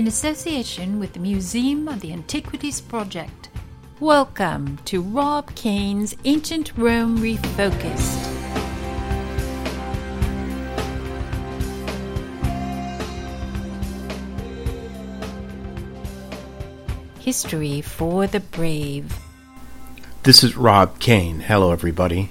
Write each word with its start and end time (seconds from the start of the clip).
in 0.00 0.06
association 0.06 0.98
with 0.98 1.12
the 1.12 1.18
Museum 1.18 1.86
of 1.86 2.00
the 2.00 2.10
Antiquities 2.10 2.80
Project. 2.80 3.50
Welcome 4.00 4.78
to 4.86 5.02
Rob 5.02 5.54
Cain's 5.54 6.16
Ancient 6.24 6.72
Rome 6.74 7.18
Refocused. 7.18 8.16
History 17.18 17.82
for 17.82 18.26
the 18.26 18.40
Brave. 18.40 19.18
This 20.22 20.42
is 20.42 20.56
Rob 20.56 20.98
Cain. 20.98 21.40
Hello, 21.40 21.72
everybody. 21.72 22.30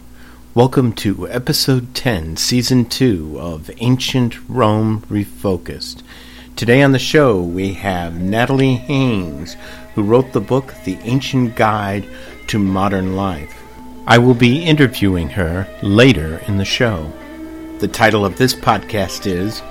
Welcome 0.55 0.93
to 0.93 1.29
episode 1.29 1.93
10, 1.93 2.37
season 2.37 2.85
2 2.85 3.39
of 3.39 3.69
Ancient 3.77 4.37
Rome 4.49 5.01
Refocused. 5.01 6.01
Today 6.59 6.81
on 6.81 6.91
the 6.91 6.99
show, 6.99 7.41
we 7.41 7.71
have 7.75 8.19
Natalie 8.19 8.75
Haynes, 8.75 9.55
who 9.95 10.03
wrote 10.03 10.33
the 10.33 10.41
book 10.41 10.75
The 10.83 10.97
Ancient 11.03 11.55
Guide 11.55 12.05
to 12.47 12.59
Modern 12.59 13.15
Life. 13.15 13.63
I 14.05 14.17
will 14.17 14.33
be 14.33 14.65
interviewing 14.65 15.29
her 15.29 15.65
later 15.81 16.39
in 16.49 16.57
the 16.57 16.65
show. 16.65 17.13
The 17.79 17.87
title 17.87 18.25
of 18.25 18.37
this 18.37 18.53
podcast 18.53 19.25
is 19.25 19.61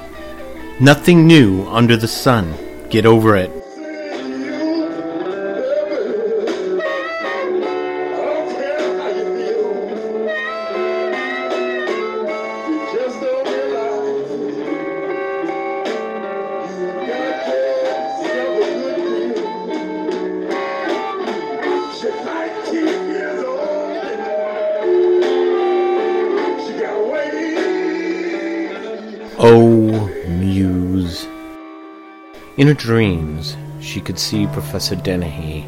Nothing 0.81 1.27
New 1.27 1.67
Under 1.67 1.99
the 1.99 2.09
Sun. 2.09 2.55
Get 2.89 3.05
over 3.05 3.37
it. 3.37 3.51
In 32.59 32.67
her 32.67 32.75
dreams, 32.75 33.57
she 33.81 34.01
could 34.01 34.19
see 34.19 34.49
Professor 34.49 34.97
Dennehy. 34.97 35.65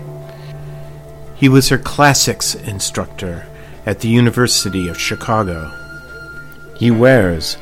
He 1.37 1.49
was 1.49 1.69
her 1.69 1.79
classics 1.79 2.57
instructor 2.57 3.47
at 3.87 4.01
the 4.01 4.09
University 4.09 4.89
of 4.89 5.01
Chicago. 5.01 5.71
He 6.77 6.91
wears 6.91 7.57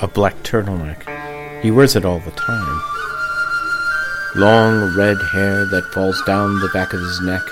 a 0.00 0.06
black 0.06 0.36
turtleneck. 0.42 1.02
He 1.62 1.70
wears 1.70 1.96
it 1.96 2.04
all 2.04 2.20
the 2.20 2.30
time. 2.32 2.82
Long 4.36 4.94
red 4.94 5.16
hair 5.32 5.64
that 5.64 5.90
falls 5.94 6.20
down 6.26 6.60
the 6.60 6.68
back 6.74 6.92
of 6.92 7.00
his 7.00 7.22
neck, 7.22 7.42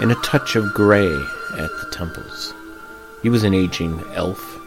and 0.00 0.10
a 0.10 0.16
touch 0.16 0.56
of 0.56 0.74
gray 0.74 1.14
at 1.52 1.70
the 1.70 1.88
temples. 1.92 2.52
He 3.22 3.28
was 3.28 3.44
an 3.44 3.54
aging 3.54 4.02
elf, 4.12 4.58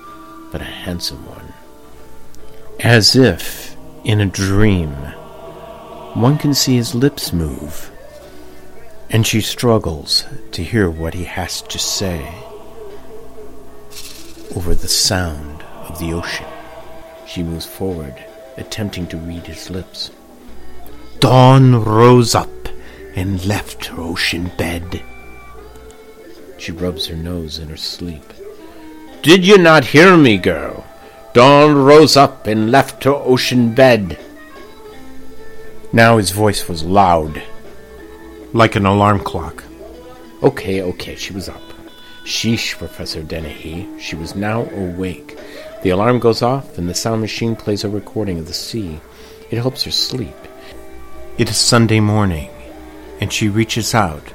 but 0.53 0.61
a 0.61 0.63
handsome 0.63 1.25
one. 1.25 1.53
As 2.79 3.13
if 3.13 3.75
in 4.05 4.21
a 4.21 4.25
dream, 4.25 4.95
one 6.13 6.37
can 6.37 6.53
see 6.53 6.75
his 6.75 6.93
lips 6.93 7.31
move, 7.31 7.89
and 9.09 9.25
she 9.25 9.41
struggles 9.41 10.25
to 10.51 10.63
hear 10.63 10.89
what 10.89 11.13
he 11.13 11.23
has 11.23 11.61
to 11.63 11.79
say. 11.79 12.33
Over 14.55 14.75
the 14.75 14.87
sound 14.87 15.63
of 15.87 15.99
the 15.99 16.13
ocean, 16.13 16.47
she 17.25 17.43
moves 17.43 17.65
forward, 17.65 18.15
attempting 18.57 19.07
to 19.07 19.17
read 19.17 19.47
his 19.47 19.69
lips. 19.69 20.11
Dawn 21.19 21.83
rose 21.83 22.35
up 22.35 22.49
and 23.15 23.45
left 23.45 23.85
her 23.85 24.01
ocean 24.01 24.51
bed. 24.57 25.01
She 26.57 26.71
rubs 26.71 27.07
her 27.07 27.15
nose 27.15 27.57
in 27.57 27.69
her 27.69 27.77
sleep. 27.77 28.33
Did 29.21 29.45
you 29.45 29.57
not 29.57 29.85
hear 29.85 30.17
me, 30.17 30.37
girl? 30.37 30.85
Dawn 31.33 31.75
rose 31.75 32.17
up 32.17 32.47
and 32.47 32.71
left 32.71 33.03
her 33.05 33.13
ocean 33.13 33.73
bed. 33.73 34.19
Now 35.93 36.17
his 36.17 36.31
voice 36.31 36.69
was 36.69 36.83
loud, 36.83 37.43
like 38.53 38.77
an 38.77 38.85
alarm 38.85 39.19
clock. 39.19 39.63
Okay, 40.41 40.81
okay, 40.81 41.15
she 41.15 41.33
was 41.33 41.49
up. 41.49 41.61
Sheesh, 42.23 42.77
Professor 42.77 43.21
Dennehy. 43.21 43.99
She 43.99 44.15
was 44.15 44.33
now 44.33 44.63
awake. 44.69 45.37
The 45.83 45.89
alarm 45.89 46.19
goes 46.19 46.41
off, 46.41 46.77
and 46.77 46.87
the 46.87 46.93
sound 46.93 47.19
machine 47.19 47.57
plays 47.57 47.83
a 47.83 47.89
recording 47.89 48.39
of 48.39 48.47
the 48.47 48.53
sea. 48.53 49.01
It 49.49 49.57
helps 49.57 49.83
her 49.83 49.91
sleep. 49.91 50.35
It 51.37 51.49
is 51.49 51.57
Sunday 51.57 51.99
morning, 51.99 52.49
and 53.19 53.33
she 53.33 53.49
reaches 53.49 53.93
out, 53.93 54.31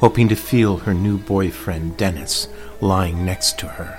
hoping 0.00 0.28
to 0.28 0.36
feel 0.36 0.76
her 0.76 0.92
new 0.92 1.16
boyfriend, 1.16 1.96
Dennis, 1.96 2.48
lying 2.82 3.24
next 3.24 3.58
to 3.60 3.66
her. 3.66 3.98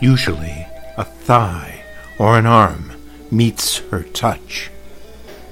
Usually, 0.00 0.66
a 0.98 1.04
thigh 1.04 1.82
or 2.18 2.36
an 2.36 2.44
arm 2.44 2.92
meets 3.30 3.78
her 3.78 4.02
touch. 4.02 4.70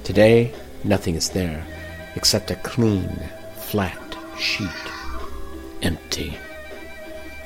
Today, 0.09 0.55
nothing 0.85 1.17
is 1.17 1.29
there 1.29 1.63
except 2.15 2.51
a 2.51 2.55
clean, 2.55 3.11
flat 3.57 4.17
sheet. 4.39 4.71
Empty. 5.83 6.39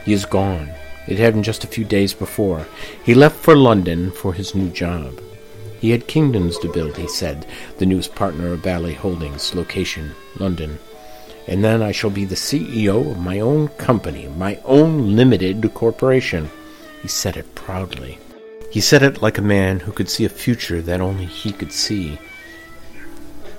He 0.04 0.12
is 0.12 0.24
gone. 0.24 0.70
It 1.08 1.18
had 1.18 1.34
been 1.34 1.42
just 1.42 1.64
a 1.64 1.66
few 1.74 1.84
days 1.84 2.14
before. 2.14 2.64
He 3.02 3.14
left 3.14 3.34
for 3.34 3.56
London 3.56 4.12
for 4.12 4.32
his 4.32 4.54
new 4.54 4.70
job. 4.70 5.20
He 5.80 5.90
had 5.90 6.06
kingdoms 6.06 6.56
to 6.60 6.72
build, 6.72 6.96
he 6.96 7.08
said, 7.08 7.48
the 7.78 7.86
newest 7.86 8.14
partner 8.14 8.52
of 8.52 8.60
Valley 8.60 8.94
Holdings, 8.94 9.56
location, 9.56 10.12
London. 10.38 10.78
And 11.48 11.64
then 11.64 11.82
I 11.82 11.90
shall 11.90 12.10
be 12.10 12.24
the 12.24 12.36
CEO 12.36 13.10
of 13.10 13.18
my 13.18 13.40
own 13.40 13.70
company, 13.70 14.28
my 14.28 14.60
own 14.64 15.16
limited 15.16 15.68
corporation. 15.74 16.48
He 17.02 17.08
said 17.08 17.36
it 17.36 17.56
proudly. 17.56 18.20
He 18.70 18.80
said 18.80 19.02
it 19.02 19.20
like 19.20 19.38
a 19.38 19.42
man 19.42 19.80
who 19.80 19.90
could 19.90 20.08
see 20.08 20.24
a 20.24 20.28
future 20.28 20.80
that 20.82 21.00
only 21.00 21.26
he 21.26 21.50
could 21.50 21.72
see. 21.72 22.20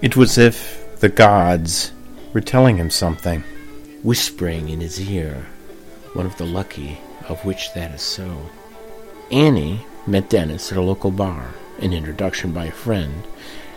It 0.03 0.17
was 0.17 0.37
as 0.37 0.47
if 0.47 0.99
the 0.99 1.07
gods 1.07 1.93
were 2.33 2.41
telling 2.41 2.75
him 2.75 2.89
something, 2.89 3.41
whispering 4.03 4.67
in 4.67 4.81
his 4.81 4.99
ear, 4.99 5.45
one 6.11 6.25
of 6.25 6.35
the 6.35 6.45
lucky 6.45 6.99
of 7.29 7.45
which 7.45 7.73
that 7.73 7.95
is 7.95 8.01
so. 8.01 8.49
Annie 9.31 9.79
met 10.05 10.29
Dennis 10.29 10.73
at 10.73 10.77
a 10.77 10.81
local 10.81 11.09
bar, 11.09 11.53
an 11.79 11.93
introduction 11.93 12.51
by 12.51 12.65
a 12.65 12.71
friend, 12.73 13.23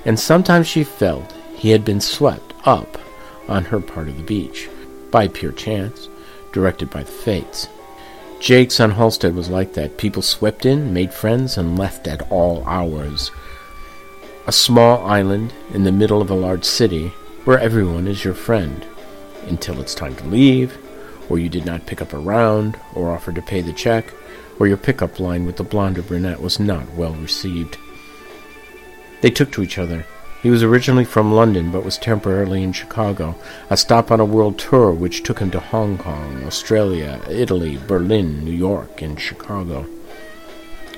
and 0.04 0.19
sometimes 0.19 0.66
she 0.66 0.82
felt 0.82 1.32
he 1.54 1.70
had 1.70 1.84
been 1.84 2.00
swept 2.00 2.54
up 2.64 2.98
on 3.47 3.64
her 3.66 3.78
part 3.78 4.08
of 4.08 4.16
the 4.16 4.25
beach, 4.25 4.69
by 5.12 5.28
pure 5.28 5.53
chance, 5.53 6.08
directed 6.53 6.91
by 6.91 7.04
the 7.04 7.12
fates. 7.12 7.69
Jake's 8.41 8.81
on 8.81 8.91
Halsted 8.91 9.37
was 9.37 9.48
like 9.48 9.75
that. 9.75 9.97
People 9.97 10.22
swept 10.22 10.66
in, 10.66 10.93
made 10.93 11.14
friends, 11.14 11.56
and 11.56 11.78
left 11.78 12.08
at 12.08 12.28
all 12.32 12.64
hours. 12.66 13.31
A 14.49 14.53
small 14.53 15.05
island 15.05 15.53
in 15.75 15.83
the 15.83 15.91
middle 15.91 16.23
of 16.23 16.31
a 16.31 16.34
large 16.34 16.65
city 16.65 17.09
where 17.45 17.59
everyone 17.59 18.07
is 18.07 18.25
your 18.25 18.33
friend 18.33 18.87
until 19.49 19.81
it's 19.81 19.93
time 19.93 20.15
to 20.15 20.27
leave, 20.29 20.79
or 21.29 21.37
you 21.37 21.49
did 21.49 21.67
not 21.67 21.87
pick 21.87 22.01
up 22.01 22.12
a 22.12 22.19
round, 22.19 22.79
or 22.95 23.11
offer 23.11 23.33
to 23.33 23.43
pay 23.43 23.61
the 23.61 23.73
check, 23.73 24.15
or 24.61 24.69
your 24.69 24.77
pickup 24.77 25.19
line 25.19 25.47
with 25.47 25.56
the 25.56 25.65
blonde 25.65 25.99
or 25.99 26.03
brunette 26.03 26.41
was 26.41 26.61
not 26.61 26.95
well 26.95 27.15
received. 27.15 27.77
They 29.21 29.31
took 29.31 29.51
to 29.51 29.65
each 29.65 29.79
other. 29.79 30.06
He 30.45 30.51
was 30.51 30.62
originally 30.62 31.05
from 31.05 31.33
London 31.33 31.73
but 31.73 31.85
was 31.85 31.99
temporarily 31.99 32.62
in 32.62 32.73
Chicago, 32.73 33.35
a 33.69 33.77
stop 33.77 34.12
on 34.12 34.21
a 34.21 34.25
world 34.25 34.61
tour 34.61 34.93
which 34.93 35.25
took 35.25 35.41
him 35.41 35.51
to 35.51 35.59
Hong 35.59 35.99
Kong, 35.99 36.45
Australia, 36.45 37.20
Italy, 37.29 37.81
Berlin, 37.88 38.44
New 38.44 38.53
York, 38.53 39.03
and 39.03 39.20
Chicago. 39.20 39.87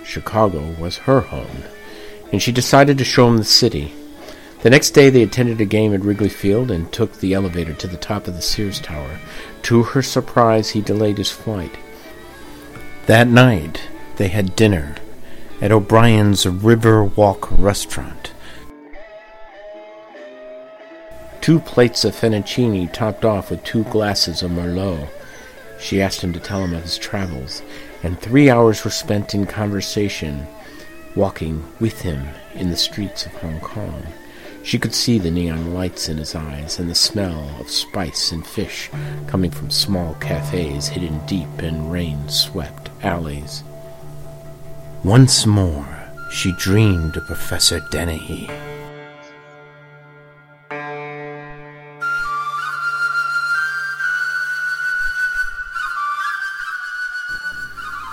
Chicago 0.05 0.75
was 0.79 0.99
her 0.99 1.21
home, 1.21 1.63
and 2.33 2.43
she 2.43 2.53
decided 2.53 2.99
to 2.99 3.05
show 3.05 3.29
him 3.29 3.39
the 3.39 3.45
city. 3.45 3.93
The 4.63 4.71
next 4.71 4.91
day 4.91 5.09
they 5.09 5.23
attended 5.23 5.61
a 5.61 5.65
game 5.65 5.95
at 5.95 6.03
Wrigley 6.03 6.29
Field 6.29 6.71
and 6.71 6.93
took 6.93 7.15
the 7.15 7.35
elevator 7.35 7.75
to 7.75 7.87
the 7.87 7.97
top 7.97 8.27
of 8.27 8.35
the 8.35 8.43
Sears 8.43 8.81
Tower. 8.81 9.19
To 9.63 9.83
her 9.85 10.03
surprise, 10.03 10.71
he 10.71 10.81
delayed 10.81 11.19
his 11.19 11.31
flight. 11.31 11.77
That 13.07 13.29
night, 13.29 13.81
they 14.17 14.29
had 14.29 14.57
dinner 14.57 14.97
at 15.61 15.73
O'Brien's 15.73 16.47
River 16.47 17.05
Walk 17.05 17.49
restaurant. 17.53 18.33
Two 21.41 21.61
plates 21.61 22.05
of 22.05 22.15
fettuccine 22.15 22.93
topped 22.93 23.25
off 23.25 23.51
with 23.51 23.65
two 23.65 23.85
glasses 23.85 24.43
of 24.43 24.51
Merlot. 24.51 25.09
She 25.81 26.03
asked 26.03 26.21
him 26.23 26.33
to 26.33 26.41
tell 26.41 26.65
him 26.65 26.75
of 26.75 26.83
his 26.83 26.99
travels, 26.99 27.63
and 28.03 28.21
three 28.21 28.51
hours 28.51 28.85
were 28.85 28.91
spent 28.91 29.35
in 29.35 29.47
conversation, 29.47 30.47
walking 31.19 31.65
with 31.81 32.03
him 32.03 32.29
in 32.55 32.71
the 32.71 32.77
streets 32.77 33.27
of 33.27 33.33
Hong 33.33 33.59
Kong. 33.59 34.07
She 34.63 34.79
could 34.79 34.95
see 34.95 35.19
the 35.19 35.33
neon 35.33 35.75
lights 35.75 36.09
in 36.09 36.17
his 36.17 36.37
eyes 36.37 36.79
and 36.79 36.89
the 36.89 36.95
smell 36.95 37.51
of 37.59 37.69
spice 37.69 38.31
and 38.31 38.47
fish 38.47 38.89
coming 39.27 39.51
from 39.51 39.69
small 39.69 40.15
cafes 40.21 40.87
hidden 40.87 41.19
deep 41.27 41.61
in 41.61 41.91
rain 41.91 42.29
swept 42.29 42.91
alleys. 43.03 43.65
Once 45.03 45.45
more, 45.45 45.89
she 46.31 46.53
dreamed 46.53 47.17
of 47.17 47.27
Professor 47.27 47.81
Dennehy. 47.91 48.49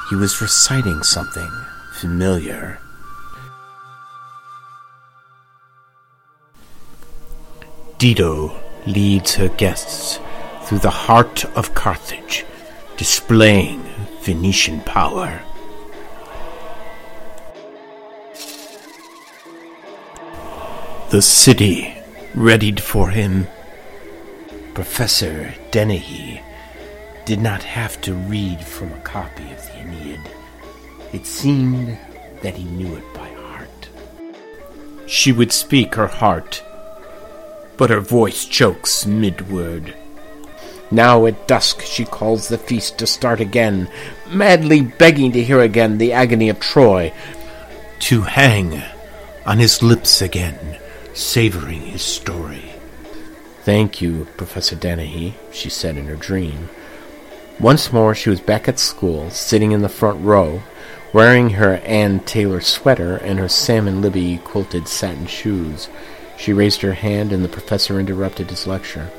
He 0.09 0.15
was 0.15 0.41
reciting 0.41 1.03
something 1.03 1.51
familiar 1.91 2.79
Dido 7.97 8.53
leads 8.85 9.35
her 9.35 9.47
guests 9.47 10.19
through 10.63 10.79
the 10.79 10.89
heart 10.89 11.45
of 11.55 11.73
Carthage, 11.73 12.45
displaying 12.97 13.81
Venetian 14.21 14.81
power. 14.81 15.41
The 21.09 21.21
city 21.21 21.95
readied 22.33 22.81
for 22.81 23.09
him. 23.09 23.47
Professor 24.73 25.53
Dennehy 25.71 26.41
did 27.23 27.39
not 27.39 27.63
have 27.63 28.01
to 28.01 28.13
read 28.13 28.59
from 28.59 28.91
a 28.91 28.99
copy 29.01 29.49
of 29.51 29.65
the 29.67 29.77
Aeneid. 29.79 30.19
It 31.13 31.25
seemed 31.25 31.97
that 32.41 32.55
he 32.55 32.65
knew 32.65 32.93
it 32.95 33.13
by 33.13 33.29
heart. 33.29 33.89
She 35.07 35.31
would 35.31 35.53
speak 35.53 35.95
her 35.95 36.07
heart, 36.07 36.61
but 37.77 37.89
her 37.89 37.99
voice 37.99 38.45
chokes 38.45 39.05
mid-word. 39.05 39.95
Now 40.91 41.25
at 41.25 41.47
dusk 41.47 41.81
she 41.81 42.05
calls 42.05 42.47
the 42.47 42.57
feast 42.57 42.97
to 42.99 43.07
start 43.07 43.39
again, 43.39 43.89
madly 44.29 44.81
begging 44.81 45.31
to 45.33 45.43
hear 45.43 45.61
again 45.61 45.97
the 45.97 46.13
agony 46.13 46.49
of 46.49 46.59
Troy, 46.59 47.13
to 47.99 48.21
hang 48.21 48.81
on 49.45 49.57
his 49.57 49.81
lips 49.81 50.21
again 50.21 50.77
savoring 51.15 51.81
his 51.81 52.01
story. 52.01 52.73
Thank 53.63 54.01
you, 54.01 54.27
Professor 54.37 54.75
Dennehy, 54.75 55.35
she 55.51 55.69
said 55.69 55.97
in 55.97 56.05
her 56.05 56.15
dream. 56.15 56.69
Once 57.59 57.91
more 57.91 58.13
she 58.13 58.29
was 58.29 58.41
back 58.41 58.67
at 58.67 58.77
school, 58.77 59.29
sitting 59.31 59.71
in 59.71 59.81
the 59.81 59.89
front 59.89 60.23
row, 60.23 60.61
wearing 61.13 61.51
her 61.51 61.77
Ann 61.77 62.19
Taylor 62.19 62.59
sweater 62.59 63.15
and 63.15 63.39
her 63.39 63.47
Sam 63.47 64.01
& 64.01 64.01
Libby 64.01 64.39
quilted 64.43 64.89
satin 64.89 65.25
shoes. 65.25 65.87
She 66.37 66.53
raised 66.53 66.81
her 66.81 66.93
hand 66.93 67.31
and 67.31 67.43
the 67.43 67.49
professor 67.49 67.99
interrupted 67.99 68.49
his 68.49 68.67
lecture. 68.67 69.09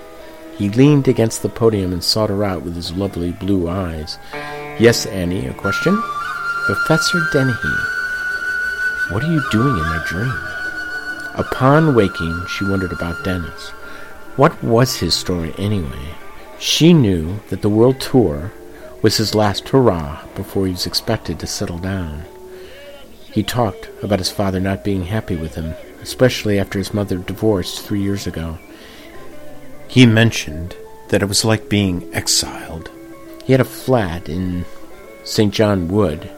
He 0.56 0.70
leaned 0.70 1.08
against 1.08 1.42
the 1.42 1.48
podium 1.48 1.92
and 1.92 2.02
sought 2.02 2.30
her 2.30 2.44
out 2.44 2.62
with 2.62 2.74
his 2.74 2.92
lovely 2.92 3.32
blue 3.32 3.68
eyes. 3.68 4.18
Yes, 4.78 5.06
Annie, 5.06 5.46
a 5.46 5.54
question? 5.54 6.00
Professor 6.66 7.20
Dennehy, 7.32 7.76
what 9.10 9.22
are 9.22 9.32
you 9.32 9.42
doing 9.50 9.76
in 9.76 9.82
my 9.82 10.02
dream? 10.06 10.32
Upon 11.34 11.94
waking, 11.94 12.44
she 12.48 12.64
wondered 12.64 12.92
about 12.92 13.22
Dennis. 13.22 13.70
What 14.36 14.62
was 14.64 14.96
his 14.96 15.14
story 15.14 15.54
anyway? 15.58 16.14
She 16.58 16.92
knew 16.92 17.38
that 17.50 17.62
the 17.62 17.68
world 17.68 18.00
tour 18.00 18.52
was 19.02 19.18
his 19.18 19.34
last 19.34 19.68
hurrah 19.68 20.24
before 20.34 20.66
he 20.66 20.72
was 20.72 20.86
expected 20.86 21.38
to 21.38 21.46
settle 21.46 21.78
down. 21.78 22.24
He 23.32 23.42
talked 23.42 23.88
about 24.02 24.18
his 24.18 24.30
father 24.30 24.58
not 24.58 24.82
being 24.82 25.04
happy 25.04 25.36
with 25.36 25.54
him, 25.54 25.74
especially 26.06 26.56
after 26.56 26.78
his 26.78 26.94
mother 26.94 27.18
divorced 27.18 27.80
three 27.80 28.00
years 28.00 28.28
ago. 28.28 28.56
He 29.88 30.06
mentioned 30.06 30.76
that 31.08 31.20
it 31.20 31.26
was 31.26 31.44
like 31.44 31.68
being 31.68 32.08
exiled. 32.14 32.90
He 33.44 33.52
had 33.52 33.60
a 33.60 33.64
flat 33.64 34.28
in 34.28 34.64
St. 35.24 35.52
John 35.52 35.88
Wood, 35.88 36.30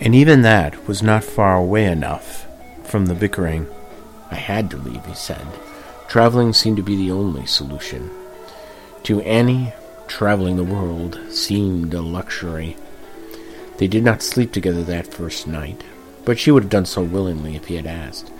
and 0.00 0.14
even 0.14 0.40
that 0.40 0.88
was 0.88 1.02
not 1.02 1.22
far 1.22 1.58
away 1.58 1.84
enough 1.84 2.46
from 2.82 3.06
the 3.06 3.14
bickering. 3.14 3.66
I 4.30 4.36
had 4.36 4.70
to 4.70 4.78
leave, 4.78 5.04
he 5.04 5.14
said. 5.14 5.46
Traveling 6.08 6.54
seemed 6.54 6.78
to 6.78 6.82
be 6.82 6.96
the 6.96 7.12
only 7.12 7.44
solution. 7.44 8.10
To 9.02 9.20
Annie, 9.20 9.74
traveling 10.08 10.56
the 10.56 10.64
world 10.64 11.20
seemed 11.30 11.92
a 11.92 12.00
luxury. 12.00 12.78
They 13.76 13.86
did 13.86 14.02
not 14.02 14.22
sleep 14.22 14.50
together 14.50 14.82
that 14.84 15.12
first 15.12 15.46
night, 15.46 15.84
but 16.24 16.38
she 16.38 16.50
would 16.50 16.64
have 16.64 16.70
done 16.70 16.86
so 16.86 17.02
willingly 17.02 17.56
if 17.56 17.66
he 17.66 17.76
had 17.76 17.86
asked. 17.86 18.30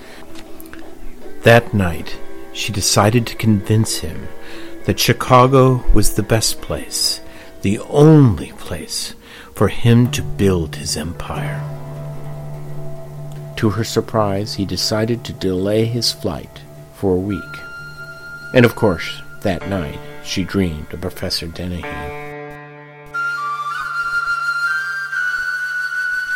That 1.43 1.73
night, 1.73 2.19
she 2.53 2.73
decided 2.73 3.27
to 3.27 3.37
convince 3.37 3.99
him 3.99 4.29
that 4.85 5.01
Chicago 5.01 5.85
was 5.93 6.15
the 6.15 6.23
best 6.23 6.61
place, 6.61 7.21
the 7.63 7.79
only 7.79 8.53
place 8.53 9.15
for 9.55 9.69
him 9.69 10.11
to 10.11 10.23
build 10.23 10.77
his 10.77 10.97
empire. 10.97 11.63
To 13.57 13.71
her 13.71 13.85
surprise, 13.85 14.55
he 14.55 14.65
decided 14.65 15.25
to 15.25 15.33
delay 15.33 15.85
his 15.85 16.13
flight 16.13 16.63
for 16.95 17.15
a 17.15 17.21
week. 17.21 17.43
And 18.55 18.65
of 18.65 18.75
course, 18.75 19.21
that 19.43 19.69
night, 19.69 19.99
she 20.25 20.45
dreamed 20.45 20.93
of 20.93 21.01
Professor 21.01 21.47
Dennehy. 21.47 22.20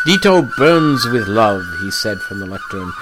Dido 0.05 0.43
burns 0.59 1.07
with 1.07 1.29
love, 1.29 1.63
he 1.81 1.91
said 1.91 2.21
from 2.21 2.39
the 2.39 2.47
lectern. 2.47 2.93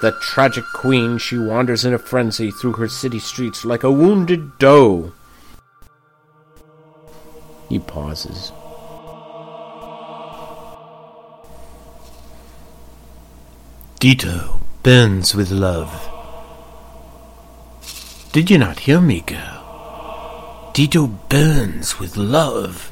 The 0.00 0.12
tragic 0.20 0.64
queen, 0.72 1.18
she 1.18 1.36
wanders 1.36 1.84
in 1.84 1.92
a 1.92 1.98
frenzy 1.98 2.52
through 2.52 2.74
her 2.74 2.88
city 2.88 3.18
streets 3.18 3.64
like 3.64 3.82
a 3.82 3.90
wounded 3.90 4.58
doe. 4.58 5.12
He 7.68 7.80
pauses. 7.80 8.52
Dido 13.98 14.60
burns 14.82 15.34
with 15.34 15.50
love. 15.50 15.90
Did 18.32 18.50
you 18.50 18.58
not 18.58 18.80
hear 18.80 19.00
me, 19.00 19.20
girl? 19.22 20.70
Dido 20.74 21.06
burns 21.06 21.98
with 21.98 22.16
love. 22.16 22.90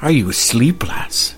Are 0.00 0.10
you 0.10 0.30
asleep, 0.30 0.86
lass? 0.86 1.34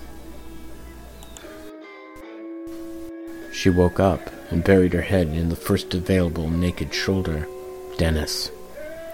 She 3.61 3.69
woke 3.69 3.99
up 3.99 4.31
and 4.49 4.63
buried 4.63 4.93
her 4.93 5.03
head 5.03 5.27
in 5.27 5.49
the 5.49 5.55
first 5.55 5.93
available 5.93 6.49
naked 6.49 6.91
shoulder. 6.95 7.47
Dennis. 7.95 8.49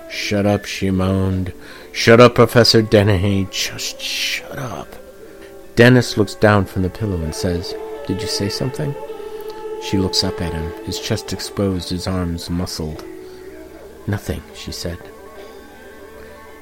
Shut 0.10 0.46
up, 0.46 0.64
she 0.64 0.90
moaned. 0.90 1.52
Shut 1.92 2.22
up, 2.22 2.36
Professor 2.36 2.82
Dennehy. 2.82 3.50
Just 3.52 4.00
shut 4.00 4.58
up. 4.58 4.96
Dennis 5.76 6.16
looks 6.16 6.34
down 6.34 6.64
from 6.64 6.84
the 6.84 6.90
pillow 6.90 7.22
and 7.22 7.36
says, 7.36 7.76
Did 8.08 8.22
you 8.22 8.30
say 8.30 8.48
something? 8.48 8.96
She 9.84 9.98
looks 9.98 10.24
up 10.24 10.42
at 10.42 10.54
him, 10.54 10.72
his 10.86 10.98
chest 10.98 11.34
exposed, 11.34 11.90
his 11.90 12.08
arms 12.08 12.50
muscled. 12.50 13.04
Nothing, 14.08 14.42
she 14.56 14.72
said. 14.72 14.98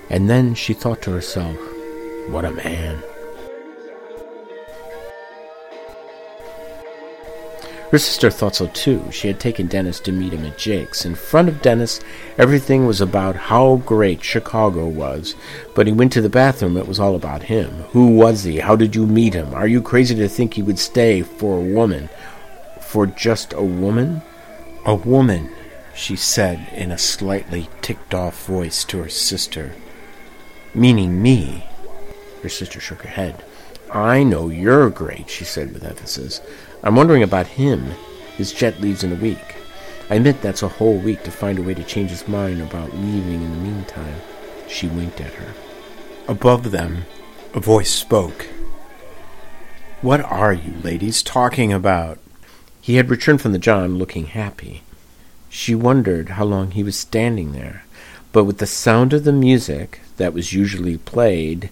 And 0.09 0.27
then 0.27 0.55
she 0.55 0.73
thought 0.73 1.03
to 1.03 1.11
herself, 1.11 1.55
what 2.29 2.45
a 2.45 2.51
man. 2.51 3.03
Her 7.95 7.99
sister 7.99 8.29
thought 8.29 8.57
so 8.57 8.67
too. 8.67 9.09
She 9.09 9.29
had 9.29 9.39
taken 9.39 9.67
Dennis 9.67 10.01
to 10.01 10.11
meet 10.11 10.33
him 10.33 10.43
at 10.43 10.57
Jake's. 10.57 11.05
In 11.05 11.15
front 11.15 11.47
of 11.47 11.61
Dennis, 11.61 12.01
everything 12.37 12.85
was 12.85 12.99
about 12.99 13.37
how 13.37 13.77
great 13.85 14.21
Chicago 14.21 14.85
was. 14.85 15.33
But 15.73 15.87
he 15.87 15.93
went 15.93 16.11
to 16.11 16.19
the 16.19 16.27
bathroom, 16.27 16.75
it 16.75 16.89
was 16.89 16.99
all 16.99 17.15
about 17.15 17.43
him. 17.43 17.69
Who 17.93 18.07
was 18.07 18.43
he? 18.43 18.59
How 18.59 18.75
did 18.75 18.97
you 18.97 19.07
meet 19.07 19.33
him? 19.33 19.53
Are 19.53 19.65
you 19.65 19.81
crazy 19.81 20.13
to 20.15 20.27
think 20.27 20.55
he 20.55 20.61
would 20.61 20.77
stay 20.77 21.21
for 21.21 21.57
a 21.57 21.73
woman? 21.73 22.09
for 22.81 23.07
just 23.07 23.53
a 23.53 23.63
woman? 23.63 24.21
A 24.85 24.95
woman, 24.95 25.49
she 25.93 26.17
said 26.17 26.67
in 26.73 26.91
a 26.91 26.97
slightly 26.97 27.69
ticked 27.81 28.13
off 28.13 28.45
voice 28.45 28.83
to 28.83 28.97
her 29.03 29.07
sister. 29.07 29.73
Meaning 30.73 31.21
me. 31.21 31.65
Her 32.43 32.49
sister 32.49 32.81
shook 32.81 33.03
her 33.03 33.09
head. 33.09 33.41
I 33.89 34.23
know 34.23 34.49
you're 34.49 34.89
great, 34.89 35.29
she 35.29 35.45
said 35.45 35.73
with 35.73 35.85
emphasis. 35.85 36.41
I'm 36.85 36.95
wondering 36.95 37.23
about 37.23 37.47
him. 37.47 37.83
His 38.37 38.53
jet 38.53 38.79
leaves 38.79 39.03
in 39.03 39.11
a 39.11 39.15
week. 39.15 39.55
I 40.07 40.15
admit 40.15 40.41
that's 40.41 40.61
a 40.61 40.67
whole 40.67 40.99
week 40.99 41.23
to 41.23 41.31
find 41.31 41.57
a 41.57 41.63
way 41.63 41.73
to 41.73 41.83
change 41.83 42.11
his 42.11 42.27
mind 42.27 42.61
about 42.61 42.93
leaving 42.93 43.41
in 43.41 43.51
the 43.51 43.57
meantime. 43.57 44.21
She 44.67 44.87
winked 44.87 45.19
at 45.19 45.33
her. 45.33 45.53
Above 46.27 46.69
them, 46.69 47.05
a 47.55 47.59
voice 47.59 47.89
spoke. 47.89 48.45
What 50.01 50.21
are 50.21 50.53
you 50.53 50.75
ladies 50.83 51.23
talking 51.23 51.73
about? 51.73 52.19
He 52.81 52.97
had 52.97 53.09
returned 53.09 53.41
from 53.41 53.53
the 53.53 53.57
John 53.57 53.97
looking 53.97 54.27
happy. 54.27 54.83
She 55.49 55.73
wondered 55.73 56.29
how 56.29 56.45
long 56.45 56.69
he 56.69 56.83
was 56.83 56.95
standing 56.95 57.53
there, 57.53 57.83
but 58.31 58.43
with 58.43 58.59
the 58.59 58.67
sound 58.67 59.11
of 59.11 59.23
the 59.23 59.31
music 59.31 60.01
that 60.17 60.33
was 60.33 60.53
usually 60.53 60.99
played 60.99 61.71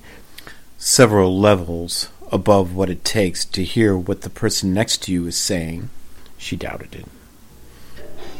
several 0.79 1.39
levels 1.39 2.09
above 2.33 2.75
what 2.75 2.89
it 2.89 3.05
takes 3.05 3.45
to 3.45 3.63
hear 3.63 3.95
what 3.95 4.21
the 4.21 4.29
person 4.29 4.73
next 4.73 5.03
to 5.03 5.11
you 5.11 5.27
is 5.27 5.37
saying, 5.37 5.89
she 6.35 6.55
doubted 6.55 6.95
it. 6.95 7.05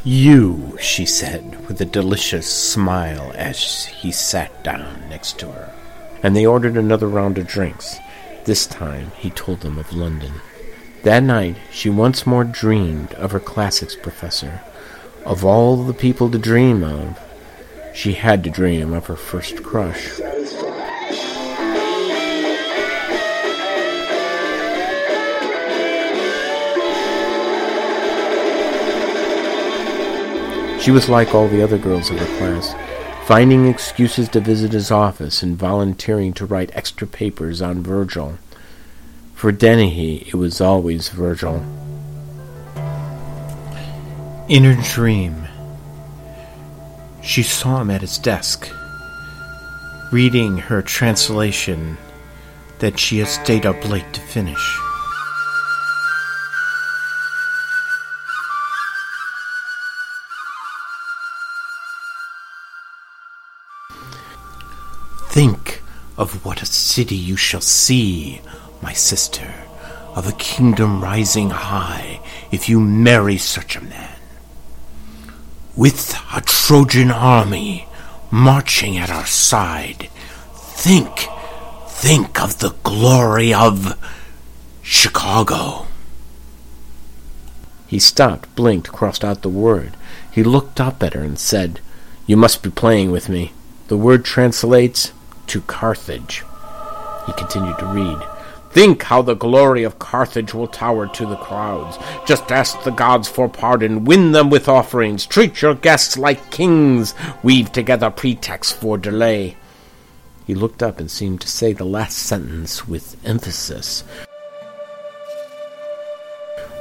You, 0.04 0.76
she 0.82 1.06
said, 1.06 1.68
with 1.68 1.80
a 1.80 1.86
delicious 1.86 2.52
smile 2.52 3.32
as 3.36 3.86
he 3.86 4.12
sat 4.12 4.64
down 4.64 5.08
next 5.10 5.38
to 5.40 5.52
her. 5.52 5.74
And 6.24 6.36
they 6.36 6.46
ordered 6.46 6.76
another 6.76 7.08
round 7.08 7.38
of 7.38 7.48
drinks. 7.48 7.98
This 8.46 8.66
time 8.66 9.12
he 9.18 9.30
told 9.30 9.62
them 9.62 9.78
of 9.78 9.94
London. 9.94 10.34
That 11.04 11.22
night 11.22 11.58
she 11.72 11.90
once 11.90 12.26
more 12.26 12.44
dreamed 12.44 13.14
of 13.14 13.32
her 13.32 13.40
classics 13.40 13.96
professor. 13.96 14.62
Of 15.24 15.46
all 15.46 15.84
the 15.84 15.94
people 15.94 16.32
to 16.32 16.40
dream 16.40 16.84
of, 16.84 17.20
she 17.94 18.14
had 18.14 18.44
to 18.44 18.50
dream 18.50 18.92
of 18.92 19.06
her 19.06 19.16
first 19.16 19.62
crush. 19.64 20.20
She 30.84 30.92
was 30.92 31.08
like 31.08 31.34
all 31.34 31.48
the 31.48 31.64
other 31.64 31.78
girls 31.78 32.10
of 32.10 32.20
her 32.20 32.38
class, 32.38 32.76
finding 33.26 33.70
excuses 33.70 34.28
to 34.28 34.42
visit 34.42 34.74
his 34.74 34.92
office 34.92 35.42
and 35.42 35.58
volunteering 35.58 36.34
to 36.34 36.46
write 36.46 36.76
extra 36.76 37.08
papers 37.08 37.62
on 37.62 37.84
Virgil. 37.84 38.38
For 39.34 39.54
Dennehy, 39.54 40.26
it 40.28 40.34
was 40.34 40.60
always 40.60 41.08
Virgil. 41.08 41.64
In 44.50 44.66
her 44.66 44.94
dream, 44.94 45.48
she 47.22 47.44
saw 47.44 47.80
him 47.80 47.90
at 47.90 48.02
his 48.02 48.18
desk, 48.18 48.70
reading 50.12 50.58
her 50.58 50.82
translation 50.82 51.98
that 52.80 53.00
she 53.00 53.20
had 53.20 53.30
stayed 53.30 53.66
up 53.66 53.88
late 53.88 54.12
to 54.12 54.20
finish. 54.20 54.83
Think 65.34 65.82
of 66.16 66.46
what 66.46 66.62
a 66.62 66.68
city 66.68 67.16
you 67.16 67.36
shall 67.38 67.60
see, 67.60 68.40
my 68.84 68.94
sister, 68.94 69.52
of 70.14 70.28
a 70.28 70.34
kingdom 70.34 71.04
rising 71.04 71.50
high, 71.50 72.22
if 72.52 72.70
you 72.70 72.80
marry 72.80 73.40
such 73.40 73.76
a 73.76 73.84
man. 73.84 74.20
With 75.76 76.16
a 76.32 76.42
Trojan 76.42 77.10
army 77.10 77.88
marching 78.30 78.96
at 78.96 79.10
our 79.10 79.26
side, 79.26 80.08
think, 80.54 81.28
think 81.88 82.40
of 82.40 82.60
the 82.60 82.76
glory 82.84 83.52
of 83.52 83.98
Chicago. 84.84 85.88
He 87.88 87.98
stopped, 87.98 88.56
blinked, 88.56 88.92
crossed 88.92 89.26
out 89.26 89.42
the 89.42 89.50
word. 89.50 89.98
He 90.30 90.44
looked 90.44 90.80
up 90.80 91.02
at 91.02 91.16
her 91.16 91.24
and 91.24 91.40
said, 91.40 91.80
You 92.28 92.38
must 92.38 92.62
be 92.62 92.70
playing 92.70 93.10
with 93.10 93.30
me. 93.30 93.52
The 93.88 93.98
word 93.98 94.24
translates 94.26 95.12
to 95.48 95.62
Carthage. 95.62 96.44
He 97.26 97.34
continued 97.34 97.80
to 97.80 97.86
read. 97.86 98.20
Think 98.72 99.04
how 99.04 99.22
the 99.22 99.36
glory 99.36 99.84
of 99.84 100.00
Carthage 100.00 100.54
will 100.54 100.68
tower 100.68 101.08
to 101.08 101.26
the 101.28 101.36
crowds. 101.36 101.98
Just 102.26 102.52
ask 102.52 102.82
the 102.84 102.92
gods 102.92 103.28
for 103.28 103.48
pardon, 103.48 104.04
win 104.04 104.32
them 104.32 104.50
with 104.50 104.68
offerings, 104.68 105.28
treat 105.28 105.62
your 105.62 105.76
guests 105.76 106.18
like 106.18 106.50
kings, 106.50 107.14
weave 107.44 107.72
together 107.72 108.10
pretexts 108.10 108.74
for 108.74 108.98
delay. 108.98 109.58
He 110.48 110.56
looked 110.56 110.82
up 110.82 111.00
and 111.00 111.10
seemed 111.10 111.42
to 111.42 111.48
say 111.48 111.74
the 111.74 111.86
last 111.86 112.18
sentence 112.18 112.88
with 112.88 113.16
emphasis. 113.24 114.04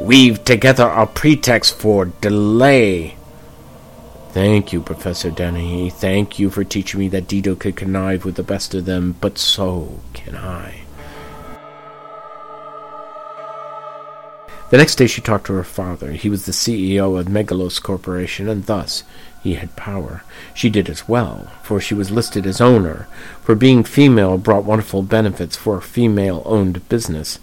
Weave 0.00 0.44
together 0.44 0.88
a 0.88 1.06
pretext 1.06 1.76
for 1.76 2.06
delay. 2.06 3.16
Thank 4.32 4.72
you, 4.72 4.80
Professor 4.80 5.30
Dennehy. 5.30 5.90
Thank 5.90 6.38
you 6.38 6.48
for 6.48 6.64
teaching 6.64 7.00
me 7.00 7.08
that 7.08 7.28
Dido 7.28 7.54
could 7.54 7.76
connive 7.76 8.24
with 8.24 8.36
the 8.36 8.42
best 8.42 8.72
of 8.74 8.86
them, 8.86 9.14
but 9.20 9.36
so 9.36 10.00
can 10.14 10.34
I. 10.36 10.84
The 14.70 14.78
next 14.78 14.94
day 14.94 15.06
she 15.06 15.20
talked 15.20 15.48
to 15.48 15.52
her 15.52 15.62
father. 15.62 16.12
He 16.12 16.30
was 16.30 16.46
the 16.46 16.52
CEO 16.52 17.20
of 17.20 17.26
Megalos 17.26 17.82
Corporation, 17.82 18.48
and 18.48 18.64
thus 18.64 19.02
he 19.42 19.56
had 19.56 19.76
power. 19.76 20.24
She 20.54 20.70
did 20.70 20.88
as 20.88 21.06
well, 21.06 21.52
for 21.62 21.78
she 21.78 21.92
was 21.92 22.10
listed 22.10 22.46
as 22.46 22.58
owner, 22.58 23.08
for 23.42 23.54
being 23.54 23.84
female 23.84 24.38
brought 24.38 24.64
wonderful 24.64 25.02
benefits 25.02 25.56
for 25.56 25.76
a 25.76 25.82
female-owned 25.82 26.88
business. 26.88 27.38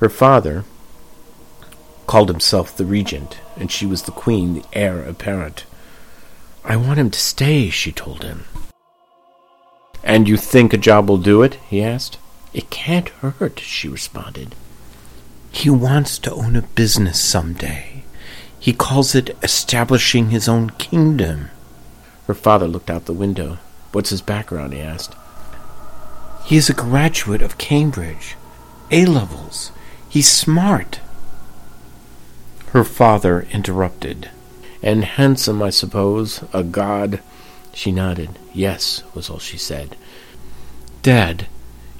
Her 0.00 0.08
father 0.08 0.64
called 2.06 2.30
himself 2.30 2.74
the 2.74 2.86
regent, 2.86 3.40
and 3.58 3.70
she 3.70 3.84
was 3.84 4.04
the 4.04 4.10
queen, 4.10 4.54
the 4.54 4.64
heir 4.72 5.02
apparent. 5.02 5.66
I 6.64 6.76
want 6.76 6.98
him 6.98 7.10
to 7.10 7.18
stay, 7.18 7.70
she 7.70 7.92
told 7.92 8.22
him. 8.22 8.44
And 10.02 10.28
you 10.28 10.36
think 10.36 10.72
a 10.72 10.78
job 10.78 11.08
will 11.08 11.18
do 11.18 11.42
it? 11.42 11.54
he 11.68 11.82
asked. 11.82 12.18
It 12.52 12.70
can't 12.70 13.08
hurt, 13.08 13.60
she 13.60 13.88
responded. 13.88 14.54
He 15.50 15.70
wants 15.70 16.18
to 16.20 16.32
own 16.32 16.56
a 16.56 16.62
business 16.62 17.20
some 17.20 17.52
day. 17.54 18.04
He 18.58 18.72
calls 18.72 19.14
it 19.14 19.36
establishing 19.42 20.30
his 20.30 20.48
own 20.48 20.70
kingdom. 20.70 21.50
Her 22.26 22.34
father 22.34 22.68
looked 22.68 22.90
out 22.90 23.06
the 23.06 23.12
window. 23.12 23.58
What's 23.92 24.10
his 24.10 24.22
background? 24.22 24.72
he 24.72 24.80
asked. 24.80 25.14
He 26.44 26.56
is 26.56 26.68
a 26.68 26.74
graduate 26.74 27.42
of 27.42 27.58
Cambridge. 27.58 28.36
A 28.90 29.04
levels. 29.06 29.70
He's 30.08 30.30
smart. 30.30 31.00
Her 32.72 32.84
father 32.84 33.46
interrupted. 33.52 34.30
And 34.82 35.04
handsome, 35.04 35.62
I 35.62 35.70
suppose, 35.70 36.44
a 36.52 36.62
god. 36.62 37.20
She 37.74 37.92
nodded. 37.92 38.30
Yes, 38.54 39.02
was 39.14 39.28
all 39.28 39.38
she 39.38 39.58
said. 39.58 39.96
Dad, 41.02 41.46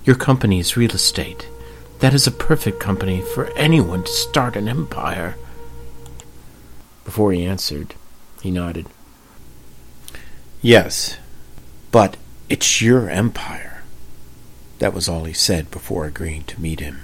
your 0.05 0.17
company 0.17 0.59
is 0.59 0.77
real 0.77 0.93
estate. 0.93 1.49
That 2.01 2.15
is 2.15 2.27
a 2.27 2.33
perfect 2.33 2.81
company 2.81 3.21
for 3.21 3.51
anyone 3.57 4.05
to 4.05 4.11
start 4.11 4.57
an 4.57 4.69
empire. 4.69 5.37
Before 7.05 7.33
he 7.33 7.45
answered, 7.45 7.95
he 8.43 8.51
nodded. 8.51 8.87
Yes, 10.63 11.19
but 11.91 12.17
it's 12.49 12.81
your 12.81 13.09
empire. 13.09 13.83
That 14.79 14.95
was 14.95 15.09
all 15.09 15.25
he 15.25 15.33
said 15.33 15.71
before 15.71 16.07
agreeing 16.07 16.45
to 16.45 16.61
meet 16.61 16.81
him. 16.81 17.01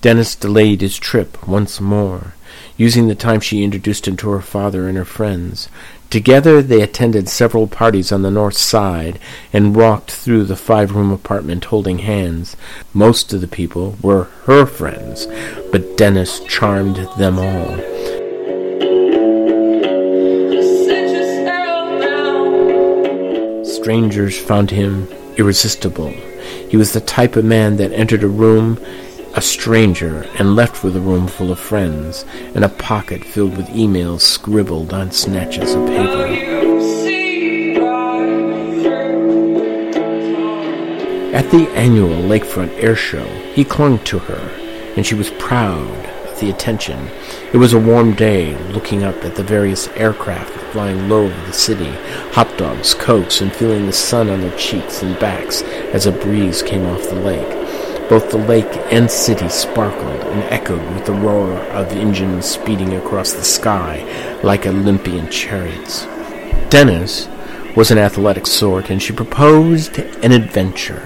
Dennis 0.00 0.34
delayed 0.34 0.80
his 0.80 0.98
trip 0.98 1.46
once 1.46 1.80
more, 1.80 2.34
using 2.76 3.08
the 3.08 3.14
time 3.14 3.40
she 3.40 3.62
introduced 3.62 4.08
him 4.08 4.16
to 4.16 4.30
her 4.30 4.40
father 4.40 4.88
and 4.88 4.96
her 4.96 5.04
friends. 5.04 5.68
Together 6.10 6.60
they 6.60 6.82
attended 6.82 7.28
several 7.28 7.66
parties 7.66 8.12
on 8.12 8.22
the 8.22 8.30
north 8.30 8.56
side 8.56 9.18
and 9.52 9.74
walked 9.74 10.10
through 10.10 10.44
the 10.44 10.56
five-room 10.56 11.10
apartment 11.10 11.64
holding 11.66 12.00
hands. 12.00 12.56
Most 12.92 13.32
of 13.32 13.40
the 13.40 13.48
people 13.48 13.96
were 14.02 14.24
her 14.44 14.66
friends, 14.66 15.26
but 15.70 15.96
Dennis 15.96 16.40
charmed 16.40 16.96
them 17.16 17.38
all. 17.38 17.76
Strangers 23.64 24.38
found 24.38 24.70
him 24.70 25.08
irresistible. 25.36 26.10
He 26.68 26.76
was 26.76 26.92
the 26.92 27.00
type 27.00 27.36
of 27.36 27.44
man 27.44 27.76
that 27.76 27.92
entered 27.92 28.22
a 28.22 28.28
room 28.28 28.78
a 29.34 29.40
stranger 29.40 30.22
and 30.38 30.54
left 30.54 30.84
with 30.84 30.94
a 30.96 31.00
room 31.00 31.26
full 31.26 31.50
of 31.50 31.58
friends 31.58 32.24
and 32.54 32.64
a 32.64 32.68
pocket 32.68 33.24
filled 33.24 33.56
with 33.56 33.66
emails 33.68 34.20
scribbled 34.20 34.92
on 34.92 35.10
snatches 35.10 35.74
of 35.74 35.86
paper. 35.86 36.26
At 41.34 41.50
the 41.50 41.66
annual 41.70 42.10
Lakefront 42.10 42.72
Air 42.82 42.94
Show, 42.94 43.24
he 43.54 43.64
clung 43.64 43.98
to 44.04 44.18
her, 44.18 44.50
and 44.96 45.06
she 45.06 45.14
was 45.14 45.30
proud 45.30 45.88
of 46.28 46.38
the 46.38 46.50
attention. 46.50 47.08
It 47.54 47.56
was 47.56 47.72
a 47.72 47.80
warm 47.80 48.14
day, 48.14 48.54
looking 48.72 49.02
up 49.02 49.24
at 49.24 49.34
the 49.34 49.42
various 49.42 49.88
aircraft 49.88 50.50
flying 50.72 51.08
low 51.08 51.24
over 51.24 51.46
the 51.46 51.52
city, 51.52 51.90
hot 52.32 52.56
dogs, 52.58 52.94
cokes, 52.94 53.40
and 53.40 53.52
feeling 53.52 53.86
the 53.86 53.92
sun 53.92 54.28
on 54.28 54.40
their 54.40 54.56
cheeks 54.58 55.02
and 55.02 55.18
backs 55.18 55.62
as 55.92 56.06
a 56.06 56.12
breeze 56.12 56.62
came 56.62 56.84
off 56.86 57.08
the 57.08 57.14
lake. 57.14 57.61
Both 58.12 58.30
the 58.30 58.36
lake 58.36 58.76
and 58.92 59.10
city 59.10 59.48
sparkled 59.48 60.20
and 60.20 60.42
echoed 60.52 60.82
with 60.92 61.06
the 61.06 61.14
roar 61.14 61.52
of 61.70 61.92
engines 61.92 62.44
speeding 62.44 62.92
across 62.92 63.32
the 63.32 63.42
sky 63.42 64.04
like 64.42 64.66
Olympian 64.66 65.30
chariots. 65.30 66.04
Dennis 66.68 67.26
was 67.74 67.90
an 67.90 67.96
athletic 67.96 68.46
sort, 68.46 68.90
and 68.90 69.02
she 69.02 69.14
proposed 69.14 69.98
an 69.98 70.30
adventure. 70.30 71.00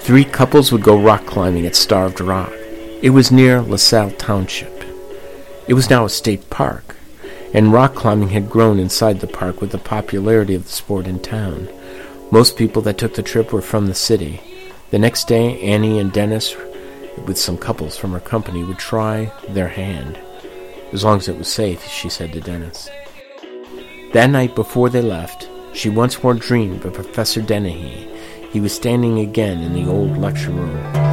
Three 0.00 0.24
couples 0.24 0.72
would 0.72 0.82
go 0.82 1.00
rock 1.00 1.26
climbing 1.26 1.64
at 1.64 1.76
Starved 1.76 2.20
Rock. 2.20 2.52
It 3.02 3.10
was 3.10 3.30
near 3.30 3.62
LaSalle 3.62 4.10
Township. 4.10 4.82
It 5.68 5.74
was 5.74 5.90
now 5.90 6.06
a 6.06 6.10
state 6.10 6.50
park, 6.50 6.96
and 7.54 7.72
rock 7.72 7.94
climbing 7.94 8.30
had 8.30 8.50
grown 8.50 8.80
inside 8.80 9.20
the 9.20 9.28
park 9.28 9.60
with 9.60 9.70
the 9.70 9.78
popularity 9.78 10.56
of 10.56 10.64
the 10.64 10.72
sport 10.72 11.06
in 11.06 11.20
town. 11.20 11.68
Most 12.32 12.56
people 12.56 12.82
that 12.82 12.98
took 12.98 13.14
the 13.14 13.22
trip 13.22 13.52
were 13.52 13.62
from 13.62 13.86
the 13.86 13.94
city. 13.94 14.51
The 14.92 14.98
next 14.98 15.26
day, 15.26 15.58
Annie 15.62 15.98
and 15.98 16.12
Dennis, 16.12 16.54
with 17.26 17.38
some 17.38 17.56
couples 17.56 17.96
from 17.96 18.12
her 18.12 18.20
company, 18.20 18.62
would 18.62 18.76
try 18.76 19.32
their 19.48 19.68
hand. 19.68 20.20
As 20.92 21.02
long 21.02 21.16
as 21.16 21.28
it 21.28 21.38
was 21.38 21.48
safe, 21.48 21.82
she 21.88 22.10
said 22.10 22.30
to 22.34 22.42
Dennis. 22.42 22.90
That 24.12 24.28
night 24.28 24.54
before 24.54 24.90
they 24.90 25.00
left, 25.00 25.48
she 25.72 25.88
once 25.88 26.22
more 26.22 26.34
dreamed 26.34 26.84
of 26.84 26.92
Professor 26.92 27.40
Dennehy. 27.40 28.06
He 28.50 28.60
was 28.60 28.74
standing 28.74 29.18
again 29.18 29.62
in 29.62 29.72
the 29.72 29.90
old 29.90 30.18
lecture 30.18 30.50
room. 30.50 31.11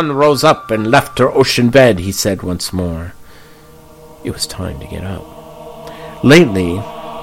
Dawn 0.00 0.12
rose 0.12 0.42
up 0.42 0.70
and 0.70 0.90
left 0.90 1.18
her 1.18 1.30
ocean 1.30 1.68
bed, 1.68 1.98
he 1.98 2.10
said 2.10 2.42
once 2.42 2.72
more. 2.72 3.12
It 4.24 4.30
was 4.30 4.46
time 4.46 4.80
to 4.80 4.86
get 4.86 5.04
up. 5.04 6.24
Lately, 6.24 6.76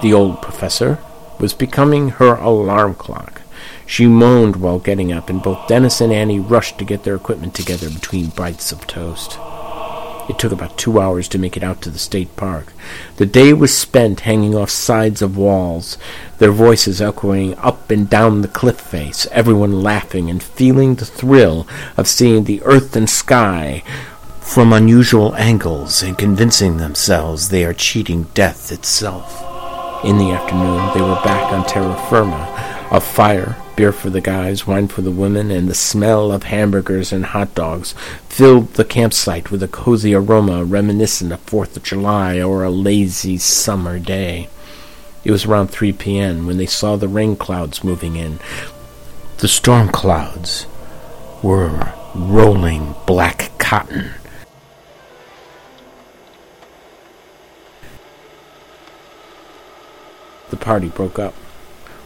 the 0.03 0.13
old 0.13 0.43
professor 0.43 0.99
was 1.39 1.55
becoming 1.55 2.09
her 2.09 2.35
alarm 2.35 2.93
clock. 2.93 3.41
She 3.87 4.05
moaned 4.05 4.57
while 4.57 4.77
getting 4.77 5.11
up, 5.11 5.27
and 5.27 5.41
both 5.41 5.67
Dennis 5.67 6.01
and 6.01 6.13
Annie 6.13 6.39
rushed 6.39 6.77
to 6.77 6.85
get 6.85 7.01
their 7.01 7.15
equipment 7.15 7.55
together 7.55 7.89
between 7.89 8.29
bites 8.29 8.71
of 8.71 8.85
toast. 8.85 9.39
It 10.29 10.37
took 10.37 10.51
about 10.51 10.77
two 10.77 10.99
hours 10.99 11.27
to 11.29 11.37
make 11.37 11.55
it 11.55 11.63
out 11.63 11.81
to 11.83 11.89
the 11.89 11.99
state 11.99 12.35
park. 12.35 12.73
The 13.15 13.25
day 13.25 13.53
was 13.53 13.75
spent 13.75 14.21
hanging 14.21 14.55
off 14.55 14.69
sides 14.69 15.21
of 15.21 15.37
walls, 15.37 15.97
their 16.37 16.51
voices 16.51 17.01
echoing 17.01 17.55
up 17.55 17.89
and 17.89 18.09
down 18.09 18.41
the 18.41 18.47
cliff 18.47 18.79
face, 18.79 19.25
everyone 19.31 19.81
laughing 19.81 20.29
and 20.29 20.43
feeling 20.43 20.95
the 20.95 21.05
thrill 21.05 21.67
of 21.95 22.07
seeing 22.07 22.43
the 22.43 22.61
earth 22.63 22.95
and 22.95 23.09
sky 23.09 23.83
from 24.41 24.71
unusual 24.71 25.35
angles 25.35 26.01
and 26.01 26.17
convincing 26.17 26.77
themselves 26.77 27.49
they 27.49 27.65
are 27.65 27.73
cheating 27.73 28.23
death 28.33 28.71
itself. 28.71 29.43
In 30.03 30.17
the 30.17 30.31
afternoon, 30.31 30.93
they 30.93 31.01
were 31.01 31.21
back 31.23 31.51
on 31.51 31.65
terra 31.65 31.95
firma, 32.09 32.87
a 32.91 33.01
fire 33.01 33.55
beer 33.77 33.93
for 33.93 34.09
the 34.09 34.19
guys, 34.19 34.67
wine 34.67 34.87
for 34.87 35.01
the 35.03 35.11
women, 35.11 35.51
and 35.51 35.69
the 35.69 35.75
smell 35.75 36.31
of 36.31 36.43
hamburgers 36.43 37.13
and 37.13 37.27
hot 37.27 37.53
dogs 37.55 37.93
filled 38.27 38.73
the 38.73 38.83
campsite 38.83 39.51
with 39.51 39.63
a 39.63 39.67
cozy 39.67 40.13
aroma 40.13 40.65
reminiscent 40.65 41.31
of 41.31 41.39
Fourth 41.41 41.77
of 41.77 41.83
July 41.83 42.41
or 42.41 42.63
a 42.63 42.71
lazy 42.71 43.37
summer 43.37 43.99
day. 43.99 44.49
It 45.23 45.31
was 45.31 45.45
around 45.45 45.67
3 45.67 45.93
p.m. 45.93 46.47
when 46.47 46.57
they 46.57 46.65
saw 46.65 46.95
the 46.95 47.07
rain 47.07 47.35
clouds 47.37 47.83
moving 47.83 48.15
in. 48.15 48.39
The 49.37 49.47
storm 49.47 49.89
clouds 49.89 50.65
were 51.43 51.93
rolling 52.15 52.95
black 53.05 53.51
cotton. 53.59 54.09
The 60.49 60.57
party 60.57 60.87
broke 60.87 61.19
up 61.19 61.35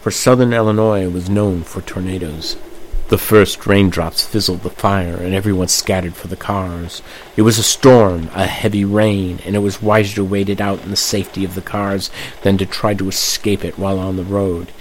for 0.01 0.11
southern 0.11 0.51
Illinois 0.51 1.07
was 1.07 1.29
known 1.29 1.61
for 1.63 1.81
tornadoes. 1.81 2.57
The 3.09 3.17
first 3.17 3.67
raindrops 3.67 4.25
fizzled 4.25 4.63
the 4.63 4.69
fire, 4.69 5.17
and 5.17 5.35
everyone 5.35 5.67
scattered 5.67 6.15
for 6.15 6.27
the 6.27 6.35
cars. 6.35 7.01
It 7.35 7.43
was 7.43 7.59
a 7.59 7.63
storm, 7.63 8.29
a 8.33 8.47
heavy 8.47 8.83
rain, 8.83 9.39
and 9.45 9.55
it 9.55 9.59
was 9.59 9.81
wiser 9.81 10.15
to 10.15 10.23
wait 10.23 10.49
it 10.49 10.61
out 10.61 10.81
in 10.83 10.89
the 10.89 10.95
safety 10.95 11.43
of 11.43 11.53
the 11.53 11.61
cars 11.61 12.09
than 12.41 12.57
to 12.57 12.65
try 12.65 12.93
to 12.95 13.09
escape 13.09 13.63
it 13.63 13.77
while 13.77 13.99
on 13.99 14.15
the 14.15 14.23
road. 14.23 14.71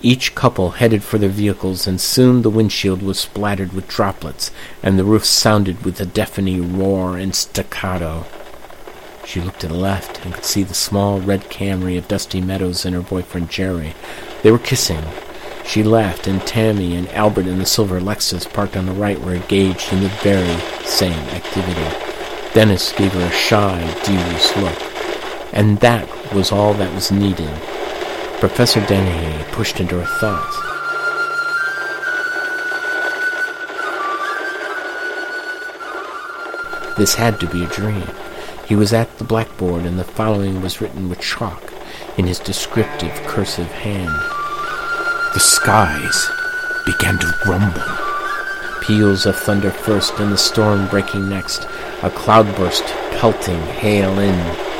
Each 0.00 0.34
couple 0.34 0.72
headed 0.72 1.02
for 1.02 1.16
their 1.18 1.28
vehicles, 1.28 1.86
and 1.86 2.00
soon 2.00 2.42
the 2.42 2.50
windshield 2.50 3.02
was 3.02 3.18
splattered 3.18 3.72
with 3.72 3.88
droplets, 3.88 4.50
and 4.82 4.98
the 4.98 5.04
roof 5.04 5.24
sounded 5.24 5.84
with 5.84 6.00
a 6.00 6.06
deafening 6.06 6.78
roar 6.78 7.16
and 7.16 7.34
staccato. 7.34 8.26
She 9.24 9.40
looked 9.40 9.60
to 9.60 9.68
the 9.68 9.74
left 9.74 10.24
and 10.24 10.34
could 10.34 10.44
see 10.44 10.62
the 10.62 10.74
small 10.74 11.20
red 11.20 11.44
Camry 11.44 11.96
of 11.96 12.06
Dusty 12.06 12.40
Meadows 12.40 12.84
and 12.84 12.94
her 12.94 13.02
boyfriend 13.02 13.48
Jerry. 13.48 13.94
They 14.42 14.50
were 14.50 14.58
kissing. 14.58 15.04
She 15.64 15.84
laughed, 15.84 16.26
and 16.26 16.44
Tammy 16.44 16.96
and 16.96 17.08
Albert 17.10 17.46
in 17.46 17.58
the 17.58 17.66
silver 17.66 18.00
Lexus 18.00 18.52
parked 18.52 18.76
on 18.76 18.86
the 18.86 18.92
right 18.92 19.20
were 19.20 19.34
engaged 19.34 19.92
in 19.92 20.02
the 20.02 20.08
very 20.08 20.58
same 20.84 21.18
activity. 21.30 22.12
Dennis 22.52 22.92
gave 22.92 23.12
her 23.12 23.20
a 23.20 23.30
shy, 23.30 23.80
dubious 24.04 24.56
look, 24.56 25.54
and 25.54 25.78
that 25.78 26.08
was 26.34 26.50
all 26.50 26.74
that 26.74 26.92
was 26.92 27.12
needed. 27.12 27.54
Professor 28.40 28.84
Dennehy 28.86 29.44
pushed 29.52 29.78
into 29.78 30.00
her 30.00 30.18
thoughts. 30.18 30.56
This 36.98 37.14
had 37.14 37.38
to 37.38 37.46
be 37.46 37.62
a 37.62 37.68
dream. 37.68 38.08
He 38.66 38.74
was 38.74 38.92
at 38.92 39.18
the 39.18 39.24
blackboard, 39.24 39.84
and 39.84 39.98
the 39.98 40.04
following 40.04 40.60
was 40.60 40.80
written 40.80 41.08
with 41.08 41.20
chalk 41.20 41.71
in 42.18 42.26
his 42.26 42.38
descriptive 42.38 43.12
cursive 43.26 43.70
hand. 43.70 44.10
The 45.34 45.40
skies 45.40 46.30
began 46.84 47.18
to 47.18 47.34
rumble. 47.46 47.82
Peals 48.82 49.26
of 49.26 49.36
thunder 49.36 49.70
first, 49.70 50.18
and 50.18 50.32
the 50.32 50.36
storm 50.36 50.88
breaking 50.88 51.28
next, 51.28 51.68
a 52.02 52.10
cloudburst 52.10 52.84
pelting 53.12 53.60
hail 53.60 54.18
in. 54.18 54.72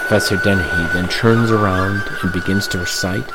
Professor 0.00 0.36
Dennehy 0.36 0.92
then 0.92 1.08
turns 1.08 1.50
around 1.50 2.02
and 2.22 2.32
begins 2.32 2.68
to 2.68 2.78
recite. 2.78 3.28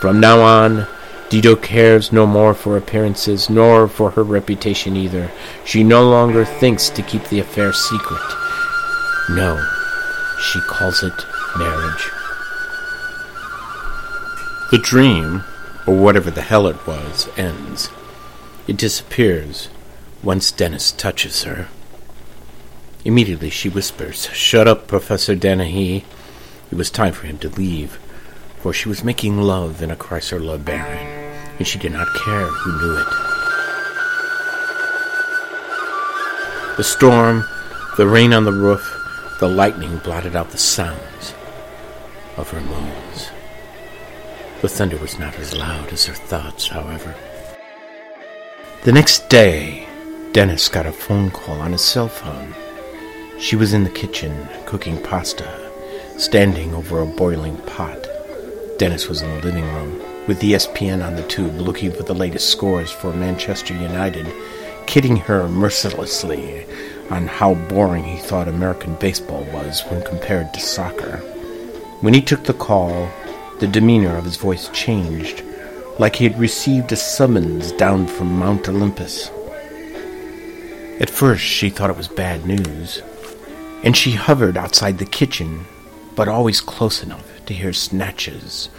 From 0.00 0.20
now 0.20 0.40
on, 0.40 0.86
Dido 1.30 1.56
cares 1.56 2.12
no 2.12 2.26
more 2.26 2.54
for 2.54 2.76
appearances, 2.76 3.48
nor 3.48 3.88
for 3.88 4.10
her 4.10 4.22
reputation 4.22 4.94
either. 4.94 5.30
She 5.64 5.82
no 5.82 6.08
longer 6.08 6.44
thinks 6.44 6.90
to 6.90 7.02
keep 7.02 7.24
the 7.24 7.40
affair 7.40 7.72
secret. 7.72 8.22
No, 9.30 9.66
she 10.38 10.60
calls 10.60 11.02
it 11.02 11.14
marriage. 11.56 12.10
The 14.70 14.78
dream, 14.78 15.44
or 15.86 15.96
whatever 15.96 16.30
the 16.30 16.42
hell 16.42 16.66
it 16.66 16.86
was, 16.86 17.28
ends. 17.36 17.90
It 18.66 18.76
disappears 18.76 19.68
once 20.22 20.52
Dennis 20.52 20.92
touches 20.92 21.44
her. 21.44 21.68
Immediately 23.04 23.50
she 23.50 23.68
whispers, 23.68 24.28
Shut 24.32 24.68
up, 24.68 24.86
Professor 24.86 25.34
Dennehy. 25.34 26.04
It 26.70 26.76
was 26.76 26.90
time 26.90 27.12
for 27.12 27.26
him 27.26 27.38
to 27.38 27.48
leave, 27.48 27.98
for 28.58 28.72
she 28.72 28.88
was 28.88 29.04
making 29.04 29.40
love 29.40 29.82
in 29.82 29.90
a 29.90 29.96
Chrysler 29.96 30.40
LeBaron 30.40 31.13
and 31.58 31.66
she 31.66 31.78
did 31.78 31.92
not 31.92 32.08
care 32.24 32.46
who 32.46 32.72
knew 32.80 32.98
it. 32.98 33.06
The 36.76 36.84
storm, 36.84 37.44
the 37.96 38.06
rain 38.06 38.32
on 38.32 38.44
the 38.44 38.52
roof, 38.52 38.82
the 39.38 39.48
lightning 39.48 39.98
blotted 39.98 40.34
out 40.34 40.50
the 40.50 40.58
sounds 40.58 41.34
of 42.36 42.50
her 42.50 42.60
moans. 42.60 43.30
The 44.60 44.68
thunder 44.68 44.96
was 44.96 45.18
not 45.18 45.38
as 45.38 45.54
loud 45.54 45.92
as 45.92 46.06
her 46.06 46.14
thoughts, 46.14 46.66
however. 46.68 47.14
The 48.82 48.92
next 48.92 49.28
day, 49.28 49.86
Dennis 50.32 50.68
got 50.68 50.86
a 50.86 50.92
phone 50.92 51.30
call 51.30 51.60
on 51.60 51.72
his 51.72 51.82
cell 51.82 52.08
phone. 52.08 52.54
She 53.38 53.56
was 53.56 53.72
in 53.72 53.84
the 53.84 53.90
kitchen 53.90 54.48
cooking 54.66 55.00
pasta, 55.02 55.70
standing 56.18 56.74
over 56.74 57.00
a 57.00 57.06
boiling 57.06 57.56
pot. 57.58 58.04
Dennis 58.78 59.08
was 59.08 59.22
in 59.22 59.30
the 59.30 59.42
living 59.42 59.64
room 59.64 60.03
with 60.26 60.40
ESPN 60.40 61.06
on 61.06 61.16
the 61.16 61.26
tube 61.28 61.60
looking 61.60 61.92
for 61.92 62.02
the 62.02 62.14
latest 62.14 62.48
scores 62.48 62.90
for 62.90 63.12
Manchester 63.12 63.74
United, 63.74 64.26
kidding 64.86 65.16
her 65.16 65.48
mercilessly 65.48 66.66
on 67.10 67.26
how 67.26 67.54
boring 67.54 68.04
he 68.04 68.16
thought 68.16 68.48
American 68.48 68.94
baseball 68.94 69.44
was 69.52 69.82
when 69.88 70.02
compared 70.02 70.52
to 70.54 70.60
soccer. 70.60 71.18
When 72.00 72.14
he 72.14 72.22
took 72.22 72.44
the 72.44 72.54
call, 72.54 73.10
the 73.60 73.66
demeanor 73.66 74.16
of 74.16 74.24
his 74.24 74.36
voice 74.36 74.68
changed, 74.70 75.42
like 75.98 76.16
he 76.16 76.24
had 76.24 76.38
received 76.38 76.90
a 76.92 76.96
summons 76.96 77.72
down 77.72 78.06
from 78.06 78.38
Mount 78.38 78.68
Olympus. 78.68 79.30
At 81.00 81.10
first, 81.10 81.42
she 81.42 81.68
thought 81.68 81.90
it 81.90 81.96
was 81.96 82.08
bad 82.08 82.46
news, 82.46 83.02
and 83.82 83.96
she 83.96 84.12
hovered 84.12 84.56
outside 84.56 84.98
the 84.98 85.04
kitchen, 85.04 85.66
but 86.14 86.28
always 86.28 86.60
close 86.60 87.02
enough 87.02 87.44
to 87.46 87.54
hear 87.54 87.72
snatches 87.72 88.70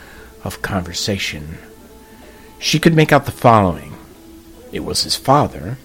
of 0.46 0.62
conversation. 0.62 1.58
She 2.60 2.80
could 2.80 2.96
make 2.96 3.12
out 3.12 3.26
the 3.26 3.32
following 3.32 3.96
it 4.72 4.84
was 4.84 5.04
his 5.04 5.16
father. 5.16 5.78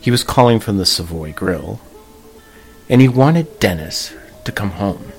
He 0.00 0.10
was 0.12 0.22
calling 0.22 0.60
from 0.60 0.78
the 0.78 0.86
Savoy 0.86 1.32
Grill, 1.32 1.80
and 2.88 3.00
he 3.00 3.08
wanted 3.08 3.58
Dennis 3.58 4.14
to 4.44 4.52
come 4.52 4.70
home. 4.70 5.12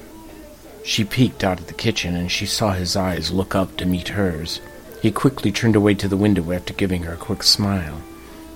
She 0.83 1.03
peeked 1.03 1.43
out 1.43 1.59
of 1.59 1.67
the 1.67 1.73
kitchen 1.73 2.15
and 2.15 2.31
she 2.31 2.45
saw 2.45 2.71
his 2.71 2.95
eyes 2.95 3.29
look 3.29 3.53
up 3.53 3.75
to 3.77 3.85
meet 3.85 4.09
hers. 4.09 4.61
He 5.01 5.11
quickly 5.11 5.51
turned 5.51 5.75
away 5.75 5.93
to 5.95 6.07
the 6.07 6.17
window 6.17 6.51
after 6.51 6.73
giving 6.73 7.03
her 7.03 7.13
a 7.13 7.17
quick 7.17 7.43
smile. 7.43 8.01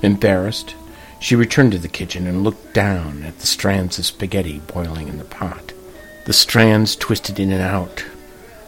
Embarrassed, 0.01 0.75
she 1.19 1.35
returned 1.35 1.73
to 1.73 1.77
the 1.77 1.87
kitchen 1.87 2.25
and 2.25 2.43
looked 2.43 2.73
down 2.73 3.23
at 3.23 3.39
the 3.39 3.47
strands 3.47 3.99
of 3.99 4.05
spaghetti 4.05 4.59
boiling 4.59 5.07
in 5.07 5.17
the 5.17 5.25
pot. 5.25 5.73
The 6.25 6.33
strands 6.33 6.95
twisted 6.95 7.39
in 7.39 7.51
and 7.51 7.61
out, 7.61 8.05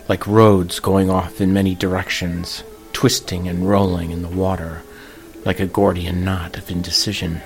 like 0.07 0.27
roads 0.27 0.79
going 0.79 1.09
off 1.09 1.41
in 1.41 1.53
many 1.53 1.75
directions, 1.75 2.63
twisting 2.93 3.47
and 3.47 3.69
rolling 3.69 4.11
in 4.11 4.21
the 4.21 4.27
water 4.27 4.83
like 5.45 5.59
a 5.59 5.65
Gordian 5.65 6.25
knot 6.25 6.57
of 6.57 6.69
indecision. 6.69 7.41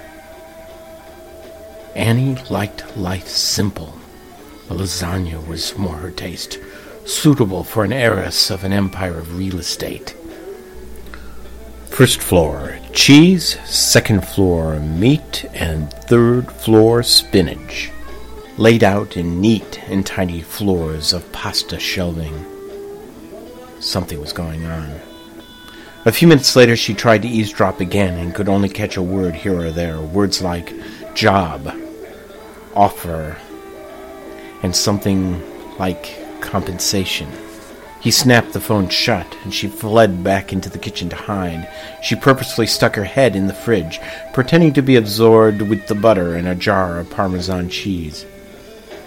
Annie 1.95 2.35
liked 2.49 2.97
life 2.97 3.27
simple. 3.27 3.93
A 4.69 4.73
lasagna 4.73 5.45
was 5.45 5.77
more 5.77 5.97
her 5.97 6.11
taste, 6.11 6.57
suitable 7.05 7.63
for 7.63 7.83
an 7.83 7.93
heiress 7.93 8.49
of 8.49 8.63
an 8.63 8.73
empire 8.73 9.19
of 9.19 9.37
real 9.37 9.59
estate. 9.59 10.15
First 11.89 12.21
floor, 12.21 12.79
cheese. 12.93 13.59
Second 13.65 14.25
floor, 14.25 14.79
meat. 14.79 15.45
And 15.53 15.91
third 15.93 16.51
floor, 16.51 17.03
spinach. 17.03 17.91
Laid 18.57 18.83
out 18.83 19.17
in 19.17 19.41
neat 19.41 19.79
and 19.89 20.05
tiny 20.05 20.41
floors 20.41 21.13
of 21.13 21.29
pasta 21.31 21.77
shelving. 21.77 22.50
Something 23.81 24.19
was 24.19 24.33
going 24.33 24.65
on. 24.65 24.99
A 26.05 26.11
few 26.11 26.27
minutes 26.27 26.55
later, 26.55 26.75
she 26.75 26.93
tried 26.93 27.21
to 27.21 27.27
eavesdrop 27.27 27.79
again 27.79 28.17
and 28.17 28.33
could 28.33 28.49
only 28.49 28.69
catch 28.69 28.97
a 28.97 29.03
word 29.03 29.35
here 29.35 29.59
or 29.59 29.71
there. 29.71 29.99
Words 30.01 30.41
like 30.41 30.73
job, 31.13 31.71
offer, 32.73 33.37
and 34.63 34.75
something 34.75 35.41
like 35.77 36.17
compensation. 36.41 37.29
He 37.99 38.09
snapped 38.09 38.53
the 38.53 38.59
phone 38.59 38.89
shut, 38.89 39.37
and 39.43 39.53
she 39.53 39.67
fled 39.67 40.23
back 40.23 40.51
into 40.51 40.71
the 40.71 40.79
kitchen 40.79 41.07
to 41.09 41.15
hide. 41.15 41.71
She 42.01 42.15
purposely 42.15 42.65
stuck 42.65 42.95
her 42.95 43.03
head 43.03 43.35
in 43.35 43.45
the 43.45 43.53
fridge, 43.53 43.99
pretending 44.33 44.73
to 44.73 44.81
be 44.81 44.95
absorbed 44.95 45.61
with 45.61 45.85
the 45.85 45.93
butter 45.93 46.35
and 46.35 46.47
a 46.47 46.55
jar 46.55 46.99
of 46.99 47.11
Parmesan 47.11 47.69
cheese. 47.69 48.25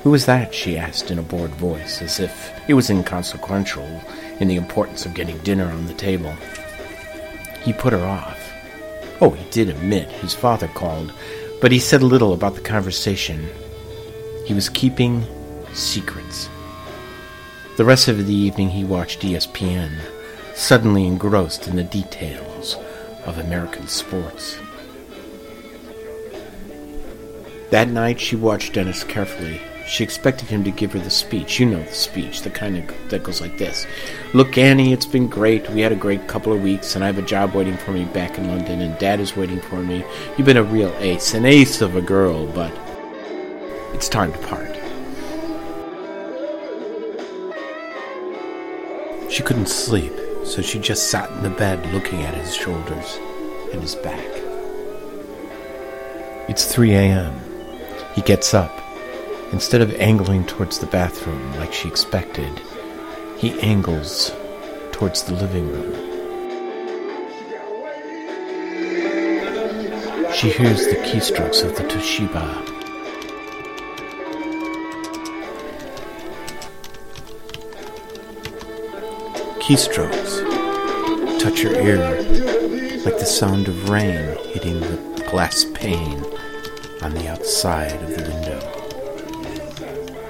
Who 0.05 0.11
was 0.11 0.27
that? 0.27 0.55
she 0.55 0.79
asked 0.79 1.11
in 1.11 1.19
a 1.19 1.23
bored 1.23 1.51
voice, 1.53 2.03
as 2.03 2.21
if 2.21 2.53
it 2.69 2.75
was 2.75 2.89
inconsequential 2.89 4.01
in 4.41 4.49
the 4.49 4.57
importance 4.57 5.07
of 5.07 5.15
getting 5.15 5.39
dinner 5.39 5.67
on 5.67 5.87
the 5.87 5.95
table. 5.95 6.35
He 7.63 7.73
put 7.73 7.93
her 7.93 8.05
off. 8.05 8.41
Oh, 9.21 9.31
he 9.31 9.49
did 9.51 9.69
admit 9.69 10.11
his 10.11 10.35
father 10.35 10.69
called, 10.69 11.13
but 11.61 11.73
he 11.73 11.79
said 11.79 12.03
little 12.03 12.33
about 12.33 12.55
the 12.55 12.61
conversation. 12.61 13.49
He 14.45 14.55
was 14.55 14.69
keeping 14.69 15.25
secrets. 15.73 16.49
The 17.77 17.85
rest 17.85 18.09
of 18.09 18.27
the 18.27 18.35
evening 18.35 18.71
he 18.71 18.85
watched 18.85 19.23
ESPN, 19.23 19.99
suddenly 20.55 21.07
engrossed 21.07 21.67
in 21.67 21.77
the 21.77 21.83
details 21.83 22.77
of 23.25 23.39
American 23.39 23.89
sports. 23.89 24.59
That 27.71 27.89
night 27.89 28.21
she 28.21 28.37
watched 28.37 28.75
Dennis 28.75 29.03
carefully. 29.03 29.61
She 29.87 30.03
expected 30.03 30.49
him 30.49 30.65
to 30.65 30.71
give 30.71 30.93
her 30.93 30.99
the 30.99 31.11
speech. 31.11 31.61
You 31.61 31.67
know 31.67 31.83
the 31.83 31.93
speech, 31.93 32.43
the 32.43 32.51
kind 32.51 32.77
of 32.77 33.11
that 33.11 33.23
goes 33.23 33.41
like 33.41 33.59
this. 33.59 33.87
Look, 34.33 34.57
Annie, 34.57 34.93
it's 34.93 35.07
been 35.07 35.29
great. 35.29 35.69
We 35.71 35.83
had 35.83 35.93
a 35.93 35.97
great 35.97 36.27
couple 36.27 36.53
of 36.53 36.63
weeks, 36.63 36.95
and 36.95 37.05
I 37.05 37.07
have 37.07 37.19
a 37.19 37.23
job 37.23 37.55
waiting 37.55 37.77
for 37.77 37.93
me 37.93 38.05
back 38.07 38.39
in 38.39 38.49
London, 38.49 38.81
and 38.81 38.99
Dad 38.99 39.21
is 39.21 39.37
waiting 39.37 39.61
for 39.61 39.83
me. 39.83 40.05
You've 40.37 40.47
been 40.47 40.57
a 40.57 40.63
real 40.63 40.95
ace, 40.99 41.35
an 41.35 41.45
ace 41.45 41.81
of 41.83 41.97
a 41.97 42.03
girl, 42.03 42.47
but 42.47 42.73
it's 43.93 44.09
time 44.09 44.33
to 44.33 44.39
part. 44.39 44.75
She 49.31 49.43
couldn't 49.43 49.69
sleep, 49.69 50.13
so 50.45 50.63
she 50.63 50.79
just 50.79 51.11
sat 51.11 51.31
in 51.31 51.43
the 51.43 51.51
bed 51.51 51.93
looking 51.93 52.23
at 52.23 52.35
his 52.35 52.55
shoulders 52.55 53.19
and 53.73 53.83
his 53.83 53.97
back. 53.97 54.25
It's 56.49 56.73
3 56.73 56.95
a.m. 56.95 57.41
He 58.15 58.23
gets 58.23 58.55
up. 58.55 58.84
Instead 59.55 59.81
of 59.81 59.95
angling 60.01 60.45
towards 60.47 60.81
the 60.81 60.87
bathroom 60.87 61.53
like 61.61 61.73
she 61.73 61.87
expected, 61.87 62.61
he 63.39 63.53
angles 63.61 64.33
towards 64.91 65.23
the 65.23 65.33
living 65.33 65.71
room. 65.71 65.93
She 70.35 70.51
hears 70.51 70.89
the 70.89 70.97
keystrokes 71.07 71.65
of 71.65 71.77
the 71.77 71.85
Toshiba 71.85 72.65
keystrokes 79.61 80.41
touch 81.39 81.61
your 81.61 81.75
ear 81.75 82.21
like 83.05 83.21
the 83.21 83.25
sound 83.25 83.69
of 83.69 83.89
rain 83.89 84.37
hitting 84.49 84.81
the 84.81 85.25
glass 85.31 85.65
pane 85.75 86.25
on 87.03 87.15
the 87.15 87.29
outside 87.29 88.03
of 88.03 88.17
the 88.17 88.31
window. 88.33 88.84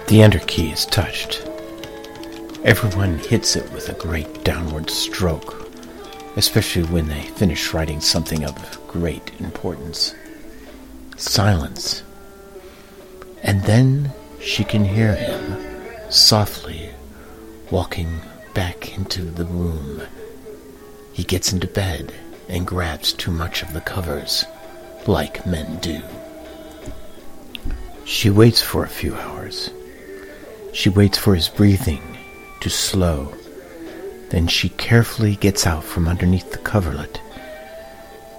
The 0.06 0.20
enter 0.20 0.38
key 0.40 0.70
is 0.70 0.84
touched. 0.84 1.48
Everyone 2.62 3.18
hits 3.18 3.56
it 3.56 3.72
with 3.72 3.88
a 3.88 3.94
great 3.94 4.44
downward 4.44 4.90
stroke, 4.90 5.66
especially 6.36 6.84
when 6.84 7.08
they 7.08 7.22
finish 7.22 7.72
writing 7.72 8.02
something 8.02 8.44
of 8.44 8.86
great 8.86 9.32
importance. 9.40 10.14
Silence. 11.16 12.02
And 13.42 13.62
then 13.62 14.12
she 14.40 14.62
can 14.62 14.84
hear 14.84 15.14
him 15.14 15.56
softly 16.10 16.90
walking 17.70 18.20
back 18.52 18.96
into 18.98 19.22
the 19.22 19.46
room. 19.46 20.02
He 21.14 21.24
gets 21.24 21.50
into 21.50 21.66
bed 21.66 22.12
and 22.48 22.66
grabs 22.66 23.14
too 23.14 23.30
much 23.30 23.62
of 23.62 23.72
the 23.72 23.80
covers, 23.80 24.44
like 25.06 25.46
men 25.46 25.78
do. 25.78 26.02
She 28.04 28.28
waits 28.28 28.60
for 28.60 28.84
a 28.84 28.88
few 28.88 29.14
hours. 29.14 29.70
She 30.74 30.88
waits 30.88 31.16
for 31.16 31.36
his 31.36 31.48
breathing 31.48 32.02
to 32.60 32.68
slow. 32.68 33.32
Then 34.30 34.48
she 34.48 34.70
carefully 34.70 35.36
gets 35.36 35.68
out 35.68 35.84
from 35.84 36.08
underneath 36.08 36.50
the 36.50 36.58
coverlet 36.58 37.20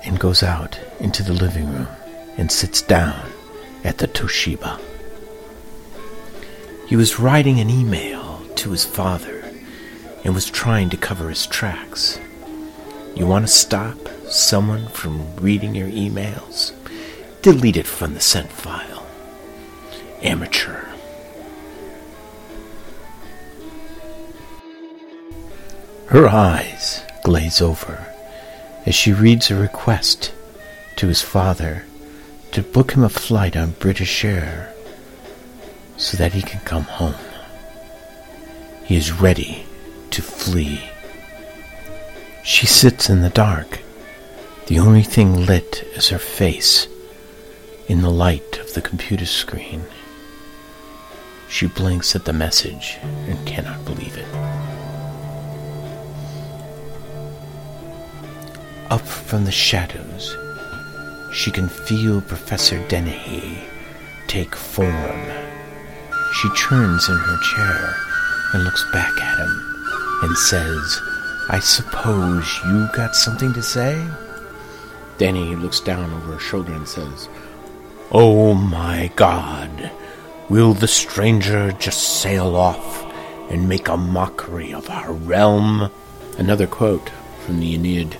and 0.03 0.19
goes 0.19 0.43
out 0.43 0.77
into 0.99 1.23
the 1.23 1.33
living 1.33 1.71
room 1.71 1.87
and 2.37 2.51
sits 2.51 2.81
down 2.81 3.31
at 3.85 3.99
the 3.99 4.07
Toshiba. 4.09 4.81
He 6.87 6.97
was 6.97 7.19
writing 7.19 7.61
an 7.61 7.69
email 7.69 8.41
to 8.57 8.71
his 8.71 8.83
father 8.83 9.49
and 10.25 10.35
was 10.35 10.49
trying 10.49 10.89
to 10.89 10.97
cover 10.97 11.29
his 11.29 11.47
tracks. 11.47 12.19
You 13.15 13.25
want 13.25 13.47
to 13.47 13.51
stop 13.51 13.97
someone 14.27 14.89
from 14.89 15.37
reading 15.37 15.73
your 15.73 15.87
emails? 15.87 16.73
Delete 17.41 17.77
it 17.77 17.87
from 17.87 18.13
the 18.13 18.19
sent 18.19 18.51
file. 18.51 19.07
Amateur. 20.21 20.94
Her 26.07 26.27
eyes 26.27 27.01
glaze 27.23 27.61
over 27.61 28.05
as 28.85 28.93
she 28.93 29.11
reads 29.11 29.49
a 29.49 29.55
request 29.55 30.31
to 30.97 31.07
his 31.07 31.21
father 31.21 31.83
to 32.51 32.61
book 32.61 32.91
him 32.91 33.03
a 33.03 33.09
flight 33.09 33.57
on 33.57 33.71
British 33.71 34.23
Air 34.23 34.71
so 35.97 36.15
that 36.17 36.33
he 36.33 36.43
can 36.43 36.59
come 36.61 36.83
home. 36.83 37.15
He 38.83 38.95
is 38.95 39.11
ready 39.11 39.65
to 40.11 40.21
flee. 40.21 40.89
She 42.43 42.67
sits 42.67 43.09
in 43.09 43.21
the 43.21 43.29
dark. 43.31 43.79
The 44.67 44.77
only 44.77 45.03
thing 45.03 45.47
lit 45.47 45.83
is 45.95 46.09
her 46.09 46.19
face 46.19 46.87
in 47.87 48.01
the 48.01 48.11
light 48.11 48.59
of 48.59 48.73
the 48.75 48.81
computer 48.81 49.25
screen. 49.25 49.85
She 51.49 51.65
blinks 51.65 52.15
at 52.15 52.25
the 52.25 52.33
message 52.33 52.97
and 53.01 53.45
cannot 53.47 53.85
believe 53.85 54.17
it. 54.17 54.54
Up 58.91 59.01
from 59.01 59.45
the 59.45 59.51
shadows, 59.51 60.37
she 61.33 61.49
can 61.49 61.67
feel 61.67 62.21
Professor 62.21 62.77
Dennehy 62.87 63.63
take 64.27 64.55
form. 64.55 65.21
She 66.33 66.49
turns 66.49 67.09
in 67.09 67.17
her 67.17 67.37
chair 67.55 67.95
and 68.53 68.63
looks 68.63 68.85
back 68.91 69.11
at 69.19 69.39
him 69.39 69.85
and 70.21 70.37
says, 70.37 70.99
I 71.49 71.59
suppose 71.59 72.59
you 72.67 72.87
got 72.93 73.15
something 73.15 73.53
to 73.53 73.63
say? 73.63 74.07
Danny 75.17 75.55
looks 75.55 75.79
down 75.79 76.13
over 76.13 76.33
her 76.33 76.39
shoulder 76.39 76.73
and 76.73 76.87
says, 76.87 77.27
Oh 78.11 78.53
my 78.53 79.11
God, 79.15 79.89
will 80.47 80.73
the 80.73 80.87
stranger 80.87 81.71
just 81.71 82.21
sail 82.21 82.55
off 82.55 83.03
and 83.49 83.67
make 83.67 83.87
a 83.87 83.97
mockery 83.97 84.75
of 84.75 84.91
our 84.91 85.11
realm? 85.11 85.89
Another 86.37 86.67
quote 86.67 87.09
from 87.45 87.59
the 87.59 87.73
Aeneid. 87.73 88.19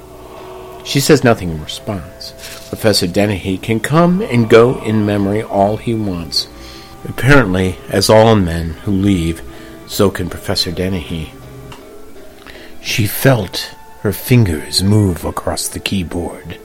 She 0.85 0.99
says 0.99 1.23
nothing 1.23 1.49
in 1.49 1.61
response. 1.61 2.31
Professor 2.69 3.07
Dennehy 3.07 3.57
can 3.57 3.79
come 3.79 4.21
and 4.21 4.49
go 4.49 4.81
in 4.83 5.05
memory 5.05 5.41
all 5.41 5.77
he 5.77 5.93
wants. 5.93 6.47
Apparently, 7.03 7.77
as 7.89 8.09
all 8.09 8.35
men 8.35 8.69
who 8.85 8.91
leave, 8.91 9.41
so 9.87 10.09
can 10.09 10.29
Professor 10.29 10.71
Dennehy. 10.71 11.33
She 12.81 13.07
felt 13.07 13.75
her 14.01 14.13
fingers 14.13 14.83
move 14.83 15.25
across 15.25 15.67
the 15.67 15.79
keyboard. 15.79 16.59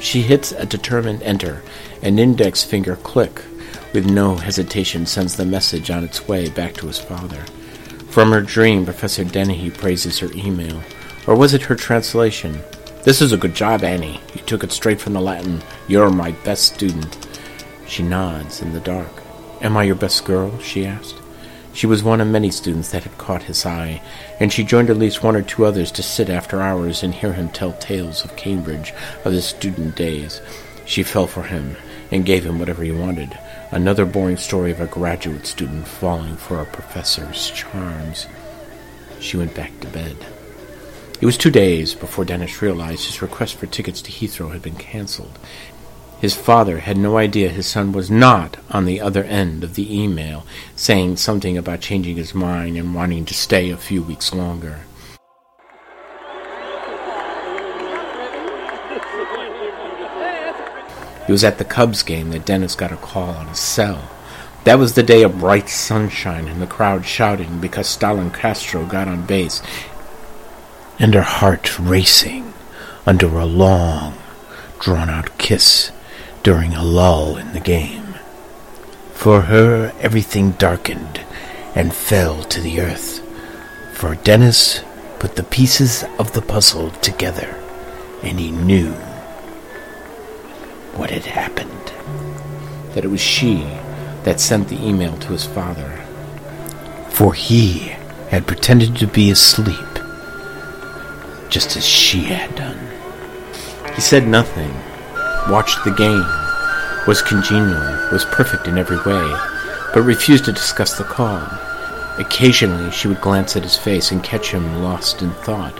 She 0.00 0.22
hits 0.22 0.52
a 0.52 0.64
determined 0.64 1.22
enter. 1.22 1.62
An 2.00 2.18
index 2.18 2.62
finger 2.62 2.96
click 2.96 3.42
with 3.98 4.08
no 4.08 4.36
hesitation 4.36 5.04
sends 5.04 5.34
the 5.34 5.44
message 5.44 5.90
on 5.90 6.04
its 6.04 6.28
way 6.28 6.48
back 6.48 6.72
to 6.72 6.86
his 6.86 7.00
father. 7.00 7.44
From 8.10 8.30
her 8.30 8.40
dream, 8.40 8.84
Professor 8.84 9.24
Dennehy 9.24 9.70
praises 9.70 10.20
her 10.20 10.30
email. 10.36 10.80
Or 11.26 11.34
was 11.34 11.52
it 11.52 11.62
her 11.62 11.74
translation? 11.74 12.60
This 13.02 13.20
is 13.20 13.32
a 13.32 13.36
good 13.36 13.56
job, 13.56 13.82
Annie. 13.82 14.20
You 14.36 14.42
took 14.42 14.62
it 14.62 14.70
straight 14.70 15.00
from 15.00 15.14
the 15.14 15.20
Latin. 15.20 15.62
You're 15.88 16.10
my 16.10 16.30
best 16.30 16.74
student. 16.74 17.26
She 17.88 18.04
nods 18.04 18.62
in 18.62 18.72
the 18.72 18.78
dark. 18.78 19.10
Am 19.62 19.76
I 19.76 19.82
your 19.82 19.96
best 19.96 20.24
girl? 20.24 20.56
she 20.60 20.86
asked. 20.86 21.16
She 21.72 21.88
was 21.88 22.04
one 22.04 22.20
of 22.20 22.28
many 22.28 22.52
students 22.52 22.92
that 22.92 23.02
had 23.02 23.18
caught 23.18 23.42
his 23.42 23.66
eye, 23.66 24.00
and 24.38 24.52
she 24.52 24.62
joined 24.62 24.90
at 24.90 24.96
least 24.96 25.24
one 25.24 25.34
or 25.34 25.42
two 25.42 25.64
others 25.64 25.90
to 25.90 26.04
sit 26.04 26.30
after 26.30 26.62
hours 26.62 27.02
and 27.02 27.12
hear 27.12 27.32
him 27.32 27.48
tell 27.48 27.72
tales 27.72 28.24
of 28.24 28.36
Cambridge, 28.36 28.94
of 29.24 29.32
his 29.32 29.44
student 29.44 29.96
days. 29.96 30.40
She 30.84 31.02
fell 31.02 31.26
for 31.26 31.42
him 31.42 31.74
and 32.12 32.24
gave 32.24 32.46
him 32.46 32.60
whatever 32.60 32.84
he 32.84 32.92
wanted. 32.92 33.36
Another 33.70 34.06
boring 34.06 34.38
story 34.38 34.70
of 34.70 34.80
a 34.80 34.86
graduate 34.86 35.46
student 35.46 35.86
falling 35.86 36.36
for 36.36 36.58
a 36.58 36.64
professor's 36.64 37.50
charms. 37.50 38.26
She 39.20 39.36
went 39.36 39.54
back 39.54 39.78
to 39.80 39.86
bed. 39.88 40.16
It 41.20 41.26
was 41.26 41.36
two 41.36 41.50
days 41.50 41.94
before 41.94 42.24
Dennis 42.24 42.62
realized 42.62 43.04
his 43.04 43.20
request 43.20 43.56
for 43.56 43.66
tickets 43.66 44.00
to 44.02 44.10
Heathrow 44.10 44.52
had 44.52 44.62
been 44.62 44.76
cancelled. 44.76 45.38
His 46.18 46.34
father 46.34 46.78
had 46.78 46.96
no 46.96 47.18
idea 47.18 47.50
his 47.50 47.66
son 47.66 47.92
was 47.92 48.10
not 48.10 48.56
on 48.70 48.86
the 48.86 49.02
other 49.02 49.24
end 49.24 49.62
of 49.62 49.74
the 49.74 49.94
email, 49.94 50.46
saying 50.74 51.18
something 51.18 51.58
about 51.58 51.82
changing 51.82 52.16
his 52.16 52.34
mind 52.34 52.78
and 52.78 52.94
wanting 52.94 53.26
to 53.26 53.34
stay 53.34 53.68
a 53.68 53.76
few 53.76 54.02
weeks 54.02 54.32
longer. 54.32 54.80
It 61.28 61.32
was 61.32 61.44
at 61.44 61.58
the 61.58 61.64
Cubs 61.64 62.02
game 62.02 62.30
that 62.30 62.46
Dennis 62.46 62.74
got 62.74 62.90
a 62.90 62.96
call 62.96 63.30
on 63.30 63.48
his 63.48 63.58
cell. 63.58 64.10
That 64.64 64.78
was 64.78 64.94
the 64.94 65.02
day 65.02 65.22
of 65.22 65.38
bright 65.38 65.68
sunshine 65.68 66.48
and 66.48 66.60
the 66.60 66.66
crowd 66.66 67.04
shouting 67.04 67.60
because 67.60 67.86
Starlin 67.86 68.30
Castro 68.30 68.86
got 68.86 69.08
on 69.08 69.26
base 69.26 69.62
and 70.98 71.14
her 71.14 71.22
heart 71.22 71.78
racing 71.78 72.52
under 73.06 73.38
a 73.38 73.44
long, 73.44 74.14
drawn 74.80 75.08
out 75.08 75.38
kiss 75.38 75.92
during 76.42 76.74
a 76.74 76.82
lull 76.82 77.36
in 77.36 77.52
the 77.52 77.60
game. 77.60 78.14
For 79.12 79.42
her, 79.42 79.92
everything 80.00 80.52
darkened 80.52 81.20
and 81.74 81.94
fell 81.94 82.42
to 82.44 82.60
the 82.60 82.80
earth, 82.80 83.20
for 83.94 84.14
Dennis 84.16 84.82
put 85.18 85.36
the 85.36 85.42
pieces 85.42 86.04
of 86.18 86.32
the 86.32 86.42
puzzle 86.42 86.90
together, 86.90 87.56
and 88.22 88.40
he 88.40 88.50
knew 88.50 88.94
what 90.98 91.10
had 91.10 91.24
happened. 91.24 91.92
That 92.94 93.04
it 93.04 93.08
was 93.08 93.20
she 93.20 93.62
that 94.24 94.40
sent 94.40 94.68
the 94.68 94.84
email 94.84 95.16
to 95.18 95.28
his 95.28 95.46
father. 95.46 96.04
For 97.10 97.32
he 97.32 97.94
had 98.30 98.46
pretended 98.46 98.96
to 98.96 99.06
be 99.06 99.30
asleep, 99.30 99.88
just 101.48 101.76
as 101.76 101.86
she 101.86 102.24
had 102.24 102.54
done. 102.56 102.78
He 103.94 104.00
said 104.00 104.26
nothing, 104.26 104.74
watched 105.48 105.82
the 105.84 105.92
game, 105.92 106.26
was 107.06 107.22
congenial, 107.22 108.10
was 108.12 108.24
perfect 108.26 108.66
in 108.66 108.76
every 108.76 108.98
way, 108.98 109.34
but 109.94 110.02
refused 110.02 110.44
to 110.44 110.52
discuss 110.52 110.98
the 110.98 111.04
call. 111.04 111.46
Occasionally 112.18 112.90
she 112.90 113.06
would 113.08 113.20
glance 113.20 113.56
at 113.56 113.62
his 113.62 113.76
face 113.76 114.10
and 114.10 114.22
catch 114.22 114.50
him 114.50 114.82
lost 114.82 115.22
in 115.22 115.30
thought. 115.30 115.78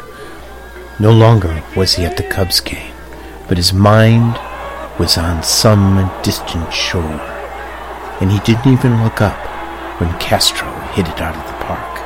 No 1.00 1.12
longer 1.12 1.62
was 1.76 1.94
he 1.94 2.04
at 2.04 2.16
the 2.16 2.22
Cubs 2.22 2.60
game, 2.60 2.94
but 3.48 3.56
his 3.56 3.72
mind 3.72 4.38
was 4.98 5.16
on 5.16 5.42
some 5.42 6.10
distant 6.22 6.72
shore, 6.72 7.20
and 8.20 8.32
he 8.32 8.40
didn't 8.40 8.72
even 8.72 9.04
look 9.04 9.20
up 9.20 9.38
when 10.00 10.18
Castro 10.18 10.68
hit 10.92 11.08
it 11.08 11.20
out 11.20 11.36
of 11.36 11.46
the 11.46 11.64
park. 11.64 11.98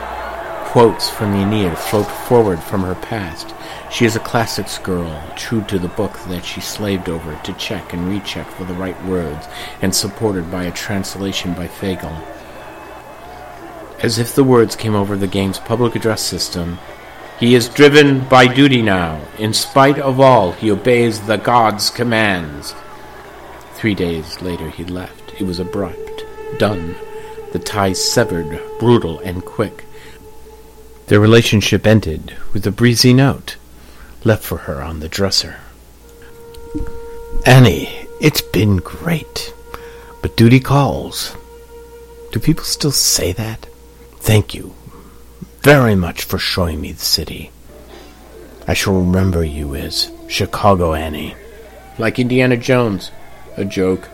Quotes 0.67 1.09
from 1.09 1.33
the 1.33 1.39
Aeneid 1.39 1.77
float 1.77 2.07
forward 2.07 2.63
from 2.63 2.83
her 2.83 2.95
past. 2.95 3.55
She 3.91 4.05
is 4.05 4.17
a 4.17 4.21
classics 4.21 4.79
girl, 4.79 5.23
true 5.37 5.63
to 5.65 5.79
the 5.79 5.89
book 5.89 6.19
that 6.29 6.45
she 6.45 6.61
slaved 6.61 7.09
over 7.09 7.39
to 7.45 7.53
check 7.55 7.93
and 7.93 8.09
recheck 8.09 8.47
for 8.51 8.65
the 8.65 8.75
right 8.75 9.03
words, 9.05 9.47
and 9.81 9.95
supported 9.95 10.51
by 10.51 10.65
a 10.65 10.73
translation 10.73 11.55
by 11.55 11.69
Fagles. 11.69 12.23
As 14.03 14.19
if 14.19 14.35
the 14.35 14.45
words 14.45 14.77
came 14.77 14.95
over 14.95 15.17
the 15.17 15.27
game's 15.27 15.59
public 15.59 15.95
address 15.95 16.23
system, 16.23 16.79
he 17.39 17.55
is 17.55 17.69
driven 17.69 18.27
by 18.29 18.47
duty 18.47 18.83
now. 18.83 19.21
In 19.39 19.53
spite 19.53 19.99
of 19.99 20.21
all, 20.21 20.53
he 20.53 20.71
obeys 20.71 21.21
the 21.21 21.37
god's 21.37 21.91
commands. 21.91 22.75
Three 23.83 23.97
days 23.97 24.41
later, 24.41 24.71
he 24.71 24.85
left. 24.85 25.33
It 25.41 25.43
was 25.43 25.59
abrupt, 25.59 26.25
done. 26.57 26.95
The 27.51 27.59
ties 27.59 28.01
severed, 28.01 28.61
brutal 28.79 29.19
and 29.19 29.45
quick. 29.45 29.85
Their 31.09 31.19
relationship 31.19 31.85
ended 31.85 32.37
with 32.53 32.65
a 32.65 32.71
breezy 32.71 33.13
note 33.13 33.57
left 34.23 34.45
for 34.45 34.59
her 34.59 34.81
on 34.81 35.01
the 35.01 35.09
dresser. 35.09 35.57
Annie, 37.45 38.07
it's 38.21 38.41
been 38.41 38.77
great, 38.77 39.53
but 40.23 40.37
duty 40.37 40.61
calls. 40.61 41.37
Do 42.31 42.39
people 42.39 42.63
still 42.63 42.93
say 42.93 43.33
that? 43.33 43.67
Thank 44.19 44.55
you 44.55 44.77
very 45.63 45.97
much 45.97 46.23
for 46.23 46.39
showing 46.39 46.81
me 46.81 46.93
the 46.93 47.05
city. 47.05 47.51
I 48.69 48.75
shall 48.75 48.95
remember 48.95 49.43
you 49.43 49.75
as 49.75 50.13
Chicago 50.29 50.95
Annie. 50.95 51.35
Like 51.99 52.21
Indiana 52.21 52.57
Jones. 52.57 53.11
A 53.57 53.65
joke. 53.65 54.09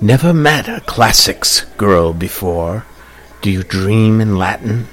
Never 0.00 0.34
met 0.34 0.68
a 0.68 0.80
classics 0.80 1.64
girl 1.76 2.12
before. 2.12 2.84
Do 3.40 3.50
you 3.50 3.62
dream 3.62 4.20
in 4.20 4.36
Latin? 4.36 4.88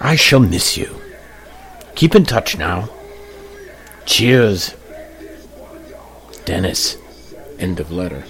I 0.00 0.14
shall 0.16 0.40
miss 0.40 0.76
you. 0.76 1.00
Keep 1.96 2.14
in 2.14 2.24
touch 2.24 2.56
now. 2.56 2.88
Cheers. 4.06 4.74
Dennis. 6.44 6.96
End 7.58 7.80
of 7.80 7.90
letter. 7.90 8.24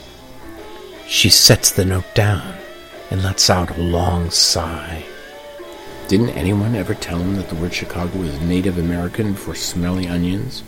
She 1.06 1.28
sets 1.28 1.70
the 1.70 1.84
note 1.84 2.14
down 2.14 2.54
and 3.10 3.22
lets 3.22 3.50
out 3.50 3.76
a 3.76 3.80
long 3.80 4.30
sigh. 4.30 5.04
Didn't 6.08 6.30
anyone 6.30 6.74
ever 6.74 6.94
tell 6.94 7.18
him 7.18 7.36
that 7.36 7.48
the 7.48 7.54
word 7.54 7.74
Chicago 7.74 8.18
was 8.18 8.40
Native 8.40 8.78
American 8.78 9.34
for 9.34 9.54
smelly 9.54 10.06
onions? 10.06 10.62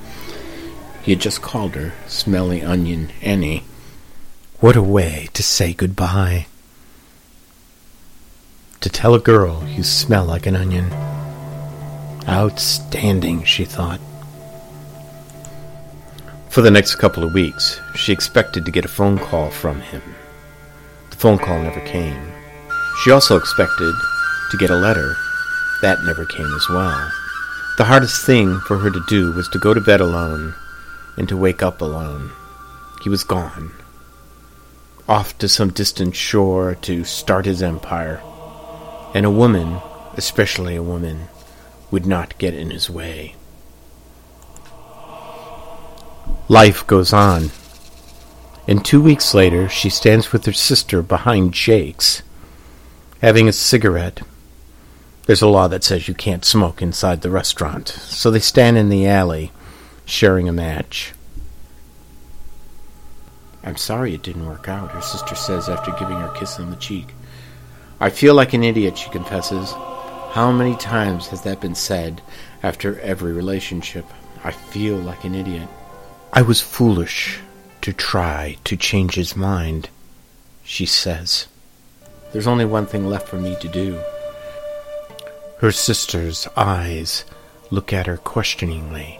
He 1.06 1.12
had 1.12 1.20
just 1.20 1.40
called 1.40 1.76
her 1.76 1.92
Smelly 2.08 2.62
Onion 2.62 3.12
Annie. 3.22 3.62
What 4.58 4.74
a 4.74 4.82
way 4.82 5.28
to 5.34 5.42
say 5.44 5.72
goodbye. 5.72 6.48
To 8.80 8.88
tell 8.88 9.14
a 9.14 9.20
girl 9.20 9.64
you 9.68 9.84
smell 9.84 10.24
like 10.24 10.46
an 10.46 10.56
onion. 10.56 10.92
Outstanding, 12.28 13.44
she 13.44 13.64
thought. 13.64 14.00
For 16.48 16.60
the 16.60 16.72
next 16.72 16.96
couple 16.96 17.22
of 17.22 17.32
weeks, 17.32 17.80
she 17.94 18.12
expected 18.12 18.64
to 18.64 18.72
get 18.72 18.84
a 18.84 18.88
phone 18.88 19.16
call 19.16 19.50
from 19.50 19.80
him. 19.82 20.02
The 21.10 21.16
phone 21.16 21.38
call 21.38 21.62
never 21.62 21.82
came. 21.82 22.32
She 23.04 23.12
also 23.12 23.36
expected 23.36 23.94
to 24.50 24.56
get 24.56 24.70
a 24.70 24.74
letter 24.74 25.14
that 25.82 26.02
never 26.02 26.26
came 26.26 26.52
as 26.52 26.68
well. 26.68 27.12
The 27.78 27.84
hardest 27.84 28.26
thing 28.26 28.58
for 28.66 28.78
her 28.78 28.90
to 28.90 29.04
do 29.06 29.30
was 29.30 29.48
to 29.50 29.60
go 29.60 29.72
to 29.72 29.80
bed 29.80 30.00
alone 30.00 30.56
and 31.16 31.28
to 31.28 31.36
wake 31.36 31.62
up 31.62 31.80
alone. 31.80 32.32
He 33.02 33.08
was 33.08 33.24
gone. 33.24 33.72
Off 35.08 35.36
to 35.38 35.48
some 35.48 35.70
distant 35.70 36.16
shore 36.16 36.74
to 36.82 37.04
start 37.04 37.46
his 37.46 37.62
empire. 37.62 38.22
And 39.14 39.24
a 39.24 39.30
woman, 39.30 39.80
especially 40.14 40.76
a 40.76 40.82
woman, 40.82 41.28
would 41.90 42.06
not 42.06 42.38
get 42.38 42.54
in 42.54 42.70
his 42.70 42.90
way. 42.90 43.34
Life 46.48 46.86
goes 46.86 47.12
on. 47.12 47.50
And 48.68 48.84
two 48.84 49.00
weeks 49.00 49.34
later, 49.34 49.68
she 49.68 49.90
stands 49.90 50.32
with 50.32 50.44
her 50.46 50.52
sister 50.52 51.02
behind 51.02 51.54
Jake's, 51.54 52.22
having 53.20 53.48
a 53.48 53.52
cigarette 53.52 54.22
there's 55.26 55.42
a 55.42 55.48
law 55.48 55.66
that 55.68 55.82
says 55.82 56.06
you 56.06 56.14
can't 56.14 56.44
smoke 56.44 56.80
inside 56.80 57.20
the 57.20 57.30
restaurant, 57.30 57.88
so 57.88 58.30
they 58.30 58.38
stand 58.38 58.78
in 58.78 58.88
the 58.88 59.06
alley, 59.06 59.50
sharing 60.06 60.48
a 60.48 60.52
match. 60.52 61.12
I'm 63.62 63.76
sorry 63.76 64.14
it 64.14 64.22
didn't 64.22 64.46
work 64.46 64.68
out, 64.68 64.92
her 64.92 65.02
sister 65.02 65.34
says 65.34 65.68
after 65.68 65.90
giving 65.98 66.18
her 66.20 66.28
a 66.28 66.38
kiss 66.38 66.58
on 66.58 66.70
the 66.70 66.76
cheek. 66.76 67.08
I 68.00 68.10
feel 68.10 68.34
like 68.34 68.54
an 68.54 68.62
idiot, 68.62 68.96
she 68.96 69.10
confesses. 69.10 69.72
How 70.30 70.52
many 70.52 70.76
times 70.76 71.26
has 71.28 71.42
that 71.42 71.60
been 71.60 71.74
said 71.74 72.22
after 72.62 73.00
every 73.00 73.32
relationship? 73.32 74.06
I 74.44 74.52
feel 74.52 74.96
like 74.96 75.24
an 75.24 75.34
idiot. 75.34 75.68
I 76.32 76.42
was 76.42 76.60
foolish 76.60 77.40
to 77.80 77.92
try 77.92 78.56
to 78.64 78.76
change 78.76 79.14
his 79.14 79.34
mind, 79.34 79.88
she 80.62 80.86
says. 80.86 81.48
There's 82.32 82.46
only 82.46 82.64
one 82.64 82.86
thing 82.86 83.06
left 83.06 83.28
for 83.28 83.36
me 83.36 83.56
to 83.60 83.68
do. 83.68 83.98
Her 85.60 85.72
sister's 85.72 86.46
eyes 86.56 87.24
look 87.70 87.92
at 87.92 88.06
her 88.06 88.18
questioningly, 88.18 89.18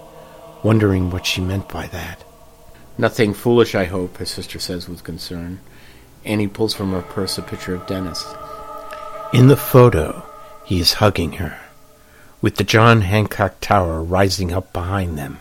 wondering 0.66 1.10
what 1.10 1.24
she 1.24 1.40
meant 1.40 1.68
by 1.68 1.86
that. 1.86 2.24
Nothing 2.98 3.34
foolish, 3.34 3.76
I 3.76 3.84
hope, 3.84 4.16
his 4.16 4.32
sister 4.32 4.58
says 4.58 4.88
with 4.88 5.04
concern. 5.04 5.60
Annie 6.24 6.48
pulls 6.48 6.74
from 6.74 6.90
her 6.90 7.02
purse 7.02 7.38
a 7.38 7.42
picture 7.42 7.76
of 7.76 7.86
Dennis. 7.86 8.26
In 9.32 9.46
the 9.46 9.56
photo, 9.56 10.26
he 10.64 10.80
is 10.80 10.94
hugging 10.94 11.34
her, 11.34 11.56
with 12.42 12.56
the 12.56 12.64
John 12.64 13.02
Hancock 13.02 13.60
Tower 13.60 14.02
rising 14.02 14.52
up 14.52 14.72
behind 14.72 15.16
them 15.16 15.38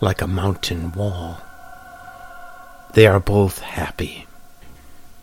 like 0.00 0.22
a 0.22 0.28
mountain 0.28 0.92
wall. 0.92 1.42
They 2.94 3.08
are 3.08 3.18
both 3.18 3.58
happy. 3.58 4.28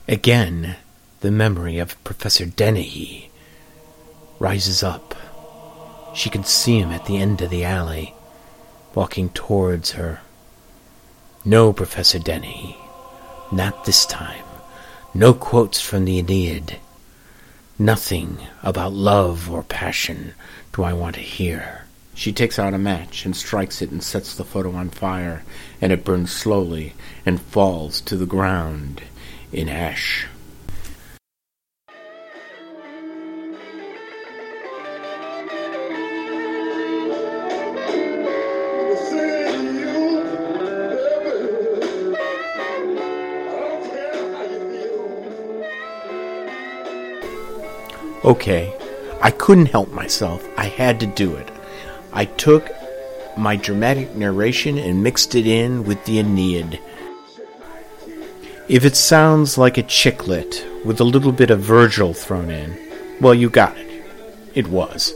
Again, 0.09 0.75
the 1.21 1.31
memory 1.31 1.77
of 1.77 2.03
Professor 2.03 2.45
Dennehy 2.45 3.31
rises 4.39 4.83
up. 4.83 5.15
She 6.13 6.29
can 6.29 6.43
see 6.43 6.79
him 6.79 6.91
at 6.91 7.05
the 7.05 7.15
end 7.15 7.41
of 7.41 7.49
the 7.49 7.63
alley, 7.63 8.13
walking 8.97 9.29
towards 9.29 9.91
her. 9.91 10.19
No, 11.45 11.71
Professor 11.71 12.17
Denny, 12.17 12.75
not 13.51 13.85
this 13.85 14.07
time. 14.07 14.43
No 15.13 15.35
quotes 15.35 15.79
from 15.79 16.03
the 16.05 16.17
Aeneid. 16.17 16.79
Nothing 17.77 18.39
about 18.63 18.93
love 18.93 19.51
or 19.51 19.61
passion 19.61 20.33
do 20.73 20.81
I 20.81 20.93
want 20.93 21.13
to 21.13 21.21
hear. 21.21 21.85
She 22.15 22.33
takes 22.33 22.57
out 22.57 22.73
a 22.73 22.79
match 22.79 23.23
and 23.23 23.35
strikes 23.35 23.83
it 23.83 23.91
and 23.91 24.01
sets 24.01 24.33
the 24.33 24.43
photo 24.43 24.71
on 24.71 24.89
fire, 24.89 25.43
and 25.79 25.91
it 25.91 26.03
burns 26.03 26.31
slowly 26.31 26.95
and 27.23 27.39
falls 27.39 28.01
to 28.01 28.17
the 28.17 28.25
ground 28.25 29.03
in 29.51 29.69
ash. 29.69 30.25
Okay, 48.27 48.75
I 49.21 49.31
couldn't 49.31 49.67
help 49.67 49.93
myself. 49.93 50.45
I 50.57 50.65
had 50.65 50.99
to 50.99 51.05
do 51.07 51.35
it. 51.35 51.49
I 52.11 52.25
took 52.25 52.69
my 53.37 53.55
dramatic 53.55 54.15
narration 54.17 54.77
and 54.77 55.01
mixed 55.01 55.33
it 55.33 55.47
in 55.47 55.85
with 55.85 56.03
the 56.03 56.19
Aeneid. 56.19 56.77
If 58.67 58.83
it 58.83 58.97
sounds 58.97 59.57
like 59.57 59.77
a 59.77 59.83
chicklit 59.83 60.83
with 60.83 60.99
a 60.99 61.05
little 61.05 61.31
bit 61.31 61.49
of 61.49 61.61
Virgil 61.61 62.13
thrown 62.13 62.49
in, 62.49 62.77
well, 63.21 63.33
you 63.33 63.49
got 63.49 63.77
it. 63.77 64.03
It 64.53 64.67
was. 64.67 65.13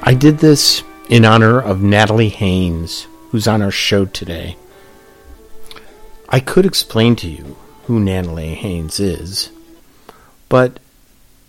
I 0.00 0.14
did 0.14 0.38
this 0.38 0.84
in 1.10 1.24
honor 1.24 1.60
of 1.60 1.82
Natalie 1.82 2.28
Haynes, 2.28 3.08
who's 3.30 3.48
on 3.48 3.62
our 3.62 3.72
show 3.72 4.04
today. 4.04 4.56
I 6.28 6.38
could 6.38 6.66
explain 6.66 7.16
to 7.16 7.28
you 7.28 7.56
who 7.86 7.98
Natalie 7.98 8.54
Haynes 8.54 9.00
is, 9.00 9.50
but 10.48 10.78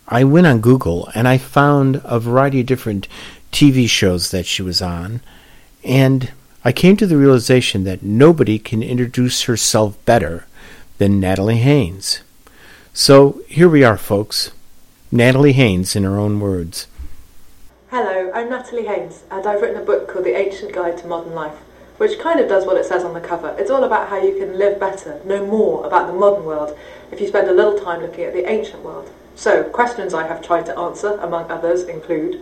I 0.07 0.23
went 0.23 0.45
on 0.45 0.61
Google 0.61 1.09
and 1.15 1.27
I 1.27 1.39
found 1.39 1.99
a 2.03 2.19
variety 2.19 2.61
of 2.61 2.67
different 2.67 3.07
TV 3.51 3.89
shows 3.89 4.29
that 4.29 4.45
she 4.45 4.61
was 4.61 4.79
on, 4.79 5.21
and 5.83 6.31
I 6.63 6.71
came 6.71 6.95
to 6.97 7.07
the 7.07 7.17
realization 7.17 7.85
that 7.85 8.03
nobody 8.03 8.59
can 8.59 8.83
introduce 8.83 9.43
herself 9.43 10.03
better 10.05 10.45
than 10.99 11.19
Natalie 11.19 11.57
Haynes. 11.57 12.21
So 12.93 13.41
here 13.47 13.67
we 13.67 13.83
are, 13.83 13.97
folks. 13.97 14.51
Natalie 15.11 15.53
Haynes 15.53 15.95
in 15.95 16.03
her 16.03 16.19
own 16.19 16.39
words. 16.39 16.87
Hello, 17.89 18.31
I'm 18.33 18.49
Natalie 18.49 18.85
Haynes, 18.85 19.23
and 19.31 19.47
I've 19.47 19.61
written 19.61 19.81
a 19.81 19.85
book 19.85 20.07
called 20.07 20.25
The 20.25 20.37
Ancient 20.37 20.71
Guide 20.71 20.99
to 20.99 21.07
Modern 21.07 21.33
Life, 21.33 21.57
which 21.97 22.19
kind 22.19 22.39
of 22.39 22.47
does 22.47 22.65
what 22.65 22.77
it 22.77 22.85
says 22.85 23.03
on 23.03 23.15
the 23.15 23.21
cover. 23.21 23.55
It's 23.57 23.71
all 23.71 23.83
about 23.83 24.09
how 24.09 24.21
you 24.21 24.37
can 24.37 24.59
live 24.59 24.79
better, 24.79 25.19
know 25.25 25.45
more 25.47 25.87
about 25.87 26.07
the 26.07 26.13
modern 26.13 26.45
world, 26.45 26.77
if 27.11 27.19
you 27.19 27.27
spend 27.27 27.47
a 27.47 27.53
little 27.53 27.79
time 27.79 28.01
looking 28.01 28.25
at 28.25 28.33
the 28.33 28.47
ancient 28.47 28.83
world. 28.83 29.09
So, 29.35 29.63
questions 29.63 30.13
I 30.13 30.25
have 30.27 30.41
tried 30.41 30.65
to 30.67 30.79
answer, 30.79 31.17
among 31.21 31.51
others, 31.51 31.83
include 31.83 32.41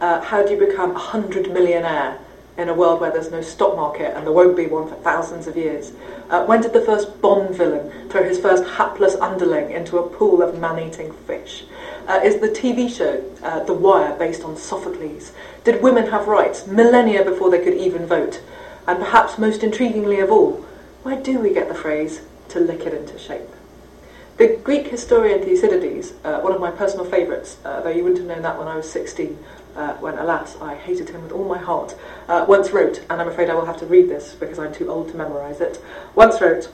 uh, 0.00 0.20
how 0.20 0.44
do 0.46 0.52
you 0.54 0.58
become 0.58 0.94
a 0.94 0.98
hundred 0.98 1.52
millionaire 1.52 2.20
in 2.56 2.68
a 2.68 2.74
world 2.74 3.00
where 3.00 3.10
there's 3.10 3.32
no 3.32 3.40
stock 3.40 3.74
market 3.74 4.16
and 4.16 4.24
there 4.24 4.32
won't 4.32 4.56
be 4.56 4.66
one 4.66 4.88
for 4.88 4.94
thousands 4.94 5.48
of 5.48 5.56
years? 5.56 5.92
Uh, 6.30 6.46
when 6.46 6.60
did 6.60 6.72
the 6.72 6.80
first 6.80 7.20
Bond 7.20 7.56
villain 7.56 8.08
throw 8.08 8.22
his 8.22 8.38
first 8.38 8.62
hapless 8.64 9.16
underling 9.16 9.72
into 9.72 9.98
a 9.98 10.08
pool 10.08 10.40
of 10.40 10.60
man-eating 10.60 11.12
fish? 11.26 11.64
Uh, 12.06 12.20
is 12.22 12.40
the 12.40 12.48
TV 12.48 12.88
show 12.88 13.24
uh, 13.42 13.64
The 13.64 13.74
Wire 13.74 14.16
based 14.16 14.44
on 14.44 14.56
Sophocles? 14.56 15.32
Did 15.64 15.82
women 15.82 16.06
have 16.08 16.28
rights 16.28 16.68
millennia 16.68 17.24
before 17.24 17.50
they 17.50 17.64
could 17.64 17.74
even 17.74 18.06
vote? 18.06 18.40
And 18.86 19.00
perhaps 19.00 19.38
most 19.38 19.62
intriguingly 19.62 20.22
of 20.22 20.30
all, 20.30 20.64
where 21.02 21.20
do 21.20 21.40
we 21.40 21.52
get 21.52 21.68
the 21.68 21.74
phrase 21.74 22.20
to 22.50 22.60
lick 22.60 22.86
it 22.86 22.94
into 22.94 23.18
shape? 23.18 23.48
The 24.38 24.56
Greek 24.62 24.86
historian 24.86 25.42
Thucydides, 25.42 26.12
uh, 26.22 26.38
one 26.38 26.52
of 26.52 26.60
my 26.60 26.70
personal 26.70 27.04
favourites, 27.04 27.56
uh, 27.64 27.80
though 27.80 27.90
you 27.90 28.04
wouldn't 28.04 28.20
have 28.20 28.28
known 28.28 28.42
that 28.42 28.56
when 28.56 28.68
I 28.68 28.76
was 28.76 28.88
16, 28.88 29.36
uh, 29.74 29.94
when 29.94 30.16
alas 30.16 30.56
I 30.60 30.76
hated 30.76 31.08
him 31.10 31.24
with 31.24 31.32
all 31.32 31.44
my 31.44 31.58
heart, 31.58 31.96
uh, 32.28 32.44
once 32.48 32.70
wrote, 32.70 33.02
and 33.10 33.20
I'm 33.20 33.26
afraid 33.26 33.50
I 33.50 33.54
will 33.54 33.66
have 33.66 33.78
to 33.78 33.86
read 33.86 34.08
this 34.08 34.34
because 34.34 34.60
I'm 34.60 34.72
too 34.72 34.92
old 34.92 35.08
to 35.08 35.16
memorise 35.16 35.60
it, 35.60 35.82
once 36.14 36.40
wrote, 36.40 36.70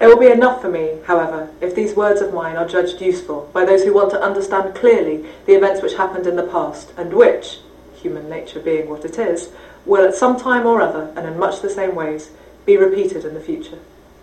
It 0.00 0.06
will 0.06 0.18
be 0.18 0.30
enough 0.30 0.62
for 0.62 0.70
me, 0.70 1.00
however, 1.04 1.50
if 1.60 1.74
these 1.74 1.94
words 1.94 2.22
of 2.22 2.32
mine 2.32 2.56
are 2.56 2.66
judged 2.66 2.98
useful 3.02 3.50
by 3.52 3.66
those 3.66 3.84
who 3.84 3.92
want 3.92 4.10
to 4.12 4.22
understand 4.22 4.74
clearly 4.74 5.26
the 5.44 5.54
events 5.54 5.82
which 5.82 5.96
happened 5.96 6.26
in 6.26 6.36
the 6.36 6.44
past, 6.44 6.94
and 6.96 7.12
which, 7.12 7.58
human 7.92 8.26
nature 8.30 8.58
being 8.58 8.88
what 8.88 9.04
it 9.04 9.18
is, 9.18 9.50
will 9.84 10.02
at 10.02 10.14
some 10.14 10.40
time 10.40 10.64
or 10.64 10.80
other, 10.80 11.12
and 11.14 11.26
in 11.26 11.38
much 11.38 11.60
the 11.60 11.68
same 11.68 11.94
ways, 11.94 12.30
be 12.64 12.78
repeated 12.78 13.26
in 13.26 13.34
the 13.34 13.40
future. 13.40 13.80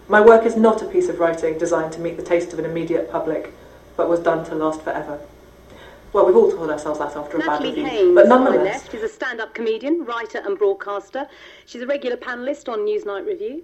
My 0.07 0.21
work 0.21 0.45
is 0.45 0.55
not 0.55 0.81
a 0.81 0.85
piece 0.85 1.09
of 1.09 1.19
writing 1.19 1.57
designed 1.57 1.93
to 1.93 1.99
meet 1.99 2.17
the 2.17 2.23
taste 2.23 2.53
of 2.53 2.59
an 2.59 2.65
immediate 2.65 3.11
public, 3.11 3.53
but 3.95 4.09
was 4.09 4.19
done 4.19 4.45
to 4.45 4.55
last 4.55 4.81
forever. 4.81 5.19
Well, 6.11 6.25
we've 6.27 6.35
all 6.35 6.51
told 6.51 6.69
ourselves 6.69 6.99
that 6.99 7.15
after 7.15 7.37
Natalie 7.37 7.41
a 7.41 7.59
bad 7.59 7.63
review, 7.63 7.85
Haynes, 7.85 8.15
but 8.15 8.31
on 8.31 8.43
my 8.43 8.49
nonetheless, 8.51 8.83
left, 8.83 8.93
is 8.93 9.03
a 9.03 9.09
stand-up 9.09 9.55
comedian, 9.55 10.05
writer 10.05 10.41
and 10.45 10.57
broadcaster. 10.57 11.27
She's 11.65 11.81
a 11.81 11.87
regular 11.87 12.17
panellist 12.17 12.69
on 12.71 12.79
Newsnight 12.79 13.25
Review 13.25 13.63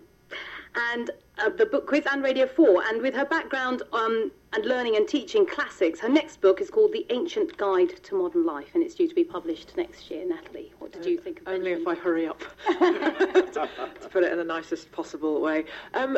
and 0.93 1.12
uh, 1.38 1.49
the 1.49 1.65
book 1.65 1.88
quiz 1.88 2.06
and 2.12 2.23
Radio 2.23 2.47
4. 2.47 2.84
And 2.89 3.02
with 3.02 3.13
her 3.13 3.25
background 3.25 3.84
um, 3.93 4.32
and 4.53 4.65
learning 4.65 4.95
and 4.95 5.07
teaching 5.07 5.45
classics, 5.45 5.99
her 5.99 6.09
next 6.09 6.41
book 6.41 6.62
is 6.62 6.69
called 6.69 6.91
The 6.91 7.05
Ancient 7.09 7.55
Guide 7.57 8.03
to 8.03 8.15
Modern 8.15 8.45
Life, 8.45 8.71
and 8.73 8.83
it's 8.83 8.95
due 8.95 9.07
to 9.07 9.15
be 9.15 9.23
published 9.23 9.77
next 9.77 10.09
year. 10.09 10.25
Natalie, 10.27 10.73
what 10.79 10.91
did 10.91 11.05
you 11.05 11.17
think 11.17 11.41
of 11.41 11.47
only 11.47 11.71
if 11.71 11.88
I 11.88 11.95
hurry 11.95 12.27
up, 12.27 12.41
to 12.67 13.69
put 14.09 14.23
it 14.23 14.31
in 14.31 14.38
the 14.38 14.43
nicest 14.43 14.91
possible 14.91 15.39
way. 15.39 15.65
Um, 15.93 16.17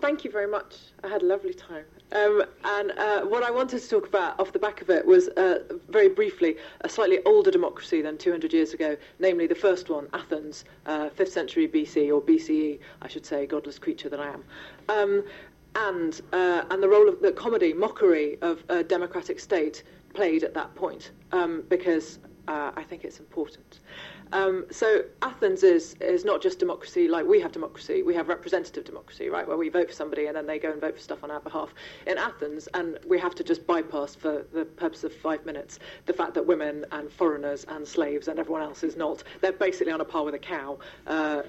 thank 0.00 0.24
you 0.24 0.30
very 0.30 0.46
much. 0.46 0.76
I 1.02 1.08
had 1.08 1.22
a 1.22 1.26
lovely 1.26 1.54
time. 1.54 1.84
Um, 2.12 2.44
and 2.64 2.92
uh, 2.92 3.22
what 3.22 3.42
I 3.42 3.50
wanted 3.50 3.80
to 3.80 3.88
talk 3.88 4.06
about 4.06 4.38
off 4.38 4.52
the 4.52 4.58
back 4.58 4.82
of 4.82 4.90
it 4.90 5.04
was, 5.04 5.28
uh, 5.28 5.60
very 5.88 6.08
briefly, 6.08 6.56
a 6.82 6.88
slightly 6.88 7.20
older 7.24 7.50
democracy 7.50 8.02
than 8.02 8.18
200 8.18 8.52
years 8.52 8.74
ago, 8.74 8.96
namely 9.18 9.46
the 9.46 9.54
first 9.54 9.88
one, 9.88 10.06
Athens, 10.12 10.64
uh, 10.86 11.08
5th 11.08 11.28
century 11.28 11.66
BC, 11.66 12.14
or 12.14 12.20
BCE, 12.20 12.78
I 13.00 13.08
should 13.08 13.24
say, 13.24 13.46
godless 13.46 13.78
creature 13.78 14.10
that 14.10 14.20
I 14.20 14.28
am. 14.28 14.44
Um, 14.90 15.24
and, 15.76 16.20
uh, 16.32 16.64
and 16.70 16.82
the 16.82 16.88
role 16.88 17.08
of 17.08 17.20
the 17.20 17.32
comedy, 17.32 17.72
mockery 17.72 18.38
of 18.42 18.62
a 18.68 18.82
democratic 18.82 19.40
state 19.40 19.82
played 20.14 20.44
at 20.44 20.54
that 20.54 20.74
point, 20.74 21.10
um, 21.32 21.64
because 21.68 22.18
uh, 22.48 22.70
I 22.76 22.82
think 22.82 23.04
it's 23.04 23.20
important. 23.20 23.80
Um, 24.32 24.66
so 24.70 25.04
Athens 25.22 25.62
is 25.62 25.94
is 26.00 26.24
not 26.24 26.42
just 26.42 26.58
democracy 26.58 27.08
like 27.08 27.24
we 27.24 27.40
have 27.40 27.52
democracy. 27.52 28.02
We 28.02 28.14
have 28.14 28.28
representative 28.28 28.84
democracy, 28.84 29.28
right, 29.28 29.46
where 29.46 29.56
we 29.56 29.68
vote 29.68 29.88
for 29.88 29.94
somebody 29.94 30.26
and 30.26 30.36
then 30.36 30.46
they 30.46 30.58
go 30.58 30.72
and 30.72 30.80
vote 30.80 30.94
for 30.94 31.00
stuff 31.00 31.22
on 31.22 31.30
our 31.30 31.40
behalf. 31.40 31.72
In 32.06 32.18
Athens, 32.18 32.68
and 32.74 32.98
we 33.06 33.18
have 33.18 33.34
to 33.36 33.44
just 33.44 33.66
bypass 33.66 34.14
for 34.14 34.44
the 34.52 34.64
purpose 34.64 35.04
of 35.04 35.14
five 35.14 35.44
minutes 35.46 35.78
the 36.06 36.12
fact 36.12 36.34
that 36.34 36.44
women 36.44 36.84
and 36.92 37.10
foreigners 37.12 37.64
and 37.68 37.86
slaves 37.86 38.28
and 38.28 38.38
everyone 38.38 38.62
else 38.62 38.82
is 38.82 38.96
not. 38.96 39.22
They're 39.40 39.52
basically 39.52 39.92
on 39.92 40.00
a 40.00 40.04
par 40.04 40.24
with 40.24 40.34
a 40.34 40.38
cow. 40.38 40.78
Uh, 41.06 41.42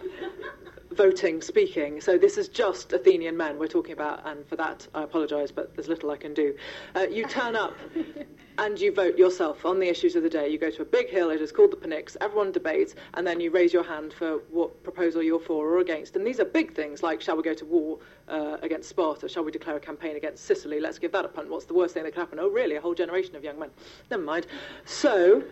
voting, 0.91 1.41
speaking. 1.41 1.99
So 2.01 2.17
this 2.17 2.37
is 2.37 2.47
just 2.47 2.93
Athenian 2.93 3.35
men 3.35 3.57
we're 3.59 3.67
talking 3.67 3.93
about, 3.93 4.21
and 4.25 4.45
for 4.47 4.55
that 4.55 4.87
I 4.93 5.03
apologise, 5.03 5.51
but 5.51 5.75
there's 5.75 5.87
little 5.87 6.11
I 6.11 6.17
can 6.17 6.33
do. 6.33 6.55
Uh, 6.95 7.01
you 7.01 7.25
turn 7.25 7.55
up 7.55 7.73
and 8.57 8.79
you 8.79 8.93
vote 8.93 9.17
yourself 9.17 9.65
on 9.65 9.79
the 9.79 9.87
issues 9.87 10.15
of 10.15 10.23
the 10.23 10.29
day. 10.29 10.49
You 10.49 10.57
go 10.57 10.71
to 10.71 10.81
a 10.81 10.85
big 10.85 11.09
hill, 11.09 11.29
it 11.29 11.41
is 11.41 11.51
called 11.51 11.71
the 11.71 11.77
Pnyx, 11.77 12.15
everyone 12.21 12.51
debates, 12.51 12.95
and 13.15 13.25
then 13.25 13.39
you 13.39 13.51
raise 13.51 13.73
your 13.73 13.83
hand 13.83 14.13
for 14.13 14.39
what 14.49 14.83
proposal 14.83 15.21
you're 15.21 15.39
for 15.39 15.67
or 15.67 15.79
against. 15.79 16.15
And 16.15 16.25
these 16.25 16.39
are 16.39 16.45
big 16.45 16.73
things 16.73 17.03
like 17.03 17.21
shall 17.21 17.35
we 17.35 17.43
go 17.43 17.53
to 17.53 17.65
war 17.65 17.99
uh, 18.27 18.57
against 18.61 18.89
Sparta? 18.89 19.27
Shall 19.27 19.43
we 19.43 19.51
declare 19.51 19.75
a 19.75 19.79
campaign 19.79 20.15
against 20.15 20.45
Sicily? 20.45 20.79
Let's 20.79 20.99
give 20.99 21.11
that 21.11 21.25
a 21.25 21.29
punt. 21.29 21.49
What's 21.49 21.65
the 21.65 21.73
worst 21.73 21.93
thing 21.93 22.03
that 22.03 22.13
could 22.13 22.19
happen? 22.19 22.39
Oh, 22.39 22.49
really? 22.49 22.75
A 22.75 22.81
whole 22.81 22.95
generation 22.95 23.35
of 23.35 23.43
young 23.43 23.59
men. 23.59 23.69
Never 24.09 24.23
mind. 24.23 24.47
So, 24.85 25.43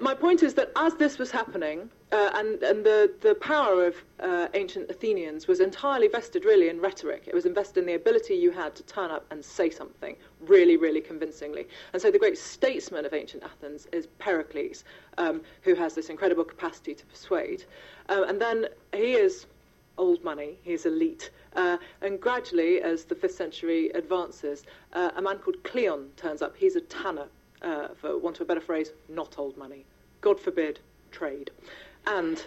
my 0.00 0.14
point 0.14 0.42
is 0.42 0.54
that 0.54 0.70
as 0.76 0.94
this 0.94 1.18
was 1.18 1.30
happening, 1.30 1.90
uh, 2.10 2.30
and, 2.34 2.62
and 2.62 2.84
the, 2.84 3.12
the 3.20 3.34
power 3.34 3.86
of 3.86 3.96
uh, 4.20 4.48
ancient 4.54 4.90
Athenians 4.90 5.46
was 5.46 5.60
entirely 5.60 6.08
vested 6.08 6.44
really 6.44 6.68
in 6.68 6.80
rhetoric. 6.80 7.24
It 7.26 7.34
was 7.34 7.44
invested 7.44 7.80
in 7.80 7.86
the 7.86 7.94
ability 7.94 8.34
you 8.34 8.50
had 8.50 8.74
to 8.76 8.82
turn 8.84 9.10
up 9.10 9.26
and 9.30 9.44
say 9.44 9.68
something 9.68 10.16
really, 10.40 10.76
really 10.76 11.00
convincingly. 11.00 11.66
And 11.92 12.00
so 12.00 12.10
the 12.10 12.18
great 12.18 12.38
statesman 12.38 13.04
of 13.04 13.12
ancient 13.12 13.42
Athens 13.42 13.86
is 13.92 14.06
Pericles, 14.18 14.84
um, 15.18 15.42
who 15.62 15.74
has 15.74 15.94
this 15.94 16.08
incredible 16.08 16.44
capacity 16.44 16.94
to 16.94 17.04
persuade. 17.06 17.64
Um, 18.08 18.24
and 18.24 18.40
then 18.40 18.66
he 18.94 19.12
is 19.14 19.46
old 19.98 20.22
money, 20.24 20.58
he's 20.62 20.86
elite. 20.86 21.30
Uh, 21.56 21.76
and 22.00 22.20
gradually, 22.20 22.80
as 22.80 23.04
the 23.04 23.14
5th 23.14 23.32
century 23.32 23.90
advances, 23.90 24.64
uh, 24.92 25.10
a 25.16 25.20
man 25.20 25.38
called 25.38 25.62
Cleon 25.64 26.08
turns 26.16 26.40
up. 26.40 26.56
He's 26.56 26.76
a 26.76 26.80
tanner, 26.80 27.26
uh, 27.62 27.88
for 28.00 28.18
want 28.18 28.36
of 28.36 28.42
a 28.42 28.44
better 28.44 28.60
phrase, 28.60 28.90
not 29.08 29.38
old 29.38 29.56
money. 29.56 29.84
God 30.20 30.40
forbid, 30.40 30.80
trade. 31.10 31.50
And 32.06 32.42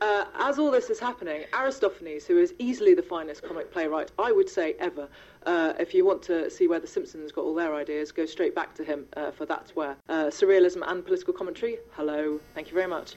uh, 0.00 0.24
as 0.34 0.58
all 0.58 0.70
this 0.70 0.90
is 0.90 0.98
happening, 0.98 1.44
Aristophanes, 1.52 2.26
who 2.26 2.38
is 2.38 2.52
easily 2.58 2.94
the 2.94 3.02
finest 3.02 3.42
comic 3.42 3.72
playwright, 3.72 4.10
I 4.18 4.32
would 4.32 4.48
say, 4.48 4.74
ever, 4.80 5.08
uh, 5.46 5.74
if 5.78 5.94
you 5.94 6.04
want 6.04 6.22
to 6.24 6.50
see 6.50 6.66
where 6.66 6.80
the 6.80 6.88
Simpsons 6.88 7.30
got 7.30 7.44
all 7.44 7.54
their 7.54 7.74
ideas, 7.74 8.10
go 8.10 8.26
straight 8.26 8.54
back 8.54 8.74
to 8.74 8.84
him, 8.84 9.06
uh, 9.16 9.30
for 9.30 9.46
that's 9.46 9.76
where. 9.76 9.96
Uh, 10.08 10.24
surrealism 10.24 10.82
and 10.84 11.04
political 11.04 11.32
commentary, 11.32 11.78
hello, 11.92 12.40
thank 12.54 12.68
you 12.68 12.74
very 12.74 12.88
much. 12.88 13.14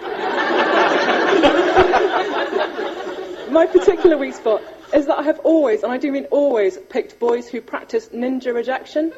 My 3.50 3.66
particular 3.66 4.16
weak 4.16 4.34
spot 4.34 4.62
is 4.94 5.06
that 5.06 5.18
I 5.18 5.22
have 5.24 5.40
always, 5.40 5.82
and 5.82 5.92
I 5.92 5.98
do 5.98 6.12
mean 6.12 6.26
always, 6.26 6.78
picked 6.78 7.18
boys 7.18 7.48
who 7.48 7.60
practice 7.60 8.08
ninja 8.08 8.54
rejection. 8.54 9.12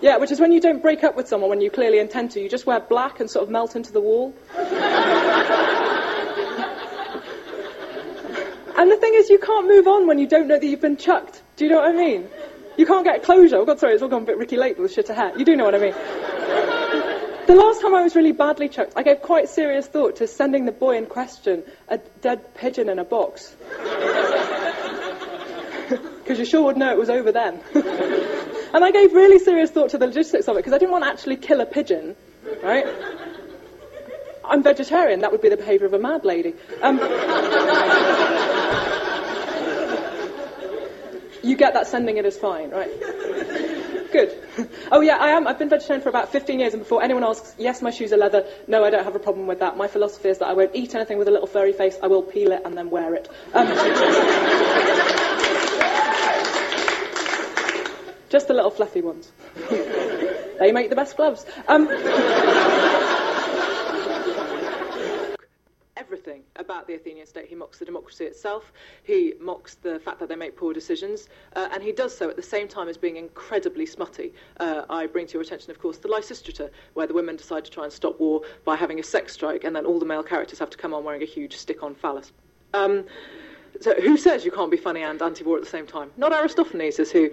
Yeah, 0.00 0.18
which 0.18 0.30
is 0.30 0.38
when 0.38 0.52
you 0.52 0.60
don't 0.60 0.80
break 0.80 1.02
up 1.02 1.16
with 1.16 1.26
someone 1.26 1.50
when 1.50 1.60
you 1.60 1.70
clearly 1.70 1.98
intend 1.98 2.30
to. 2.32 2.40
You 2.40 2.48
just 2.48 2.66
wear 2.66 2.78
black 2.78 3.18
and 3.18 3.28
sort 3.28 3.44
of 3.44 3.50
melt 3.50 3.74
into 3.74 3.92
the 3.92 4.00
wall. 4.00 4.32
and 4.56 4.66
the 8.90 8.96
thing 9.00 9.14
is, 9.14 9.28
you 9.28 9.38
can't 9.38 9.66
move 9.66 9.88
on 9.88 10.06
when 10.06 10.18
you 10.18 10.28
don't 10.28 10.46
know 10.46 10.58
that 10.58 10.66
you've 10.66 10.80
been 10.80 10.96
chucked. 10.96 11.42
Do 11.56 11.64
you 11.64 11.72
know 11.72 11.78
what 11.80 11.88
I 11.88 11.92
mean? 11.92 12.28
You 12.76 12.86
can't 12.86 13.04
get 13.04 13.24
closure. 13.24 13.56
Oh, 13.56 13.64
God, 13.64 13.80
sorry, 13.80 13.94
it's 13.94 14.02
all 14.02 14.08
gone 14.08 14.22
a 14.22 14.26
bit 14.26 14.38
Ricki 14.38 14.56
Lake 14.56 14.78
with 14.78 14.92
shit 14.92 15.10
ahead. 15.10 15.36
You 15.36 15.44
do 15.44 15.56
know 15.56 15.64
what 15.64 15.74
I 15.74 15.78
mean. 15.78 15.94
the 17.48 17.56
last 17.56 17.80
time 17.80 17.92
I 17.96 18.02
was 18.04 18.14
really 18.14 18.30
badly 18.30 18.68
chucked, 18.68 18.92
I 18.94 19.02
gave 19.02 19.20
quite 19.20 19.48
serious 19.48 19.88
thought 19.88 20.16
to 20.16 20.28
sending 20.28 20.64
the 20.64 20.70
boy 20.70 20.96
in 20.96 21.06
question 21.06 21.64
a 21.88 21.98
dead 21.98 22.54
pigeon 22.54 22.88
in 22.88 23.00
a 23.00 23.04
box. 23.04 23.56
Because 25.88 26.38
you 26.38 26.44
sure 26.44 26.64
would 26.64 26.76
know 26.76 26.90
it 26.90 26.98
was 26.98 27.08
over 27.08 27.32
then. 27.32 27.62
And 28.72 28.84
I 28.84 28.90
gave 28.90 29.12
really 29.12 29.38
serious 29.38 29.70
thought 29.70 29.90
to 29.90 29.98
the 29.98 30.06
logistics 30.06 30.48
of 30.48 30.56
it 30.56 30.58
because 30.60 30.72
I 30.72 30.78
didn't 30.78 30.92
want 30.92 31.04
to 31.04 31.10
actually 31.10 31.36
kill 31.36 31.60
a 31.60 31.66
pigeon, 31.66 32.16
right? 32.62 32.86
I'm 34.44 34.62
vegetarian. 34.62 35.20
That 35.20 35.32
would 35.32 35.42
be 35.42 35.48
the 35.48 35.56
behaviour 35.56 35.86
of 35.86 35.94
a 35.94 35.98
mad 35.98 36.24
lady. 36.24 36.54
Um, 36.82 36.98
you 41.42 41.56
get 41.56 41.74
that 41.74 41.86
sending 41.86 42.16
it 42.16 42.24
is 42.24 42.36
fine, 42.36 42.70
right? 42.70 42.90
Good. 44.10 44.34
Oh 44.90 45.00
yeah, 45.02 45.18
I 45.18 45.30
am. 45.30 45.46
I've 45.46 45.58
been 45.58 45.68
vegetarian 45.68 46.02
for 46.02 46.08
about 46.08 46.32
15 46.32 46.60
years, 46.60 46.72
and 46.72 46.82
before 46.82 47.02
anyone 47.02 47.24
asks, 47.24 47.54
yes, 47.58 47.82
my 47.82 47.90
shoes 47.90 48.12
are 48.12 48.16
leather. 48.16 48.46
No, 48.66 48.82
I 48.84 48.90
don't 48.90 49.04
have 49.04 49.14
a 49.14 49.18
problem 49.18 49.46
with 49.46 49.60
that. 49.60 49.76
My 49.76 49.86
philosophy 49.86 50.30
is 50.30 50.38
that 50.38 50.48
I 50.48 50.54
won't 50.54 50.74
eat 50.74 50.94
anything 50.94 51.18
with 51.18 51.28
a 51.28 51.30
little 51.30 51.46
furry 51.46 51.74
face. 51.74 51.98
I 52.02 52.06
will 52.06 52.22
peel 52.22 52.52
it 52.52 52.62
and 52.64 52.76
then 52.76 52.88
wear 52.88 53.14
it. 53.14 53.28
Um, 53.52 53.68
Just 58.28 58.48
the 58.48 58.54
little 58.54 58.70
fluffy 58.70 59.00
ones. 59.00 59.32
they 59.70 60.72
make 60.72 60.90
the 60.90 60.96
best 60.96 61.16
gloves. 61.16 61.46
Um, 61.66 61.88
everything 65.96 66.42
about 66.56 66.86
the 66.86 66.94
Athenian 66.94 67.26
state. 67.26 67.46
He 67.46 67.54
mocks 67.54 67.78
the 67.78 67.84
democracy 67.84 68.24
itself. 68.24 68.72
He 69.02 69.34
mocks 69.40 69.74
the 69.76 69.98
fact 69.98 70.18
that 70.20 70.28
they 70.28 70.36
make 70.36 70.56
poor 70.56 70.72
decisions. 70.72 71.28
Uh, 71.54 71.68
and 71.72 71.82
he 71.82 71.92
does 71.92 72.16
so 72.16 72.30
at 72.30 72.36
the 72.36 72.42
same 72.42 72.68
time 72.68 72.88
as 72.88 72.96
being 72.96 73.16
incredibly 73.16 73.86
smutty. 73.86 74.32
Uh, 74.58 74.82
I 74.88 75.06
bring 75.06 75.26
to 75.26 75.34
your 75.34 75.42
attention, 75.42 75.70
of 75.70 75.78
course, 75.78 75.98
the 75.98 76.08
Lysistrata, 76.08 76.70
where 76.94 77.06
the 77.06 77.14
women 77.14 77.36
decide 77.36 77.64
to 77.66 77.70
try 77.70 77.84
and 77.84 77.92
stop 77.92 78.18
war 78.20 78.42
by 78.64 78.76
having 78.76 78.98
a 78.98 79.02
sex 79.02 79.32
strike, 79.34 79.64
and 79.64 79.76
then 79.76 79.86
all 79.86 79.98
the 79.98 80.06
male 80.06 80.22
characters 80.22 80.58
have 80.58 80.70
to 80.70 80.78
come 80.78 80.94
on 80.94 81.04
wearing 81.04 81.22
a 81.22 81.26
huge 81.26 81.56
stick 81.56 81.82
on 81.82 81.94
phallus. 81.94 82.32
Um, 82.74 83.04
so 83.80 83.94
who 84.00 84.16
says 84.16 84.44
you 84.44 84.50
can't 84.50 84.70
be 84.70 84.76
funny 84.76 85.02
and 85.02 85.20
anti-war 85.20 85.56
at 85.56 85.62
the 85.62 85.68
same 85.68 85.86
time? 85.86 86.10
Not 86.16 86.32
Aristophanes 86.32 86.98
is 86.98 87.12
who. 87.12 87.30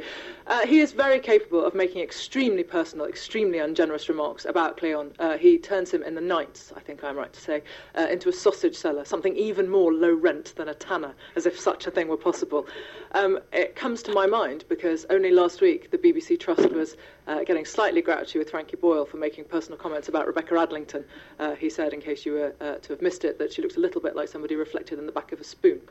Uh, 0.48 0.66
he 0.66 0.80
is 0.80 0.92
very 0.92 1.20
capable 1.20 1.66
of 1.66 1.74
making 1.74 2.02
extremely 2.02 2.64
personal, 2.64 3.08
extremely 3.08 3.60
ungenerous 3.60 4.10
remarks 4.10 4.46
about 4.46 4.78
Cleon. 4.78 5.12
Uh, 5.20 5.38
he 5.38 5.58
turns 5.58 5.92
him 5.92 6.04
in 6.04 6.14
the 6.14 6.22
Knights, 6.22 6.72
I 6.76 6.80
think 6.80 7.04
I'm 7.04 7.16
right 7.16 7.32
to 7.32 7.42
say, 7.42 7.64
uh, 7.98 8.08
into 8.10 8.30
a 8.30 8.34
sausage 8.34 8.76
seller, 8.76 9.06
something 9.06 9.36
even 9.36 9.70
more 9.70 9.94
low 9.94 10.14
rent 10.14 10.54
than 10.56 10.70
a 10.70 10.74
tanner, 10.74 11.16
as 11.36 11.46
if 11.46 11.60
such 11.60 11.88
a 11.88 11.92
thing 11.92 12.08
were 12.08 12.18
possible. 12.18 12.68
Um, 13.14 13.40
it 13.54 13.76
comes 13.76 14.04
to 14.04 14.12
my 14.12 14.28
mind 14.28 14.66
because 14.70 15.06
only 15.10 15.32
last 15.32 15.62
week 15.62 15.90
the 15.90 15.98
BBC 15.98 16.40
Trust 16.40 16.72
was 16.72 16.98
uh, 17.28 17.44
getting 17.44 17.66
slightly 17.66 18.02
grouchy 18.02 18.38
with 18.38 18.52
Frankie 18.52 18.78
Boyle 18.78 19.06
for 19.06 19.18
making 19.18 19.46
personal 19.46 19.78
comments 19.78 20.10
about 20.10 20.28
Rebecca 20.28 20.54
Adlington. 20.56 21.06
Uh, 21.40 21.56
he 21.56 21.70
said, 21.70 21.94
in 21.94 22.02
case 22.02 22.26
you 22.26 22.34
were 22.34 22.56
uh, 22.62 22.76
to 22.76 22.90
have 22.90 23.02
missed 23.02 23.26
it, 23.26 23.40
that 23.40 23.54
she 23.54 23.62
looks 23.62 23.78
a 23.78 23.80
little 23.80 24.02
bit 24.02 24.16
like 24.16 24.28
somebody 24.28 24.56
reflected 24.56 25.00
in 25.00 25.06
the 25.06 25.12
back 25.12 25.32
of 25.32 25.40
a 25.40 25.44
spoon. 25.44 25.82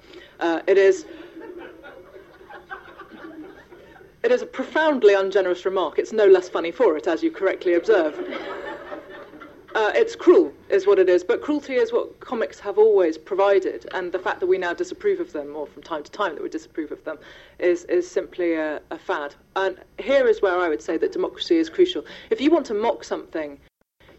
Uh, 0.44 0.60
it 0.66 0.76
is. 0.76 1.06
It 4.22 4.30
is 4.30 4.42
a 4.42 4.46
profoundly 4.46 5.14
ungenerous 5.14 5.64
remark. 5.64 5.98
It's 5.98 6.12
no 6.12 6.26
less 6.26 6.50
funny 6.50 6.70
for 6.70 6.98
it, 6.98 7.06
as 7.06 7.22
you 7.22 7.30
correctly 7.30 7.72
observe. 7.74 8.14
Uh, 9.74 9.90
it's 9.94 10.14
cruel, 10.14 10.52
is 10.68 10.86
what 10.86 10.98
it 10.98 11.08
is, 11.08 11.24
but 11.24 11.40
cruelty 11.40 11.76
is 11.76 11.94
what 11.94 12.20
comics 12.20 12.60
have 12.60 12.76
always 12.76 13.16
provided, 13.16 13.86
and 13.94 14.12
the 14.12 14.18
fact 14.18 14.38
that 14.40 14.46
we 14.46 14.58
now 14.58 14.74
disapprove 14.74 15.18
of 15.18 15.32
them, 15.32 15.56
or 15.56 15.66
from 15.66 15.82
time 15.82 16.02
to 16.02 16.10
time 16.10 16.34
that 16.34 16.42
we 16.42 16.50
disapprove 16.50 16.92
of 16.92 17.02
them, 17.04 17.16
is, 17.58 17.84
is 17.84 18.08
simply 18.08 18.52
a, 18.52 18.82
a 18.90 18.98
fad. 18.98 19.34
And 19.56 19.78
here 19.98 20.28
is 20.28 20.42
where 20.42 20.58
I 20.58 20.68
would 20.68 20.82
say 20.82 20.98
that 20.98 21.12
democracy 21.12 21.56
is 21.56 21.70
crucial. 21.70 22.04
If 22.28 22.38
you 22.42 22.50
want 22.50 22.66
to 22.66 22.74
mock 22.74 23.02
something, 23.02 23.58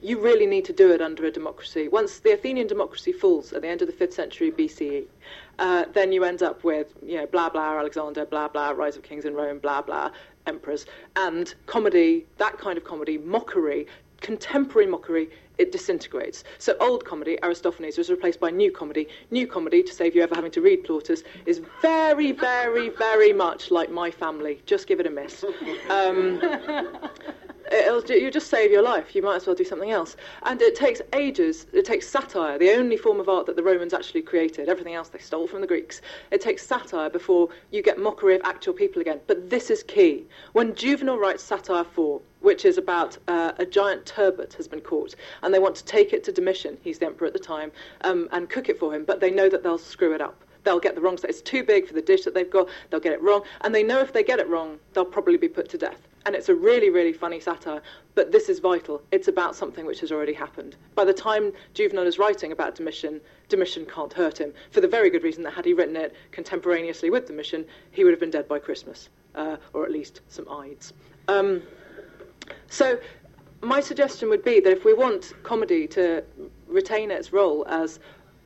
you 0.05 0.19
really 0.19 0.45
need 0.45 0.63
to 0.65 0.73
do 0.73 0.91
it 0.91 1.01
under 1.01 1.25
a 1.25 1.31
democracy. 1.31 1.87
Once 1.87 2.19
the 2.19 2.31
Athenian 2.31 2.67
democracy 2.67 3.11
falls 3.11 3.53
at 3.53 3.63
the 3.63 3.67
end 3.67 3.81
of 3.81 3.87
the 3.87 3.93
5th 3.93 4.13
century 4.13 4.51
BCE, 4.51 5.05
uh, 5.57 5.85
then 5.93 6.11
you 6.11 6.23
end 6.23 6.43
up 6.43 6.63
with, 6.63 6.93
you 7.03 7.15
know, 7.15 7.25
blah, 7.25 7.49
blah, 7.49 7.79
Alexander, 7.79 8.23
blah, 8.23 8.47
blah, 8.47 8.69
rise 8.69 8.95
of 8.95 9.01
kings 9.01 9.25
in 9.25 9.33
Rome, 9.33 9.57
blah, 9.57 9.81
blah, 9.81 10.11
emperors. 10.45 10.85
And 11.15 11.55
comedy, 11.65 12.27
that 12.37 12.59
kind 12.59 12.77
of 12.77 12.83
comedy, 12.83 13.17
mockery, 13.17 13.87
contemporary 14.21 14.85
mockery, 14.85 15.27
it 15.57 15.71
disintegrates. 15.71 16.43
So 16.59 16.75
old 16.79 17.03
comedy, 17.03 17.39
Aristophanes, 17.41 17.97
was 17.97 18.11
replaced 18.11 18.39
by 18.39 18.51
new 18.51 18.71
comedy. 18.71 19.07
New 19.31 19.47
comedy, 19.47 19.81
to 19.81 19.91
save 19.91 20.15
you 20.15 20.21
ever 20.21 20.35
having 20.35 20.51
to 20.51 20.61
read 20.61 20.83
Plautus, 20.83 21.23
is 21.47 21.61
very, 21.81 22.31
very, 22.31 22.89
very 22.89 23.33
much 23.33 23.71
like 23.71 23.89
my 23.89 24.11
family. 24.11 24.61
Just 24.67 24.85
give 24.85 24.99
it 24.99 25.07
a 25.07 25.09
miss. 25.09 25.43
Um, 25.89 26.39
It'll, 27.71 28.03
you 28.05 28.29
just 28.29 28.49
save 28.49 28.71
your 28.71 28.83
life. 28.83 29.15
You 29.15 29.21
might 29.21 29.37
as 29.37 29.47
well 29.47 29.55
do 29.55 29.63
something 29.63 29.91
else. 29.91 30.15
And 30.43 30.61
it 30.61 30.75
takes 30.75 31.01
ages. 31.13 31.65
It 31.73 31.85
takes 31.85 32.07
satire, 32.07 32.57
the 32.57 32.71
only 32.71 32.97
form 32.97 33.19
of 33.19 33.27
art 33.27 33.47
that 33.47 33.55
the 33.55 33.63
Romans 33.63 33.93
actually 33.93 34.21
created. 34.21 34.69
Everything 34.69 34.93
else 34.93 35.09
they 35.09 35.19
stole 35.19 35.47
from 35.47 35.61
the 35.61 35.67
Greeks. 35.67 36.01
It 36.31 36.41
takes 36.41 36.65
satire 36.65 37.09
before 37.09 37.49
you 37.71 37.81
get 37.81 37.97
mockery 37.97 38.35
of 38.35 38.41
actual 38.43 38.73
people 38.73 39.01
again. 39.01 39.19
But 39.27 39.49
this 39.49 39.69
is 39.69 39.83
key. 39.83 40.25
When 40.53 40.75
Juvenal 40.75 41.17
writes 41.17 41.43
Satire 41.43 41.83
4, 41.83 42.21
which 42.41 42.65
is 42.65 42.77
about 42.77 43.17
uh, 43.27 43.53
a 43.57 43.65
giant 43.65 44.05
turbot 44.05 44.53
has 44.53 44.67
been 44.67 44.81
caught, 44.81 45.15
and 45.41 45.53
they 45.53 45.59
want 45.59 45.75
to 45.77 45.85
take 45.85 46.13
it 46.13 46.23
to 46.25 46.31
Domitian, 46.31 46.77
he's 46.83 46.99
the 46.99 47.07
emperor 47.07 47.27
at 47.27 47.33
the 47.33 47.39
time, 47.39 47.71
um, 48.01 48.29
and 48.31 48.49
cook 48.49 48.69
it 48.69 48.77
for 48.77 48.93
him, 48.93 49.03
but 49.05 49.19
they 49.19 49.31
know 49.31 49.49
that 49.49 49.63
they'll 49.63 49.77
screw 49.77 50.13
it 50.13 50.21
up 50.21 50.41
they'll 50.63 50.79
get 50.79 50.95
the 50.95 51.01
wrong 51.01 51.15
stuff. 51.15 51.29
It's 51.29 51.43
too 51.43 51.63
big 51.63 51.87
for 51.87 51.93
the 51.93 52.01
dish 52.01 52.23
that 52.23 52.33
they've 52.33 52.49
got. 52.49 52.67
They'll 52.89 52.99
get 52.99 53.13
it 53.13 53.21
wrong. 53.21 53.43
And 53.61 53.75
they 53.75 53.83
know 53.83 53.99
if 53.99 54.11
they 54.11 54.23
get 54.23 54.39
it 54.39 54.49
wrong, 54.49 54.79
they'll 54.93 55.05
probably 55.05 55.37
be 55.37 55.47
put 55.47 55.69
to 55.69 55.77
death. 55.77 56.01
And 56.25 56.35
it's 56.35 56.49
a 56.49 56.55
really, 56.55 56.89
really 56.89 57.13
funny 57.13 57.39
satire. 57.39 57.81
But 58.15 58.31
this 58.31 58.49
is 58.49 58.59
vital. 58.59 59.01
It's 59.11 59.27
about 59.27 59.55
something 59.55 59.85
which 59.85 59.99
has 59.99 60.11
already 60.11 60.33
happened. 60.33 60.75
By 60.95 61.05
the 61.05 61.13
time 61.13 61.53
Juvenal 61.73 62.07
is 62.07 62.17
writing 62.17 62.51
about 62.51 62.75
Domitian, 62.75 63.21
Domitian 63.47 63.85
can't 63.85 64.11
hurt 64.11 64.39
him. 64.39 64.53
For 64.71 64.81
the 64.81 64.87
very 64.87 65.09
good 65.09 65.23
reason 65.23 65.43
that 65.43 65.53
had 65.53 65.65
he 65.65 65.73
written 65.73 65.95
it 65.95 66.15
contemporaneously 66.31 67.09
with 67.09 67.27
Domitian, 67.27 67.65
he 67.91 68.03
would 68.03 68.11
have 68.11 68.19
been 68.19 68.31
dead 68.31 68.47
by 68.47 68.59
Christmas. 68.59 69.09
Uh, 69.35 69.57
or 69.73 69.83
at 69.83 69.91
least 69.91 70.21
some 70.29 70.47
Ides. 70.49 70.93
Um, 71.27 71.61
so 72.69 72.97
my 73.61 73.81
suggestion 73.81 74.29
would 74.29 74.45
be 74.45 74.61
that 74.61 74.71
if 74.71 74.85
we 74.85 74.93
want 74.93 75.33
comedy 75.43 75.87
to 75.87 76.23
retain 76.67 77.11
its 77.11 77.33
role 77.33 77.65
as 77.67 77.99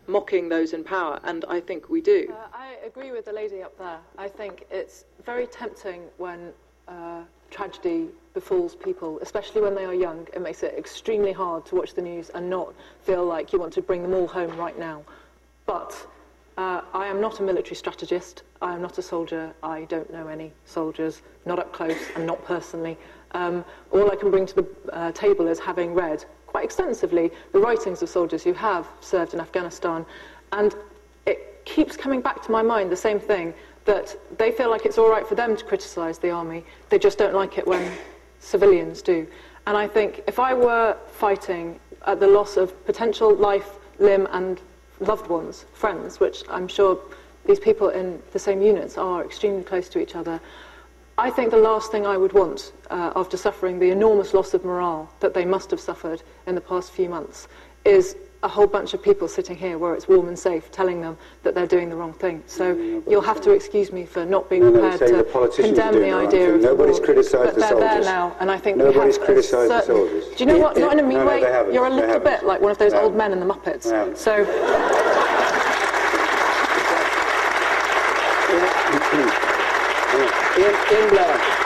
mocking 0.08 0.50
those 0.50 0.74
in 0.74 0.84
power, 0.84 1.20
and 1.26 1.46
I 1.48 1.60
think 1.60 1.90
we 1.90 2.02
do. 2.02 2.34
Uh, 2.34 2.48
I 2.52 2.78
agree 2.84 3.12
with 3.12 3.26
the 3.26 3.34
lady 3.34 3.62
up 3.62 3.78
there. 3.78 4.00
I 4.18 4.28
think 4.28 4.66
it's 4.72 5.06
very 5.24 5.46
tempting 5.46 6.02
when 6.18 6.52
uh, 6.88 7.22
tragedy 7.50 8.08
befalls 8.34 8.76
people, 8.76 9.20
especially 9.22 9.62
when 9.62 9.76
they 9.76 9.86
are 9.86 9.94
young. 9.94 10.28
It 10.34 10.42
makes 10.42 10.64
it 10.64 10.76
extremely 10.78 11.32
hard 11.32 11.66
to 11.68 11.76
watch 11.76 11.94
the 11.94 12.02
news 12.02 12.30
and 12.30 12.50
not 12.50 12.74
feel 13.02 13.26
like 13.26 13.52
you 13.52 13.60
want 13.60 13.74
to 13.74 13.82
bring 13.82 14.02
them 14.02 14.14
all 14.14 14.28
home 14.28 14.56
right 14.58 14.78
now. 14.78 15.04
But 15.66 15.96
uh, 16.58 16.82
I 16.94 17.08
am 17.08 17.22
not 17.22 17.40
a 17.40 17.44
military 17.44 17.76
strategist. 17.76 18.44
I 18.62 18.74
am 18.74 18.82
not 18.82 18.98
a 18.98 19.02
soldier. 19.02 19.54
I 19.64 19.86
don't 19.86 20.12
know 20.12 20.28
any 20.28 20.52
soldiers, 20.66 21.22
not 21.46 21.60
up 21.60 21.72
close 21.74 21.98
and 22.16 22.26
not 22.26 22.44
personally. 22.46 22.98
Um, 23.32 23.64
all 23.92 24.12
I 24.12 24.16
can 24.16 24.32
bring 24.32 24.46
to 24.48 24.56
the 24.56 24.68
uh, 24.92 25.12
table 25.12 25.48
is 25.48 25.60
having 25.60 25.94
read 25.94 26.26
quite 26.48 26.66
extensively 26.66 27.32
the 27.54 27.60
writings 27.60 28.02
of 28.02 28.10
soldiers 28.10 28.44
who 28.44 28.54
have 28.54 28.88
served 29.00 29.34
in 29.34 29.40
Afghanistan. 29.40 30.06
And 30.52 30.76
it 31.26 31.62
keeps 31.66 31.96
coming 31.96 32.22
back 32.22 32.42
to 32.44 32.52
my 32.52 32.62
mind 32.62 32.92
the 32.92 32.98
same 32.98 33.20
thing 33.20 33.54
that 33.86 34.16
they 34.38 34.52
feel 34.52 34.70
like 34.70 34.86
it's 34.86 34.98
all 34.98 35.10
right 35.10 35.28
for 35.28 35.36
them 35.36 35.56
to 35.56 35.64
criticise 35.64 36.18
the 36.20 36.30
army, 36.30 36.64
they 36.90 37.00
just 37.00 37.18
don't 37.18 37.34
like 37.34 37.58
it 37.58 37.68
when 37.68 37.92
civilians 38.40 39.02
do. 39.02 39.28
And 39.68 39.78
I 39.78 39.88
think 39.88 40.24
if 40.28 40.40
I 40.40 40.54
were 40.54 40.98
fighting 41.12 41.80
at 42.06 42.20
the 42.20 42.28
loss 42.28 42.58
of 42.58 42.86
potential 42.86 43.36
life, 43.36 43.78
limb, 44.00 44.28
and 44.32 44.60
loved 45.00 45.28
ones, 45.28 45.66
friends, 45.74 46.20
which 46.20 46.44
I'm 46.50 46.68
sure 46.68 47.00
these 47.46 47.60
people 47.60 47.90
in 47.90 48.22
the 48.32 48.40
same 48.40 48.62
units 48.62 48.98
are 48.98 49.24
extremely 49.24 49.64
close 49.64 49.90
to 49.90 50.00
each 50.00 50.16
other, 50.16 50.40
I 51.18 51.30
think 51.30 51.52
the 51.52 51.58
last 51.58 51.92
thing 51.92 52.06
I 52.06 52.16
would 52.16 52.32
want 52.32 52.72
uh, 52.90 53.12
after 53.16 53.36
suffering 53.36 53.78
the 53.78 53.92
enormous 53.92 54.34
loss 54.34 54.54
of 54.54 54.64
morale 54.64 55.12
that 55.20 55.34
they 55.34 55.44
must 55.44 55.70
have 55.72 55.80
suffered 55.80 56.24
in 56.48 56.56
the 56.56 56.62
past 56.62 56.92
few 56.92 57.10
months 57.10 57.48
is 57.84 58.16
a 58.42 58.48
whole 58.48 58.68
bunch 58.68 58.94
of 58.94 59.04
people 59.04 59.28
sitting 59.28 59.58
here 59.58 59.78
where 59.78 59.94
it's 59.94 60.08
warm 60.08 60.30
and 60.30 60.40
safe 60.40 60.72
telling 60.72 61.02
them 61.02 61.18
that 61.44 61.54
they're 61.54 61.68
doing 61.68 61.90
the 61.90 61.96
wrong 61.96 62.14
thing. 62.14 62.42
So 62.48 62.72
you'll 63.08 63.20
have 63.22 63.42
to 63.42 63.52
excuse 63.52 63.92
me 63.92 64.06
for 64.06 64.26
not 64.26 64.50
being 64.50 64.62
prepared 64.62 65.00
to 65.00 65.52
condemn 65.62 65.96
the 65.96 66.12
idea 66.14 66.56
of 66.56 66.62
Nobody's 66.62 67.00
criticised 67.02 67.56
the 67.56 67.62
soldiers. 67.62 67.70
But 67.72 67.80
they're 67.80 67.94
there 67.96 68.04
now, 68.04 68.36
and 68.40 68.50
I 68.50 68.58
think 68.58 68.78
Nobody's 68.78 69.16
we 69.18 69.20
have 69.20 69.26
criticised 69.26 69.72
the 69.72 69.82
soldiers. 69.82 70.26
Do 70.38 70.44
you 70.44 70.46
know 70.46 70.58
what? 70.58 70.78
Not 70.78 70.94
in 70.94 71.00
a 71.00 71.04
mean 71.04 71.18
no, 71.18 71.24
no, 71.26 71.30
way. 71.30 71.42
they 71.42 71.52
haven't. 71.52 71.74
You're 71.74 71.88
a 71.88 71.90
They 71.90 71.96
little 71.98 72.14
haven't. 72.14 72.40
bit 72.40 72.46
like 72.48 72.62
one 72.62 72.72
of 72.72 72.78
those 72.78 72.94
They 72.94 73.00
old 73.00 73.16
men 73.16 73.34
in 73.34 73.40
the 73.42 73.46
Muppets. 73.46 73.84
They. 73.84 74.16
So 74.16 74.40
Ian, 80.58 80.76
Ian 80.92 81.10
Blair. 81.10 81.59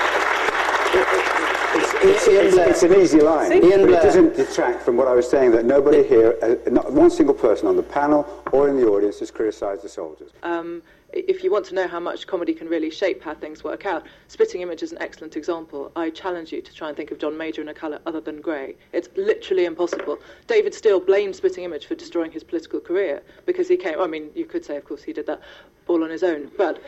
It's, 2.35 2.55
Ian 2.55 2.69
it's, 2.69 2.83
an 2.83 2.95
easy 2.95 3.21
line, 3.21 3.51
Ian 3.51 3.81
but 3.81 3.89
it 3.89 4.03
doesn't 4.03 4.35
detract 4.35 4.81
from 4.83 4.97
what 4.97 5.07
I 5.07 5.13
was 5.13 5.29
saying 5.29 5.51
that 5.51 5.65
nobody 5.65 6.03
here, 6.03 6.37
uh, 6.41 6.69
not 6.69 6.91
one 6.91 7.09
single 7.09 7.35
person 7.35 7.67
on 7.67 7.75
the 7.75 7.83
panel 7.83 8.27
or 8.51 8.69
in 8.69 8.77
the 8.77 8.87
audience 8.87 9.19
has 9.19 9.31
criticised 9.31 9.83
the 9.83 9.89
soldiers. 9.89 10.31
Um, 10.43 10.81
if 11.13 11.43
you 11.43 11.51
want 11.51 11.65
to 11.65 11.75
know 11.75 11.87
how 11.87 11.99
much 11.99 12.27
comedy 12.27 12.53
can 12.53 12.67
really 12.67 12.89
shape 12.89 13.23
how 13.23 13.33
things 13.35 13.63
work 13.63 13.85
out, 13.85 14.05
Spitting 14.27 14.61
Image 14.61 14.83
is 14.83 14.91
an 14.91 14.97
excellent 15.01 15.37
example. 15.37 15.91
I 15.95 16.09
challenge 16.09 16.51
you 16.51 16.61
to 16.61 16.73
try 16.73 16.87
and 16.87 16.97
think 16.97 17.11
of 17.11 17.19
John 17.19 17.37
Major 17.37 17.61
in 17.61 17.69
a 17.69 17.73
colour 17.73 17.99
other 18.05 18.19
than 18.19 18.41
grey. 18.41 18.75
It's 18.91 19.09
literally 19.15 19.65
impossible. 19.65 20.19
David 20.47 20.73
Steel 20.73 20.99
blamed 20.99 21.35
Spitting 21.35 21.63
Image 21.63 21.85
for 21.85 21.95
destroying 21.95 22.31
his 22.31 22.43
political 22.43 22.79
career 22.79 23.21
because 23.45 23.67
he 23.67 23.77
came. 23.77 23.99
I 23.99 24.07
mean, 24.07 24.29
you 24.35 24.45
could 24.45 24.65
say, 24.65 24.75
of 24.75 24.85
course, 24.85 25.03
he 25.03 25.13
did 25.13 25.27
that 25.27 25.41
all 25.87 26.03
on 26.03 26.09
his 26.09 26.23
own, 26.23 26.49
but 26.57 26.81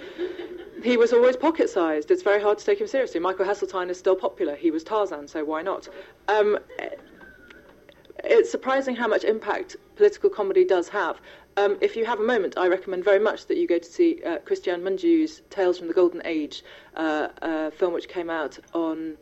he 0.83 0.97
was 0.97 1.13
always 1.13 1.35
pocket-sized. 1.35 2.09
It's 2.11 2.23
very 2.23 2.41
hard 2.41 2.57
to 2.57 2.65
take 2.65 2.79
him 2.79 2.87
seriously. 2.87 3.19
Michael 3.19 3.45
Heseltine 3.45 3.89
is 3.89 3.99
still 3.99 4.15
popular. 4.15 4.55
He 4.55 4.71
was 4.71 4.83
Tarzan, 4.83 5.27
so 5.27 5.43
why 5.43 5.61
not? 5.61 5.87
Um, 6.27 6.59
it's 8.23 8.49
surprising 8.49 8.95
how 8.95 9.07
much 9.07 9.23
impact 9.23 9.75
political 9.95 10.29
comedy 10.29 10.65
does 10.65 10.89
have. 10.89 11.19
Um, 11.57 11.77
if 11.79 11.95
you 11.95 12.03
have 12.03 12.19
a 12.19 12.23
moment, 12.23 12.57
I 12.57 12.67
recommend 12.67 13.05
very 13.05 13.19
much 13.19 13.45
that 13.45 13.55
you 13.55 13.65
go 13.65 13.79
to 13.79 13.85
see 13.85 14.21
uh, 14.25 14.39
Cristian 14.39 14.81
Mungiu's 14.81 15.41
Tales 15.49 15.77
from 15.77 15.87
the 15.87 15.93
Golden 15.93 16.21
Age, 16.25 16.65
uh, 16.97 17.29
a 17.41 17.71
film 17.71 17.93
which 17.93 18.09
came 18.09 18.29
out 18.29 18.59
on 18.73 19.15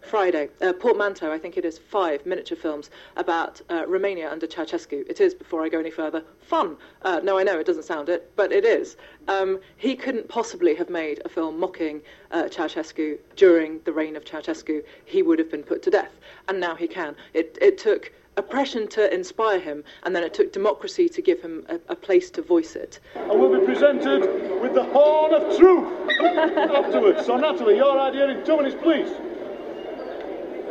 Friday. 0.00 0.48
Uh, 0.62 0.72
Portmanteau, 0.72 1.30
I 1.30 1.38
think 1.38 1.58
it 1.58 1.64
is 1.66 1.76
five 1.76 2.24
miniature 2.24 2.56
films 2.56 2.88
about 3.16 3.60
uh, 3.68 3.84
Romania 3.86 4.30
under 4.30 4.46
Ceausescu. 4.46 5.06
It 5.10 5.20
is, 5.20 5.34
before 5.34 5.62
I 5.62 5.68
go 5.68 5.78
any 5.78 5.90
further, 5.90 6.24
fun. 6.40 6.78
Uh, 7.02 7.20
no, 7.22 7.38
I 7.38 7.42
know 7.42 7.58
it 7.58 7.66
doesn't 7.66 7.84
sound 7.84 8.08
it, 8.08 8.32
but 8.34 8.50
it 8.50 8.64
is. 8.64 8.96
Um, 9.28 9.60
he 9.76 9.94
couldn't 9.94 10.28
possibly 10.28 10.74
have 10.76 10.88
made 10.88 11.20
a 11.26 11.28
film 11.28 11.60
mocking 11.60 12.00
uh, 12.30 12.44
Ceausescu 12.44 13.18
during 13.36 13.80
the 13.84 13.92
reign 13.92 14.16
of 14.16 14.24
Ceausescu. 14.24 14.82
He 15.04 15.22
would 15.22 15.38
have 15.38 15.50
been 15.50 15.62
put 15.62 15.82
to 15.82 15.90
death, 15.90 16.12
and 16.48 16.58
now 16.58 16.74
he 16.74 16.88
can. 16.88 17.14
It, 17.34 17.58
it 17.60 17.76
took 17.76 18.10
oppression 18.36 18.88
to 18.88 19.12
inspire 19.12 19.58
him, 19.58 19.84
and 20.02 20.14
then 20.14 20.22
it 20.24 20.34
took 20.34 20.52
democracy 20.52 21.08
to 21.08 21.22
give 21.22 21.40
him 21.40 21.64
a, 21.68 21.78
a 21.88 21.96
place 21.96 22.30
to 22.30 22.42
voice 22.42 22.76
it. 22.76 23.00
and 23.14 23.38
will 23.40 23.58
be 23.58 23.64
presented 23.64 24.22
with 24.60 24.74
the 24.74 24.84
Horn 24.84 25.34
of 25.34 25.56
Truth 25.56 26.18
afterwards. 26.20 27.26
So, 27.26 27.36
Natalie, 27.36 27.76
your 27.76 27.98
idea 27.98 28.28
in 28.28 28.44
two 28.44 28.56
minutes, 28.56 28.76
please. 28.82 29.10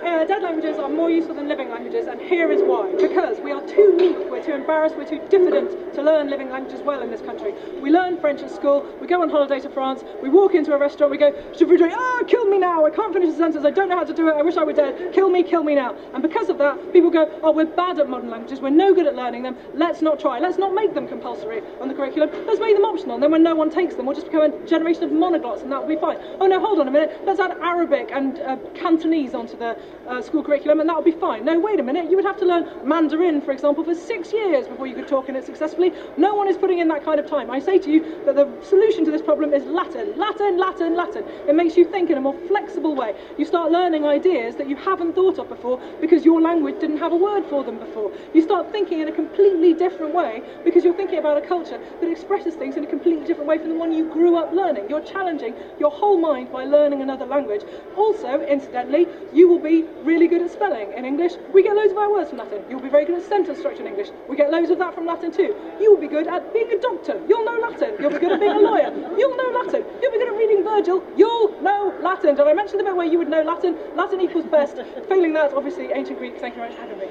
Uh, 0.04 0.26
dead 0.26 0.44
languages 0.44 0.78
are 0.80 0.90
more 0.90 1.10
useful 1.10 1.34
than 1.34 1.48
living 1.48 1.70
languages, 1.70 2.08
and 2.08 2.20
here 2.20 2.52
is 2.52 2.62
why. 2.62 2.94
Because 2.98 3.40
we 3.40 3.54
are 3.54 3.66
too 3.66 3.96
weak, 3.98 4.18
we're 4.30 4.44
too 4.44 4.52
embarrassed, 4.52 4.98
we're 4.98 5.08
too 5.08 5.22
diffident 5.30 5.94
to 5.94 6.02
learn 6.02 6.30
living 6.30 6.50
languages 6.50 6.82
well 6.82 7.02
in 7.02 7.10
this 7.10 7.22
country. 7.22 7.54
We 7.82 7.90
learn 7.90 8.20
French 8.20 8.42
at 8.42 8.52
school, 8.52 8.86
we 9.00 9.08
go 9.08 9.22
on 9.22 9.30
holiday 9.30 9.62
to 9.62 9.70
France, 9.70 10.04
we 10.22 10.28
walk 10.28 10.56
into 10.56 10.74
a 10.74 10.78
restaurant, 10.78 11.10
we 11.10 11.18
go, 11.18 11.32
ah, 11.32 12.24
kill 12.28 12.46
me 12.50 12.58
now, 12.58 12.86
I 12.86 12.90
can't 12.90 13.14
finish 13.14 13.30
the 13.30 13.38
sentence, 13.38 13.66
I 13.66 13.72
don't 13.72 13.88
know 13.88 13.96
how 13.96 14.04
to 14.04 14.14
do 14.14 14.28
it, 14.28 14.34
I 14.34 14.42
wish 14.42 14.58
I 14.58 14.66
were 14.66 14.74
dead, 14.74 15.14
kill 15.14 15.30
me, 15.30 15.42
kill 15.42 15.64
me 15.64 15.74
now. 15.74 15.96
And 16.14 16.22
because 16.22 16.50
of 16.50 16.58
that, 16.58 16.92
people 16.92 17.10
go, 17.10 17.32
oh, 17.42 17.54
we're 17.54 17.66
bad 17.66 17.98
at 17.98 18.10
modern 18.10 18.30
languages, 18.30 18.60
we're 18.60 18.72
no 18.72 18.94
good 18.94 19.08
at 19.08 19.16
learning 19.16 19.44
them, 19.44 19.56
let's 19.74 20.02
not 20.02 20.20
try, 20.20 20.38
let's 20.38 20.58
not 20.58 20.74
make 20.74 20.94
them 20.94 21.08
compulsory 21.08 21.62
on 21.80 21.88
the 21.88 21.94
curriculum, 21.94 22.30
let's 22.46 22.60
make 22.60 22.76
them 22.76 22.84
optional, 22.84 23.14
and 23.14 23.24
then 23.24 23.32
when 23.32 23.44
no 23.44 23.56
one 23.56 23.70
takes 23.70 23.96
them, 23.96 24.06
we'll 24.06 24.16
just 24.16 24.28
become 24.28 24.52
a 24.52 24.68
generation 24.68 25.04
of 25.04 25.12
monoglots, 25.12 25.62
and 25.62 25.72
that'll 25.72 25.88
be 25.88 25.96
fine. 25.96 26.18
Oh 26.42 26.48
no, 26.48 26.60
hold 26.60 26.80
on 26.82 26.90
a 26.90 26.92
minute, 26.92 27.22
let's 27.24 27.40
add 27.40 27.52
Arabic 27.62 28.10
and 28.12 28.40
uh, 28.40 28.58
Cantonese 28.76 29.34
onto 29.34 29.58
the 29.58 29.78
uh, 30.08 30.22
school 30.22 30.44
curriculum, 30.44 30.80
and 30.80 30.90
that'll 30.90 31.02
be 31.02 31.12
fine. 31.12 31.46
No, 31.46 31.60
wait 31.60 31.80
a 31.80 31.84
minute, 31.84 32.10
you 32.10 32.16
would 32.16 32.26
have 32.26 32.38
to 32.40 32.46
learn 32.46 32.68
Mandarin, 32.88 33.42
for 33.42 33.52
example, 33.52 33.84
for 33.84 33.96
six 33.96 34.34
years 34.34 34.68
before 34.68 34.88
you 34.88 34.96
could 34.96 35.08
talk 35.08 35.30
in 35.30 35.36
it 35.36 35.46
successfully. 35.46 35.94
No 36.18 36.36
one 36.36 36.48
is 36.48 36.58
putting 36.58 36.80
in 36.80 36.88
that 36.90 37.04
kind 37.04 37.20
of 37.20 37.28
time. 37.28 37.50
I 37.50 37.60
say 37.60 37.80
to 37.80 37.92
you 37.92 38.24
that 38.26 38.36
the 38.36 38.50
solution 38.64 39.06
to 39.06 39.12
this 39.12 39.22
problem 39.22 39.54
is 39.54 39.64
Latin. 39.66 40.18
Latin, 40.18 40.58
Latin, 40.58 40.96
Latin. 40.96 41.24
It 41.48 41.56
makes 41.56 41.78
you 41.78 41.86
think 41.86 42.10
in 42.10 42.18
a 42.18 42.22
more 42.22 42.38
flexible 42.48 42.96
way. 42.96 43.16
You 43.38 43.46
start 43.46 43.72
learning 43.72 44.06
ideas 44.06 44.56
that 44.56 44.68
you 44.68 44.76
haven't 44.76 45.14
thought 45.14 45.40
of 45.40 45.50
before 45.50 45.80
because 46.02 46.26
your 46.26 46.42
language 46.42 46.80
didn't 46.80 46.98
have 46.98 47.12
a 47.12 47.16
word 47.16 47.46
for 47.46 47.64
them 47.64 47.80
before. 47.80 48.12
You 48.34 48.42
start 48.42 48.72
thinking 48.72 49.00
in 49.00 49.08
a 49.08 49.12
completely 49.12 49.74
different 49.74 50.14
way 50.14 50.42
because 50.64 50.84
you're 50.84 50.96
thinking 50.96 51.20
about 51.20 51.38
a 51.38 51.48
culture 51.48 51.80
that 52.02 52.10
expresses 52.10 52.56
things 52.56 52.76
in 52.76 52.84
a 52.84 52.88
completely 52.88 53.26
different 53.26 53.48
way 53.48 53.58
from 53.58 53.70
the 53.70 53.76
one 53.76 53.92
you 53.92 54.12
grew 54.12 54.38
up 54.38 54.52
learning. 54.52 54.90
You're 54.90 55.02
challenging 55.02 55.54
your 55.80 55.92
whole 55.92 56.18
mind 56.18 56.52
by 56.52 56.66
learning 56.66 57.02
another 57.02 57.26
language. 57.26 57.62
Also, 57.96 58.42
incidentally, 58.42 59.08
you 59.34 59.48
will 59.48 59.60
be 59.60 59.83
really 60.04 60.28
good 60.28 60.42
at 60.42 60.52
spelling 60.52 60.94
in 60.94 61.06
English. 61.06 61.34
We 61.54 61.64
get 61.64 61.76
loads 61.76 61.92
of 61.92 61.98
our 61.98 62.12
words 62.12 62.30
from 62.30 62.40
Latin. 62.40 62.64
You'll 62.70 62.82
be 62.82 62.90
very 62.90 63.06
good 63.06 63.18
at 63.20 63.28
sentence 63.28 63.60
structure 63.60 63.82
in 63.82 63.88
English. 63.88 64.10
We 64.30 64.36
get 64.36 64.52
loads 64.52 64.70
of 64.70 64.80
that 64.80 64.94
from 64.96 65.06
Latin 65.06 65.32
too. 65.32 65.56
You 65.80 65.94
will 65.94 66.02
be 66.02 66.08
good 66.08 66.28
at 66.28 66.54
being 66.54 66.72
a 66.72 66.80
doctor. 66.80 67.22
You'll 67.28 67.46
know 67.46 67.60
Latin. 67.60 67.96
You'll 68.00 68.12
be 68.12 68.20
good 68.20 68.32
at 68.32 68.40
being 68.40 68.52
a 68.52 68.60
lawyer. 68.60 68.92
You'll 69.18 69.36
know 69.38 69.50
Latin. 69.64 69.84
You'll 70.02 70.12
be 70.12 70.18
good 70.18 70.28
at 70.30 70.36
reading 70.36 70.64
Virgil. 70.64 71.04
You'll 71.18 71.62
know 71.62 71.94
Latin. 72.02 72.36
Did 72.36 72.48
I 72.48 72.54
mention 72.54 72.78
the 72.78 72.84
bit 72.84 72.96
where 72.96 73.06
you 73.06 73.18
would 73.18 73.30
know 73.30 73.42
Latin? 73.44 73.78
Latin 73.96 74.22
equals 74.22 74.46
best. 74.46 74.78
Failing 75.08 75.34
that, 75.34 75.54
obviously, 75.54 75.92
ancient 75.92 76.18
Greek. 76.18 76.40
Thank 76.40 76.56
you 76.56 76.62
very 76.62 76.70
much 76.70 76.80
for 76.80 76.86
having 76.86 77.00
me. 77.00 77.08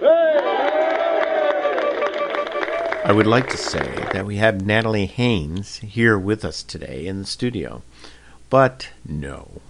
I 3.05 3.11
would 3.11 3.27
like 3.27 3.49
to 3.49 3.57
say 3.57 4.07
that 4.13 4.25
we 4.25 4.37
have 4.37 4.65
Natalie 4.65 5.07
Haynes 5.07 5.79
here 5.79 6.17
with 6.17 6.45
us 6.45 6.63
today 6.63 7.07
in 7.07 7.19
the 7.19 7.27
studio. 7.27 7.83
But 8.49 8.91
no. 9.05 9.61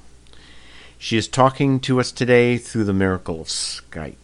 She 1.03 1.17
is 1.17 1.27
talking 1.27 1.81
to 1.81 1.99
us 1.99 2.13
today 2.13 2.57
through 2.57 2.85
the 2.85 2.93
miracle 2.93 3.41
of 3.41 3.49
Skype. 3.49 4.15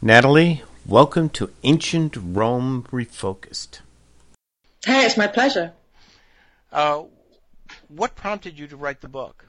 Natalie, 0.00 0.62
welcome 0.86 1.28
to 1.36 1.50
Ancient 1.62 2.16
Rome 2.16 2.86
Refocused. 2.90 3.80
Hey, 4.86 5.04
it's 5.04 5.18
my 5.18 5.26
pleasure. 5.26 5.72
Uh, 6.72 7.02
what 7.88 8.16
prompted 8.16 8.58
you 8.58 8.66
to 8.68 8.78
write 8.78 9.02
the 9.02 9.08
book? 9.08 9.44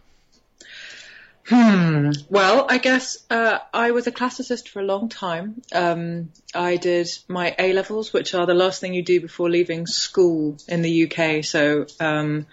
Hmm. 1.45 2.11
Well, 2.29 2.65
I 2.67 2.79
guess 2.79 3.17
uh, 3.29 3.59
I 3.73 3.91
was 3.91 4.05
a 4.07 4.11
classicist 4.11 4.67
for 4.67 4.81
a 4.81 4.85
long 4.85 5.07
time. 5.07 5.61
Um, 5.73 6.31
I 6.53 6.75
did 6.75 7.07
my 7.29 7.55
A 7.57 7.71
levels, 7.71 8.11
which 8.11 8.33
are 8.35 8.45
the 8.45 8.53
last 8.53 8.81
thing 8.81 8.93
you 8.93 9.03
do 9.03 9.21
before 9.21 9.49
leaving 9.49 9.87
school 9.87 10.57
in 10.67 10.81
the 10.81 11.09
UK. 11.09 11.45
So 11.45 11.85
um, 12.01 12.45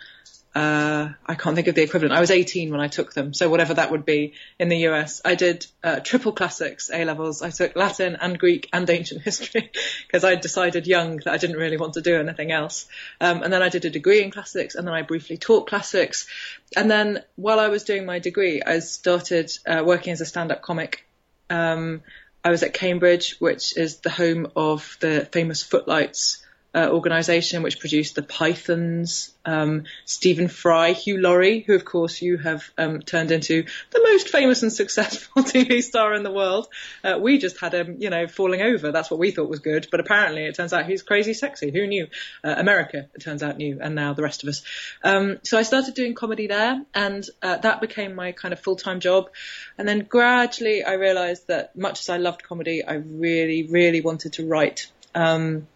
uh, 0.55 1.09
I 1.25 1.35
can't 1.35 1.57
think 1.57 1.69
of 1.69 1.75
the 1.75 1.83
equivalent. 1.83 2.15
I 2.15 2.21
was 2.21 2.31
18 2.31 2.71
when 2.71 2.81
I 2.81 2.89
took 2.89 3.15
them, 3.15 3.33
so 3.33 3.49
whatever 3.49 3.75
that 3.75 3.91
would 3.91 4.05
be 4.05 4.35
in 4.59 4.69
the 4.69 4.89
US. 4.89 5.23
I 5.25 5.35
did 5.35 5.67
uh, 5.83 6.01
triple 6.01 6.33
classics 6.33 6.91
A 6.93 7.05
levels. 7.07 7.41
I 7.41 7.49
took 7.49 7.75
Latin 7.75 8.17
and 8.21 8.39
Greek 8.39 8.69
and 8.71 8.89
ancient 8.89 9.23
history 9.31 9.71
because 10.07 10.25
I 10.25 10.35
decided 10.35 10.87
young 10.87 11.17
that 11.19 11.33
I 11.33 11.39
didn't 11.39 11.57
really 11.57 11.79
want 11.79 11.95
to 11.95 12.03
do 12.03 12.17
anything 12.17 12.53
else. 12.53 12.87
Um, 13.19 13.43
and 13.43 13.51
then 13.51 13.63
I 13.63 13.71
did 13.71 13.87
a 13.87 13.91
degree 13.91 14.23
in 14.23 14.31
classics, 14.31 14.75
and 14.75 14.87
then 14.87 14.95
I 14.95 15.01
briefly 15.03 15.39
taught 15.39 15.69
classics. 15.69 16.27
And 16.77 16.91
then 16.91 17.23
while 17.37 17.59
I 17.59 17.69
was 17.69 17.85
doing 17.85 18.05
my 18.05 18.19
degree, 18.19 18.63
I 18.63 18.81
started 18.81 19.51
uh, 19.67 19.83
working 19.87 20.13
as 20.13 20.21
a 20.21 20.27
stand-up 20.27 20.61
comic. 20.61 21.07
Um, 21.49 22.03
I 22.45 22.51
was 22.51 22.63
at 22.63 22.75
Cambridge, 22.75 23.37
which 23.39 23.77
is 23.79 23.99
the 23.99 24.11
home 24.11 24.49
of 24.55 24.99
the 25.01 25.27
famous 25.33 25.63
Footlights 25.63 26.42
uh, 26.75 26.89
organisation, 26.91 27.63
which 27.63 27.79
produced 27.81 28.15
the 28.15 28.23
Pythons, 28.23 29.35
um, 29.45 29.85
Stephen 30.05 30.49
Fry, 30.49 30.93
Hugh 30.93 31.21
Laurie, 31.21 31.61
who 31.61 31.75
of 31.75 31.85
course 31.85 32.23
you 32.23 32.39
have 32.39 32.71
um, 32.79 33.01
turned 33.01 33.31
into 33.31 33.65
the 33.91 34.01
most 34.03 34.29
famous 34.29 34.63
and 34.63 34.73
successful 34.73 35.43
TV 35.43 35.83
star 35.83 36.15
in 36.15 36.23
the 36.23 36.31
world. 36.31 36.69
Uh, 37.05 37.19
we 37.21 37.39
just 37.39 37.61
had 37.61 37.75
him, 37.75 37.97
you 37.99 38.11
know, 38.11 38.27
falling 38.27 38.63
over. 38.63 38.93
That's 38.93 39.11
what 39.11 39.21
we 39.21 39.31
thought 39.31 39.49
was 39.49 39.61
good, 39.61 39.89
but 39.91 40.01
apparently 40.01 40.45
it 40.45 40.55
turns 40.55 40.73
out 40.73 40.87
he's 40.87 41.03
crazy 41.03 41.35
sexy. 41.35 41.71
Who 41.71 41.87
knew? 41.87 42.07
Uh, 42.43 42.55
America, 42.57 43.09
it 43.15 43.21
turns 43.21 43.43
out, 43.43 43.59
knew, 43.59 43.79
and 43.81 43.95
now 43.95 44.15
the 44.15 44.23
rest 44.23 44.43
of 44.43 44.49
us. 44.49 44.63
Um, 45.03 45.39
so 45.43 45.59
I 45.59 45.63
started 45.63 45.95
doing 45.95 46.15
comedy 46.15 46.47
there, 46.47 46.83
and 46.95 47.25
uh, 47.43 47.59
that 47.59 47.81
became 47.81 48.15
my 48.15 48.33
kind 48.33 48.53
of 48.53 48.61
full-time 48.61 49.01
job. 49.01 49.31
And 49.77 49.87
then 49.87 50.01
gradually 50.01 50.85
I 50.85 50.95
realised 50.95 51.49
that 51.49 51.77
much 51.77 52.01
as 52.01 52.09
I 52.09 52.17
loved 52.17 52.43
comedy, 52.43 52.85
I 52.85 52.95
really, 52.95 53.67
really 53.69 54.01
wanted 54.01 54.35
to 54.35 54.47
write. 54.47 54.91
Um, 55.15 55.67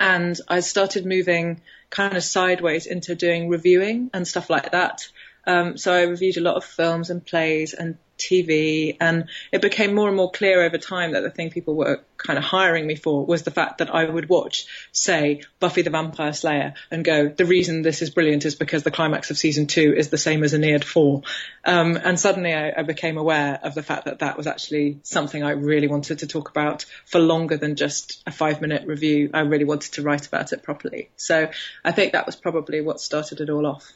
and 0.00 0.36
I 0.48 0.60
started 0.60 1.04
moving 1.04 1.60
kind 1.90 2.16
of 2.16 2.24
sideways 2.24 2.86
into 2.86 3.14
doing 3.14 3.50
reviewing 3.50 4.10
and 4.14 4.26
stuff 4.26 4.48
like 4.48 4.72
that. 4.72 5.06
Um, 5.46 5.76
so 5.76 5.92
I 5.92 6.02
reviewed 6.02 6.36
a 6.36 6.42
lot 6.42 6.56
of 6.56 6.64
films 6.64 7.10
and 7.10 7.24
plays 7.24 7.74
and 7.74 7.96
TV, 8.20 8.96
and 9.00 9.28
it 9.50 9.62
became 9.62 9.94
more 9.94 10.06
and 10.06 10.16
more 10.16 10.30
clear 10.30 10.62
over 10.62 10.78
time 10.78 11.12
that 11.12 11.22
the 11.22 11.30
thing 11.30 11.50
people 11.50 11.74
were 11.74 12.02
kind 12.16 12.38
of 12.38 12.44
hiring 12.44 12.86
me 12.86 12.94
for 12.94 13.24
was 13.24 13.42
the 13.42 13.50
fact 13.50 13.78
that 13.78 13.92
I 13.92 14.04
would 14.04 14.28
watch, 14.28 14.66
say, 14.92 15.42
Buffy 15.58 15.82
the 15.82 15.90
Vampire 15.90 16.32
Slayer 16.32 16.74
and 16.90 17.04
go, 17.04 17.28
the 17.28 17.46
reason 17.46 17.82
this 17.82 18.02
is 18.02 18.10
brilliant 18.10 18.44
is 18.44 18.54
because 18.54 18.82
the 18.82 18.90
climax 18.90 19.30
of 19.30 19.38
season 19.38 19.66
two 19.66 19.94
is 19.96 20.10
the 20.10 20.18
same 20.18 20.44
as 20.44 20.52
Aeneid 20.52 20.84
4. 20.84 21.22
Um, 21.64 21.96
and 21.96 22.20
suddenly 22.20 22.52
I, 22.52 22.72
I 22.76 22.82
became 22.82 23.16
aware 23.16 23.58
of 23.62 23.74
the 23.74 23.82
fact 23.82 24.04
that 24.04 24.20
that 24.20 24.36
was 24.36 24.46
actually 24.46 25.00
something 25.02 25.42
I 25.42 25.52
really 25.52 25.88
wanted 25.88 26.20
to 26.20 26.26
talk 26.26 26.50
about 26.50 26.84
for 27.06 27.18
longer 27.18 27.56
than 27.56 27.76
just 27.76 28.22
a 28.26 28.30
five 28.30 28.60
minute 28.60 28.86
review. 28.86 29.30
I 29.32 29.40
really 29.40 29.64
wanted 29.64 29.94
to 29.94 30.02
write 30.02 30.26
about 30.26 30.52
it 30.52 30.62
properly. 30.62 31.10
So 31.16 31.50
I 31.84 31.92
think 31.92 32.12
that 32.12 32.26
was 32.26 32.36
probably 32.36 32.82
what 32.82 33.00
started 33.00 33.40
it 33.40 33.48
all 33.48 33.66
off. 33.66 33.92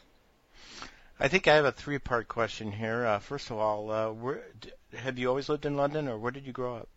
I 1.18 1.28
think 1.28 1.46
I 1.46 1.54
have 1.54 1.64
a 1.64 1.72
three-part 1.72 2.28
question 2.28 2.72
here. 2.72 3.06
Uh, 3.06 3.18
first 3.18 3.50
of 3.50 3.58
all, 3.58 3.90
uh, 3.90 4.10
where, 4.10 4.44
have 4.96 5.18
you 5.18 5.28
always 5.28 5.48
lived 5.48 5.64
in 5.64 5.76
London, 5.76 6.08
or 6.08 6.18
where 6.18 6.32
did 6.32 6.46
you 6.46 6.52
grow 6.52 6.76
up? 6.76 6.88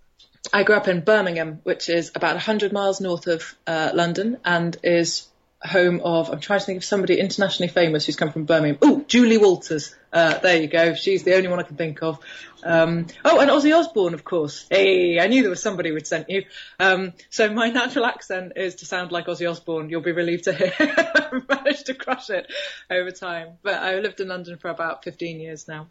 I 0.51 0.63
grew 0.63 0.75
up 0.75 0.87
in 0.87 1.01
Birmingham, 1.01 1.59
which 1.63 1.89
is 1.89 2.11
about 2.15 2.33
100 2.33 2.71
miles 2.71 2.99
north 3.01 3.27
of 3.27 3.55
uh, 3.67 3.91
London, 3.93 4.37
and 4.43 4.75
is 4.83 5.27
home 5.63 6.01
of. 6.03 6.29
I'm 6.29 6.39
trying 6.39 6.59
to 6.59 6.65
think 6.65 6.77
of 6.77 6.83
somebody 6.85 7.19
internationally 7.19 7.71
famous 7.71 8.05
who's 8.05 8.15
come 8.15 8.31
from 8.31 8.45
Birmingham. 8.45 8.77
Oh, 8.81 9.03
Julie 9.07 9.37
Walters. 9.37 9.95
Uh, 10.13 10.37
there 10.37 10.61
you 10.61 10.67
go. 10.67 10.93
She's 10.93 11.23
the 11.23 11.35
only 11.35 11.47
one 11.47 11.59
I 11.59 11.63
can 11.63 11.75
think 11.75 12.01
of. 12.03 12.19
Um, 12.63 13.07
oh, 13.25 13.39
and 13.39 13.49
Ozzy 13.49 13.75
Osbourne, 13.75 14.13
of 14.13 14.23
course. 14.23 14.65
Hey, 14.69 15.19
I 15.19 15.27
knew 15.27 15.41
there 15.41 15.49
was 15.49 15.61
somebody 15.61 15.89
who'd 15.89 16.07
sent 16.07 16.29
you. 16.29 16.45
Um, 16.79 17.13
so 17.29 17.51
my 17.51 17.69
natural 17.69 18.05
accent 18.05 18.53
is 18.55 18.75
to 18.75 18.85
sound 18.85 19.11
like 19.11 19.27
Ozzy 19.27 19.49
Osbourne. 19.49 19.89
You'll 19.89 20.01
be 20.01 20.11
relieved 20.11 20.45
to 20.45 20.53
hear 20.53 20.73
I've 20.79 21.47
managed 21.47 21.87
to 21.87 21.93
crush 21.93 22.29
it 22.29 22.51
over 22.89 23.11
time. 23.11 23.57
But 23.63 23.75
I 23.75 23.99
lived 23.99 24.19
in 24.19 24.27
London 24.27 24.57
for 24.57 24.69
about 24.69 25.03
15 25.03 25.39
years 25.39 25.67
now. 25.67 25.87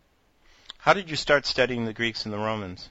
How 0.79 0.93
did 0.93 1.11
you 1.11 1.17
start 1.17 1.47
studying 1.47 1.85
the 1.85 1.93
Greeks 1.93 2.25
and 2.25 2.33
the 2.33 2.39
Romans? 2.39 2.89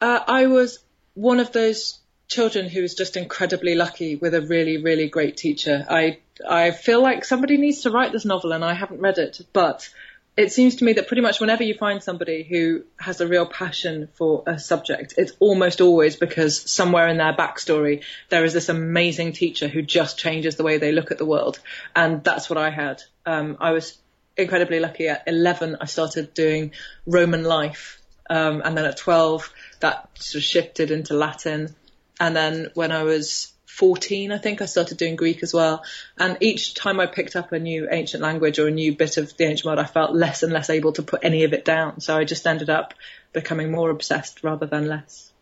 Uh, 0.00 0.20
I 0.26 0.46
was 0.46 0.78
one 1.14 1.40
of 1.40 1.52
those 1.52 1.98
children 2.28 2.68
who 2.68 2.82
is 2.82 2.94
just 2.94 3.16
incredibly 3.16 3.74
lucky 3.74 4.16
with 4.16 4.34
a 4.34 4.40
really, 4.40 4.78
really 4.78 5.08
great 5.08 5.36
teacher. 5.36 5.86
I 5.88 6.18
I 6.48 6.72
feel 6.72 7.00
like 7.00 7.24
somebody 7.24 7.56
needs 7.56 7.82
to 7.82 7.90
write 7.90 8.12
this 8.12 8.24
novel, 8.24 8.52
and 8.52 8.64
I 8.64 8.74
haven't 8.74 9.00
read 9.00 9.18
it, 9.18 9.40
but 9.52 9.88
it 10.36 10.52
seems 10.52 10.76
to 10.76 10.84
me 10.84 10.94
that 10.94 11.06
pretty 11.06 11.22
much 11.22 11.40
whenever 11.40 11.62
you 11.62 11.74
find 11.74 12.02
somebody 12.02 12.42
who 12.42 12.82
has 12.98 13.20
a 13.20 13.28
real 13.28 13.46
passion 13.46 14.08
for 14.14 14.42
a 14.46 14.58
subject, 14.58 15.14
it's 15.16 15.32
almost 15.38 15.80
always 15.80 16.16
because 16.16 16.60
somewhere 16.68 17.06
in 17.06 17.18
their 17.18 17.32
backstory 17.32 18.02
there 18.30 18.44
is 18.44 18.52
this 18.52 18.68
amazing 18.68 19.32
teacher 19.32 19.68
who 19.68 19.80
just 19.80 20.18
changes 20.18 20.56
the 20.56 20.64
way 20.64 20.78
they 20.78 20.90
look 20.90 21.12
at 21.12 21.18
the 21.18 21.24
world, 21.24 21.60
and 21.94 22.24
that's 22.24 22.50
what 22.50 22.58
I 22.58 22.70
had. 22.70 23.02
Um, 23.24 23.56
I 23.60 23.70
was 23.72 23.96
incredibly 24.36 24.80
lucky. 24.80 25.08
At 25.08 25.24
11, 25.26 25.76
I 25.80 25.86
started 25.86 26.34
doing 26.34 26.72
Roman 27.06 27.44
life, 27.44 28.00
um, 28.28 28.62
and 28.64 28.76
then 28.76 28.86
at 28.86 28.96
12, 28.96 29.52
that 29.80 30.08
sort 30.14 30.40
of 30.40 30.42
shifted 30.42 30.90
into 30.90 31.14
Latin, 31.14 31.74
and 32.20 32.34
then 32.34 32.70
when 32.74 32.92
I 32.92 33.02
was 33.02 33.52
14, 33.66 34.30
I 34.30 34.38
think 34.38 34.62
I 34.62 34.66
started 34.66 34.98
doing 34.98 35.16
Greek 35.16 35.42
as 35.42 35.52
well. 35.52 35.82
And 36.16 36.38
each 36.40 36.74
time 36.74 37.00
I 37.00 37.06
picked 37.06 37.34
up 37.34 37.50
a 37.50 37.58
new 37.58 37.88
ancient 37.90 38.22
language 38.22 38.58
or 38.60 38.68
a 38.68 38.70
new 38.70 38.94
bit 38.94 39.16
of 39.16 39.36
the 39.36 39.44
ancient 39.44 39.66
world, 39.66 39.80
I 39.80 39.84
felt 39.84 40.14
less 40.14 40.44
and 40.44 40.52
less 40.52 40.70
able 40.70 40.92
to 40.92 41.02
put 41.02 41.24
any 41.24 41.42
of 41.42 41.52
it 41.52 41.64
down. 41.64 42.00
So 42.00 42.16
I 42.16 42.24
just 42.24 42.46
ended 42.46 42.70
up 42.70 42.94
becoming 43.32 43.72
more 43.72 43.90
obsessed 43.90 44.44
rather 44.44 44.66
than 44.66 44.86
less. 44.86 45.32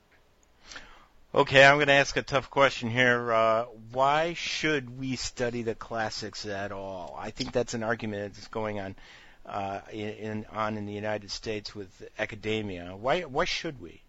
Okay, 1.35 1.65
I'm 1.65 1.77
going 1.77 1.87
to 1.87 1.95
ask 1.95 2.17
a 2.17 2.23
tough 2.23 2.51
question 2.51 2.91
here. 2.91 3.33
Uh, 3.33 3.65
why 3.91 4.35
should 4.35 4.99
we 4.99 5.17
study 5.17 5.63
the 5.63 5.75
classics 5.75 6.47
at 6.47 6.73
all? 6.73 7.15
I 7.19 7.31
think 7.31 7.53
that's 7.53 7.75
an 7.75 7.83
argument 7.83 8.35
that's 8.35 8.49
going 8.49 8.81
on 8.81 8.95
uh, 9.47 9.81
in, 9.91 10.47
on 10.53 10.77
in 10.77 10.87
the 10.87 10.93
United 10.93 11.31
States 11.31 11.75
with 11.75 11.89
academia. 12.19 12.95
Why 12.97 13.23
why 13.23 13.47
should 13.47 13.81
we? 13.81 14.03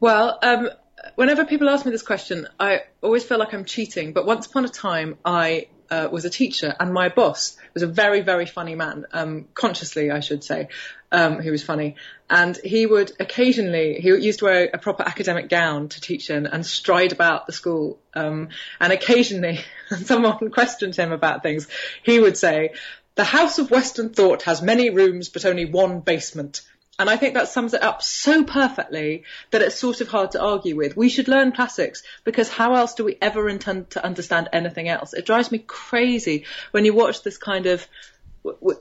Well, 0.00 0.38
um, 0.42 0.70
whenever 1.14 1.44
people 1.44 1.68
ask 1.68 1.84
me 1.84 1.92
this 1.92 2.02
question, 2.02 2.46
I 2.58 2.82
always 3.02 3.24
feel 3.24 3.38
like 3.38 3.52
I'm 3.52 3.64
cheating. 3.64 4.12
But 4.12 4.26
once 4.26 4.46
upon 4.46 4.64
a 4.64 4.68
time, 4.68 5.16
I 5.24 5.68
uh, 5.90 6.08
was 6.10 6.24
a 6.24 6.30
teacher, 6.30 6.74
and 6.78 6.92
my 6.92 7.08
boss 7.08 7.56
was 7.74 7.82
a 7.82 7.86
very, 7.86 8.20
very 8.20 8.46
funny 8.46 8.74
man, 8.74 9.06
um, 9.12 9.46
consciously, 9.54 10.10
I 10.10 10.20
should 10.20 10.44
say, 10.44 10.68
um, 11.10 11.40
who 11.40 11.50
was 11.50 11.62
funny. 11.62 11.96
And 12.28 12.56
he 12.56 12.84
would 12.84 13.12
occasionally, 13.18 13.94
he 14.00 14.08
used 14.08 14.40
to 14.40 14.46
wear 14.46 14.70
a 14.72 14.78
proper 14.78 15.02
academic 15.02 15.48
gown 15.48 15.88
to 15.88 16.00
teach 16.00 16.28
in 16.30 16.46
and 16.46 16.64
stride 16.64 17.12
about 17.12 17.46
the 17.46 17.52
school. 17.52 17.98
Um, 18.14 18.50
and 18.80 18.92
occasionally, 18.92 19.60
someone 20.04 20.50
questioned 20.50 20.94
him 20.94 21.12
about 21.12 21.42
things, 21.42 21.68
he 22.02 22.20
would 22.20 22.36
say, 22.36 22.72
the 23.14 23.24
House 23.24 23.58
of 23.58 23.70
Western 23.70 24.10
Thought 24.10 24.42
has 24.42 24.62
many 24.62 24.90
rooms 24.90 25.28
but 25.28 25.44
only 25.44 25.64
one 25.64 26.00
basement. 26.00 26.60
And 26.98 27.08
I 27.08 27.16
think 27.16 27.34
that 27.34 27.48
sums 27.48 27.74
it 27.74 27.82
up 27.82 28.02
so 28.02 28.42
perfectly 28.42 29.22
that 29.52 29.62
it's 29.62 29.76
sort 29.76 30.00
of 30.00 30.08
hard 30.08 30.32
to 30.32 30.42
argue 30.42 30.74
with. 30.74 30.96
We 30.96 31.08
should 31.08 31.28
learn 31.28 31.52
classics 31.52 32.02
because 32.24 32.48
how 32.48 32.74
else 32.74 32.94
do 32.94 33.04
we 33.04 33.16
ever 33.22 33.48
intend 33.48 33.90
to 33.90 34.04
understand 34.04 34.48
anything 34.52 34.88
else? 34.88 35.14
It 35.14 35.24
drives 35.24 35.52
me 35.52 35.58
crazy 35.58 36.44
when 36.72 36.84
you 36.84 36.94
watch 36.94 37.22
this 37.22 37.38
kind 37.38 37.66
of 37.66 37.86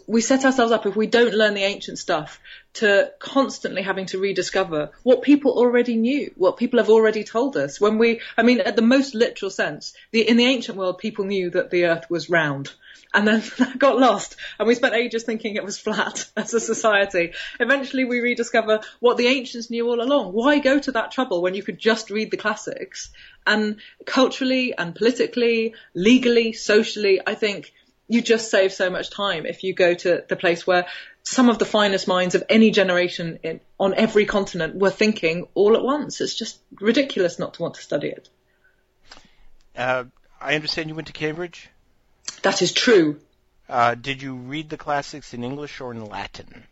we 0.07 0.21
set 0.21 0.45
ourselves 0.45 0.71
up 0.71 0.85
if 0.85 0.95
we 0.95 1.07
don't 1.07 1.33
learn 1.33 1.53
the 1.53 1.63
ancient 1.63 1.97
stuff 1.97 2.39
to 2.73 3.11
constantly 3.19 3.81
having 3.81 4.05
to 4.07 4.19
rediscover 4.19 4.91
what 5.03 5.21
people 5.21 5.51
already 5.51 5.95
knew, 5.95 6.31
what 6.35 6.57
people 6.57 6.79
have 6.79 6.89
already 6.89 7.23
told 7.23 7.57
us. 7.57 7.81
When 7.81 7.97
we, 7.97 8.21
I 8.37 8.43
mean, 8.43 8.61
at 8.61 8.75
the 8.75 8.81
most 8.81 9.15
literal 9.15 9.49
sense, 9.49 9.93
the, 10.11 10.27
in 10.27 10.37
the 10.37 10.45
ancient 10.45 10.77
world, 10.77 10.99
people 10.99 11.25
knew 11.25 11.49
that 11.51 11.71
the 11.71 11.85
earth 11.85 12.09
was 12.09 12.29
round 12.29 12.71
and 13.13 13.27
then 13.27 13.43
that 13.57 13.79
got 13.79 13.97
lost 13.97 14.35
and 14.59 14.67
we 14.67 14.75
spent 14.75 14.93
ages 14.93 15.23
thinking 15.23 15.55
it 15.55 15.63
was 15.63 15.79
flat 15.79 16.29
as 16.37 16.53
a 16.53 16.59
society. 16.59 17.33
Eventually 17.59 18.05
we 18.05 18.19
rediscover 18.19 18.81
what 18.99 19.17
the 19.17 19.27
ancients 19.27 19.69
knew 19.69 19.87
all 19.87 20.01
along. 20.01 20.33
Why 20.33 20.59
go 20.59 20.79
to 20.79 20.91
that 20.93 21.11
trouble 21.11 21.41
when 21.41 21.55
you 21.55 21.63
could 21.63 21.79
just 21.79 22.09
read 22.09 22.31
the 22.31 22.37
classics? 22.37 23.09
And 23.45 23.77
culturally 24.05 24.77
and 24.77 24.93
politically, 24.93 25.73
legally, 25.93 26.53
socially, 26.53 27.21
I 27.25 27.33
think 27.33 27.73
you 28.07 28.21
just 28.21 28.49
save 28.49 28.73
so 28.73 28.89
much 28.89 29.09
time 29.09 29.45
if 29.45 29.63
you 29.63 29.73
go 29.73 29.93
to 29.93 30.23
the 30.27 30.35
place 30.35 30.65
where 30.65 30.87
some 31.23 31.49
of 31.49 31.59
the 31.59 31.65
finest 31.65 32.07
minds 32.07 32.35
of 32.35 32.43
any 32.49 32.71
generation 32.71 33.39
in, 33.43 33.59
on 33.79 33.93
every 33.93 34.25
continent 34.25 34.75
were 34.75 34.89
thinking 34.89 35.47
all 35.53 35.75
at 35.75 35.83
once. 35.83 36.21
It's 36.21 36.35
just 36.35 36.59
ridiculous 36.79 37.37
not 37.37 37.55
to 37.55 37.61
want 37.61 37.75
to 37.75 37.81
study 37.81 38.07
it. 38.07 38.29
Uh, 39.75 40.05
I 40.39 40.55
understand 40.55 40.89
you 40.89 40.95
went 40.95 41.07
to 41.07 41.13
Cambridge? 41.13 41.69
That 42.43 42.61
is 42.61 42.71
true. 42.71 43.19
Uh, 43.67 43.95
did 43.95 44.21
you 44.21 44.35
read 44.35 44.69
the 44.69 44.77
classics 44.77 45.33
in 45.33 45.43
English 45.43 45.81
or 45.81 45.91
in 45.91 46.05
Latin? 46.05 46.63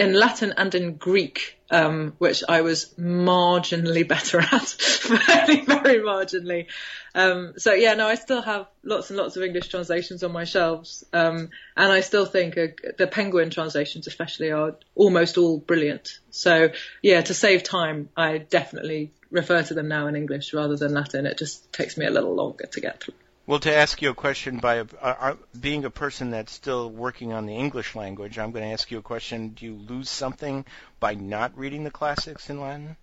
In 0.00 0.14
Latin 0.14 0.54
and 0.56 0.74
in 0.74 0.96
Greek, 0.96 1.58
um, 1.70 2.14
which 2.18 2.42
I 2.48 2.62
was 2.62 2.94
marginally 2.98 4.06
better 4.14 4.40
at, 4.40 4.76
very, 5.02 5.64
very 5.64 6.00
marginally. 6.00 6.66
Um, 7.14 7.54
so 7.58 7.72
yeah, 7.72 7.94
no, 7.94 8.06
I 8.06 8.14
still 8.14 8.42
have 8.42 8.66
lots 8.82 9.10
and 9.10 9.18
lots 9.18 9.36
of 9.36 9.42
English 9.42 9.68
translations 9.68 10.22
on 10.22 10.32
my 10.32 10.44
shelves, 10.44 11.04
um, 11.12 11.50
and 11.76 11.92
I 11.92 12.00
still 12.00 12.26
think 12.26 12.56
uh, 12.56 12.68
the 12.98 13.06
Penguin 13.06 13.50
translations, 13.50 14.06
especially, 14.06 14.52
are 14.52 14.76
almost 14.94 15.38
all 15.38 15.58
brilliant. 15.58 16.18
So 16.30 16.70
yeah, 17.02 17.20
to 17.20 17.34
save 17.34 17.62
time, 17.62 18.08
I 18.16 18.38
definitely 18.38 19.12
refer 19.30 19.62
to 19.62 19.74
them 19.74 19.88
now 19.88 20.06
in 20.06 20.16
English 20.16 20.54
rather 20.54 20.76
than 20.76 20.94
Latin. 20.94 21.26
It 21.26 21.38
just 21.38 21.72
takes 21.72 21.96
me 21.96 22.06
a 22.06 22.10
little 22.10 22.34
longer 22.34 22.66
to 22.66 22.80
get 22.80 23.00
through. 23.00 23.14
Well, 23.46 23.60
to 23.60 23.74
ask 23.74 24.00
you 24.00 24.10
a 24.10 24.14
question 24.14 24.58
by 24.58 24.76
a, 24.76 24.86
uh, 25.00 25.34
being 25.58 25.84
a 25.84 25.90
person 25.90 26.30
that's 26.30 26.52
still 26.52 26.88
working 26.90 27.32
on 27.32 27.46
the 27.46 27.56
English 27.56 27.96
language, 27.96 28.38
I'm 28.38 28.52
going 28.52 28.64
to 28.64 28.72
ask 28.72 28.90
you 28.90 28.98
a 28.98 29.02
question. 29.02 29.48
Do 29.50 29.66
you 29.66 29.74
lose 29.74 30.08
something 30.08 30.64
by 31.00 31.14
not 31.14 31.58
reading 31.58 31.84
the 31.84 31.90
classics 31.90 32.48
in 32.48 32.60
Latin? 32.60 32.96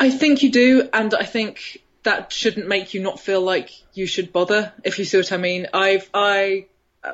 I 0.00 0.10
think 0.10 0.42
you 0.42 0.50
do, 0.50 0.88
and 0.92 1.14
I 1.14 1.24
think 1.24 1.82
that 2.02 2.32
shouldn't 2.32 2.68
make 2.68 2.94
you 2.94 3.00
not 3.00 3.20
feel 3.20 3.40
like 3.40 3.70
you 3.94 4.06
should 4.06 4.32
bother. 4.32 4.72
If 4.82 4.98
you 4.98 5.04
see 5.04 5.18
what 5.18 5.32
I 5.32 5.36
mean, 5.36 5.68
I've 5.74 6.08
I 6.14 6.66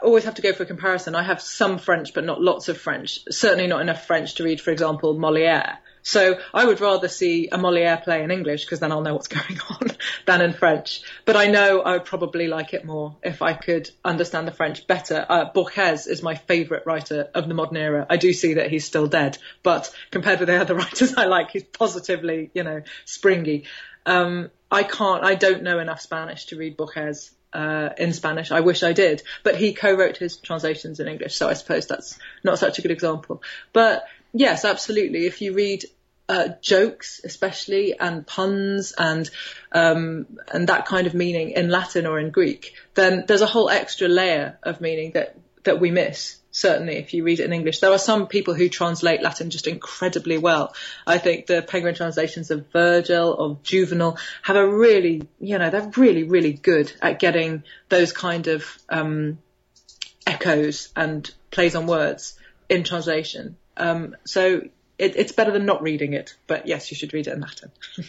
always 0.03 0.25
have 0.25 0.37
to 0.37 0.43
go 0.43 0.53
for 0.53 0.63
a 0.63 0.67
comparison. 0.67 1.15
I 1.15 1.23
have 1.23 1.41
some 1.41 1.79
French, 1.79 2.15
but 2.15 2.25
not 2.25 2.41
lots 2.41 2.69
of 2.69 2.79
French. 2.79 3.21
Certainly 3.31 3.67
not 3.67 3.81
enough 3.81 4.07
French 4.07 4.37
to 4.37 4.45
read, 4.45 4.61
for 4.61 4.71
example, 4.71 5.15
Moliere. 5.15 5.79
So 6.07 6.39
I 6.53 6.67
would 6.67 6.83
rather 6.83 7.09
see 7.09 7.49
a 7.51 7.57
Moliere 7.57 7.97
play 7.97 8.23
in 8.23 8.31
English 8.31 8.67
because 8.67 8.79
then 8.79 8.93
I'll 8.93 9.01
know 9.01 9.15
what's 9.15 9.29
going 9.41 9.59
on 9.71 9.89
than 10.27 10.43
in 10.43 10.53
French. 10.53 11.01
But 11.25 11.37
I 11.37 11.47
know 11.47 11.81
I 11.81 11.95
would 11.95 12.05
probably 12.05 12.47
like 12.47 12.75
it 12.75 12.85
more 12.85 13.17
if 13.23 13.41
I 13.41 13.55
could 13.55 13.91
understand 14.05 14.47
the 14.47 14.53
French 14.53 14.87
better. 14.87 15.25
Uh, 15.27 15.47
Borges 15.47 16.07
is 16.07 16.23
my 16.23 16.35
favourite 16.35 16.87
writer 16.87 17.31
of 17.35 17.49
the 17.49 17.55
modern 17.55 17.79
era. 17.79 18.07
I 18.09 18.19
do 18.19 18.35
see 18.35 18.55
that 18.55 18.71
he's 18.71 18.85
still 18.85 19.07
dead, 19.07 19.39
but 19.63 19.91
compared 20.11 20.41
with 20.41 20.49
the 20.49 20.61
other 20.61 20.75
writers 20.83 21.15
I 21.17 21.25
like, 21.25 21.51
he's 21.51 21.65
positively, 21.65 22.51
you 22.53 22.65
know, 22.65 22.83
springy. 23.07 23.65
Um, 24.05 24.51
I 24.71 24.83
can't, 24.83 25.25
I 25.25 25.37
don't 25.37 25.63
know 25.63 25.79
enough 25.79 26.03
Spanish 26.03 26.47
to 26.47 26.57
read 26.57 26.77
Borges 26.77 27.31
uh, 27.55 27.91
in 27.97 28.13
Spanish. 28.13 28.51
I 28.51 28.61
wish 28.61 28.83
I 28.83 28.93
did, 28.93 29.23
but 29.43 29.57
he 29.57 29.73
co-wrote 29.73 30.19
his 30.19 30.37
translations 30.37 31.01
in 31.01 31.09
English, 31.09 31.37
so 31.37 31.49
I 31.49 31.55
suppose 31.55 31.87
that's 31.87 32.19
not 32.43 32.59
such 32.59 32.79
a 32.79 32.83
good 32.83 32.91
example. 32.91 33.43
But 33.73 34.05
yes, 34.35 34.67
absolutely. 34.67 35.27
If 35.27 35.41
you 35.41 35.55
read 35.55 35.85
uh, 36.29 36.49
jokes, 36.61 37.21
especially, 37.25 37.99
and 37.99 38.27
puns, 38.27 38.93
and 38.97 39.29
um, 39.73 40.27
and 40.53 40.69
that 40.69 40.87
kind 40.87 41.07
of 41.07 41.15
meaning 41.15 41.51
in 41.51 41.69
Latin 41.69 42.07
or 42.07 42.19
in 42.19 42.31
Greek, 42.31 42.75
then 42.95 43.25
there's 43.27 43.43
a 43.43 43.47
whole 43.47 43.69
extra 43.69 44.09
layer 44.09 44.59
of 44.63 44.81
meaning 44.81 45.13
that 45.13 45.37
that 45.65 45.81
we 45.81 45.91
miss. 45.91 46.39
certainly 46.55 46.97
if 46.97 47.13
you 47.13 47.25
read 47.25 47.41
it 47.41 47.45
in 47.45 47.53
English. 47.53 47.81
There 47.81 47.91
are 47.91 47.99
some 47.99 48.29
people 48.29 48.55
who 48.55 48.69
translate 48.69 49.23
Latin 49.23 49.51
just 49.51 49.67
incredibly 49.67 50.39
well. 50.39 50.75
I 51.07 51.19
think 51.19 51.47
the 51.47 51.63
Penguin 51.63 51.97
translations 51.97 52.51
of 52.51 52.71
Virgil, 52.73 53.35
of 53.35 53.63
Juvenal, 53.65 54.17
have 54.43 54.57
a 54.57 54.67
really, 54.67 55.29
you 55.41 55.59
know, 55.59 55.69
they're 55.69 55.93
really, 55.97 56.23
really 56.23 56.53
good 56.53 56.93
at 57.03 57.19
getting 57.19 57.65
those 57.89 58.13
kind 58.13 58.47
of 58.47 58.65
um, 58.89 59.39
echoes 60.27 60.91
and 60.95 61.29
plays 61.51 61.75
on 61.75 61.87
words 61.87 62.39
in 62.69 62.85
translation. 62.85 63.57
Um, 63.77 64.15
so 64.25 64.63
it, 64.99 65.17
it's 65.17 65.33
better 65.33 65.51
than 65.51 65.67
not 65.67 65.83
reading 65.83 66.13
it, 66.13 66.37
but 66.47 66.67
yes, 66.67 66.91
you 66.91 66.97
should 66.97 67.13
read 67.13 67.27
it 67.27 67.33
in 67.33 67.41
Latin. 67.41 67.71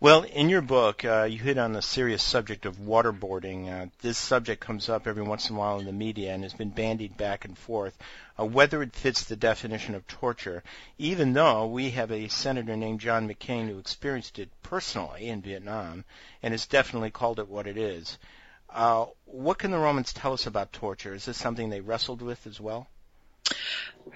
Well, 0.00 0.22
in 0.22 0.48
your 0.48 0.62
book, 0.62 1.04
uh, 1.04 1.26
you 1.28 1.38
hit 1.40 1.58
on 1.58 1.72
the 1.72 1.82
serious 1.82 2.22
subject 2.22 2.66
of 2.66 2.76
waterboarding. 2.76 3.68
Uh, 3.68 3.90
this 4.00 4.16
subject 4.16 4.60
comes 4.60 4.88
up 4.88 5.08
every 5.08 5.24
once 5.24 5.50
in 5.50 5.56
a 5.56 5.58
while 5.58 5.80
in 5.80 5.86
the 5.86 5.92
media 5.92 6.32
and 6.32 6.44
has 6.44 6.54
been 6.54 6.70
bandied 6.70 7.16
back 7.16 7.44
and 7.44 7.58
forth. 7.58 7.98
Uh, 8.38 8.44
whether 8.44 8.80
it 8.80 8.94
fits 8.94 9.24
the 9.24 9.34
definition 9.34 9.96
of 9.96 10.06
torture, 10.06 10.62
even 10.98 11.32
though 11.32 11.66
we 11.66 11.90
have 11.90 12.12
a 12.12 12.28
senator 12.28 12.76
named 12.76 13.00
John 13.00 13.28
McCain 13.28 13.68
who 13.68 13.80
experienced 13.80 14.38
it 14.38 14.50
personally 14.62 15.26
in 15.26 15.42
Vietnam 15.42 16.04
and 16.44 16.54
has 16.54 16.68
definitely 16.68 17.10
called 17.10 17.40
it 17.40 17.48
what 17.48 17.66
it 17.66 17.76
is. 17.76 18.18
Uh, 18.70 19.06
what 19.24 19.58
can 19.58 19.72
the 19.72 19.78
Romans 19.78 20.12
tell 20.12 20.32
us 20.32 20.46
about 20.46 20.72
torture? 20.72 21.14
Is 21.14 21.24
this 21.24 21.38
something 21.38 21.70
they 21.70 21.80
wrestled 21.80 22.22
with 22.22 22.46
as 22.46 22.60
well? 22.60 22.86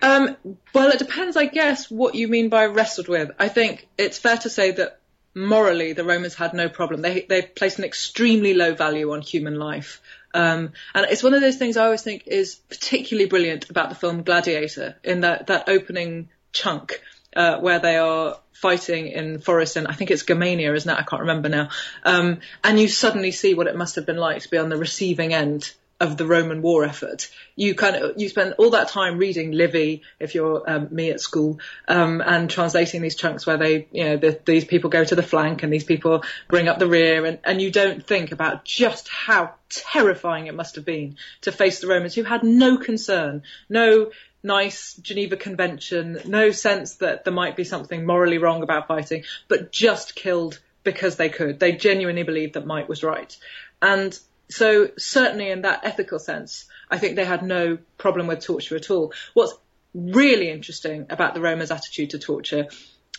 Um, 0.01 0.37
well, 0.75 0.91
it 0.91 0.99
depends, 0.99 1.37
I 1.37 1.47
guess, 1.47 1.91
what 1.91 2.15
you 2.15 2.29
mean 2.29 2.49
by 2.49 2.67
wrestled 2.67 3.09
with. 3.09 3.31
I 3.39 3.49
think 3.49 3.89
it's 3.97 4.19
fair 4.19 4.37
to 4.39 4.51
say 4.51 4.73
that 4.73 4.99
morally, 5.35 5.93
the 5.93 6.05
Romans 6.05 6.35
had 6.35 6.55
no 6.55 6.69
problem. 6.69 7.03
They 7.03 7.23
they 7.23 7.43
placed 7.43 7.79
an 7.79 7.85
extremely 7.85 8.55
low 8.55 8.75
value 8.75 9.13
on 9.13 9.21
human 9.21 9.59
life. 9.59 10.01
Um, 10.35 10.73
and 10.95 11.07
it's 11.11 11.23
one 11.23 11.35
of 11.35 11.41
those 11.41 11.57
things 11.57 11.77
I 11.77 11.85
always 11.85 12.03
think 12.03 12.25
is 12.27 12.55
particularly 12.55 13.29
brilliant 13.29 13.71
about 13.71 13.91
the 13.91 13.95
film 13.95 14.23
Gladiator 14.23 14.97
in 15.05 15.21
that, 15.21 15.49
that 15.49 15.69
opening 15.69 16.31
chunk, 16.53 17.03
uh, 17.37 17.59
where 17.59 17.79
they 17.79 17.99
are 17.99 18.39
fighting 18.53 19.09
in 19.09 19.41
forest 19.41 19.77
and 19.77 19.89
I 19.89 19.93
think 19.93 20.11
it's 20.11 20.25
Germania, 20.25 20.73
isn't 20.73 20.91
it? 20.91 20.99
I 20.99 21.03
can't 21.03 21.23
remember 21.23 21.49
now. 21.49 21.69
Um, 22.05 22.41
and 22.65 22.79
you 22.79 22.89
suddenly 22.89 23.33
see 23.33 23.55
what 23.55 23.67
it 23.67 23.77
must 23.77 23.97
have 23.97 24.07
been 24.07 24.17
like 24.17 24.43
to 24.43 24.49
be 24.49 24.57
on 24.57 24.69
the 24.69 24.77
receiving 24.77 25.35
end 25.35 25.71
of 26.03 26.17
the 26.17 26.27
Roman 26.27 26.63
war 26.63 26.85
effort. 26.85 27.31
You 27.55 27.75
kind 27.77 27.95
of 27.95 28.21
you 28.21 28.29
spend 28.29 28.55
all 28.59 28.71
that 28.71 28.89
time 28.89 29.19
reading 29.19 29.53
Livy 29.53 30.03
if 30.19 30.35
you're 30.35 30.69
um, 30.69 30.89
me 30.91 31.11
at 31.11 31.21
school 31.21 31.61
um, 31.87 32.21
and 32.21 32.51
translating 32.51 33.03
these 33.03 33.15
chunks 33.15 33.47
where 33.47 33.57
they 33.57 33.87
you 33.93 34.05
know 34.05 34.17
the, 34.17 34.39
these 34.45 34.65
people 34.65 34.91
go 34.91 35.05
to 35.05 35.15
the 35.15 35.23
flank 35.23 35.63
and 35.63 35.73
these 35.73 35.85
people 35.85 36.25
bring 36.49 36.67
up 36.67 36.81
the 36.81 36.89
rear 36.89 37.25
and, 37.25 37.39
and 37.45 37.63
you 37.63 37.71
don't 37.71 38.05
think 38.05 38.33
about 38.33 38.65
just 38.65 39.09
how 39.09 39.55
terrifying 39.69 40.49
it 40.49 40.55
must 40.55 40.75
have 40.75 40.85
been 40.85 41.17
to 41.43 41.53
face 41.53 41.81
the 41.81 41.87
Romans 41.87 42.15
who 42.15 42.25
had 42.25 42.43
no 42.43 42.77
concern, 42.77 43.45
no 43.69 44.11
nice 44.43 44.95
Geneva 44.95 45.37
Convention, 45.37 46.19
no 46.27 46.51
sense 46.51 46.97
that 46.97 47.25
there 47.25 47.33
might 47.33 47.55
be 47.55 47.63
something 47.63 48.05
morally 48.05 48.39
wrong 48.39 48.65
about 48.65 48.89
fighting, 48.89 49.23
but 49.47 49.71
just 49.71 50.17
killed 50.17 50.59
because 50.83 51.15
they 51.15 51.29
could. 51.29 51.61
They 51.61 51.73
genuinely 51.73 52.25
believed 52.25 52.55
that 52.55 52.67
might 52.67 52.89
was 52.89 53.05
right. 53.05 53.37
And 53.81 54.19
so 54.49 54.91
certainly 54.99 55.51
in 55.51 55.63
that 55.63 55.81
ethical 55.85 56.19
sense, 56.19 56.67
I 56.91 56.99
think 56.99 57.17
they 57.17 57.25
had 57.25 57.43
no 57.43 57.79
problem 57.99 58.27
with 58.27 58.41
torture 58.41 58.77
at 58.77 58.91
all. 58.91 59.13
What's 59.35 59.55
really 59.95 60.51
interesting 60.51 61.07
about 61.11 61.35
the 61.35 61.41
Romans' 61.41 61.71
attitude 61.71 62.11
to 62.11 62.19
torture, 62.19 62.69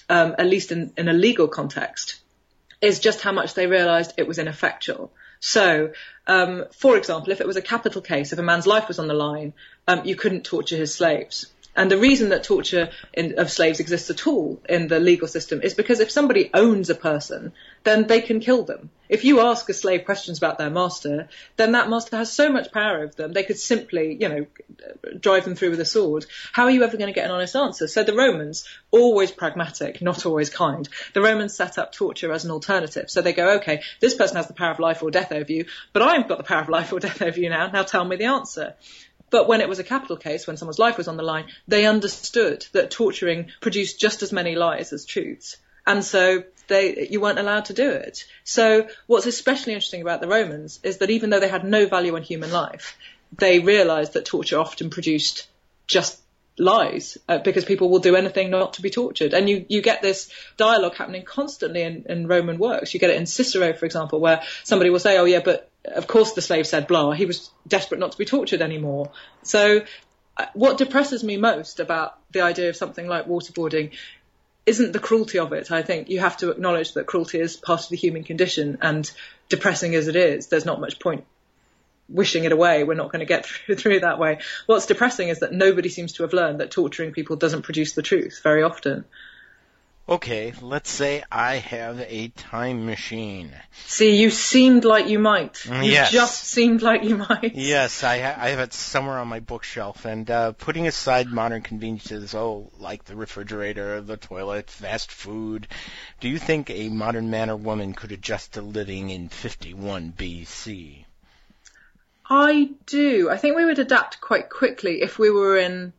um, 0.09 0.35
at 0.37 0.47
least 0.47 0.71
in, 0.71 0.93
in 0.97 1.07
a 1.07 1.13
legal 1.13 1.47
context, 1.47 2.19
is 2.81 2.99
just 2.99 3.21
how 3.21 3.31
much 3.31 3.53
they 3.53 3.67
realised 3.67 4.13
it 4.17 4.27
was 4.27 4.39
ineffectual. 4.39 5.11
So, 5.39 5.91
um, 6.27 6.65
for 6.73 6.97
example, 6.97 7.31
if 7.31 7.41
it 7.41 7.47
was 7.47 7.57
a 7.57 7.61
capital 7.61 8.01
case, 8.01 8.33
if 8.33 8.39
a 8.39 8.43
man's 8.43 8.67
life 8.67 8.87
was 8.87 8.99
on 8.99 9.07
the 9.07 9.13
line, 9.13 9.53
um, 9.87 10.05
you 10.05 10.15
couldn't 10.15 10.45
torture 10.45 10.77
his 10.77 10.93
slaves. 10.93 11.47
And 11.75 11.89
the 11.89 11.97
reason 11.97 12.29
that 12.29 12.43
torture 12.43 12.89
in, 13.13 13.39
of 13.39 13.51
slaves 13.51 13.79
exists 13.79 14.09
at 14.09 14.27
all 14.27 14.61
in 14.69 14.87
the 14.87 14.99
legal 14.99 15.27
system 15.27 15.61
is 15.61 15.73
because 15.73 15.99
if 15.99 16.11
somebody 16.11 16.51
owns 16.53 16.89
a 16.89 16.95
person, 16.95 17.51
then 17.83 18.05
they 18.05 18.21
can 18.21 18.39
kill 18.39 18.63
them. 18.63 18.91
If 19.09 19.23
you 19.25 19.41
ask 19.41 19.67
a 19.69 19.73
slave 19.73 20.05
questions 20.05 20.37
about 20.37 20.57
their 20.57 20.69
master, 20.69 21.27
then 21.55 21.73
that 21.73 21.89
master 21.89 22.17
has 22.17 22.31
so 22.31 22.51
much 22.51 22.71
power 22.71 23.01
over 23.01 23.13
them, 23.13 23.33
they 23.33 23.43
could 23.43 23.59
simply, 23.59 24.17
you 24.19 24.29
know, 24.29 24.45
drive 25.19 25.45
them 25.45 25.55
through 25.55 25.71
with 25.71 25.79
a 25.79 25.85
sword. 25.85 26.25
How 26.51 26.63
are 26.63 26.71
you 26.71 26.83
ever 26.83 26.97
going 26.97 27.11
to 27.11 27.13
get 27.13 27.25
an 27.25 27.31
honest 27.31 27.55
answer? 27.55 27.87
So 27.87 28.03
the 28.03 28.15
Romans, 28.15 28.67
always 28.91 29.31
pragmatic, 29.31 30.01
not 30.01 30.25
always 30.25 30.49
kind, 30.49 30.87
the 31.13 31.21
Romans 31.21 31.55
set 31.55 31.77
up 31.77 31.91
torture 31.91 32.31
as 32.31 32.45
an 32.45 32.51
alternative. 32.51 33.09
So 33.09 33.21
they 33.21 33.33
go, 33.33 33.57
okay, 33.57 33.81
this 33.99 34.13
person 34.13 34.37
has 34.37 34.47
the 34.47 34.53
power 34.53 34.71
of 34.71 34.79
life 34.79 35.03
or 35.03 35.11
death 35.11 35.31
over 35.31 35.51
you, 35.51 35.65
but 35.91 36.01
I've 36.01 36.27
got 36.27 36.37
the 36.37 36.43
power 36.43 36.61
of 36.61 36.69
life 36.69 36.93
or 36.93 36.99
death 36.99 37.21
over 37.21 37.39
you 37.39 37.49
now. 37.49 37.67
Now 37.67 37.83
tell 37.83 38.05
me 38.05 38.15
the 38.15 38.25
answer. 38.25 38.75
But 39.33 39.47
when 39.47 39.61
it 39.61 39.67
was 39.67 39.79
a 39.79 39.83
capital 39.83 40.15
case, 40.15 40.45
when 40.45 40.57
someone's 40.57 40.77
life 40.77 40.95
was 40.95 41.07
on 41.07 41.17
the 41.17 41.23
line, 41.23 41.45
they 41.67 41.87
understood 41.87 42.67
that 42.73 42.91
torturing 42.91 43.47
produced 43.61 43.99
just 43.99 44.21
as 44.21 44.31
many 44.31 44.53
lies 44.53 44.93
as 44.93 45.05
truths. 45.05 45.57
And 45.87 46.03
so 46.03 46.43
they, 46.67 47.07
you 47.09 47.19
weren't 47.19 47.39
allowed 47.39 47.65
to 47.65 47.73
do 47.73 47.89
it. 47.89 48.25
So 48.43 48.87
what's 49.07 49.25
especially 49.25 49.73
interesting 49.73 50.03
about 50.03 50.21
the 50.21 50.27
Romans 50.27 50.79
is 50.83 50.99
that 50.99 51.09
even 51.09 51.31
though 51.31 51.39
they 51.39 51.49
had 51.49 51.65
no 51.65 51.87
value 51.87 52.15
on 52.15 52.21
human 52.21 52.51
life, 52.51 52.95
they 53.35 53.57
realized 53.57 54.13
that 54.13 54.25
torture 54.25 54.59
often 54.59 54.91
produced 54.91 55.47
just 55.87 56.21
lies 56.59 57.17
uh, 57.27 57.39
because 57.39 57.65
people 57.65 57.89
will 57.89 57.97
do 57.97 58.15
anything 58.15 58.51
not 58.51 58.73
to 58.73 58.83
be 58.83 58.91
tortured. 58.91 59.33
And 59.33 59.49
you, 59.49 59.65
you 59.67 59.81
get 59.81 60.03
this 60.03 60.29
dialogue 60.57 60.93
happening 60.93 61.23
constantly 61.23 61.81
in, 61.81 62.05
in 62.07 62.27
Roman 62.27 62.59
works. 62.59 62.93
You 62.93 62.99
get 62.99 63.09
it 63.09 63.17
in 63.17 63.25
Cicero, 63.25 63.73
for 63.73 63.87
example, 63.87 64.19
where 64.19 64.43
somebody 64.63 64.91
will 64.91 64.99
say, 64.99 65.17
oh 65.17 65.25
yeah, 65.25 65.41
but 65.43 65.71
of 65.85 66.07
course 66.07 66.33
the 66.33 66.41
slave 66.41 66.67
said 66.67 66.87
blah. 66.87 67.11
He 67.11 67.25
was 67.25 67.49
desperate 67.67 67.99
not 67.99 68.13
to 68.13 68.17
be 68.17 68.25
tortured 68.25 68.61
anymore. 68.61 69.11
So 69.43 69.81
uh, 70.37 70.45
what 70.53 70.77
depresses 70.77 71.23
me 71.23 71.37
most 71.37 71.79
about 71.79 72.17
the 72.31 72.41
idea 72.41 72.69
of 72.69 72.75
something 72.75 73.07
like 73.07 73.27
waterboarding 73.27 73.91
isn't 74.65 74.93
the 74.93 74.99
cruelty 74.99 75.39
of 75.39 75.51
it. 75.53 75.71
I 75.71 75.81
think 75.81 76.09
you 76.09 76.19
have 76.21 76.37
to 76.37 76.49
acknowledge 76.49 76.93
that 76.93 77.05
cruelty 77.05 77.39
is 77.39 77.57
part 77.57 77.83
of 77.83 77.89
the 77.89 77.97
human 77.97 78.23
condition 78.23 78.77
and 78.81 79.09
depressing 79.49 79.93
as 79.95 80.07
it 80.07 80.15
is, 80.15 80.47
there's 80.47 80.65
not 80.65 80.79
much 80.79 80.99
point 80.99 81.25
wishing 82.09 82.43
it 82.43 82.51
away. 82.51 82.83
We're 82.83 82.93
not 82.93 83.11
going 83.11 83.21
to 83.21 83.25
get 83.25 83.45
through, 83.45 83.75
through 83.75 83.99
that 84.01 84.19
way. 84.19 84.39
What's 84.65 84.85
depressing 84.85 85.29
is 85.29 85.39
that 85.39 85.53
nobody 85.53 85.89
seems 85.89 86.13
to 86.13 86.23
have 86.23 86.33
learned 86.33 86.59
that 86.59 86.71
torturing 86.71 87.11
people 87.11 87.35
doesn't 87.35 87.63
produce 87.63 87.93
the 87.93 88.01
truth 88.01 88.41
very 88.43 88.63
often. 88.63 89.05
Okay, 90.07 90.53
let's 90.61 90.89
say 90.89 91.23
I 91.31 91.55
have 91.55 91.97
a 92.01 92.27
time 92.27 92.85
machine. 92.85 93.51
See, 93.85 94.17
you 94.17 94.31
seemed 94.31 94.83
like 94.83 95.07
you 95.07 95.17
might. 95.17 95.65
You 95.65 95.83
Yes. 95.83 96.11
just 96.11 96.43
seemed 96.43 96.81
like 96.81 97.03
you 97.05 97.15
might. 97.17 97.53
Yes, 97.55 98.03
I, 98.03 98.19
ha- 98.19 98.35
I 98.37 98.49
have 98.49 98.59
it 98.59 98.73
somewhere 98.73 99.17
on 99.17 99.29
my 99.29 99.39
bookshelf. 99.39 100.03
And 100.03 100.29
uh, 100.29 100.51
putting 100.51 100.87
aside 100.87 101.27
modern 101.27 101.61
conveniences, 101.61 102.35
oh, 102.35 102.69
like 102.79 103.05
the 103.05 103.15
refrigerator, 103.15 104.01
the 104.01 104.17
toilet, 104.17 104.69
fast 104.69 105.09
food, 105.09 105.67
do 106.19 106.27
you 106.27 106.37
think 106.37 106.69
a 106.69 106.89
modern 106.89 107.29
man 107.29 107.49
or 107.49 107.55
woman 107.55 107.93
could 107.93 108.11
adjust 108.11 108.53
to 108.53 108.61
living 108.61 109.09
in 109.09 109.29
51 109.29 110.11
BC? 110.17 111.05
I 112.29 112.71
do. 112.85 113.29
I 113.29 113.37
think 113.37 113.55
we 113.55 113.63
would 113.65 113.79
adapt 113.79 114.19
quite 114.19 114.49
quickly 114.49 115.01
if 115.01 115.17
we 115.17 115.29
were 115.29 115.57
in 115.57 115.93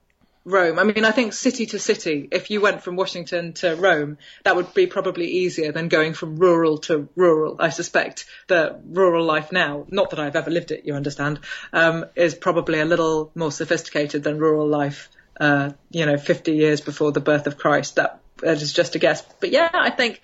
Rome. 0.44 0.78
I 0.78 0.84
mean, 0.84 1.04
I 1.06 1.10
think 1.10 1.32
city 1.32 1.64
to 1.66 1.78
city, 1.78 2.28
if 2.30 2.50
you 2.50 2.60
went 2.60 2.82
from 2.82 2.96
Washington 2.96 3.54
to 3.54 3.76
Rome, 3.76 4.18
that 4.44 4.56
would 4.56 4.74
be 4.74 4.86
probably 4.86 5.26
easier 5.26 5.72
than 5.72 5.88
going 5.88 6.12
from 6.12 6.36
rural 6.36 6.78
to 6.78 7.08
rural. 7.16 7.56
I 7.58 7.70
suspect 7.70 8.26
that 8.48 8.80
rural 8.86 9.24
life 9.24 9.52
now, 9.52 9.86
not 9.88 10.10
that 10.10 10.20
I've 10.20 10.36
ever 10.36 10.50
lived 10.50 10.70
it, 10.70 10.84
you 10.84 10.94
understand, 10.94 11.40
um, 11.72 12.04
is 12.14 12.34
probably 12.34 12.80
a 12.80 12.84
little 12.84 13.30
more 13.34 13.50
sophisticated 13.50 14.22
than 14.22 14.38
rural 14.38 14.68
life, 14.68 15.08
uh, 15.40 15.70
you 15.90 16.04
know, 16.04 16.18
50 16.18 16.52
years 16.52 16.82
before 16.82 17.12
the 17.12 17.20
birth 17.20 17.46
of 17.46 17.56
Christ. 17.56 17.96
That, 17.96 18.20
that 18.38 18.60
is 18.60 18.72
just 18.72 18.96
a 18.96 18.98
guess. 18.98 19.22
But 19.40 19.50
yeah, 19.50 19.70
I 19.72 19.90
think, 19.90 20.20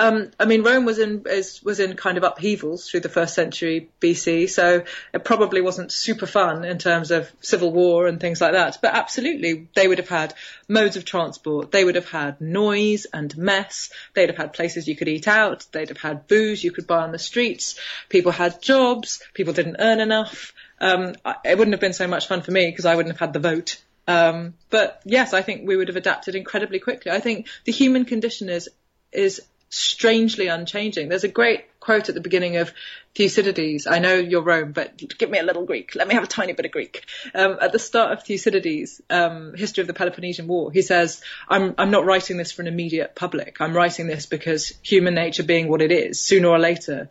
um, 0.00 0.30
I 0.40 0.46
mean, 0.46 0.62
Rome 0.62 0.86
was 0.86 0.98
in 0.98 1.24
is, 1.26 1.62
was 1.62 1.78
in 1.78 1.94
kind 1.94 2.16
of 2.16 2.24
upheavals 2.24 2.88
through 2.88 3.00
the 3.00 3.10
first 3.10 3.34
century 3.34 3.90
BC, 4.00 4.48
so 4.48 4.82
it 5.12 5.24
probably 5.24 5.60
wasn't 5.60 5.92
super 5.92 6.24
fun 6.24 6.64
in 6.64 6.78
terms 6.78 7.10
of 7.10 7.30
civil 7.42 7.70
war 7.70 8.06
and 8.06 8.18
things 8.18 8.40
like 8.40 8.52
that. 8.52 8.78
But 8.80 8.94
absolutely, 8.94 9.68
they 9.74 9.86
would 9.86 9.98
have 9.98 10.08
had 10.08 10.32
modes 10.68 10.96
of 10.96 11.04
transport. 11.04 11.70
They 11.70 11.84
would 11.84 11.96
have 11.96 12.08
had 12.08 12.40
noise 12.40 13.04
and 13.12 13.36
mess. 13.36 13.90
They'd 14.14 14.30
have 14.30 14.38
had 14.38 14.54
places 14.54 14.88
you 14.88 14.96
could 14.96 15.06
eat 15.06 15.28
out. 15.28 15.66
They'd 15.70 15.90
have 15.90 16.00
had 16.00 16.26
booze 16.26 16.64
you 16.64 16.72
could 16.72 16.86
buy 16.86 17.02
on 17.02 17.12
the 17.12 17.18
streets. 17.18 17.78
People 18.08 18.32
had 18.32 18.62
jobs. 18.62 19.22
People 19.34 19.52
didn't 19.52 19.76
earn 19.80 20.00
enough. 20.00 20.54
Um, 20.80 21.14
it 21.44 21.58
wouldn't 21.58 21.74
have 21.74 21.80
been 21.80 21.92
so 21.92 22.08
much 22.08 22.26
fun 22.26 22.40
for 22.40 22.52
me 22.52 22.70
because 22.70 22.86
I 22.86 22.96
wouldn't 22.96 23.14
have 23.14 23.20
had 23.20 23.34
the 23.34 23.38
vote. 23.38 23.82
Um, 24.08 24.54
but 24.70 25.02
yes, 25.04 25.34
I 25.34 25.42
think 25.42 25.68
we 25.68 25.76
would 25.76 25.88
have 25.88 25.98
adapted 25.98 26.34
incredibly 26.34 26.78
quickly. 26.78 27.12
I 27.12 27.20
think 27.20 27.48
the 27.66 27.72
human 27.72 28.06
condition 28.06 28.48
is 28.48 28.70
is 29.12 29.42
strangely 29.70 30.48
unchanging. 30.48 31.08
There's 31.08 31.24
a 31.24 31.28
great 31.28 31.78
quote 31.78 32.08
at 32.08 32.14
the 32.14 32.20
beginning 32.20 32.56
of 32.56 32.72
Thucydides. 33.14 33.86
I 33.86 34.00
know 34.00 34.14
you're 34.14 34.42
Rome, 34.42 34.72
but 34.72 34.98
give 35.16 35.30
me 35.30 35.38
a 35.38 35.42
little 35.42 35.64
Greek. 35.64 35.94
Let 35.94 36.08
me 36.08 36.14
have 36.14 36.24
a 36.24 36.26
tiny 36.26 36.52
bit 36.52 36.66
of 36.66 36.72
Greek. 36.72 37.06
Um, 37.34 37.56
at 37.60 37.72
the 37.72 37.78
start 37.78 38.12
of 38.12 38.24
Thucydides, 38.24 39.00
um, 39.08 39.54
History 39.54 39.80
of 39.80 39.86
the 39.86 39.94
Peloponnesian 39.94 40.48
War, 40.48 40.70
he 40.72 40.82
says, 40.82 41.22
I'm, 41.48 41.74
I'm 41.78 41.90
not 41.90 42.04
writing 42.04 42.36
this 42.36 42.52
for 42.52 42.62
an 42.62 42.68
immediate 42.68 43.14
public. 43.14 43.60
I'm 43.60 43.72
writing 43.72 44.08
this 44.08 44.26
because 44.26 44.72
human 44.82 45.14
nature 45.14 45.44
being 45.44 45.68
what 45.68 45.82
it 45.82 45.92
is, 45.92 46.20
sooner 46.20 46.48
or 46.48 46.58
later, 46.58 47.08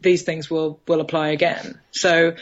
these 0.00 0.22
things 0.22 0.50
will, 0.50 0.80
will 0.86 1.00
apply 1.00 1.28
again. 1.28 1.80
So 1.92 2.34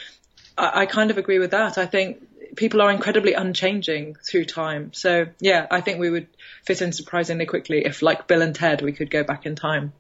I, 0.57 0.81
I 0.83 0.87
kind 0.87 1.11
of 1.11 1.19
agree 1.19 1.39
with 1.39 1.51
that. 1.51 1.77
I 1.77 1.87
think 1.87 2.27
people 2.57 2.81
are 2.83 2.91
incredibly 2.91 3.35
unchanging 3.35 4.17
through 4.17 4.45
time. 4.45 4.93
So 4.93 5.27
yeah, 5.41 5.67
I 5.71 5.81
think 5.81 5.99
we 5.99 6.11
would 6.11 6.27
fit 6.65 6.83
in 6.83 6.93
surprisingly 6.93 7.47
quickly 7.47 7.85
if, 7.85 8.03
like 8.03 8.27
Bill 8.27 8.43
and 8.43 8.55
Ted, 8.55 8.83
we 8.83 8.93
could 8.93 9.11
go 9.11 9.25
back 9.25 9.47
in 9.47 9.55
time. 9.55 9.93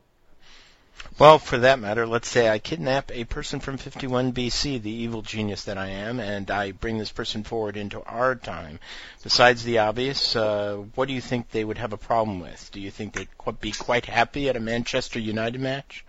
Well, 1.18 1.38
for 1.38 1.58
that 1.58 1.78
matter, 1.78 2.06
let's 2.06 2.28
say 2.28 2.48
I 2.48 2.58
kidnap 2.58 3.10
a 3.10 3.24
person 3.24 3.60
from 3.60 3.76
51 3.76 4.32
BC, 4.32 4.80
the 4.80 4.90
evil 4.90 5.22
genius 5.22 5.64
that 5.64 5.76
I 5.76 5.88
am, 5.88 6.20
and 6.20 6.50
I 6.50 6.72
bring 6.72 6.98
this 6.98 7.12
person 7.12 7.42
forward 7.42 7.76
into 7.76 8.02
our 8.02 8.34
time. 8.34 8.80
Besides 9.22 9.64
the 9.64 9.78
obvious, 9.78 10.36
uh, 10.36 10.76
what 10.94 11.08
do 11.08 11.14
you 11.14 11.20
think 11.20 11.50
they 11.50 11.64
would 11.64 11.78
have 11.78 11.92
a 11.92 11.98
problem 11.98 12.40
with? 12.40 12.70
Do 12.72 12.80
you 12.80 12.90
think 12.90 13.14
they'd 13.14 13.28
be 13.60 13.72
quite 13.72 14.06
happy 14.06 14.48
at 14.48 14.56
a 14.56 14.60
Manchester 14.60 15.18
United 15.18 15.60
match? 15.60 16.04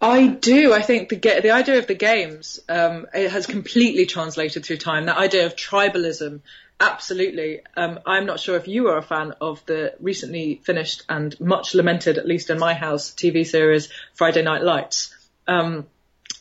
I 0.00 0.26
do. 0.26 0.72
I 0.72 0.82
think 0.82 1.08
the 1.08 1.16
the 1.16 1.50
idea 1.50 1.78
of 1.78 1.86
the 1.86 1.94
games 1.94 2.60
um, 2.68 3.06
it 3.14 3.30
has 3.30 3.46
completely 3.46 4.06
translated 4.06 4.64
through 4.64 4.78
time. 4.78 5.06
That 5.06 5.16
idea 5.16 5.46
of 5.46 5.56
tribalism, 5.56 6.40
absolutely. 6.78 7.60
Um, 7.76 8.00
I'm 8.04 8.26
not 8.26 8.40
sure 8.40 8.56
if 8.56 8.68
you 8.68 8.88
are 8.88 8.98
a 8.98 9.02
fan 9.02 9.34
of 9.40 9.64
the 9.66 9.94
recently 10.00 10.60
finished 10.62 11.04
and 11.08 11.38
much 11.40 11.74
lamented, 11.74 12.18
at 12.18 12.26
least 12.26 12.50
in 12.50 12.58
my 12.58 12.74
house, 12.74 13.10
TV 13.12 13.46
series 13.46 13.88
Friday 14.14 14.42
Night 14.42 14.62
Lights. 14.62 15.14
Um, 15.46 15.86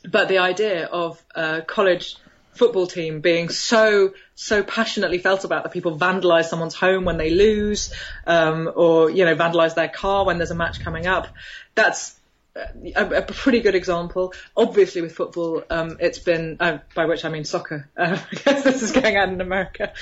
but 0.10 0.28
the 0.28 0.40
idea 0.40 0.86
of 0.86 1.24
a 1.34 1.62
college 1.62 2.18
football 2.54 2.88
team 2.88 3.22
being 3.22 3.50
so 3.50 4.14
so 4.36 4.64
passionately 4.64 5.18
felt 5.18 5.44
about 5.44 5.64
that 5.64 5.72
people 5.72 5.98
vandalize 5.98 6.46
someone's 6.46 6.76
home 6.76 7.06
when 7.06 7.18
they 7.18 7.30
lose, 7.30 7.94
um, 8.26 8.70
or 8.76 9.10
you 9.10 9.26
know 9.26 9.36
vandalize 9.36 9.76
their 9.76 9.88
car 9.88 10.26
when 10.26 10.38
there's 10.38 10.52
a 10.52 10.56
match 10.56 10.82
coming 10.82 11.08
up. 11.08 11.28
That's 11.76 12.16
a, 12.56 13.06
a, 13.18 13.22
pretty 13.22 13.62
good 13.62 13.76
example. 13.76 14.34
Obviously, 14.56 15.02
with 15.02 15.16
football, 15.16 15.64
um, 15.70 15.98
it's 16.00 16.20
been 16.20 16.58
uh, 16.60 16.80
by 16.96 17.06
which 17.06 17.26
I 17.26 17.30
mean 17.30 17.46
soccer. 17.46 17.90
Uh, 18.04 18.20
because 18.30 18.64
this 18.66 18.82
is 18.82 18.92
going 18.92 19.18
on 19.18 19.30
in 19.34 19.42
America. 19.42 19.94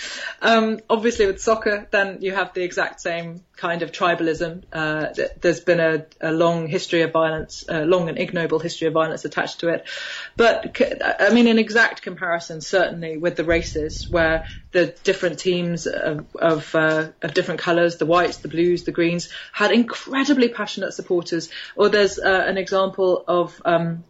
Um, 0.41 0.79
obviously, 0.89 1.27
with 1.27 1.39
soccer, 1.41 1.87
then 1.91 2.17
you 2.21 2.33
have 2.33 2.53
the 2.53 2.63
exact 2.63 2.99
same 3.01 3.43
kind 3.61 3.83
of 3.83 3.91
tribalism. 3.91 4.63
Uh, 4.73 5.13
there's 5.39 5.59
been 5.59 5.79
a, 5.79 6.05
a, 6.19 6.31
long 6.31 6.67
history 6.67 7.03
of 7.03 7.11
violence, 7.11 7.63
a 7.69 7.85
long 7.85 8.09
and 8.09 8.17
ignoble 8.17 8.57
history 8.57 8.87
of 8.87 8.93
violence 8.93 9.23
attached 9.23 9.59
to 9.59 9.69
it. 9.69 9.87
But 10.35 10.81
I 11.19 11.29
mean, 11.31 11.45
in 11.45 11.59
exact 11.59 12.01
comparison, 12.01 12.61
certainly 12.61 13.17
with 13.17 13.35
the 13.35 13.43
races, 13.43 14.09
where 14.09 14.47
the 14.71 14.87
different 15.03 15.37
teams 15.37 15.85
of 15.85 16.25
of, 16.35 16.73
uh, 16.73 17.09
of 17.21 17.35
different 17.35 17.59
colours, 17.59 17.97
the 17.97 18.07
whites, 18.07 18.37
the 18.37 18.47
blues, 18.47 18.83
the 18.83 18.91
greens, 18.91 19.29
had 19.53 19.71
incredibly 19.71 20.49
passionate 20.49 20.93
supporters. 20.93 21.49
Or 21.75 21.89
there's 21.89 22.17
uh, 22.17 22.43
an 22.47 22.57
example 22.57 23.23
of 23.27 23.61
um, 23.63 24.03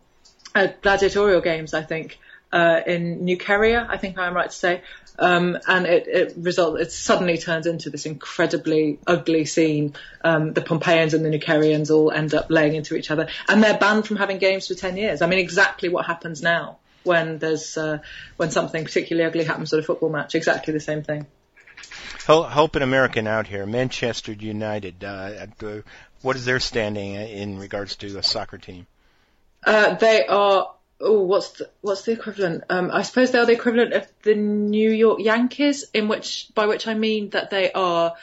gladiatorial 0.81 1.41
games, 1.41 1.73
I 1.73 1.81
think, 1.81 2.19
uh, 2.53 2.81
in 2.85 3.25
Nuceria, 3.25 3.85
I 3.87 3.97
think 3.97 4.17
I'm 4.17 4.33
right 4.33 4.49
to 4.49 4.55
say. 4.55 4.81
Um, 5.20 5.57
and 5.68 5.86
it, 5.86 6.07
it 6.07 6.34
result 6.38 6.80
it 6.80 6.91
suddenly 6.91 7.38
turns 7.38 7.68
into 7.68 7.89
this 7.89 8.05
incredibly 8.05 8.99
ugly 9.05 9.45
scene. 9.45 9.93
Um, 10.24 10.53
the 10.53 10.62
Pompeians 10.62 11.14
and 11.14 11.24
the 11.24 11.30
Nucerians 11.30 11.91
all 11.91 12.12
end 12.12 12.34
up 12.34 12.47
laying 12.49 12.76
into 12.76 12.95
each 12.95 13.12
other, 13.12 13.28
and 13.47 13.64
they're 13.64 13.78
banned 13.78 14.07
from 14.07 14.18
having 14.18 14.38
games 14.38 14.68
for 14.68 14.74
ten 14.74 14.97
years. 14.97 15.22
I 15.22 15.28
mean, 15.28 15.39
exactly 15.39 15.89
what 15.89 16.05
happens 16.05 16.41
now 16.41 16.80
when 17.03 17.39
there's 17.39 17.78
uh, 17.78 17.99
when 18.38 18.51
something 18.51 18.84
particularly 18.84 19.28
ugly 19.28 19.43
happens 19.43 19.74
at 19.74 19.80
a 19.80 19.84
football 19.84 20.09
match. 20.09 20.36
Exactly 20.36 20.74
the 20.74 20.80
same 20.80 21.03
thing. 21.03 21.26
Help 22.26 22.76
an 22.76 22.84
American 22.84 23.28
out 23.28 23.47
here. 23.47 23.66
Manchester 23.66 24.32
United. 24.32 25.03
Uh, 25.03 25.47
what 26.22 26.36
is 26.36 26.45
their 26.45 26.59
standing 26.59 27.16
in 27.16 27.57
regards 27.57 27.95
to 27.97 28.18
a 28.18 28.24
soccer 28.24 28.57
team? 28.57 28.88
Uh, 29.66 29.95
they 29.95 30.26
are. 30.26 30.72
Oh, 31.01 31.23
what's 31.23 31.49
the, 31.51 31.69
what's 31.81 32.03
the 32.03 32.11
equivalent? 32.11 32.63
Um, 32.69 32.91
I 32.91 33.01
suppose 33.01 33.31
they 33.31 33.39
are 33.39 33.45
the 33.45 33.53
equivalent 33.53 33.93
of 33.93 34.07
the 34.23 34.35
New 34.35 34.91
York 34.91 35.19
Yankees, 35.19 35.85
in 35.93 36.07
which 36.07 36.49
by 36.53 36.67
which 36.67 36.87
I 36.87 36.93
mean 36.93 37.31
that 37.31 37.49
they 37.49 37.71
are 37.71 38.13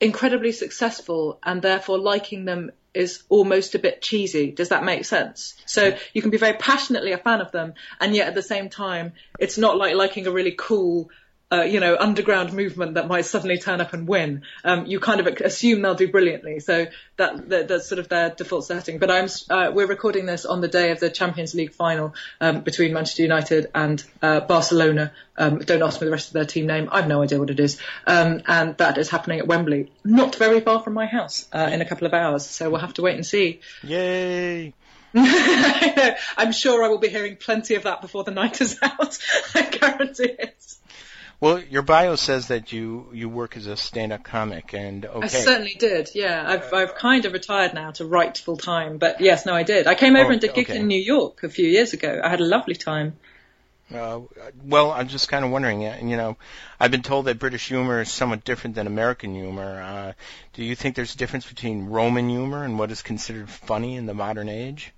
incredibly 0.00 0.52
successful, 0.52 1.38
and 1.42 1.60
therefore 1.60 1.98
liking 1.98 2.44
them 2.44 2.70
is 2.94 3.22
almost 3.28 3.74
a 3.74 3.78
bit 3.78 4.02
cheesy. 4.02 4.50
Does 4.50 4.70
that 4.70 4.84
make 4.84 5.04
sense? 5.04 5.54
So 5.66 5.96
you 6.12 6.22
can 6.22 6.30
be 6.30 6.38
very 6.38 6.56
passionately 6.56 7.12
a 7.12 7.18
fan 7.18 7.40
of 7.40 7.52
them, 7.52 7.74
and 8.00 8.14
yet 8.14 8.28
at 8.28 8.34
the 8.34 8.42
same 8.42 8.68
time, 8.68 9.12
it's 9.38 9.58
not 9.58 9.76
like 9.76 9.94
liking 9.94 10.26
a 10.26 10.30
really 10.30 10.54
cool 10.56 11.10
uh, 11.52 11.62
you 11.62 11.80
know, 11.80 11.96
underground 11.98 12.52
movement 12.52 12.94
that 12.94 13.08
might 13.08 13.24
suddenly 13.24 13.58
turn 13.58 13.80
up 13.80 13.92
and 13.92 14.06
win. 14.06 14.42
Um, 14.64 14.86
you 14.86 15.00
kind 15.00 15.20
of 15.20 15.26
assume 15.26 15.82
they'll 15.82 15.94
do 15.94 16.08
brilliantly. 16.08 16.60
So 16.60 16.86
that, 17.16 17.48
that 17.48 17.68
that's 17.68 17.88
sort 17.88 17.98
of 17.98 18.08
their 18.08 18.30
default 18.30 18.64
setting. 18.64 18.98
But 18.98 19.10
I'm 19.10 19.28
uh, 19.50 19.72
we're 19.72 19.86
recording 19.86 20.26
this 20.26 20.46
on 20.46 20.60
the 20.60 20.68
day 20.68 20.92
of 20.92 21.00
the 21.00 21.10
Champions 21.10 21.54
League 21.54 21.72
final 21.72 22.14
um, 22.40 22.60
between 22.60 22.92
Manchester 22.92 23.22
United 23.22 23.70
and 23.74 24.02
uh, 24.22 24.40
Barcelona. 24.40 25.12
Um, 25.36 25.58
don't 25.58 25.82
ask 25.82 26.00
me 26.00 26.04
the 26.04 26.12
rest 26.12 26.28
of 26.28 26.34
their 26.34 26.44
team 26.44 26.66
name. 26.66 26.88
I've 26.92 27.08
no 27.08 27.22
idea 27.22 27.38
what 27.38 27.50
it 27.50 27.58
is. 27.58 27.80
Um, 28.06 28.42
and 28.46 28.76
that 28.76 28.98
is 28.98 29.08
happening 29.08 29.40
at 29.40 29.46
Wembley, 29.46 29.90
not 30.04 30.36
very 30.36 30.60
far 30.60 30.82
from 30.82 30.94
my 30.94 31.06
house, 31.06 31.48
uh, 31.52 31.70
in 31.72 31.80
a 31.80 31.84
couple 31.84 32.06
of 32.06 32.14
hours. 32.14 32.46
So 32.46 32.70
we'll 32.70 32.80
have 32.80 32.94
to 32.94 33.02
wait 33.02 33.16
and 33.16 33.26
see. 33.26 33.60
Yay! 33.82 34.74
I'm 35.14 36.52
sure 36.52 36.84
I 36.84 36.88
will 36.88 36.98
be 36.98 37.08
hearing 37.08 37.36
plenty 37.36 37.74
of 37.74 37.82
that 37.82 38.00
before 38.00 38.22
the 38.22 38.30
night 38.30 38.60
is 38.60 38.78
out. 38.82 39.18
I 39.54 39.62
guarantee 39.62 40.36
it. 40.38 40.76
Well, 41.40 41.58
your 41.58 41.80
bio 41.80 42.16
says 42.16 42.48
that 42.48 42.70
you 42.70 43.08
you 43.14 43.30
work 43.30 43.56
as 43.56 43.66
a 43.66 43.74
stand-up 43.74 44.22
comic, 44.22 44.74
and 44.74 45.06
okay. 45.06 45.24
I 45.24 45.28
certainly 45.28 45.74
did. 45.78 46.10
Yeah, 46.14 46.44
I've 46.46 46.72
I've 46.74 46.94
kind 46.94 47.24
of 47.24 47.32
retired 47.32 47.72
now 47.72 47.92
to 47.92 48.04
write 48.04 48.36
full 48.36 48.58
time, 48.58 48.98
but 48.98 49.22
yes, 49.22 49.46
no, 49.46 49.54
I 49.54 49.62
did. 49.62 49.86
I 49.86 49.94
came 49.94 50.16
over 50.16 50.28
oh, 50.28 50.32
and 50.32 50.40
did 50.40 50.52
gigs 50.52 50.70
okay. 50.70 50.78
in 50.78 50.86
New 50.86 51.00
York 51.00 51.42
a 51.42 51.48
few 51.48 51.66
years 51.66 51.94
ago. 51.94 52.20
I 52.22 52.28
had 52.28 52.40
a 52.40 52.44
lovely 52.44 52.74
time. 52.74 53.16
Uh, 53.92 54.20
well, 54.62 54.92
I'm 54.92 55.08
just 55.08 55.28
kind 55.28 55.44
of 55.44 55.50
wondering. 55.50 55.86
Uh, 55.86 55.98
you 56.02 56.16
know, 56.18 56.36
I've 56.78 56.90
been 56.90 57.02
told 57.02 57.24
that 57.24 57.38
British 57.38 57.68
humor 57.68 58.02
is 58.02 58.10
somewhat 58.10 58.44
different 58.44 58.76
than 58.76 58.86
American 58.86 59.34
humor. 59.34 59.80
Uh, 59.80 60.12
do 60.52 60.62
you 60.62 60.76
think 60.76 60.94
there's 60.94 61.14
a 61.14 61.18
difference 61.18 61.46
between 61.46 61.86
Roman 61.86 62.28
humor 62.28 62.64
and 62.64 62.78
what 62.78 62.90
is 62.90 63.00
considered 63.00 63.48
funny 63.48 63.96
in 63.96 64.04
the 64.04 64.14
modern 64.14 64.50
age? 64.50 64.92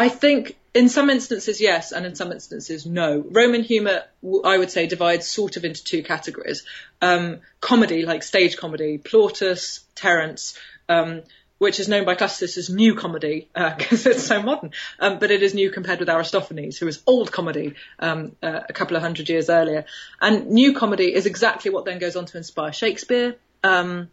I 0.00 0.08
think 0.08 0.56
in 0.72 0.88
some 0.88 1.10
instances, 1.10 1.60
yes, 1.60 1.92
and 1.92 2.06
in 2.06 2.14
some 2.14 2.32
instances, 2.32 2.86
no. 2.86 3.22
Roman 3.30 3.62
humour, 3.62 4.04
I 4.44 4.56
would 4.56 4.70
say, 4.70 4.86
divides 4.86 5.26
sort 5.26 5.58
of 5.58 5.64
into 5.66 5.84
two 5.84 6.02
categories. 6.02 6.64
Um, 7.02 7.40
comedy, 7.60 8.06
like 8.06 8.22
stage 8.22 8.56
comedy, 8.56 8.96
Plautus, 8.96 9.80
Terence, 9.94 10.58
um, 10.88 11.20
which 11.58 11.80
is 11.80 11.86
known 11.86 12.06
by 12.06 12.14
classicists 12.14 12.56
as 12.56 12.70
new 12.70 12.94
comedy 12.94 13.50
because 13.52 14.06
uh, 14.06 14.10
it's 14.14 14.22
so 14.22 14.40
modern, 14.42 14.70
um, 15.00 15.18
but 15.18 15.30
it 15.30 15.42
is 15.42 15.52
new 15.52 15.70
compared 15.70 16.00
with 16.00 16.08
Aristophanes, 16.08 16.78
who 16.78 16.88
is 16.88 17.02
old 17.06 17.30
comedy 17.30 17.74
um, 17.98 18.32
uh, 18.42 18.60
a 18.66 18.72
couple 18.72 18.96
of 18.96 19.02
hundred 19.02 19.28
years 19.28 19.50
earlier. 19.50 19.84
And 20.18 20.46
new 20.46 20.72
comedy 20.72 21.14
is 21.14 21.26
exactly 21.26 21.70
what 21.70 21.84
then 21.84 21.98
goes 21.98 22.16
on 22.16 22.24
to 22.24 22.38
inspire 22.38 22.72
Shakespeare. 22.72 23.36
Um, 23.62 24.08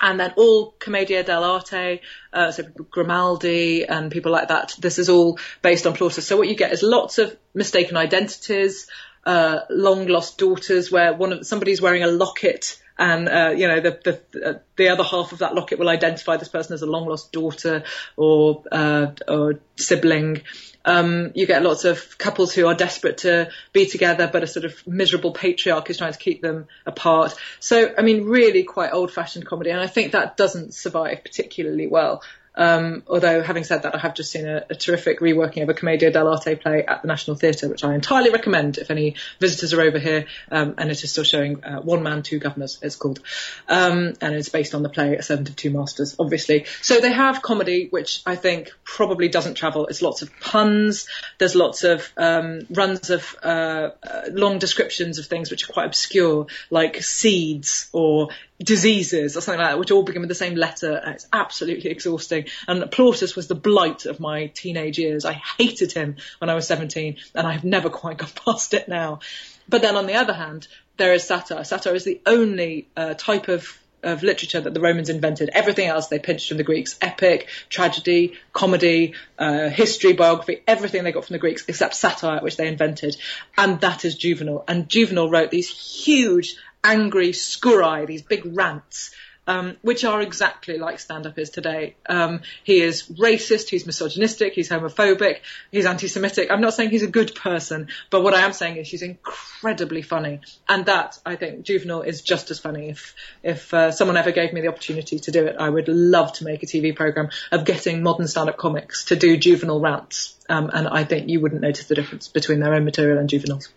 and 0.00 0.20
then 0.20 0.34
all 0.36 0.72
commedia 0.78 1.24
dell'arte, 1.24 2.00
uh, 2.32 2.50
so 2.50 2.62
Grimaldi 2.90 3.86
and 3.86 4.10
people 4.10 4.32
like 4.32 4.48
that. 4.48 4.74
This 4.78 4.98
is 4.98 5.08
all 5.08 5.38
based 5.62 5.86
on 5.86 5.94
Plautus. 5.94 6.22
So 6.22 6.36
what 6.36 6.48
you 6.48 6.56
get 6.56 6.72
is 6.72 6.82
lots 6.82 7.18
of 7.18 7.34
mistaken 7.54 7.96
identities, 7.96 8.88
uh, 9.24 9.60
long 9.70 10.06
lost 10.06 10.38
daughters, 10.38 10.90
where 10.90 11.14
one 11.14 11.32
of 11.32 11.46
somebody's 11.46 11.80
wearing 11.80 12.02
a 12.02 12.08
locket. 12.08 12.80
And 12.96 13.28
uh, 13.28 13.52
you 13.56 13.66
know 13.66 13.80
the 13.80 13.98
the 14.04 14.48
uh, 14.48 14.58
the 14.76 14.88
other 14.90 15.02
half 15.02 15.32
of 15.32 15.40
that 15.40 15.54
locket 15.54 15.80
will 15.80 15.88
identify 15.88 16.36
this 16.36 16.48
person 16.48 16.74
as 16.74 16.82
a 16.82 16.86
long 16.86 17.08
lost 17.08 17.32
daughter 17.32 17.82
or 18.16 18.62
uh, 18.70 19.08
or 19.26 19.58
sibling, 19.76 20.42
um, 20.84 21.32
you 21.34 21.46
get 21.46 21.62
lots 21.62 21.84
of 21.84 22.18
couples 22.18 22.52
who 22.52 22.66
are 22.66 22.74
desperate 22.74 23.18
to 23.18 23.50
be 23.72 23.86
together, 23.86 24.28
but 24.30 24.42
a 24.42 24.46
sort 24.46 24.64
of 24.64 24.86
miserable 24.86 25.32
patriarch 25.32 25.88
is 25.90 25.98
trying 25.98 26.12
to 26.12 26.18
keep 26.18 26.42
them 26.42 26.66
apart. 26.84 27.34
So, 27.60 27.94
I 27.96 28.02
mean, 28.02 28.24
really 28.24 28.64
quite 28.64 28.92
old 28.92 29.10
fashioned 29.10 29.46
comedy. 29.46 29.70
And 29.70 29.80
I 29.80 29.86
think 29.86 30.12
that 30.12 30.36
doesn't 30.36 30.74
survive 30.74 31.22
particularly 31.24 31.86
well 31.86 32.22
um, 32.56 33.02
although, 33.08 33.42
having 33.42 33.64
said 33.64 33.82
that, 33.82 33.94
I 33.94 33.98
have 33.98 34.14
just 34.14 34.30
seen 34.30 34.46
a, 34.46 34.64
a, 34.70 34.74
terrific 34.74 35.20
reworking 35.20 35.62
of 35.62 35.68
a 35.68 35.74
Commedia 35.74 36.12
dell'arte 36.12 36.60
play 36.60 36.84
at 36.84 37.02
the 37.02 37.08
National 37.08 37.36
Theatre, 37.36 37.68
which 37.68 37.82
I 37.82 37.94
entirely 37.94 38.30
recommend 38.30 38.78
if 38.78 38.90
any 38.90 39.16
visitors 39.40 39.72
are 39.72 39.80
over 39.80 39.98
here. 39.98 40.26
Um, 40.50 40.74
and 40.78 40.90
it 40.90 41.02
is 41.02 41.10
still 41.10 41.24
showing 41.24 41.64
uh, 41.64 41.80
One 41.80 42.04
Man, 42.04 42.22
Two 42.22 42.38
Guvnors, 42.38 42.78
it's 42.82 42.94
called. 42.94 43.20
Um, 43.68 44.14
and 44.20 44.34
it's 44.34 44.50
based 44.50 44.74
on 44.74 44.84
the 44.84 44.88
play 44.88 45.16
A 45.16 45.22
Servant 45.22 45.48
of 45.48 45.56
Two 45.56 45.70
Masters, 45.70 46.14
obviously. 46.18 46.66
So 46.80 47.00
they 47.00 47.12
have 47.12 47.42
comedy, 47.42 47.88
which 47.90 48.22
I 48.24 48.36
think 48.36 48.72
probably 48.84 49.28
doesn't 49.28 49.54
travel. 49.54 49.88
It's 49.88 50.02
lots 50.02 50.22
of 50.22 50.30
puns. 50.38 51.08
There's 51.38 51.56
lots 51.56 51.82
of 51.82 52.12
um, 52.16 52.66
runs 52.70 53.10
of 53.10 53.36
uh, 53.42 53.90
uh, 54.02 54.22
long 54.30 54.58
descriptions 54.58 55.18
of 55.18 55.26
things 55.26 55.50
which 55.50 55.68
are 55.68 55.72
quite 55.72 55.86
obscure, 55.86 56.46
like 56.70 57.02
seeds 57.02 57.88
or 57.92 58.28
diseases 58.64 59.36
or 59.36 59.40
something 59.40 59.60
like 59.60 59.70
that, 59.70 59.78
which 59.78 59.90
all 59.90 60.02
begin 60.02 60.22
with 60.22 60.28
the 60.28 60.34
same 60.34 60.54
letter. 60.54 61.00
It's 61.06 61.26
absolutely 61.32 61.90
exhausting. 61.90 62.46
And 62.66 62.82
Plautus 62.84 63.36
was 63.36 63.46
the 63.46 63.54
blight 63.54 64.06
of 64.06 64.20
my 64.20 64.46
teenage 64.46 64.98
years. 64.98 65.24
I 65.24 65.34
hated 65.58 65.92
him 65.92 66.16
when 66.38 66.50
I 66.50 66.54
was 66.54 66.66
17 66.66 67.16
and 67.34 67.46
I 67.46 67.52
have 67.52 67.64
never 67.64 67.90
quite 67.90 68.16
got 68.18 68.34
past 68.34 68.74
it 68.74 68.88
now. 68.88 69.20
But 69.68 69.82
then 69.82 69.96
on 69.96 70.06
the 70.06 70.14
other 70.14 70.32
hand, 70.34 70.66
there 70.96 71.12
is 71.12 71.24
satire. 71.24 71.64
Satire 71.64 71.94
is 71.94 72.04
the 72.04 72.20
only 72.26 72.88
uh, 72.96 73.14
type 73.14 73.48
of 73.48 73.78
of 74.04 74.22
literature 74.22 74.60
that 74.60 74.74
the 74.74 74.80
Romans 74.80 75.08
invented. 75.08 75.48
Everything 75.48 75.88
else 75.88 76.08
they 76.08 76.18
pinched 76.18 76.48
from 76.48 76.58
the 76.58 76.62
Greeks: 76.62 76.96
epic, 77.00 77.48
tragedy, 77.68 78.34
comedy, 78.52 79.14
uh, 79.38 79.70
history, 79.70 80.12
biography, 80.12 80.62
everything 80.66 81.04
they 81.04 81.12
got 81.12 81.24
from 81.24 81.34
the 81.34 81.38
Greeks 81.38 81.64
except 81.68 81.94
satire, 81.94 82.40
which 82.40 82.56
they 82.56 82.68
invented. 82.68 83.16
And 83.56 83.80
that 83.80 84.04
is 84.04 84.14
Juvenal. 84.14 84.64
And 84.68 84.88
Juvenal 84.88 85.30
wrote 85.30 85.50
these 85.50 85.70
huge, 85.70 86.56
angry 86.84 87.30
scurri, 87.30 88.06
these 88.06 88.22
big 88.22 88.42
rants 88.44 89.10
um, 89.46 89.76
which 89.82 90.04
are 90.04 90.20
exactly 90.22 90.78
like 90.78 90.98
stand-up 90.98 91.38
is 91.38 91.50
today. 91.50 91.96
Um, 92.08 92.40
he 92.62 92.80
is 92.80 93.02
racist, 93.08 93.68
he's 93.68 93.86
misogynistic, 93.86 94.54
he's 94.54 94.68
homophobic, 94.68 95.40
he's 95.70 95.86
anti-Semitic. 95.86 96.50
I'm 96.50 96.60
not 96.60 96.74
saying 96.74 96.90
he's 96.90 97.02
a 97.02 97.08
good 97.08 97.34
person, 97.34 97.88
but 98.10 98.22
what 98.22 98.34
I 98.34 98.40
am 98.40 98.52
saying 98.52 98.76
is 98.76 98.88
he's 98.88 99.02
incredibly 99.02 100.02
funny, 100.02 100.40
and 100.68 100.86
that 100.86 101.18
I 101.24 101.36
think 101.36 101.64
Juvenal 101.64 102.02
is 102.02 102.22
just 102.22 102.50
as 102.50 102.58
funny. 102.58 102.88
If 102.88 103.14
if 103.42 103.74
uh, 103.74 103.90
someone 103.90 104.16
ever 104.16 104.32
gave 104.32 104.52
me 104.52 104.60
the 104.60 104.68
opportunity 104.68 105.18
to 105.18 105.30
do 105.30 105.46
it, 105.46 105.56
I 105.58 105.68
would 105.68 105.88
love 105.88 106.32
to 106.34 106.44
make 106.44 106.62
a 106.62 106.66
TV 106.66 106.94
program 106.94 107.28
of 107.52 107.64
getting 107.64 108.02
modern 108.02 108.28
stand-up 108.28 108.56
comics 108.56 109.06
to 109.06 109.16
do 109.16 109.36
juvenile 109.36 109.80
rants, 109.80 110.36
um, 110.48 110.70
and 110.72 110.88
I 110.88 111.04
think 111.04 111.28
you 111.28 111.40
wouldn't 111.40 111.60
notice 111.60 111.86
the 111.86 111.94
difference 111.94 112.28
between 112.28 112.60
their 112.60 112.74
own 112.74 112.84
material 112.84 113.18
and 113.18 113.28
Juvenal's. 113.28 113.68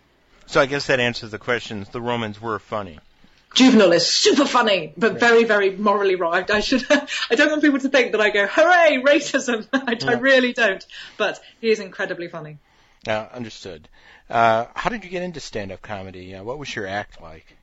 So 0.48 0.62
I 0.62 0.66
guess 0.66 0.86
that 0.86 0.98
answers 0.98 1.30
the 1.30 1.38
question. 1.38 1.86
The 1.92 2.00
Romans 2.00 2.40
were 2.40 2.58
funny. 2.58 2.98
Juvenal 3.54 3.92
is 3.92 4.06
super 4.06 4.46
funny, 4.46 4.94
but 4.96 5.20
very, 5.20 5.44
very 5.44 5.76
morally 5.76 6.14
right. 6.14 6.50
I 6.50 6.60
should, 6.60 6.84
I 6.90 7.34
don't 7.34 7.50
want 7.50 7.62
people 7.62 7.78
to 7.80 7.88
think 7.90 8.12
that 8.12 8.20
I 8.20 8.30
go, 8.30 8.46
hooray, 8.46 9.02
racism. 9.04 9.66
I, 9.72 9.98
yeah. 10.00 10.10
I 10.10 10.14
really 10.14 10.54
don't. 10.54 10.84
But 11.18 11.38
he 11.60 11.70
is 11.70 11.80
incredibly 11.80 12.28
funny. 12.28 12.56
Yeah, 13.06 13.28
understood. 13.32 13.88
Uh, 14.30 14.66
how 14.74 14.88
did 14.88 15.04
you 15.04 15.10
get 15.10 15.22
into 15.22 15.40
stand-up 15.40 15.82
comedy? 15.82 16.34
Uh, 16.34 16.42
what 16.42 16.58
was 16.58 16.74
your 16.74 16.86
act 16.86 17.20
like? 17.20 17.57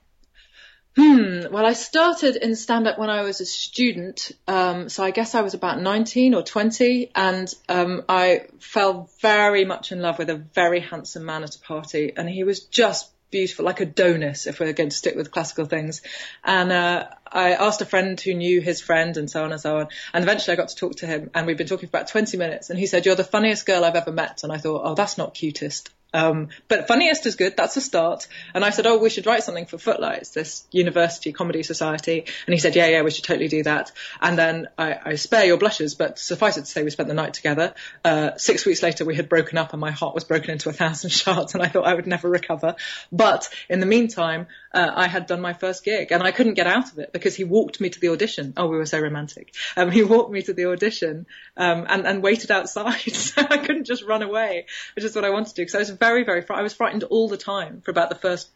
Hmm. 0.95 1.51
Well, 1.51 1.65
I 1.65 1.73
started 1.73 2.37
in 2.37 2.55
stand-up 2.55 2.97
when 2.97 3.09
I 3.09 3.23
was 3.23 3.41
a 3.41 3.45
student, 3.45 4.31
um, 4.47 4.87
so 4.87 5.03
I 5.03 5.11
guess 5.11 5.35
I 5.35 5.41
was 5.41 5.53
about 5.53 5.81
19 5.81 6.33
or 6.33 6.41
20, 6.41 7.11
and 7.13 7.53
um, 7.67 8.03
I 8.07 8.47
fell 8.59 9.09
very 9.19 9.65
much 9.65 9.91
in 9.91 10.01
love 10.01 10.17
with 10.19 10.29
a 10.29 10.35
very 10.35 10.79
handsome 10.79 11.25
man 11.25 11.43
at 11.43 11.55
a 11.55 11.59
party, 11.59 12.13
and 12.15 12.29
he 12.29 12.45
was 12.45 12.61
just 12.61 13.11
beautiful, 13.29 13.65
like 13.65 13.81
Adonis, 13.81 14.47
if 14.47 14.61
we're 14.61 14.71
going 14.71 14.89
to 14.89 14.95
stick 14.95 15.17
with 15.17 15.31
classical 15.31 15.65
things. 15.65 16.01
And 16.43 16.71
uh, 16.71 17.07
I 17.29 17.53
asked 17.53 17.81
a 17.81 17.85
friend 17.85 18.19
who 18.19 18.33
knew 18.33 18.61
his 18.61 18.79
friend 18.79 19.17
and 19.17 19.29
so 19.29 19.43
on 19.43 19.51
and 19.51 19.59
so 19.59 19.79
on. 19.79 19.87
And 20.13 20.23
eventually 20.23 20.53
I 20.53 20.55
got 20.55 20.69
to 20.69 20.75
talk 20.75 20.95
to 20.97 21.07
him 21.07 21.31
and 21.33 21.45
we've 21.45 21.57
been 21.57 21.67
talking 21.67 21.89
for 21.89 21.97
about 21.97 22.07
20 22.07 22.37
minutes 22.37 22.69
and 22.69 22.79
he 22.79 22.87
said, 22.87 23.05
you're 23.05 23.15
the 23.15 23.25
funniest 23.25 23.65
girl 23.65 23.83
I've 23.83 23.95
ever 23.95 24.13
met. 24.13 24.43
And 24.43 24.53
I 24.53 24.57
thought, 24.57 24.83
oh, 24.85 24.95
that's 24.95 25.17
not 25.17 25.33
cutest. 25.33 25.89
Um, 26.15 26.49
but 26.67 26.87
funniest 26.87 27.25
is 27.25 27.35
good. 27.35 27.57
That's 27.57 27.75
a 27.77 27.81
start. 27.81 28.27
And 28.53 28.63
I 28.63 28.69
said, 28.69 28.87
oh, 28.87 28.97
we 28.97 29.09
should 29.09 29.25
write 29.25 29.43
something 29.43 29.65
for 29.65 29.77
Footlights, 29.77 30.29
this 30.29 30.65
university 30.71 31.33
comedy 31.33 31.63
society. 31.63 32.25
And 32.45 32.53
he 32.53 32.59
said, 32.59 32.75
yeah, 32.75 32.87
yeah, 32.87 33.01
we 33.01 33.11
should 33.11 33.25
totally 33.25 33.49
do 33.49 33.63
that. 33.63 33.91
And 34.21 34.37
then 34.37 34.67
I, 34.77 34.97
I 35.03 35.15
spare 35.15 35.45
your 35.45 35.57
blushes, 35.57 35.95
but 35.95 36.17
suffice 36.17 36.57
it 36.57 36.61
to 36.61 36.67
say, 36.67 36.83
we 36.83 36.89
spent 36.89 37.09
the 37.09 37.15
night 37.15 37.33
together. 37.33 37.73
Uh, 38.03 38.31
six 38.37 38.65
weeks 38.65 38.81
later, 38.81 39.03
we 39.05 39.15
had 39.15 39.27
broken 39.29 39.57
up 39.57 39.73
and 39.73 39.81
my 39.81 39.91
heart 39.91 40.15
was 40.15 40.23
broken 40.23 40.51
into 40.51 40.69
a 40.69 40.73
thousand 40.73 41.09
shards 41.21 41.53
and 41.53 41.61
I 41.61 41.67
thought 41.67 41.85
I 41.85 41.93
would 41.93 42.07
never 42.07 42.29
recover. 42.29 42.75
But 43.11 43.49
in 43.69 43.79
the 43.81 43.85
meantime, 43.85 44.47
uh, 44.73 44.91
I 44.93 45.07
had 45.07 45.25
done 45.27 45.41
my 45.41 45.53
first 45.53 45.83
gig 45.83 46.11
and 46.11 46.23
I 46.23 46.31
couldn't 46.31 46.53
get 46.53 46.67
out 46.67 46.91
of 46.91 46.99
it 46.99 47.11
because 47.13 47.35
he 47.35 47.43
walked 47.43 47.79
me 47.81 47.89
to 47.89 47.99
the 47.99 48.09
audition. 48.09 48.53
Oh, 48.57 48.67
we 48.67 48.77
were 48.77 48.85
so 48.85 48.99
romantic. 48.99 49.53
Um, 49.75 49.91
he 49.91 50.03
walked 50.03 50.31
me 50.31 50.41
to 50.43 50.53
the 50.53 50.65
audition, 50.65 51.25
um, 51.57 51.85
and, 51.87 52.05
and 52.05 52.23
waited 52.23 52.51
outside. 52.51 52.99
so 53.13 53.41
I 53.41 53.57
couldn't 53.57 53.85
just 53.85 54.03
run 54.03 54.21
away, 54.21 54.65
which 54.95 55.05
is 55.05 55.15
what 55.15 55.25
I 55.25 55.29
wanted 55.29 55.49
to 55.49 55.55
do. 55.55 55.61
Because 55.61 55.75
I 55.75 55.79
was 55.79 55.91
very, 56.05 56.23
very, 56.23 56.41
fr- 56.41 56.53
I 56.53 56.61
was 56.61 56.73
frightened 56.73 57.03
all 57.03 57.27
the 57.29 57.37
time 57.37 57.81
for 57.81 57.91
about 57.91 58.09
the 58.09 58.15
first 58.15 58.49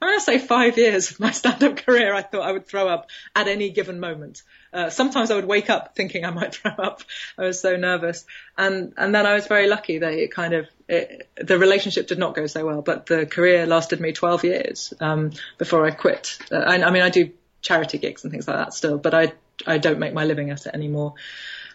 I'm 0.00 0.08
going 0.08 0.18
to 0.18 0.24
say 0.24 0.38
five 0.38 0.78
years 0.78 1.10
of 1.10 1.20
my 1.20 1.30
stand-up 1.40 1.76
career, 1.76 2.14
I 2.14 2.22
thought 2.22 2.42
I 2.42 2.52
would 2.52 2.66
throw 2.66 2.88
up 2.88 3.10
at 3.34 3.48
any 3.48 3.70
given 3.70 3.98
moment. 3.98 4.42
Uh, 4.72 4.90
sometimes 4.90 5.30
I 5.30 5.34
would 5.34 5.44
wake 5.44 5.70
up 5.70 5.96
thinking 5.96 6.24
I 6.24 6.30
might 6.30 6.54
throw 6.58 6.70
up. 6.70 7.02
I 7.36 7.42
was 7.42 7.60
so 7.60 7.76
nervous, 7.76 8.24
and 8.56 8.92
and 8.96 9.14
then 9.14 9.26
I 9.26 9.34
was 9.34 9.46
very 9.46 9.66
lucky 9.66 9.98
that 9.98 10.12
it 10.12 10.30
kind 10.32 10.54
of 10.54 10.68
it, 10.88 11.28
the 11.36 11.58
relationship 11.58 12.06
did 12.06 12.18
not 12.18 12.36
go 12.36 12.46
so 12.46 12.64
well, 12.64 12.82
but 12.82 13.06
the 13.06 13.26
career 13.26 13.66
lasted 13.66 14.00
me 14.00 14.12
12 14.12 14.44
years 14.44 14.94
um, 15.00 15.32
before 15.56 15.84
I 15.84 15.90
quit. 15.90 16.38
Uh, 16.52 16.56
I, 16.56 16.82
I 16.82 16.90
mean, 16.90 17.02
I 17.02 17.10
do 17.10 17.30
charity 17.60 17.98
gigs 17.98 18.22
and 18.22 18.30
things 18.30 18.46
like 18.46 18.56
that 18.56 18.74
still, 18.74 18.98
but 18.98 19.14
I 19.14 19.32
I 19.66 19.78
don't 19.78 19.98
make 19.98 20.14
my 20.14 20.24
living 20.24 20.50
at 20.50 20.66
it 20.66 20.74
anymore. 20.74 21.14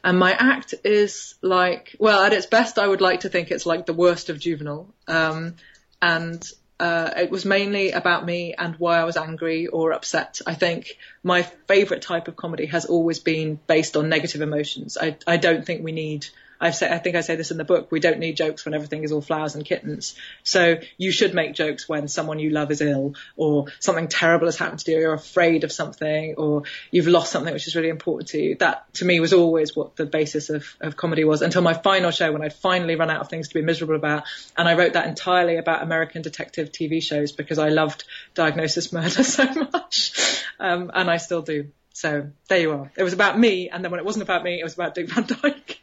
And 0.04 0.20
my 0.20 0.34
act 0.34 0.74
is 0.84 1.36
like, 1.42 1.96
well, 1.98 2.24
at 2.24 2.34
its 2.34 2.46
best, 2.46 2.78
I 2.78 2.88
would 2.88 3.02
like 3.02 3.22
to 3.22 3.30
think 3.30 3.52
it's 3.52 3.66
like 3.66 3.86
the 3.86 3.94
worst 3.94 4.30
of 4.30 4.38
Juvenal. 4.38 4.94
Um, 5.08 5.56
and 6.02 6.46
uh, 6.80 7.12
it 7.16 7.30
was 7.32 7.46
mainly 7.46 7.92
about 7.92 8.26
me 8.26 8.54
and 8.54 8.76
why 8.76 9.00
I 9.00 9.06
was 9.06 9.16
angry 9.16 9.68
or 9.68 9.94
upset. 9.94 10.42
I 10.46 10.56
think 10.56 10.98
my 11.24 11.44
favourite 11.44 12.02
type 12.02 12.28
of 12.28 12.36
comedy 12.36 12.66
has 12.66 12.86
always 12.86 13.20
been 13.20 13.58
based 13.68 13.96
on 13.96 14.10
negative 14.10 14.42
emotions. 14.42 14.98
I, 15.00 15.16
I 15.26 15.38
don't 15.38 15.66
think 15.66 15.84
we 15.84 15.94
need 15.94 16.28
I've 16.64 16.76
said, 16.76 16.94
I 16.94 16.98
think 16.98 17.18
I 17.18 17.22
say 17.22 17.36
this 17.36 17.52
in 17.52 17.58
the 17.58 17.66
book, 17.66 17.92
we 17.92 18.00
don't 18.00 18.20
need 18.20 18.38
jokes 18.38 18.64
when 18.64 18.74
everything 18.74 19.04
is 19.04 19.12
all 19.12 19.20
flowers 19.20 19.54
and 19.54 19.66
kittens. 19.66 20.16
So 20.44 20.78
you 20.98 21.12
should 21.12 21.34
make 21.34 21.56
jokes 21.56 21.90
when 21.90 22.08
someone 22.08 22.40
you 22.40 22.52
love 22.52 22.72
is 22.72 22.80
ill 22.80 23.16
or 23.36 23.66
something 23.82 24.08
terrible 24.08 24.48
has 24.48 24.56
happened 24.56 24.80
to 24.80 24.92
you, 24.92 24.98
or 24.98 25.02
you're 25.02 25.14
afraid 25.14 25.66
of 25.66 25.74
something 25.74 26.36
or 26.38 26.64
you've 26.90 27.08
lost 27.08 27.34
something 27.34 27.54
which 27.54 27.68
is 27.68 27.76
really 27.76 27.90
important 27.90 28.30
to 28.30 28.42
you. 28.42 28.56
That 28.56 28.92
to 28.94 29.06
me 29.06 29.20
was 29.20 29.34
always 29.34 29.76
what 29.76 29.98
the 29.98 30.06
basis 30.06 30.50
of, 30.50 30.66
of 30.80 30.96
comedy 30.96 31.26
was 31.26 31.42
until 31.42 31.62
my 31.62 31.74
final 31.74 32.12
show 32.12 32.32
when 32.32 32.42
I'd 32.42 32.54
finally 32.54 32.96
run 32.96 33.10
out 33.10 33.20
of 33.20 33.30
things 33.30 33.50
to 33.50 33.56
be 33.56 33.62
miserable 33.62 33.96
about. 33.96 34.24
And 34.56 34.66
I 34.66 34.76
wrote 34.76 34.94
that 34.94 35.08
entirely 35.08 35.58
about 35.58 35.84
American 35.84 36.22
detective 36.22 36.72
TV 36.72 37.04
shows 37.04 37.34
because 37.34 37.60
I 37.60 37.70
loved 37.70 38.06
Diagnosis 38.36 38.94
Murder 38.94 39.24
so 39.26 39.44
much. 39.54 40.46
Um, 40.62 40.92
and 40.94 41.12
I 41.12 41.18
still 41.18 41.42
do. 41.42 41.72
So 41.92 42.30
there 42.48 42.60
you 42.60 42.72
are. 42.72 42.92
It 42.96 43.04
was 43.04 43.12
about 43.12 43.38
me, 43.38 43.70
and 43.70 43.84
then 43.84 43.92
when 43.92 44.00
it 44.00 44.06
wasn't 44.06 44.24
about 44.24 44.44
me, 44.44 44.62
it 44.62 44.64
was 44.64 44.74
about 44.74 44.96
Dick 44.96 45.10
Van 45.10 45.26
Dyke 45.28 45.83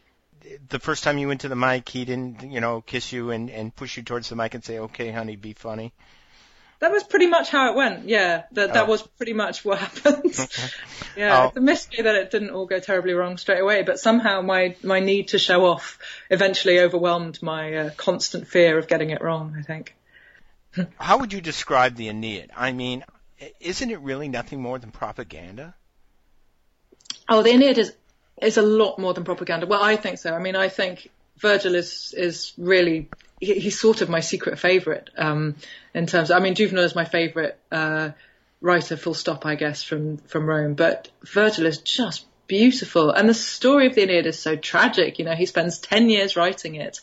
the 0.69 0.79
first 0.79 1.03
time 1.03 1.17
you 1.17 1.27
went 1.27 1.41
to 1.41 1.49
the 1.49 1.55
mic, 1.55 1.87
he 1.89 2.05
didn't, 2.05 2.51
you 2.51 2.61
know, 2.61 2.81
kiss 2.81 3.11
you 3.11 3.31
and, 3.31 3.49
and 3.49 3.75
push 3.75 3.97
you 3.97 4.03
towards 4.03 4.29
the 4.29 4.35
mic 4.35 4.53
and 4.53 4.63
say, 4.63 4.79
"Okay, 4.79 5.11
honey, 5.11 5.35
be 5.35 5.53
funny." 5.53 5.93
That 6.79 6.91
was 6.91 7.03
pretty 7.03 7.27
much 7.27 7.49
how 7.49 7.69
it 7.69 7.75
went. 7.75 8.09
Yeah, 8.09 8.43
that 8.53 8.73
that 8.73 8.85
oh. 8.85 8.89
was 8.89 9.03
pretty 9.03 9.33
much 9.33 9.63
what 9.63 9.77
happened. 9.85 10.35
yeah, 11.17 11.43
oh. 11.43 11.47
it's 11.47 11.57
a 11.57 11.61
mystery 11.61 12.03
that 12.03 12.15
it 12.15 12.31
didn't 12.31 12.51
all 12.51 12.65
go 12.65 12.79
terribly 12.79 13.13
wrong 13.13 13.37
straight 13.37 13.59
away, 13.59 13.83
but 13.83 13.99
somehow 13.99 14.41
my 14.41 14.75
my 14.83 14.99
need 14.99 15.29
to 15.29 15.39
show 15.39 15.65
off 15.65 15.99
eventually 16.29 16.79
overwhelmed 16.79 17.41
my 17.41 17.73
uh, 17.75 17.89
constant 17.97 18.47
fear 18.47 18.77
of 18.77 18.87
getting 18.87 19.11
it 19.11 19.21
wrong. 19.21 19.55
I 19.57 19.61
think. 19.61 19.95
how 20.97 21.19
would 21.19 21.33
you 21.33 21.41
describe 21.41 21.95
the 21.95 22.07
Aeneid? 22.07 22.49
I 22.55 22.71
mean, 22.71 23.03
isn't 23.59 23.89
it 23.89 23.99
really 23.99 24.27
nothing 24.27 24.61
more 24.61 24.79
than 24.79 24.91
propaganda? 24.91 25.75
Oh, 27.29 27.43
the 27.43 27.51
Aeneid 27.51 27.77
is 27.77 27.93
is 28.41 28.57
a 28.57 28.61
lot 28.61 28.99
more 28.99 29.13
than 29.13 29.23
propaganda. 29.23 29.65
Well, 29.65 29.83
I 29.83 29.95
think 29.95 30.17
so. 30.17 30.33
I 30.33 30.39
mean, 30.39 30.55
I 30.55 30.69
think 30.69 31.09
Virgil 31.37 31.75
is 31.75 32.13
is 32.17 32.53
really 32.57 33.09
he, 33.39 33.59
he's 33.59 33.79
sort 33.79 34.01
of 34.01 34.09
my 34.09 34.19
secret 34.19 34.59
favourite 34.59 35.09
um, 35.17 35.55
in 35.93 36.05
terms. 36.05 36.31
Of, 36.31 36.37
I 36.37 36.39
mean, 36.39 36.55
Juvenal 36.55 36.83
is 36.83 36.95
my 36.95 37.05
favourite 37.05 37.55
uh, 37.71 38.11
writer, 38.61 38.97
full 38.97 39.13
stop, 39.13 39.45
I 39.45 39.55
guess, 39.55 39.83
from 39.83 40.17
from 40.17 40.45
Rome. 40.45 40.75
But 40.75 41.09
Virgil 41.23 41.65
is 41.65 41.79
just 41.79 42.25
beautiful, 42.47 43.11
and 43.11 43.27
the 43.27 43.33
story 43.33 43.87
of 43.87 43.95
the 43.95 44.03
Aeneid 44.03 44.25
is 44.25 44.39
so 44.39 44.55
tragic. 44.55 45.19
You 45.19 45.25
know, 45.25 45.35
he 45.35 45.45
spends 45.45 45.79
ten 45.79 46.09
years 46.09 46.35
writing 46.35 46.75
it. 46.75 46.99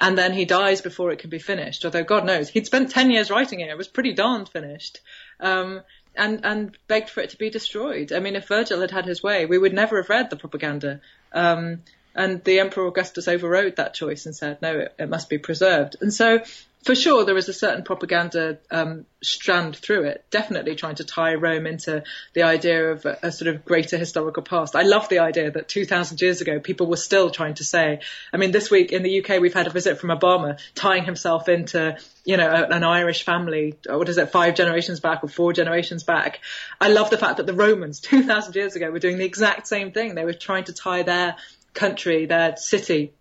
And 0.00 0.16
then 0.16 0.32
he 0.32 0.44
dies 0.44 0.80
before 0.80 1.10
it 1.10 1.18
can 1.18 1.28
be 1.28 1.40
finished. 1.40 1.84
Although 1.84 2.04
God 2.04 2.24
knows 2.24 2.48
he'd 2.48 2.66
spent 2.66 2.92
ten 2.92 3.10
years 3.10 3.30
writing 3.30 3.58
it; 3.58 3.68
it 3.68 3.76
was 3.76 3.88
pretty 3.88 4.12
darned 4.12 4.48
finished. 4.48 5.00
Um, 5.40 5.82
and 6.18 6.44
and 6.44 6.76
begged 6.88 7.10
for 7.10 7.20
it 7.20 7.30
to 7.30 7.38
be 7.38 7.50
destroyed. 7.50 8.12
I 8.12 8.20
mean, 8.20 8.36
if 8.36 8.48
Virgil 8.48 8.80
had 8.80 8.90
had 8.90 9.06
his 9.06 9.22
way, 9.22 9.46
we 9.46 9.58
would 9.58 9.72
never 9.72 9.96
have 9.96 10.08
read 10.08 10.30
the 10.30 10.36
propaganda. 10.36 11.00
Um, 11.32 11.82
and 12.14 12.42
the 12.44 12.60
Emperor 12.60 12.86
Augustus 12.86 13.28
overrode 13.28 13.76
that 13.76 13.94
choice 13.94 14.26
and 14.26 14.34
said, 14.34 14.60
no, 14.62 14.78
it, 14.80 14.94
it 14.98 15.08
must 15.08 15.28
be 15.28 15.38
preserved. 15.38 15.96
And 16.00 16.12
so 16.12 16.40
for 16.84 16.94
sure 16.94 17.24
there 17.24 17.36
is 17.36 17.48
a 17.48 17.52
certain 17.52 17.84
propaganda 17.84 18.58
um, 18.70 19.04
strand 19.22 19.76
through 19.76 20.04
it, 20.04 20.24
definitely 20.30 20.74
trying 20.74 20.94
to 20.94 21.04
tie 21.04 21.34
Rome 21.34 21.66
into 21.66 22.04
the 22.34 22.44
idea 22.44 22.92
of 22.92 23.04
a, 23.04 23.18
a, 23.24 23.32
sort 23.32 23.54
of 23.54 23.64
greater 23.64 23.98
historical 23.98 24.42
past. 24.42 24.76
I 24.76 24.82
love 24.82 25.08
the 25.08 25.18
idea 25.18 25.50
that 25.50 25.68
2,000 25.68 26.20
years 26.20 26.40
ago 26.40 26.60
people 26.60 26.86
were 26.86 26.96
still 26.96 27.30
trying 27.30 27.54
to 27.54 27.64
say. 27.64 28.00
I 28.32 28.36
mean, 28.36 28.52
this 28.52 28.70
week 28.70 28.92
in 28.92 29.02
the 29.02 29.20
UK 29.20 29.40
we've 29.40 29.54
had 29.54 29.66
a 29.66 29.70
visit 29.70 29.98
from 29.98 30.10
Obama 30.10 30.58
tying 30.74 31.04
himself 31.04 31.48
into, 31.48 31.98
you 32.24 32.36
know, 32.36 32.48
a, 32.48 32.68
an 32.68 32.84
Irish 32.84 33.24
family. 33.24 33.74
What 33.86 34.08
is 34.08 34.16
it, 34.16 34.30
five 34.30 34.54
generations 34.54 35.00
back 35.00 35.24
or 35.24 35.28
four 35.28 35.52
generations 35.52 36.04
back? 36.04 36.40
I 36.80 36.88
love 36.88 37.10
the 37.10 37.18
fact 37.18 37.38
that 37.38 37.46
the 37.46 37.54
Romans 37.54 38.00
2,000 38.00 38.54
years 38.54 38.76
ago 38.76 38.90
were 38.90 39.00
doing 39.00 39.18
the 39.18 39.26
exact 39.26 39.66
same 39.66 39.92
thing. 39.92 40.14
They 40.14 40.24
were 40.24 40.32
trying 40.32 40.64
to 40.64 40.72
tie 40.72 41.02
their 41.02 41.36
country, 41.74 42.26
their 42.26 42.56
city, 42.56 43.12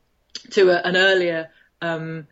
to 0.52 0.70
a, 0.70 0.78
an 0.78 0.96
earlier. 0.96 1.50
Um, 1.82 2.28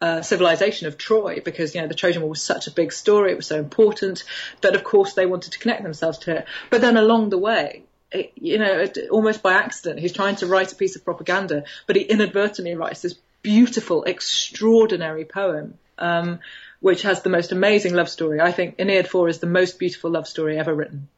uh, 0.00 0.20
civilization 0.20 0.86
of 0.86 0.98
Troy 0.98 1.40
because 1.42 1.74
you 1.74 1.80
know 1.80 1.86
the 1.86 1.94
Trojan 1.94 2.20
War 2.20 2.30
was 2.30 2.42
such 2.42 2.66
a 2.66 2.70
big 2.70 2.92
story, 2.92 3.32
it 3.32 3.36
was 3.36 3.46
so 3.46 3.58
important 3.58 4.24
that 4.60 4.74
of 4.74 4.84
course 4.84 5.14
they 5.14 5.24
wanted 5.24 5.52
to 5.52 5.58
connect 5.58 5.82
themselves 5.82 6.18
to 6.18 6.38
it. 6.38 6.46
But 6.68 6.82
then 6.82 6.98
along 6.98 7.30
the 7.30 7.38
way, 7.38 7.84
it, 8.10 8.32
you 8.34 8.58
know, 8.58 8.80
it, 8.80 8.98
almost 9.10 9.42
by 9.42 9.54
accident, 9.54 10.00
he's 10.00 10.12
trying 10.12 10.36
to 10.36 10.46
write 10.46 10.72
a 10.72 10.76
piece 10.76 10.94
of 10.94 11.04
propaganda, 11.04 11.64
but 11.86 11.96
he 11.96 12.02
inadvertently 12.02 12.74
writes 12.74 13.00
this 13.00 13.14
beautiful, 13.40 14.04
extraordinary 14.04 15.24
poem. 15.24 15.78
Um, 15.96 16.40
which 16.80 17.00
has 17.00 17.22
the 17.22 17.30
most 17.30 17.50
amazing 17.50 17.94
love 17.94 18.10
story. 18.10 18.42
I 18.42 18.52
think 18.52 18.74
Aeneid 18.78 19.08
4 19.08 19.30
is 19.30 19.38
the 19.38 19.46
most 19.46 19.78
beautiful 19.78 20.10
love 20.10 20.28
story 20.28 20.58
ever 20.58 20.74
written. 20.74 21.08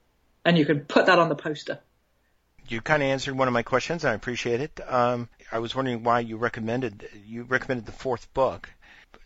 and 0.44 0.56
you 0.56 0.64
can 0.64 0.80
put 0.80 1.06
that 1.06 1.18
on 1.18 1.28
the 1.28 1.34
poster. 1.34 1.80
You 2.68 2.80
kind 2.80 3.02
of 3.02 3.08
answered 3.08 3.36
one 3.36 3.48
of 3.48 3.54
my 3.54 3.62
questions. 3.62 4.04
I 4.04 4.14
appreciate 4.14 4.60
it. 4.60 4.80
Um, 4.86 5.28
I 5.52 5.58
was 5.60 5.74
wondering 5.74 6.02
why 6.02 6.20
you 6.20 6.36
recommended 6.36 7.08
you 7.26 7.44
recommended 7.44 7.86
the 7.86 7.92
fourth 7.92 8.32
book. 8.34 8.68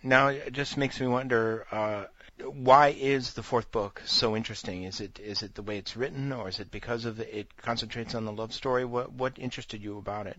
Now 0.02 0.28
it 0.28 0.52
just 0.52 0.76
makes 0.76 1.00
me 1.00 1.06
wonder 1.06 1.66
uh, 1.70 2.04
why 2.44 2.88
is 2.88 3.34
the 3.34 3.42
fourth 3.42 3.70
book 3.70 4.02
so 4.04 4.36
interesting? 4.36 4.84
Is 4.84 5.00
it 5.00 5.18
is 5.18 5.42
it 5.42 5.54
the 5.54 5.62
way 5.62 5.78
it's 5.78 5.96
written, 5.96 6.32
or 6.32 6.48
is 6.48 6.60
it 6.60 6.70
because 6.70 7.04
of 7.04 7.20
it 7.20 7.56
concentrates 7.56 8.14
on 8.14 8.24
the 8.24 8.32
love 8.32 8.52
story? 8.52 8.84
What 8.84 9.12
what 9.12 9.38
interested 9.38 9.82
you 9.82 9.98
about 9.98 10.26
it? 10.26 10.38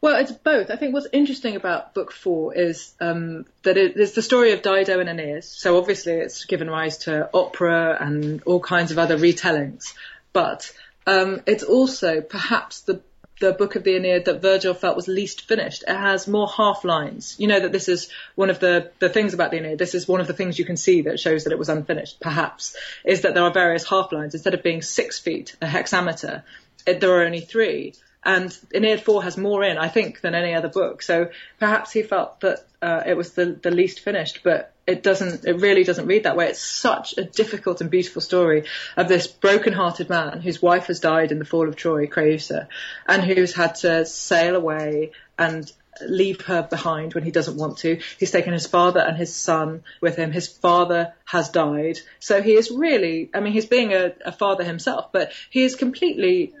Well, 0.00 0.16
it's 0.16 0.32
both. 0.32 0.70
I 0.70 0.76
think 0.76 0.94
what's 0.94 1.08
interesting 1.12 1.56
about 1.56 1.94
book 1.94 2.12
four 2.12 2.54
is 2.54 2.94
um, 3.00 3.46
that 3.64 3.76
it 3.76 3.96
is 3.96 4.12
the 4.12 4.22
story 4.22 4.52
of 4.52 4.62
Dido 4.62 5.00
and 5.00 5.08
Aeneas. 5.08 5.48
So 5.48 5.78
obviously 5.78 6.12
it's 6.12 6.44
given 6.44 6.70
rise 6.70 6.98
to 6.98 7.28
opera 7.34 7.96
and 8.00 8.42
all 8.44 8.60
kinds 8.60 8.92
of 8.92 8.98
other 8.98 9.18
retellings, 9.18 9.94
but 10.32 10.72
um, 11.06 11.40
it's 11.46 11.62
also 11.62 12.20
perhaps 12.20 12.80
the 12.82 13.02
the 13.40 13.52
book 13.52 13.74
of 13.74 13.82
the 13.82 13.96
Aeneid 13.96 14.26
that 14.26 14.40
Virgil 14.40 14.74
felt 14.74 14.96
was 14.96 15.08
least 15.08 15.42
finished. 15.48 15.82
It 15.86 15.96
has 15.96 16.28
more 16.28 16.48
half 16.48 16.84
lines. 16.84 17.34
You 17.38 17.48
know 17.48 17.60
that 17.60 17.72
this 17.72 17.88
is 17.88 18.08
one 18.36 18.48
of 18.48 18.60
the, 18.60 18.92
the 19.00 19.08
things 19.08 19.34
about 19.34 19.50
the 19.50 19.58
Aeneid. 19.58 19.78
This 19.78 19.94
is 19.94 20.06
one 20.06 20.20
of 20.20 20.26
the 20.26 20.32
things 20.32 20.58
you 20.58 20.64
can 20.64 20.76
see 20.76 21.02
that 21.02 21.18
shows 21.18 21.44
that 21.44 21.52
it 21.52 21.58
was 21.58 21.68
unfinished, 21.68 22.20
perhaps, 22.20 22.76
is 23.04 23.22
that 23.22 23.34
there 23.34 23.42
are 23.42 23.52
various 23.52 23.88
half 23.88 24.12
lines. 24.12 24.34
Instead 24.34 24.54
of 24.54 24.62
being 24.62 24.82
six 24.82 25.18
feet, 25.18 25.56
a 25.60 25.66
hexameter, 25.66 26.44
it, 26.86 27.00
there 27.00 27.10
are 27.10 27.24
only 27.24 27.40
three. 27.40 27.94
And 28.24 28.56
Aeneid 28.74 29.02
4 29.02 29.22
has 29.24 29.36
more 29.36 29.62
in, 29.62 29.76
I 29.76 29.88
think, 29.88 30.20
than 30.20 30.34
any 30.34 30.54
other 30.54 30.68
book. 30.68 31.02
So 31.02 31.30
perhaps 31.58 31.92
he 31.92 32.02
felt 32.02 32.40
that 32.40 32.66
uh, 32.80 33.02
it 33.06 33.16
was 33.16 33.32
the, 33.32 33.46
the 33.46 33.70
least 33.70 34.00
finished, 34.00 34.40
but 34.42 34.72
it 34.86 35.02
doesn't, 35.02 35.44
it 35.44 35.60
really 35.60 35.84
doesn't 35.84 36.06
read 36.06 36.24
that 36.24 36.36
way. 36.36 36.48
It's 36.48 36.62
such 36.62 37.16
a 37.18 37.24
difficult 37.24 37.80
and 37.80 37.90
beautiful 37.90 38.22
story 38.22 38.64
of 38.96 39.08
this 39.08 39.26
broken-hearted 39.26 40.08
man 40.08 40.40
whose 40.40 40.62
wife 40.62 40.86
has 40.86 41.00
died 41.00 41.32
in 41.32 41.38
the 41.38 41.44
fall 41.44 41.68
of 41.68 41.76
Troy, 41.76 42.06
Creusa, 42.06 42.68
and 43.06 43.22
who's 43.22 43.54
had 43.54 43.76
to 43.76 44.06
sail 44.06 44.56
away 44.56 45.12
and 45.38 45.70
leave 46.02 46.40
her 46.42 46.62
behind 46.62 47.14
when 47.14 47.24
he 47.24 47.30
doesn't 47.30 47.56
want 47.56 47.78
to. 47.78 48.00
He's 48.18 48.30
taken 48.30 48.52
his 48.52 48.66
father 48.66 49.00
and 49.00 49.16
his 49.16 49.34
son 49.34 49.84
with 50.00 50.16
him. 50.16 50.32
His 50.32 50.48
father 50.48 51.14
has 51.24 51.50
died. 51.50 51.98
So 52.18 52.42
he 52.42 52.54
is 52.54 52.70
really, 52.70 53.30
I 53.34 53.40
mean, 53.40 53.52
he's 53.52 53.66
being 53.66 53.92
a, 53.92 54.12
a 54.24 54.32
father 54.32 54.64
himself, 54.64 55.12
but 55.12 55.32
he 55.50 55.64
is 55.64 55.76
completely 55.76 56.54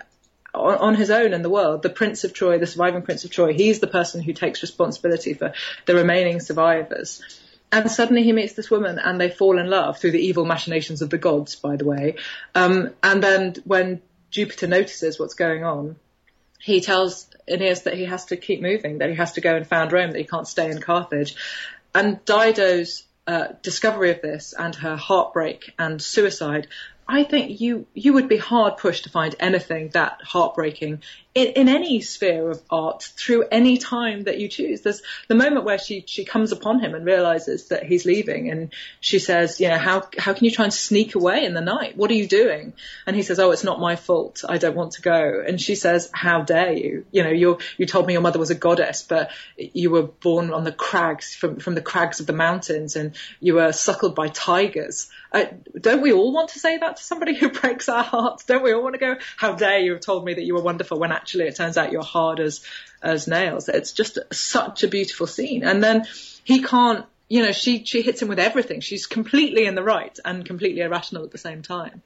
on, 0.54 0.76
on, 0.76 0.94
his 0.94 1.10
own 1.10 1.32
in 1.32 1.42
the 1.42 1.50
world, 1.50 1.82
the 1.82 1.90
Prince 1.90 2.24
of 2.24 2.32
Troy, 2.32 2.58
the 2.58 2.66
surviving 2.66 3.02
Prince 3.02 3.24
of 3.24 3.30
Troy, 3.30 3.52
he's 3.52 3.80
the 3.80 3.86
person 3.86 4.22
who 4.22 4.32
takes 4.32 4.62
responsibility 4.62 5.34
for 5.34 5.52
the 5.86 5.94
remaining 5.94 6.40
survivors. 6.40 7.22
And 7.72 7.90
suddenly 7.90 8.22
he 8.22 8.32
meets 8.32 8.52
this 8.52 8.70
woman 8.70 8.98
and 8.98 9.20
they 9.20 9.30
fall 9.30 9.58
in 9.58 9.68
love 9.68 9.98
through 9.98 10.12
the 10.12 10.26
evil 10.26 10.44
machinations 10.44 11.02
of 11.02 11.10
the 11.10 11.18
gods, 11.18 11.56
by 11.56 11.76
the 11.76 11.84
way. 11.84 12.16
Um, 12.54 12.90
and 13.02 13.22
then 13.22 13.56
when 13.64 14.00
Jupiter 14.30 14.68
notices 14.68 15.18
what's 15.18 15.34
going 15.34 15.64
on, 15.64 15.96
he 16.60 16.80
tells 16.80 17.28
Aeneas 17.48 17.82
that 17.82 17.94
he 17.94 18.04
has 18.04 18.26
to 18.26 18.36
keep 18.36 18.62
moving, 18.62 18.98
that 18.98 19.10
he 19.10 19.16
has 19.16 19.32
to 19.32 19.40
go 19.40 19.56
and 19.56 19.66
found 19.66 19.92
Rome, 19.92 20.12
that 20.12 20.18
he 20.18 20.24
can't 20.24 20.48
stay 20.48 20.70
in 20.70 20.80
Carthage. 20.80 21.34
And 21.94 22.24
Dido's 22.24 23.04
uh, 23.26 23.48
discovery 23.62 24.10
of 24.10 24.22
this 24.22 24.54
and 24.56 24.74
her 24.76 24.96
heartbreak 24.96 25.72
and 25.78 26.00
suicide 26.00 26.68
I 27.06 27.24
think 27.24 27.60
you 27.60 27.86
you 27.94 28.12
would 28.14 28.28
be 28.28 28.36
hard 28.36 28.78
pushed 28.78 29.04
to 29.04 29.10
find 29.10 29.34
anything 29.38 29.90
that 29.90 30.20
heartbreaking 30.22 31.02
in, 31.34 31.48
in 31.48 31.68
any 31.68 32.00
sphere 32.00 32.50
of 32.50 32.62
art 32.70 33.02
through 33.16 33.44
any 33.50 33.76
time 33.76 34.22
that 34.24 34.38
you 34.38 34.48
choose. 34.48 34.82
There's 34.82 35.02
the 35.28 35.34
moment 35.34 35.64
where 35.64 35.78
she 35.78 36.04
she 36.06 36.24
comes 36.24 36.52
upon 36.52 36.80
him 36.80 36.94
and 36.94 37.04
realizes 37.04 37.68
that 37.68 37.84
he's 37.84 38.04
leaving, 38.04 38.50
and 38.50 38.72
she 39.00 39.18
says, 39.18 39.60
you 39.60 39.68
know, 39.68 39.78
how 39.78 40.08
how 40.16 40.32
can 40.32 40.44
you 40.44 40.52
try 40.52 40.64
and 40.64 40.72
sneak 40.72 41.14
away 41.14 41.44
in 41.44 41.54
the 41.54 41.60
night? 41.60 41.96
What 41.96 42.10
are 42.10 42.14
you 42.14 42.28
doing? 42.28 42.72
And 43.06 43.16
he 43.16 43.22
says, 43.22 43.40
oh, 43.40 43.50
it's 43.50 43.64
not 43.64 43.80
my 43.80 43.96
fault. 43.96 44.44
I 44.48 44.58
don't 44.58 44.76
want 44.76 44.92
to 44.92 45.02
go. 45.02 45.42
And 45.46 45.60
she 45.60 45.74
says, 45.74 46.08
how 46.12 46.42
dare 46.42 46.72
you? 46.72 47.04
You 47.10 47.24
know, 47.24 47.30
you 47.30 47.58
you 47.78 47.86
told 47.86 48.06
me 48.06 48.12
your 48.12 48.22
mother 48.22 48.38
was 48.38 48.50
a 48.50 48.54
goddess, 48.54 49.02
but 49.02 49.30
you 49.56 49.90
were 49.90 50.02
born 50.04 50.52
on 50.52 50.62
the 50.62 50.72
crags 50.72 51.34
from 51.34 51.58
from 51.58 51.74
the 51.74 51.82
crags 51.82 52.20
of 52.20 52.26
the 52.26 52.32
mountains, 52.32 52.94
and 52.94 53.16
you 53.40 53.54
were 53.54 53.72
suckled 53.72 54.14
by 54.14 54.28
tigers. 54.28 55.10
Uh, 55.32 55.46
don't 55.80 56.00
we 56.00 56.12
all 56.12 56.32
want 56.32 56.50
to 56.50 56.60
say 56.60 56.78
that 56.78 56.96
to 56.96 57.02
somebody 57.02 57.34
who 57.34 57.48
breaks 57.60 57.88
our 57.88 58.04
hearts? 58.04 58.44
Don't 58.44 58.62
we 58.62 58.72
all 58.72 58.84
want 58.84 58.94
to 58.94 59.00
go, 59.00 59.16
how 59.36 59.54
dare 59.54 59.80
you 59.80 59.92
have 59.92 60.00
told 60.00 60.24
me 60.24 60.34
that 60.34 60.44
you 60.44 60.54
were 60.54 60.62
wonderful 60.62 60.98
when 60.98 61.10
actually 61.24 61.46
it 61.46 61.56
turns 61.56 61.78
out 61.78 61.90
you're 61.90 62.02
hard 62.02 62.38
as, 62.38 62.60
as 63.02 63.26
nails. 63.26 63.70
It's 63.70 63.92
just 63.92 64.18
such 64.30 64.82
a 64.84 64.88
beautiful 64.88 65.26
scene. 65.26 65.64
And 65.64 65.82
then 65.82 66.06
he 66.44 66.62
can't, 66.62 67.06
you 67.30 67.42
know, 67.42 67.52
she, 67.52 67.82
she 67.86 68.02
hits 68.02 68.20
him 68.20 68.28
with 68.28 68.38
everything. 68.38 68.80
She's 68.80 69.06
completely 69.06 69.64
in 69.64 69.74
the 69.74 69.82
right 69.82 70.18
and 70.22 70.44
completely 70.44 70.82
irrational 70.82 71.24
at 71.24 71.30
the 71.30 71.38
same 71.38 71.62
time. 71.62 72.02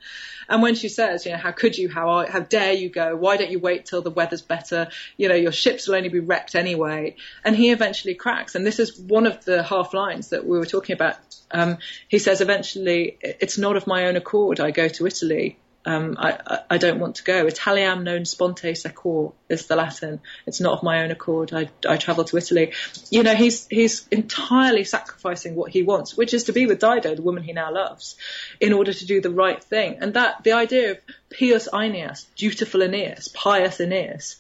And 0.49 0.63
when 0.63 0.77
she 0.77 0.89
says, 0.89 1.27
you 1.27 1.33
know, 1.33 1.39
how 1.39 1.51
could 1.51 1.77
you, 1.77 1.89
how, 1.89 2.25
how 2.29 2.39
dare 2.39 2.75
you 2.75 2.91
go? 2.91 3.17
Why 3.17 3.37
don't 3.37 3.51
you 3.51 3.59
wait 3.59 3.87
till 3.87 4.03
the 4.03 4.13
weather's 4.13 4.41
better? 4.41 4.87
You 5.17 5.29
know, 5.29 5.35
your 5.35 5.51
ships 5.51 5.89
will 5.89 5.97
only 5.97 6.11
be 6.11 6.21
wrecked 6.21 6.55
anyway. 6.55 7.17
And 7.45 7.57
he 7.57 7.73
eventually 7.73 8.15
cracks. 8.15 8.55
And 8.55 8.65
this 8.65 8.79
is 8.79 8.97
one 9.01 9.27
of 9.27 9.45
the 9.45 9.65
half 9.65 9.95
lines 9.95 10.29
that 10.29 10.47
we 10.47 10.59
were 10.59 10.67
talking 10.67 10.95
about 10.95 11.17
um, 11.51 11.79
he 12.09 12.19
says 12.19 12.43
eventually, 12.43 13.17
it's 13.23 13.57
not 13.57 13.77
of 13.77 13.87
my 13.87 14.07
own 14.07 14.17
accord. 14.17 14.61
I 14.61 14.71
go 14.71 14.87
to 14.87 15.07
Italy. 15.07 15.59
Um, 15.85 16.17
I, 16.19 16.61
I, 16.69 16.77
don't 16.77 16.99
want 16.99 17.17
to 17.17 17.25
go. 17.25 17.47
Italiam 17.47 18.03
non 18.05 18.25
sponte 18.25 18.77
sequor 18.77 19.31
is 19.49 19.67
the 19.67 19.77
Latin. 19.77 20.21
It's 20.47 20.61
not 20.61 20.75
of 20.75 20.83
my 20.83 21.03
own 21.03 21.11
accord. 21.11 21.53
I, 21.55 21.71
I 21.89 21.97
travel 21.97 22.25
to 22.25 22.37
Italy. 22.37 22.73
You 23.11 23.23
know, 23.23 23.35
he's, 23.35 23.67
he's 23.69 24.07
entirely 24.11 24.85
sacrificing 24.85 25.55
what 25.55 25.71
he 25.71 25.83
wants, 25.83 26.17
which 26.17 26.35
is 26.35 26.45
to 26.45 26.53
be 26.53 26.67
with 26.67 26.81
Dido, 26.81 27.15
the 27.15 27.23
woman 27.23 27.43
he 27.43 27.53
now 27.53 27.73
loves, 27.73 28.17
in 28.61 28.73
order 28.73 28.93
to 28.93 29.07
do 29.07 29.21
the 29.21 29.31
right 29.31 29.63
thing. 29.63 29.99
And 30.01 30.15
that, 30.15 30.45
the 30.45 30.53
idea 30.53 30.91
of 30.91 30.99
pious 31.31 31.69
Aeneas, 31.73 32.27
dutiful 32.37 32.83
Aeneas, 32.83 33.29
pious 33.29 33.81
Aeneas, 33.81 34.37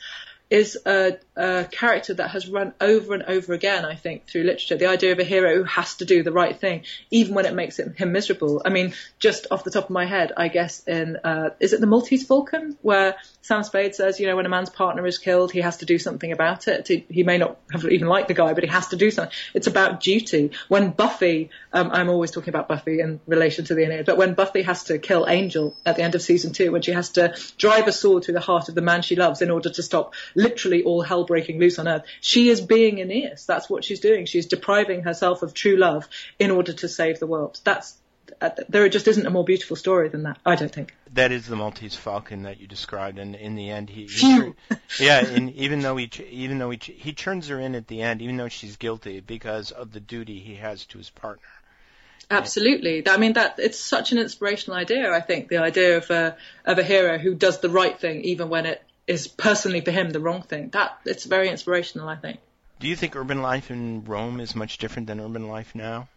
is 0.50 0.78
a, 0.86 1.18
a, 1.38 1.64
character 1.70 2.14
that 2.14 2.30
has 2.30 2.48
run 2.48 2.74
over 2.80 3.14
and 3.14 3.22
over 3.24 3.52
again, 3.52 3.84
I 3.84 3.94
think, 3.94 4.26
through 4.26 4.42
literature. 4.42 4.76
The 4.76 4.86
idea 4.86 5.12
of 5.12 5.18
a 5.18 5.24
hero 5.24 5.56
who 5.56 5.64
has 5.64 5.96
to 5.96 6.04
do 6.04 6.22
the 6.22 6.32
right 6.32 6.58
thing, 6.58 6.84
even 7.10 7.34
when 7.34 7.46
it 7.46 7.54
makes 7.54 7.78
him, 7.78 7.94
miserable. 8.12 8.62
I 8.64 8.70
mean, 8.70 8.94
just 9.18 9.46
off 9.50 9.64
the 9.64 9.70
top 9.70 9.84
of 9.84 9.90
my 9.90 10.04
head, 10.04 10.32
I 10.36 10.48
guess 10.48 10.82
in, 10.86 11.16
uh, 11.16 11.50
is 11.60 11.72
it 11.72 11.80
the 11.80 11.86
Maltese 11.86 12.26
Falcon, 12.26 12.76
where 12.82 13.16
Sam 13.42 13.62
Spade 13.62 13.94
says, 13.94 14.20
you 14.20 14.26
know, 14.26 14.36
when 14.36 14.46
a 14.46 14.48
man's 14.48 14.70
partner 14.70 15.06
is 15.06 15.18
killed, 15.18 15.52
he 15.52 15.60
has 15.60 15.78
to 15.78 15.86
do 15.86 15.98
something 15.98 16.32
about 16.32 16.68
it. 16.68 16.88
He, 16.88 17.06
he 17.08 17.22
may 17.22 17.38
not 17.38 17.58
have 17.72 17.84
even 17.84 18.08
liked 18.08 18.28
the 18.28 18.34
guy, 18.34 18.52
but 18.54 18.64
he 18.64 18.70
has 18.70 18.88
to 18.88 18.96
do 18.96 19.10
something. 19.10 19.34
It's 19.54 19.66
about 19.66 20.00
duty. 20.00 20.52
When 20.68 20.90
Buffy, 20.90 21.50
um, 21.72 21.90
I'm 21.92 22.08
always 22.08 22.30
talking 22.30 22.50
about 22.50 22.68
Buffy 22.68 23.00
in 23.00 23.20
relation 23.26 23.64
to 23.66 23.74
the 23.74 23.84
Aeneid, 23.84 24.06
but 24.06 24.16
when 24.16 24.34
Buffy 24.34 24.62
has 24.62 24.84
to 24.84 24.98
kill 24.98 25.26
Angel 25.28 25.76
at 25.86 25.96
the 25.96 26.02
end 26.02 26.14
of 26.14 26.22
season 26.22 26.52
two, 26.52 26.72
when 26.72 26.82
she 26.82 26.92
has 26.92 27.10
to 27.10 27.36
drive 27.56 27.86
a 27.86 27.92
sword 27.92 28.24
through 28.24 28.34
the 28.34 28.40
heart 28.40 28.68
of 28.68 28.74
the 28.74 28.82
man 28.82 29.02
she 29.02 29.16
loves 29.16 29.42
in 29.42 29.50
order 29.50 29.70
to 29.70 29.82
stop 29.82 30.14
literally 30.34 30.82
all 30.82 31.02
hell 31.02 31.24
breaking 31.28 31.60
loose 31.60 31.78
on 31.78 31.86
earth. 31.86 32.02
She 32.20 32.48
is 32.48 32.60
being 32.60 32.98
Aeneas. 33.00 33.46
That's 33.46 33.70
what 33.70 33.84
she's 33.84 34.00
doing. 34.00 34.26
She's 34.26 34.46
depriving 34.46 35.02
herself 35.02 35.42
of 35.42 35.54
true 35.54 35.76
love 35.76 36.08
in 36.40 36.50
order 36.50 36.72
to 36.72 36.88
save 36.88 37.20
the 37.20 37.28
world. 37.28 37.60
That's 37.62 37.96
uh, 38.40 38.50
there 38.68 38.88
just 38.88 39.08
isn't 39.08 39.26
a 39.26 39.30
more 39.30 39.44
beautiful 39.44 39.76
story 39.76 40.08
than 40.08 40.24
that. 40.24 40.38
I 40.44 40.54
don't 40.54 40.72
think. 40.72 40.94
That 41.14 41.32
is 41.32 41.46
the 41.46 41.56
Maltese 41.56 41.94
Falcon 41.94 42.42
that 42.42 42.60
you 42.60 42.66
described, 42.66 43.18
and 43.18 43.34
in 43.34 43.54
the 43.54 43.70
end, 43.70 43.88
he, 43.88 44.06
he 44.06 44.52
yeah, 45.00 45.24
and 45.24 45.52
even 45.54 45.80
though 45.80 45.96
he 45.96 46.10
even 46.30 46.58
though 46.58 46.70
he 46.70 46.78
he 46.78 47.12
turns 47.12 47.48
her 47.48 47.58
in 47.58 47.74
at 47.74 47.88
the 47.88 48.02
end, 48.02 48.20
even 48.22 48.36
though 48.36 48.48
she's 48.48 48.76
guilty 48.76 49.20
because 49.20 49.70
of 49.70 49.92
the 49.92 50.00
duty 50.00 50.40
he 50.40 50.56
has 50.56 50.84
to 50.86 50.98
his 50.98 51.10
partner. 51.10 51.48
Absolutely. 52.30 53.08
I 53.08 53.16
mean, 53.16 53.34
that 53.34 53.54
it's 53.58 53.80
such 53.80 54.12
an 54.12 54.18
inspirational 54.18 54.78
idea. 54.78 55.10
I 55.12 55.20
think 55.20 55.48
the 55.48 55.58
idea 55.58 55.96
of 55.96 56.10
a 56.10 56.36
of 56.64 56.78
a 56.78 56.82
hero 56.82 57.16
who 57.16 57.34
does 57.34 57.60
the 57.60 57.70
right 57.70 57.98
thing 57.98 58.22
even 58.24 58.50
when 58.50 58.66
it 58.66 58.82
is 59.08 59.26
personally 59.26 59.80
for 59.80 59.90
him 59.90 60.10
the 60.10 60.20
wrong 60.20 60.42
thing. 60.42 60.68
That 60.70 61.00
it's 61.04 61.24
very 61.24 61.48
inspirational, 61.48 62.08
I 62.08 62.16
think. 62.16 62.38
Do 62.78 62.86
you 62.86 62.94
think 62.94 63.16
urban 63.16 63.42
life 63.42 63.70
in 63.72 64.04
Rome 64.04 64.38
is 64.38 64.54
much 64.54 64.78
different 64.78 65.08
than 65.08 65.18
urban 65.18 65.48
life 65.48 65.74
now? 65.74 66.08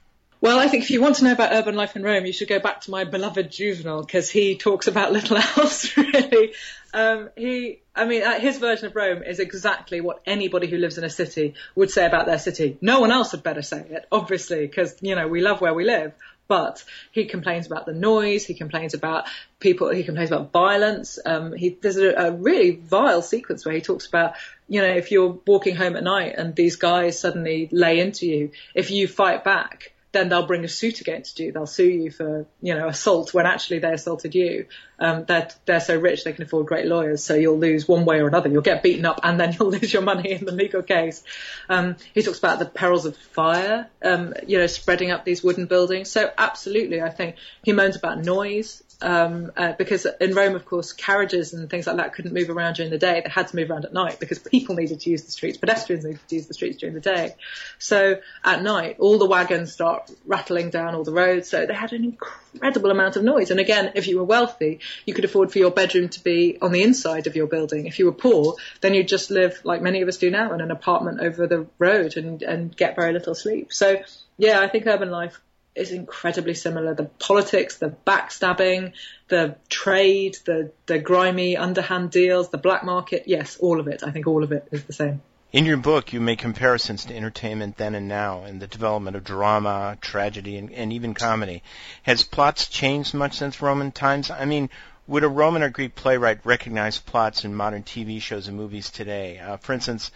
Well, 0.41 0.59
I 0.59 0.67
think 0.67 0.83
if 0.83 0.89
you 0.89 1.01
want 1.01 1.17
to 1.17 1.23
know 1.23 1.33
about 1.33 1.53
urban 1.53 1.75
life 1.75 1.95
in 1.95 2.01
Rome, 2.01 2.25
you 2.25 2.33
should 2.33 2.47
go 2.47 2.59
back 2.59 2.81
to 2.81 2.91
my 2.91 3.03
beloved 3.03 3.51
Juvenal 3.51 4.01
because 4.01 4.29
he 4.29 4.57
talks 4.57 4.87
about 4.87 5.11
little 5.17 5.37
else 5.37 5.95
really. 5.95 6.53
Um, 6.93 7.29
he, 7.37 7.79
I 7.95 8.05
mean, 8.05 8.23
uh, 8.23 8.39
his 8.39 8.57
version 8.57 8.87
of 8.87 8.95
Rome 8.95 9.23
is 9.23 9.39
exactly 9.39 10.01
what 10.01 10.21
anybody 10.25 10.67
who 10.67 10.77
lives 10.77 10.97
in 10.97 11.03
a 11.03 11.09
city 11.09 11.53
would 11.75 11.91
say 11.91 12.05
about 12.05 12.25
their 12.25 12.39
city. 12.39 12.77
No 12.81 12.99
one 12.99 13.11
else 13.11 13.31
had 13.31 13.43
better 13.43 13.61
say 13.61 13.85
it, 13.87 14.07
obviously, 14.11 14.65
because 14.65 14.97
you 15.01 15.15
know 15.15 15.27
we 15.27 15.41
love 15.41 15.61
where 15.61 15.73
we 15.73 15.85
live. 15.85 16.13
But 16.51 16.83
he 17.13 17.27
complains 17.27 17.65
about 17.65 17.85
the 17.85 17.93
noise. 17.93 18.45
He 18.45 18.55
complains 18.55 18.93
about 18.93 19.23
people. 19.61 19.89
He 19.89 20.03
complains 20.03 20.31
about 20.31 20.51
violence. 20.51 21.17
Um, 21.25 21.53
he, 21.53 21.69
there's 21.69 21.95
a, 21.95 22.09
a 22.11 22.31
really 22.31 22.71
vile 22.71 23.21
sequence 23.21 23.65
where 23.65 23.73
he 23.73 23.79
talks 23.79 24.05
about, 24.05 24.33
you 24.67 24.81
know, 24.81 24.89
if 24.89 25.11
you're 25.11 25.39
walking 25.47 25.77
home 25.77 25.95
at 25.95 26.03
night 26.03 26.35
and 26.37 26.53
these 26.53 26.75
guys 26.75 27.17
suddenly 27.17 27.69
lay 27.71 28.01
into 28.01 28.25
you, 28.25 28.51
if 28.75 28.91
you 28.91 29.07
fight 29.07 29.45
back, 29.45 29.93
then 30.11 30.27
they'll 30.29 30.45
bring 30.45 30.65
a 30.65 30.67
suit 30.67 30.99
against 30.99 31.39
you. 31.39 31.51
They'll 31.51 31.65
sue 31.65 31.89
you 31.89 32.11
for, 32.11 32.45
you 32.61 32.75
know, 32.75 32.87
assault 32.89 33.33
when 33.33 33.45
actually 33.45 33.79
they 33.79 33.93
assaulted 33.93 34.35
you. 34.35 34.65
Um, 34.99 35.25
they're, 35.25 35.47
they're 35.65 35.79
so 35.79 35.97
rich 35.97 36.23
they 36.23 36.33
can 36.33 36.43
afford 36.43 36.67
great 36.67 36.85
lawyers, 36.85 37.23
so 37.23 37.33
you'll 37.33 37.57
lose 37.57 37.87
one 37.87 38.05
way 38.05 38.19
or 38.19 38.27
another. 38.27 38.49
You'll 38.49 38.61
get 38.61 38.83
beaten 38.83 39.05
up 39.05 39.21
and 39.23 39.39
then 39.39 39.53
you'll 39.59 39.71
lose 39.71 39.91
your 39.93 40.01
money 40.01 40.31
in 40.31 40.45
the 40.45 40.51
legal 40.51 40.83
case. 40.83 41.23
Um, 41.69 41.95
he 42.13 42.21
talks 42.21 42.39
about 42.39 42.59
the 42.59 42.65
perils 42.65 43.05
of 43.05 43.15
fire, 43.15 43.89
um, 44.03 44.33
you 44.45 44.57
know, 44.57 44.67
spreading 44.67 45.11
up 45.11 45.23
these 45.23 45.43
wooden 45.43 45.65
buildings. 45.65 46.11
So 46.11 46.29
absolutely, 46.37 47.01
I 47.01 47.09
think 47.09 47.35
he 47.63 47.71
moans 47.71 47.95
about 47.95 48.19
noise. 48.19 48.83
Um, 49.01 49.51
uh, 49.57 49.73
because 49.77 50.05
in 50.19 50.33
Rome, 50.33 50.55
of 50.55 50.65
course, 50.65 50.93
carriages 50.93 51.53
and 51.53 51.69
things 51.69 51.87
like 51.87 51.97
that 51.97 52.13
couldn't 52.13 52.33
move 52.33 52.49
around 52.49 52.75
during 52.75 52.91
the 52.91 52.97
day. 52.97 53.21
They 53.23 53.29
had 53.29 53.47
to 53.47 53.55
move 53.55 53.69
around 53.69 53.85
at 53.85 53.93
night 53.93 54.19
because 54.19 54.39
people 54.39 54.75
needed 54.75 54.99
to 55.01 55.09
use 55.09 55.23
the 55.23 55.31
streets, 55.31 55.57
pedestrians 55.57 56.05
needed 56.05 56.19
to 56.27 56.35
use 56.35 56.47
the 56.47 56.53
streets 56.53 56.77
during 56.77 56.95
the 56.95 57.01
day. 57.01 57.35
So 57.79 58.19
at 58.43 58.61
night, 58.61 58.97
all 58.99 59.17
the 59.17 59.25
wagons 59.25 59.73
start 59.73 60.11
rattling 60.25 60.69
down 60.69 60.95
all 60.95 61.03
the 61.03 61.11
roads. 61.11 61.49
So 61.49 61.65
they 61.65 61.73
had 61.73 61.93
an 61.93 62.03
incredible 62.03 62.91
amount 62.91 63.15
of 63.15 63.23
noise. 63.23 63.51
And 63.51 63.59
again, 63.59 63.91
if 63.95 64.07
you 64.07 64.17
were 64.17 64.23
wealthy, 64.23 64.79
you 65.05 65.13
could 65.13 65.25
afford 65.25 65.51
for 65.51 65.59
your 65.59 65.71
bedroom 65.71 66.09
to 66.09 66.23
be 66.23 66.57
on 66.61 66.71
the 66.71 66.83
inside 66.83 67.27
of 67.27 67.35
your 67.35 67.47
building. 67.47 67.87
If 67.87 67.99
you 67.99 68.05
were 68.05 68.11
poor, 68.11 68.55
then 68.81 68.93
you'd 68.93 69.07
just 69.07 69.31
live 69.31 69.61
like 69.63 69.81
many 69.81 70.01
of 70.01 70.07
us 70.07 70.17
do 70.17 70.29
now 70.29 70.53
in 70.53 70.61
an 70.61 70.71
apartment 70.71 71.21
over 71.21 71.47
the 71.47 71.67
road 71.79 72.17
and, 72.17 72.41
and 72.43 72.75
get 72.75 72.95
very 72.95 73.13
little 73.13 73.35
sleep. 73.35 73.73
So 73.73 74.03
yeah, 74.37 74.59
I 74.59 74.67
think 74.67 74.87
urban 74.87 75.11
life 75.11 75.39
is 75.75 75.91
incredibly 75.91 76.53
similar. 76.53 76.93
The 76.93 77.05
politics, 77.05 77.77
the 77.77 77.95
backstabbing, 78.05 78.93
the 79.29 79.55
trade, 79.69 80.37
the, 80.45 80.71
the 80.85 80.99
grimy 80.99 81.57
underhand 81.57 82.11
deals, 82.11 82.49
the 82.49 82.57
black 82.57 82.83
market. 82.83 83.23
Yes, 83.25 83.57
all 83.57 83.79
of 83.79 83.87
it. 83.87 84.03
I 84.03 84.11
think 84.11 84.27
all 84.27 84.43
of 84.43 84.51
it 84.51 84.67
is 84.71 84.83
the 84.83 84.93
same. 84.93 85.21
In 85.51 85.65
your 85.65 85.77
book, 85.77 86.13
you 86.13 86.21
make 86.21 86.39
comparisons 86.39 87.05
to 87.05 87.15
entertainment 87.15 87.75
then 87.75 87.93
and 87.93 88.07
now 88.07 88.43
and 88.43 88.61
the 88.61 88.67
development 88.67 89.17
of 89.17 89.25
drama, 89.25 89.97
tragedy, 89.99 90.57
and, 90.57 90.71
and 90.71 90.93
even 90.93 91.13
comedy. 91.13 91.61
Has 92.03 92.23
plots 92.23 92.69
changed 92.69 93.13
much 93.13 93.33
since 93.33 93.61
Roman 93.61 93.91
times? 93.91 94.31
I 94.31 94.45
mean, 94.45 94.69
would 95.07 95.25
a 95.25 95.27
Roman 95.27 95.61
or 95.61 95.69
Greek 95.69 95.93
playwright 95.93 96.45
recognize 96.45 96.97
plots 96.99 97.43
in 97.43 97.53
modern 97.53 97.83
TV 97.83 98.21
shows 98.21 98.47
and 98.47 98.55
movies 98.55 98.89
today? 98.89 99.39
Uh, 99.39 99.57
for 99.57 99.73
instance, 99.73 100.11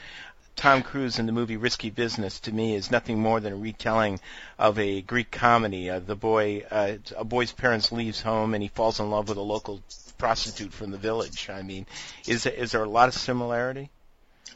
Tom 0.55 0.81
Cruise 0.81 1.19
in 1.19 1.25
the 1.25 1.31
movie 1.31 1.57
Risky 1.57 1.89
Business 1.89 2.39
to 2.41 2.51
me 2.51 2.75
is 2.75 2.89
nothing 2.89 3.19
more 3.19 3.39
than 3.39 3.53
a 3.53 3.57
retelling 3.57 4.19
of 4.57 4.79
a 4.79 5.01
Greek 5.01 5.29
comedy. 5.29 5.89
Uh, 5.89 5.99
the 5.99 6.15
boy, 6.15 6.63
uh, 6.71 6.93
a 7.17 7.23
boy's 7.23 7.51
parents 7.51 7.91
leaves 7.91 8.21
home 8.21 8.53
and 8.53 8.63
he 8.63 8.69
falls 8.69 8.99
in 8.99 9.09
love 9.09 9.27
with 9.29 9.37
a 9.37 9.41
local 9.41 9.81
prostitute 10.17 10.71
from 10.71 10.91
the 10.91 10.97
village. 10.97 11.49
I 11.49 11.61
mean, 11.61 11.85
is 12.25 12.45
is 12.45 12.71
there 12.71 12.83
a 12.83 12.89
lot 12.89 13.09
of 13.09 13.15
similarity? 13.15 13.89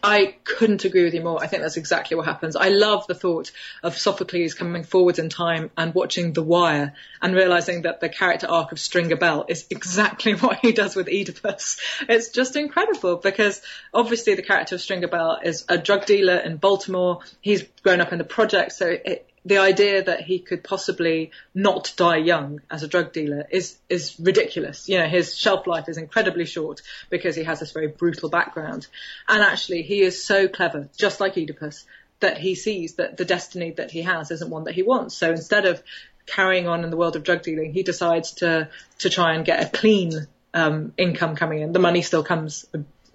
I 0.01 0.35
couldn't 0.45 0.85
agree 0.85 1.03
with 1.03 1.13
you 1.13 1.21
more. 1.21 1.43
I 1.43 1.47
think 1.47 1.61
that's 1.61 1.77
exactly 1.77 2.15
what 2.15 2.25
happens. 2.25 2.55
I 2.55 2.69
love 2.69 3.05
the 3.07 3.15
thought 3.15 3.51
of 3.83 3.97
Sophocles 3.97 4.53
coming 4.53 4.83
forwards 4.83 5.19
in 5.19 5.29
time 5.29 5.71
and 5.77 5.93
watching 5.93 6.31
The 6.33 6.41
Wire 6.41 6.93
and 7.21 7.35
realizing 7.35 7.81
that 7.81 7.99
the 7.99 8.07
character 8.07 8.47
arc 8.47 8.71
of 8.71 8.79
Stringer 8.79 9.17
Bell 9.17 9.45
is 9.47 9.65
exactly 9.69 10.33
what 10.35 10.59
he 10.61 10.71
does 10.71 10.95
with 10.95 11.09
Oedipus. 11.09 11.79
It's 12.07 12.29
just 12.29 12.55
incredible 12.55 13.17
because 13.17 13.61
obviously 13.93 14.35
the 14.35 14.41
character 14.41 14.75
of 14.75 14.81
Stringer 14.81 15.09
Bell 15.09 15.39
is 15.43 15.65
a 15.67 15.77
drug 15.77 16.05
dealer 16.05 16.37
in 16.37 16.57
Baltimore. 16.57 17.19
He's 17.41 17.63
grown 17.83 17.99
up 17.99 18.13
in 18.13 18.17
the 18.17 18.23
project, 18.23 18.71
so 18.73 18.87
it, 18.87 19.28
the 19.49 19.57
idea 19.57 20.03
that 20.03 20.21
he 20.21 20.37
could 20.37 20.63
possibly 20.63 21.31
not 21.55 21.91
die 21.97 22.17
young 22.17 22.61
as 22.69 22.83
a 22.83 22.87
drug 22.87 23.11
dealer 23.11 23.47
is 23.49 23.77
is 23.89 24.15
ridiculous. 24.19 24.87
You 24.87 24.99
know, 24.99 25.07
his 25.07 25.35
shelf 25.35 25.65
life 25.65 25.89
is 25.89 25.97
incredibly 25.97 26.45
short 26.45 26.83
because 27.09 27.35
he 27.35 27.43
has 27.43 27.59
this 27.59 27.71
very 27.71 27.87
brutal 27.87 28.29
background. 28.29 28.85
And 29.27 29.41
actually, 29.41 29.81
he 29.81 30.01
is 30.01 30.23
so 30.23 30.47
clever, 30.47 30.87
just 30.95 31.19
like 31.19 31.35
Oedipus, 31.35 31.85
that 32.19 32.37
he 32.37 32.53
sees 32.53 32.95
that 32.95 33.17
the 33.17 33.25
destiny 33.25 33.71
that 33.71 33.89
he 33.89 34.03
has 34.03 34.29
isn't 34.29 34.51
one 34.51 34.65
that 34.65 34.75
he 34.75 34.83
wants. 34.83 35.15
So 35.15 35.31
instead 35.31 35.65
of 35.65 35.81
carrying 36.27 36.67
on 36.67 36.83
in 36.83 36.91
the 36.91 36.97
world 36.97 37.15
of 37.15 37.23
drug 37.23 37.41
dealing, 37.41 37.73
he 37.73 37.81
decides 37.81 38.33
to 38.33 38.69
to 38.99 39.09
try 39.09 39.33
and 39.33 39.43
get 39.43 39.63
a 39.65 39.77
clean 39.77 40.27
um, 40.53 40.93
income 40.95 41.35
coming 41.35 41.61
in. 41.61 41.73
The 41.73 41.79
money 41.79 42.03
still 42.03 42.23
comes 42.23 42.67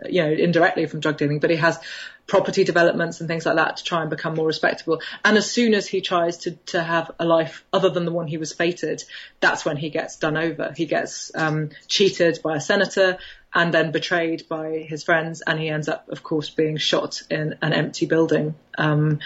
you 0.04 0.22
know, 0.22 0.30
indirectly 0.30 0.86
from 0.86 1.00
drug 1.00 1.16
dealing, 1.16 1.38
but 1.38 1.50
he 1.50 1.56
has 1.56 1.78
property 2.26 2.64
developments 2.64 3.20
and 3.20 3.28
things 3.28 3.44
like 3.44 3.56
that 3.56 3.76
to 3.76 3.84
try 3.84 4.00
and 4.00 4.10
become 4.10 4.34
more 4.34 4.46
respectable. 4.46 5.00
And 5.24 5.36
as 5.36 5.50
soon 5.50 5.74
as 5.74 5.86
he 5.86 6.00
tries 6.00 6.38
to, 6.38 6.52
to 6.66 6.82
have 6.82 7.10
a 7.18 7.24
life 7.24 7.64
other 7.72 7.90
than 7.90 8.04
the 8.04 8.12
one 8.12 8.26
he 8.26 8.38
was 8.38 8.52
fated, 8.52 9.04
that's 9.40 9.64
when 9.64 9.76
he 9.76 9.90
gets 9.90 10.16
done 10.16 10.36
over. 10.36 10.72
He 10.76 10.86
gets 10.86 11.30
um, 11.34 11.70
cheated 11.86 12.40
by 12.42 12.56
a 12.56 12.60
senator 12.60 13.18
and 13.52 13.72
then 13.72 13.92
betrayed 13.92 14.48
by 14.48 14.84
his 14.88 15.04
friends, 15.04 15.40
and 15.46 15.60
he 15.60 15.68
ends 15.68 15.88
up, 15.88 16.08
of 16.08 16.24
course, 16.24 16.50
being 16.50 16.76
shot 16.76 17.22
in 17.30 17.56
an 17.62 17.72
empty 17.72 18.06
building. 18.06 18.56
Um, 18.76 19.20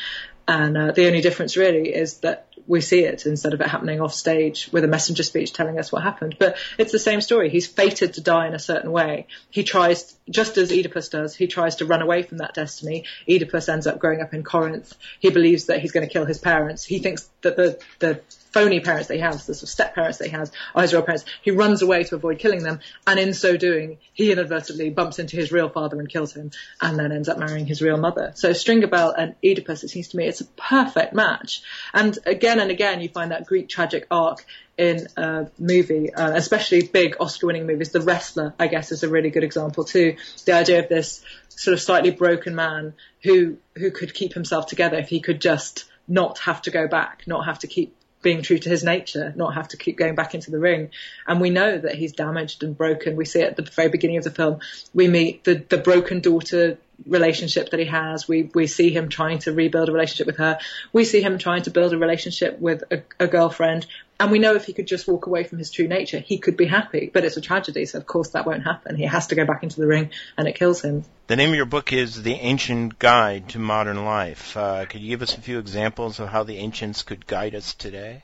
and 0.47 0.77
uh, 0.77 0.93
the 0.93 1.07
only 1.07 1.23
difference 1.23 1.57
really 1.57 1.95
is 1.95 2.19
that 2.19 2.48
we 2.69 2.83
see 2.83 3.01
it 3.01 3.25
instead 3.25 3.55
of 3.55 3.61
it 3.63 3.67
happening 3.67 4.01
off 4.01 4.13
stage 4.13 4.69
with 4.71 4.85
a 4.85 4.89
messenger 4.89 5.23
speech 5.23 5.53
telling 5.55 5.79
us 5.79 5.91
what 5.91 6.03
happened. 6.03 6.37
But 6.39 6.59
it's 6.77 6.93
the 6.93 6.99
same 6.99 7.23
story. 7.23 7.49
He's 7.49 7.67
fated 7.67 8.15
to 8.15 8.21
die 8.21 8.47
in 8.47 8.55
a 8.55 8.59
certain 8.59 8.93
way. 8.93 9.27
He 9.51 9.65
tries, 9.65 10.15
just 10.29 10.59
as 10.59 10.71
Oedipus 10.71 11.09
does, 11.09 11.35
he 11.35 11.47
tries 11.47 11.77
to 11.77 11.87
run 11.87 12.03
away 12.03 12.23
from 12.23 12.39
that 12.39 12.55
destiny. 12.55 13.05
Oedipus 13.27 13.69
ends 13.69 13.87
up 13.87 13.99
growing 13.99 14.21
up 14.21 14.35
in 14.35 14.45
Corinth. 14.45 14.95
He 15.19 15.31
believes 15.31 15.65
that 15.67 15.81
he's 15.81 15.93
going 15.93 16.07
to 16.07 16.13
kill 16.13 16.27
his 16.27 16.39
parents. 16.39 16.85
He 16.85 16.99
thinks 16.99 17.29
that 17.41 17.57
the, 17.57 17.81
the 18.01 18.21
phony 18.53 18.81
parents 18.81 19.09
he 19.09 19.19
has, 19.19 19.47
the 19.47 19.55
sort 19.55 19.65
of 19.65 19.69
step 19.69 19.95
parents 19.95 20.19
he 20.19 20.31
has, 20.31 20.53
are 20.75 20.83
his 20.83 20.93
real 20.93 21.03
parents. 21.03 21.25
He 21.43 21.51
runs 21.51 21.83
away 21.83 22.05
to 22.05 22.15
avoid 22.15 22.39
killing 22.39 22.63
them, 22.63 22.81
and 23.07 23.19
in 23.19 23.35
so 23.35 23.57
doing, 23.57 23.99
he 24.13 24.33
inadvertently 24.33 24.91
bumps 24.91 25.19
into 25.19 25.37
his 25.37 25.53
real 25.53 25.69
father 25.69 25.99
and 25.99 26.09
kills 26.09 26.35
him, 26.35 26.51
and 26.81 26.99
then 26.99 27.13
ends 27.13 27.29
up 27.29 27.39
marrying 27.39 27.67
his 27.67 27.83
real 27.83 27.97
mother. 27.97 28.33
So 28.35 28.53
Stringer 28.53 28.87
Bell 28.87 29.15
and 29.17 29.35
Oedipus, 29.45 29.85
it 29.85 29.89
seems 29.89 30.09
to 30.09 30.17
me, 30.17 30.27
it's 30.27 30.41
a 30.41 30.47
perfect 30.47 31.15
match. 31.15 31.63
And 31.93 32.19
again 32.27 32.61
and 32.61 32.71
again, 32.71 33.01
you 33.01 33.09
find 33.09 33.33
that 33.33 33.47
Greek 33.47 33.69
tragic 33.69 34.07
arc 34.11 34.45
in 34.77 35.09
a 35.17 35.49
movie, 35.59 36.15
uh, 36.15 36.33
especially 36.35 36.87
big 36.87 37.17
Oscar-winning 37.19 37.67
movies. 37.67 37.91
The 37.91 38.01
Wrestler, 38.01 38.55
I 38.59 38.69
guess, 38.69 38.93
is 38.93 39.03
a 39.03 39.09
really 39.09 39.31
good 39.31 39.43
example 39.43 39.85
too. 39.85 40.17
The 40.45 40.53
idea 40.53 40.79
of 40.79 40.89
this 40.89 41.23
sort 41.49 41.75
of 41.75 41.81
slightly 41.81 42.13
broken 42.13 42.55
man 42.55 42.95
who 43.25 43.59
who 43.75 43.91
could 43.91 44.15
keep 44.15 44.33
himself 44.33 44.67
together 44.67 44.97
if 44.97 45.09
he 45.09 45.21
could 45.21 45.41
just 45.41 45.85
not 46.07 46.39
have 46.39 46.63
to 46.63 46.71
go 46.71 46.87
back, 46.87 47.25
not 47.27 47.45
have 47.45 47.59
to 47.59 47.67
keep 47.67 47.95
being 48.29 48.43
true 48.43 48.59
to 48.59 48.69
his 48.69 48.85
nature, 48.85 49.33
not 49.37 49.55
have 49.55 49.69
to 49.69 49.79
keep 49.79 49.97
going 49.97 50.15
back 50.15 50.35
into 50.35 50.51
the 50.51 50.59
ring. 50.59 50.91
And 51.27 51.41
we 51.41 51.49
know 51.49 51.79
that 51.79 51.95
he's 51.95 52.13
damaged 52.13 52.63
and 52.63 52.77
broken. 52.77 53.17
We 53.17 53.25
see 53.25 53.41
it 53.41 53.49
at 53.53 53.57
the 53.57 53.63
very 53.63 53.89
beginning 53.89 54.19
of 54.19 54.25
the 54.25 54.31
film. 54.31 54.61
We 54.93 55.09
meet 55.09 55.45
the, 55.45 55.55
the 55.55 55.79
broken 55.79 56.21
daughter 56.21 56.77
relationship 57.07 57.71
that 57.71 57.81
he 57.81 57.87
has. 57.87 58.29
We 58.29 58.51
we 58.55 58.67
see 58.67 58.91
him 58.91 59.09
trying 59.09 59.39
to 59.41 59.53
rebuild 59.53 59.89
a 59.89 59.93
relationship 59.93 60.27
with 60.27 60.37
her. 60.37 60.59
We 60.93 61.07
see 61.07 61.23
him 61.23 61.39
trying 61.39 61.63
to 61.63 61.71
build 61.71 61.95
a 61.95 61.99
relationship 61.99 62.59
with 62.59 62.83
a, 62.91 63.03
a, 63.19 63.29
girlfriend. 63.29 63.87
And 64.21 64.33
we 64.33 64.41
know 64.41 64.57
if 64.57 64.65
he 64.65 64.73
could 64.73 64.89
just 64.89 65.07
walk 65.07 65.27
away 65.27 65.45
from 65.45 65.59
his 65.59 65.71
true 65.71 65.87
nature, 65.87 66.19
he 66.19 66.39
could 66.39 66.57
be 66.57 66.67
happy. 66.67 67.09
But 67.13 67.25
it's 67.25 67.37
a 67.37 67.41
tragedy, 67.41 67.87
so 67.87 67.99
of 67.99 68.07
course 68.07 68.31
that 68.31 68.47
won't 68.47 68.65
happen. 68.65 68.97
He 68.97 69.05
has 69.05 69.29
to 69.29 69.37
go 69.37 69.45
back 69.45 69.63
into 69.63 69.81
the 69.81 69.87
ring, 69.87 70.11
and 70.37 70.49
it 70.49 70.57
kills 70.57 70.83
him. 70.83 71.05
The 71.29 71.37
name 71.37 71.51
of 71.51 71.57
your 71.57 71.67
book 71.67 71.93
is 71.93 72.23
The 72.23 72.35
Ancient 72.35 72.99
Guide 72.99 73.51
to 73.51 73.61
Modern 73.61 74.05
Life. 74.05 74.57
Uh, 74.57 74.87
could 74.87 75.01
you 75.01 75.11
give 75.11 75.23
us 75.23 75.37
a 75.37 75.41
few 75.41 75.61
examples 75.61 76.19
of 76.19 76.29
how 76.29 76.43
the 76.43 76.57
ancients 76.57 77.03
could 77.03 77.27
guide 77.27 77.55
us 77.55 77.75
today? 77.75 78.23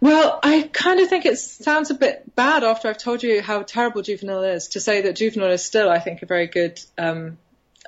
Well, 0.00 0.38
I 0.42 0.70
kind 0.72 1.00
of 1.00 1.08
think 1.08 1.26
it 1.26 1.38
sounds 1.38 1.90
a 1.90 1.94
bit 1.94 2.34
bad 2.36 2.62
after 2.62 2.88
I've 2.88 2.98
told 2.98 3.22
you 3.22 3.42
how 3.42 3.62
terrible 3.62 4.02
Juvenal 4.02 4.44
is 4.44 4.68
to 4.68 4.80
say 4.80 5.02
that 5.02 5.16
Juvenal 5.16 5.50
is 5.50 5.64
still, 5.64 5.90
I 5.90 5.98
think, 5.98 6.22
a 6.22 6.26
very 6.26 6.46
good 6.46 6.80
um, 6.96 7.38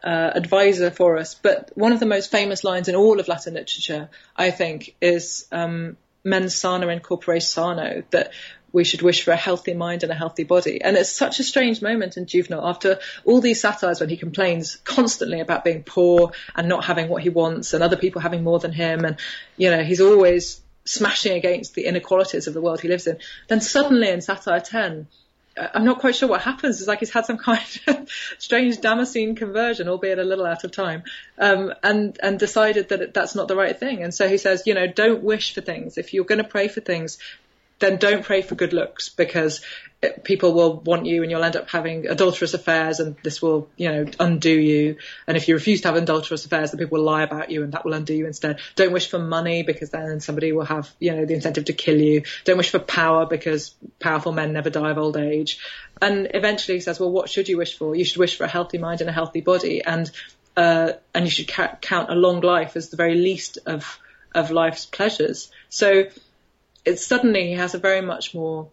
uh, 0.03 0.31
advisor 0.35 0.90
for 0.90 1.19
us. 1.19 1.35
But 1.35 1.70
one 1.74 1.93
of 1.93 2.01
the 2.01 2.07
most 2.07 2.31
famous 2.31 2.65
lines 2.65 2.89
in 2.89 2.97
all 2.97 3.20
of 3.20 3.28
Latin 3.28 3.55
literature, 3.55 4.11
I 4.36 4.51
think, 4.51 4.94
is 5.01 5.47
um, 5.53 5.97
mens 6.24 6.55
sana 6.55 6.89
in 6.89 7.01
corpore 7.01 7.43
sano, 7.43 8.03
that 8.11 8.32
we 8.73 8.85
should 8.85 9.03
wish 9.03 9.23
for 9.23 9.32
a 9.32 9.36
healthy 9.36 9.74
mind 9.74 10.03
and 10.03 10.11
a 10.11 10.15
healthy 10.15 10.44
body. 10.44 10.81
And 10.81 10.97
it's 10.97 11.11
such 11.11 11.40
a 11.40 11.44
strange 11.44 11.82
moment 11.82 12.16
in 12.16 12.27
Juvenal 12.27 12.66
after 12.66 12.99
all 13.24 13.40
these 13.40 13.61
satires 13.61 14.01
when 14.01 14.09
he 14.09 14.16
complains 14.16 14.77
constantly 14.77 15.40
about 15.40 15.65
being 15.65 15.82
poor 15.82 16.32
and 16.55 16.69
not 16.69 16.85
having 16.85 17.09
what 17.09 17.23
he 17.23 17.28
wants 17.28 17.74
and 17.74 17.82
other 17.82 17.97
people 17.97 18.23
having 18.23 18.43
more 18.43 18.59
than 18.59 18.73
him. 18.73 19.05
And, 19.05 19.19
you 19.57 19.70
know, 19.70 19.82
he's 19.82 20.01
always 20.01 20.61
smashing 20.85 21.36
against 21.36 21.74
the 21.74 21.85
inequalities 21.85 22.47
of 22.47 22.55
the 22.55 22.61
world 22.61 22.81
he 22.81 22.89
lives 22.89 23.07
in. 23.07 23.19
Then 23.49 23.61
suddenly 23.61 24.09
in 24.09 24.20
Satire 24.20 24.61
10, 24.61 25.07
I'm 25.56 25.84
not 25.84 25.98
quite 25.98 26.16
sure 26.16 26.28
what 26.28 26.40
happens. 26.40 26.78
It's 26.78 26.88
like 26.88 27.00
he's 27.00 27.10
had 27.10 27.26
some 27.26 27.38
kind 27.38 27.60
of 27.86 28.08
strange 28.38 28.80
Damascene 28.80 29.34
conversion, 29.34 29.88
albeit 29.88 30.18
a 30.18 30.24
little 30.24 30.46
out 30.46 30.64
of 30.64 30.70
time, 30.72 31.02
um, 31.38 31.74
and 31.82 32.18
and 32.22 32.38
decided 32.38 32.88
that 32.88 33.12
that's 33.12 33.34
not 33.34 33.48
the 33.48 33.56
right 33.56 33.78
thing. 33.78 34.02
And 34.02 34.14
so 34.14 34.28
he 34.28 34.38
says, 34.38 34.62
you 34.66 34.74
know, 34.74 34.86
don't 34.86 35.22
wish 35.22 35.54
for 35.54 35.60
things. 35.60 35.98
If 35.98 36.14
you're 36.14 36.24
going 36.24 36.42
to 36.42 36.48
pray 36.48 36.68
for 36.68 36.80
things, 36.80 37.18
then 37.82 37.96
don't 37.98 38.24
pray 38.24 38.42
for 38.42 38.54
good 38.54 38.72
looks 38.72 39.09
because 39.09 39.60
people 40.24 40.52
will 40.52 40.80
want 40.80 41.06
you 41.06 41.22
and 41.22 41.30
you'll 41.30 41.44
end 41.44 41.56
up 41.56 41.68
having 41.68 42.06
adulterous 42.06 42.54
affairs 42.54 42.98
and 42.98 43.16
this 43.22 43.40
will, 43.42 43.68
you 43.76 43.90
know, 43.90 44.04
undo 44.18 44.50
you. 44.50 44.96
And 45.26 45.36
if 45.36 45.48
you 45.48 45.54
refuse 45.54 45.80
to 45.82 45.88
have 45.88 45.96
adulterous 45.96 46.44
affairs, 46.44 46.70
then 46.70 46.78
people 46.78 46.98
will 46.98 47.04
lie 47.04 47.22
about 47.22 47.50
you 47.50 47.62
and 47.62 47.72
that 47.72 47.84
will 47.84 47.92
undo 47.92 48.14
you 48.14 48.26
instead. 48.26 48.60
Don't 48.74 48.92
wish 48.92 49.09
for 49.09 49.18
money 49.18 49.62
because 49.62 49.90
then 49.90 50.20
somebody 50.20 50.52
will 50.52 50.64
have, 50.64 50.92
you 50.98 51.14
know, 51.14 51.24
the 51.24 51.34
incentive 51.34 51.66
to 51.66 51.72
kill 51.72 52.00
you. 52.00 52.22
Don't 52.44 52.56
wish 52.56 52.70
for 52.70 52.78
power 52.78 53.26
because 53.26 53.74
powerful 54.00 54.32
men 54.32 54.52
never 54.52 54.70
die 54.70 54.90
of 54.90 54.98
old 54.98 55.16
age. 55.16 55.59
And 56.00 56.28
eventually 56.34 56.78
he 56.78 56.80
says, 56.80 56.98
well, 56.98 57.10
what 57.10 57.28
should 57.28 57.48
you 57.48 57.59
wish 57.59 57.76
for? 57.76 57.94
You 57.94 58.04
should 58.04 58.18
wish 58.18 58.36
for 58.36 58.44
a 58.44 58.48
healthy 58.48 58.78
mind 58.78 59.00
and 59.00 59.10
a 59.10 59.12
healthy 59.12 59.40
body. 59.40 59.84
And, 59.84 60.10
uh, 60.56 60.92
and 61.14 61.24
you 61.24 61.30
should 61.30 61.48
ca- 61.48 61.76
count 61.80 62.10
a 62.10 62.14
long 62.14 62.40
life 62.40 62.76
as 62.76 62.88
the 62.88 62.96
very 62.96 63.14
least 63.14 63.59
of, 63.66 63.98
of 64.34 64.50
life's 64.50 64.86
pleasures. 64.86 65.50
So, 65.68 66.06
it's 66.84 67.06
suddenly 67.06 67.48
he 67.48 67.52
has 67.54 67.74
a 67.74 67.78
very 67.78 68.00
much 68.00 68.34
more, 68.34 68.68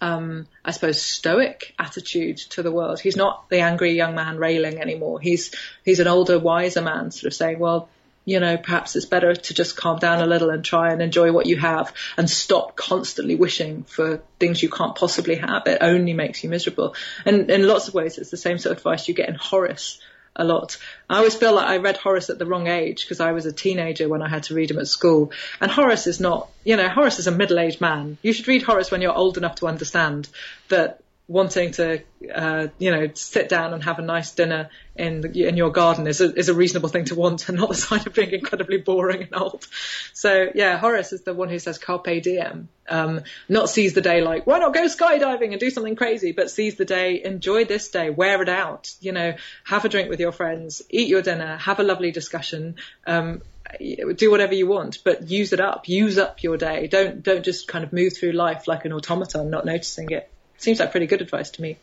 um, 0.00 0.46
I 0.64 0.70
suppose, 0.70 1.00
stoic 1.00 1.74
attitude 1.78 2.38
to 2.50 2.62
the 2.62 2.72
world. 2.72 3.00
He's 3.00 3.16
not 3.16 3.48
the 3.48 3.60
angry 3.60 3.92
young 3.92 4.14
man 4.14 4.38
railing 4.38 4.80
anymore. 4.80 5.20
He's 5.20 5.54
he's 5.84 6.00
an 6.00 6.08
older, 6.08 6.38
wiser 6.38 6.82
man, 6.82 7.10
sort 7.10 7.32
of 7.32 7.34
saying, 7.34 7.58
well, 7.58 7.88
you 8.24 8.40
know, 8.40 8.56
perhaps 8.56 8.96
it's 8.96 9.06
better 9.06 9.34
to 9.34 9.54
just 9.54 9.76
calm 9.76 9.98
down 9.98 10.22
a 10.22 10.26
little 10.26 10.50
and 10.50 10.64
try 10.64 10.92
and 10.92 11.02
enjoy 11.02 11.30
what 11.30 11.46
you 11.46 11.58
have 11.58 11.92
and 12.16 12.28
stop 12.28 12.74
constantly 12.74 13.34
wishing 13.34 13.82
for 13.82 14.22
things 14.38 14.62
you 14.62 14.70
can't 14.70 14.94
possibly 14.94 15.34
have. 15.36 15.66
It 15.66 15.78
only 15.82 16.14
makes 16.14 16.42
you 16.42 16.48
miserable. 16.48 16.94
And 17.26 17.50
in 17.50 17.66
lots 17.68 17.88
of 17.88 17.94
ways, 17.94 18.16
it's 18.16 18.30
the 18.30 18.38
same 18.38 18.58
sort 18.58 18.72
of 18.72 18.78
advice 18.78 19.08
you 19.08 19.14
get 19.14 19.28
in 19.28 19.34
Horace 19.34 20.00
a 20.36 20.44
lot. 20.44 20.76
I 21.08 21.18
always 21.18 21.34
feel 21.34 21.54
like 21.54 21.66
I 21.66 21.76
read 21.76 21.96
Horace 21.96 22.30
at 22.30 22.38
the 22.38 22.46
wrong 22.46 22.66
age 22.66 23.04
because 23.04 23.20
I 23.20 23.32
was 23.32 23.46
a 23.46 23.52
teenager 23.52 24.08
when 24.08 24.22
I 24.22 24.28
had 24.28 24.44
to 24.44 24.54
read 24.54 24.70
him 24.70 24.78
at 24.78 24.88
school. 24.88 25.32
And 25.60 25.70
Horace 25.70 26.06
is 26.06 26.20
not, 26.20 26.48
you 26.64 26.76
know, 26.76 26.88
Horace 26.88 27.18
is 27.18 27.26
a 27.26 27.32
middle-aged 27.32 27.80
man. 27.80 28.18
You 28.22 28.32
should 28.32 28.48
read 28.48 28.62
Horace 28.62 28.90
when 28.90 29.00
you're 29.00 29.14
old 29.14 29.38
enough 29.38 29.56
to 29.56 29.68
understand 29.68 30.28
that 30.68 31.00
wanting 31.26 31.72
to, 31.72 32.02
uh, 32.34 32.66
you 32.78 32.90
know, 32.90 33.08
sit 33.14 33.48
down 33.48 33.72
and 33.72 33.82
have 33.82 33.98
a 33.98 34.02
nice 34.02 34.32
dinner 34.32 34.68
in 34.94 35.22
the, 35.22 35.46
in 35.46 35.56
your 35.56 35.70
garden 35.70 36.06
is 36.06 36.20
a, 36.20 36.32
is 36.38 36.50
a 36.50 36.54
reasonable 36.54 36.90
thing 36.90 37.06
to 37.06 37.14
want, 37.14 37.48
and 37.48 37.58
not 37.58 37.70
the 37.70 37.74
sign 37.74 38.00
of 38.06 38.12
being 38.12 38.30
incredibly 38.30 38.76
boring 38.76 39.22
and 39.22 39.34
old. 39.34 39.66
So 40.12 40.50
yeah, 40.54 40.76
Horace 40.76 41.12
is 41.12 41.22
the 41.22 41.32
one 41.32 41.48
who 41.48 41.58
says 41.58 41.78
carpe 41.78 42.22
diem, 42.22 42.68
um, 42.88 43.22
not 43.48 43.70
seize 43.70 43.94
the 43.94 44.02
day 44.02 44.20
like 44.20 44.46
why 44.46 44.58
not 44.58 44.74
go 44.74 44.84
skydiving 44.84 45.52
and 45.52 45.60
do 45.60 45.70
something 45.70 45.96
crazy, 45.96 46.32
but 46.32 46.50
seize 46.50 46.74
the 46.74 46.84
day, 46.84 47.22
enjoy 47.24 47.64
this 47.64 47.88
day, 47.88 48.10
wear 48.10 48.42
it 48.42 48.50
out, 48.50 48.92
you 49.00 49.12
know, 49.12 49.34
have 49.64 49.84
a 49.86 49.88
drink 49.88 50.10
with 50.10 50.20
your 50.20 50.32
friends, 50.32 50.82
eat 50.90 51.08
your 51.08 51.22
dinner, 51.22 51.56
have 51.56 51.80
a 51.80 51.84
lovely 51.84 52.10
discussion. 52.10 52.76
Um, 53.06 53.40
do 53.80 54.30
whatever 54.30 54.54
you 54.54 54.66
want, 54.66 54.98
but 55.04 55.28
use 55.28 55.52
it 55.52 55.58
up. 55.58 55.88
Use 55.88 56.18
up 56.18 56.42
your 56.42 56.56
day. 56.56 56.86
Don't 56.86 57.22
don't 57.22 57.44
just 57.44 57.66
kind 57.66 57.82
of 57.82 57.92
move 57.92 58.16
through 58.16 58.32
life 58.32 58.68
like 58.68 58.84
an 58.84 58.92
automaton, 58.92 59.50
not 59.50 59.64
noticing 59.64 60.10
it 60.10 60.30
seems 60.64 60.80
like 60.80 60.90
pretty 60.90 61.06
good 61.06 61.20
advice 61.20 61.50
to 61.50 61.62
me. 61.62 61.76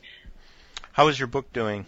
How 0.91 1.08
is 1.08 1.18
your 1.18 1.28
book 1.28 1.53
doing? 1.53 1.86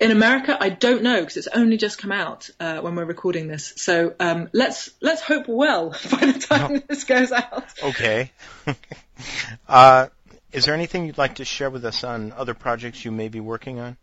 In 0.00 0.10
America, 0.10 0.56
I 0.58 0.70
don't 0.70 1.04
know 1.04 1.20
because 1.20 1.36
it's 1.36 1.46
only 1.46 1.76
just 1.76 1.98
come 1.98 2.10
out 2.10 2.50
uh, 2.58 2.80
when 2.80 2.96
we're 2.96 3.04
recording 3.04 3.46
this. 3.46 3.72
So 3.76 4.14
um, 4.18 4.48
let's 4.52 4.90
let's 5.00 5.22
hope 5.22 5.46
well 5.46 5.90
by 6.10 6.26
the 6.26 6.38
time 6.40 6.82
this 6.88 7.04
goes 7.04 7.30
out. 7.30 7.66
Okay. 7.80 8.32
uh, 9.68 10.08
is 10.50 10.64
there 10.64 10.74
anything 10.74 11.06
you'd 11.06 11.18
like 11.18 11.36
to 11.36 11.44
share 11.44 11.70
with 11.70 11.84
us 11.84 12.02
on 12.02 12.32
other 12.32 12.54
projects 12.54 13.04
you 13.04 13.12
may 13.12 13.28
be 13.28 13.38
working 13.38 13.78
on? 13.78 13.96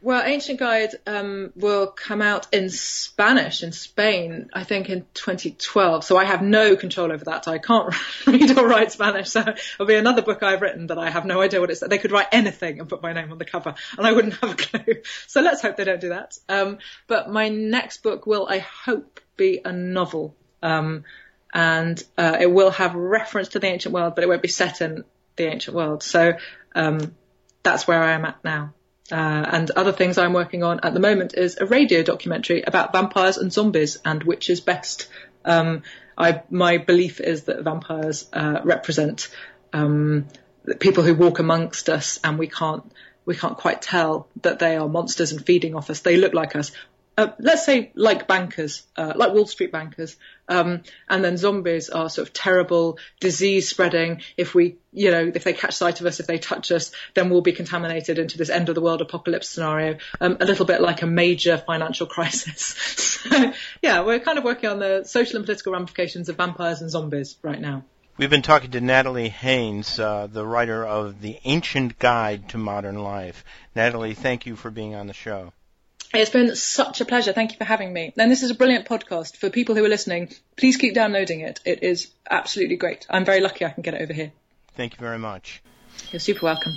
Well, 0.00 0.22
Ancient 0.24 0.60
Guide 0.60 0.94
um, 1.08 1.52
will 1.56 1.88
come 1.88 2.22
out 2.22 2.46
in 2.52 2.70
Spanish 2.70 3.64
in 3.64 3.72
Spain, 3.72 4.48
I 4.52 4.62
think, 4.62 4.88
in 4.88 5.04
2012. 5.14 6.04
So 6.04 6.16
I 6.16 6.24
have 6.24 6.40
no 6.40 6.76
control 6.76 7.10
over 7.10 7.24
that. 7.24 7.48
I 7.48 7.58
can't 7.58 7.92
read 8.26 8.56
or 8.56 8.68
write 8.68 8.92
Spanish. 8.92 9.30
So 9.30 9.40
it'll 9.40 9.86
be 9.86 9.96
another 9.96 10.22
book 10.22 10.44
I've 10.44 10.62
written 10.62 10.86
that 10.86 10.98
I 10.98 11.10
have 11.10 11.24
no 11.26 11.40
idea 11.40 11.60
what 11.60 11.70
it's. 11.70 11.80
They 11.80 11.98
could 11.98 12.12
write 12.12 12.28
anything 12.30 12.78
and 12.78 12.88
put 12.88 13.02
my 13.02 13.12
name 13.12 13.32
on 13.32 13.38
the 13.38 13.44
cover, 13.44 13.74
and 13.96 14.06
I 14.06 14.12
wouldn't 14.12 14.34
have 14.40 14.50
a 14.50 14.54
clue. 14.54 15.02
So 15.26 15.40
let's 15.40 15.62
hope 15.62 15.76
they 15.76 15.84
don't 15.84 16.00
do 16.00 16.10
that. 16.10 16.38
Um, 16.48 16.78
but 17.08 17.28
my 17.28 17.48
next 17.48 18.04
book 18.04 18.24
will, 18.24 18.46
I 18.48 18.58
hope, 18.58 19.20
be 19.36 19.60
a 19.64 19.72
novel, 19.72 20.36
um, 20.62 21.04
and 21.52 22.00
uh, 22.16 22.36
it 22.40 22.50
will 22.50 22.70
have 22.70 22.94
reference 22.94 23.48
to 23.48 23.58
the 23.58 23.66
ancient 23.66 23.92
world, 23.92 24.14
but 24.14 24.22
it 24.22 24.28
won't 24.28 24.42
be 24.42 24.48
set 24.48 24.80
in 24.80 25.04
the 25.34 25.46
ancient 25.46 25.76
world. 25.76 26.04
So 26.04 26.34
um, 26.76 27.16
that's 27.64 27.88
where 27.88 28.00
I 28.00 28.12
am 28.12 28.24
at 28.24 28.44
now. 28.44 28.74
Uh, 29.10 29.14
and 29.14 29.70
other 29.70 29.92
things 29.92 30.18
I'm 30.18 30.34
working 30.34 30.62
on 30.62 30.80
at 30.80 30.92
the 30.92 31.00
moment 31.00 31.34
is 31.34 31.56
a 31.56 31.66
radio 31.66 32.02
documentary 32.02 32.62
about 32.62 32.92
vampires 32.92 33.38
and 33.38 33.50
zombies 33.52 33.96
and 34.04 34.22
which 34.22 34.50
is 34.50 34.60
best. 34.60 35.08
Um, 35.44 35.82
I, 36.16 36.42
my 36.50 36.78
belief 36.78 37.20
is 37.20 37.44
that 37.44 37.62
vampires 37.62 38.28
uh, 38.32 38.60
represent 38.64 39.28
um, 39.72 40.26
people 40.80 41.04
who 41.04 41.14
walk 41.14 41.38
amongst 41.38 41.88
us, 41.88 42.18
and 42.22 42.38
we 42.38 42.48
can't 42.48 42.84
we 43.24 43.36
can't 43.36 43.56
quite 43.56 43.82
tell 43.82 44.26
that 44.42 44.58
they 44.58 44.76
are 44.76 44.88
monsters 44.88 45.32
and 45.32 45.44
feeding 45.44 45.74
off 45.74 45.90
us. 45.90 46.00
They 46.00 46.16
look 46.16 46.34
like 46.34 46.56
us, 46.56 46.72
uh, 47.18 47.32
let's 47.40 47.66
say 47.66 47.90
like 47.96 48.28
bankers, 48.28 48.86
uh, 48.96 49.12
like 49.16 49.34
Wall 49.34 49.46
Street 49.46 49.72
bankers, 49.72 50.14
um, 50.48 50.82
and 51.08 51.24
then 51.24 51.36
zombies 51.36 51.90
are 51.90 52.08
sort 52.08 52.28
of 52.28 52.32
terrible, 52.32 53.00
disease 53.18 53.68
spreading. 53.68 54.22
If 54.36 54.54
we, 54.54 54.76
you 54.92 55.10
know, 55.10 55.32
if 55.34 55.42
they 55.42 55.52
catch 55.52 55.74
sight 55.74 56.00
of 56.00 56.06
us, 56.06 56.20
if 56.20 56.28
they 56.28 56.38
touch 56.38 56.70
us, 56.70 56.92
then 57.14 57.28
we'll 57.28 57.40
be 57.40 57.50
contaminated 57.50 58.20
into 58.20 58.38
this 58.38 58.50
end 58.50 58.68
of 58.68 58.76
the 58.76 58.80
world 58.80 59.00
apocalypse 59.00 59.48
scenario. 59.48 59.98
Um, 60.20 60.36
a 60.38 60.44
little 60.44 60.64
bit 60.64 60.80
like 60.80 61.02
a 61.02 61.06
major 61.06 61.58
financial 61.58 62.06
crisis. 62.16 62.60
so, 62.60 63.52
yeah, 63.82 64.02
we're 64.02 64.20
kind 64.20 64.38
of 64.38 64.44
working 64.44 64.70
on 64.70 64.78
the 64.78 65.02
social 65.02 65.38
and 65.38 65.44
political 65.44 65.72
ramifications 65.72 66.28
of 66.28 66.36
vampires 66.36 66.82
and 66.82 66.90
zombies 66.90 67.36
right 67.42 67.60
now. 67.60 67.82
We've 68.16 68.30
been 68.30 68.42
talking 68.42 68.70
to 68.70 68.80
Natalie 68.80 69.28
Haynes, 69.28 69.98
uh, 69.98 70.28
the 70.30 70.46
writer 70.46 70.86
of 70.86 71.20
The 71.20 71.40
Ancient 71.44 71.98
Guide 71.98 72.48
to 72.50 72.58
Modern 72.58 73.02
Life. 73.02 73.44
Natalie, 73.74 74.14
thank 74.14 74.46
you 74.46 74.54
for 74.54 74.70
being 74.70 74.94
on 74.94 75.08
the 75.08 75.12
show. 75.12 75.52
It's 76.14 76.30
been 76.30 76.56
such 76.56 77.00
a 77.02 77.04
pleasure. 77.04 77.32
Thank 77.32 77.52
you 77.52 77.58
for 77.58 77.64
having 77.64 77.92
me. 77.92 78.14
And 78.16 78.30
this 78.30 78.42
is 78.42 78.50
a 78.50 78.54
brilliant 78.54 78.86
podcast. 78.86 79.36
For 79.36 79.50
people 79.50 79.74
who 79.74 79.84
are 79.84 79.88
listening, 79.88 80.30
please 80.56 80.78
keep 80.78 80.94
downloading 80.94 81.40
it. 81.40 81.60
It 81.66 81.82
is 81.82 82.10
absolutely 82.30 82.76
great. 82.76 83.06
I'm 83.10 83.26
very 83.26 83.40
lucky 83.40 83.66
I 83.66 83.70
can 83.70 83.82
get 83.82 83.94
it 83.94 84.00
over 84.00 84.12
here. 84.14 84.32
Thank 84.74 84.94
you 84.94 85.00
very 85.00 85.18
much. 85.18 85.62
You're 86.10 86.20
super 86.20 86.46
welcome. 86.46 86.72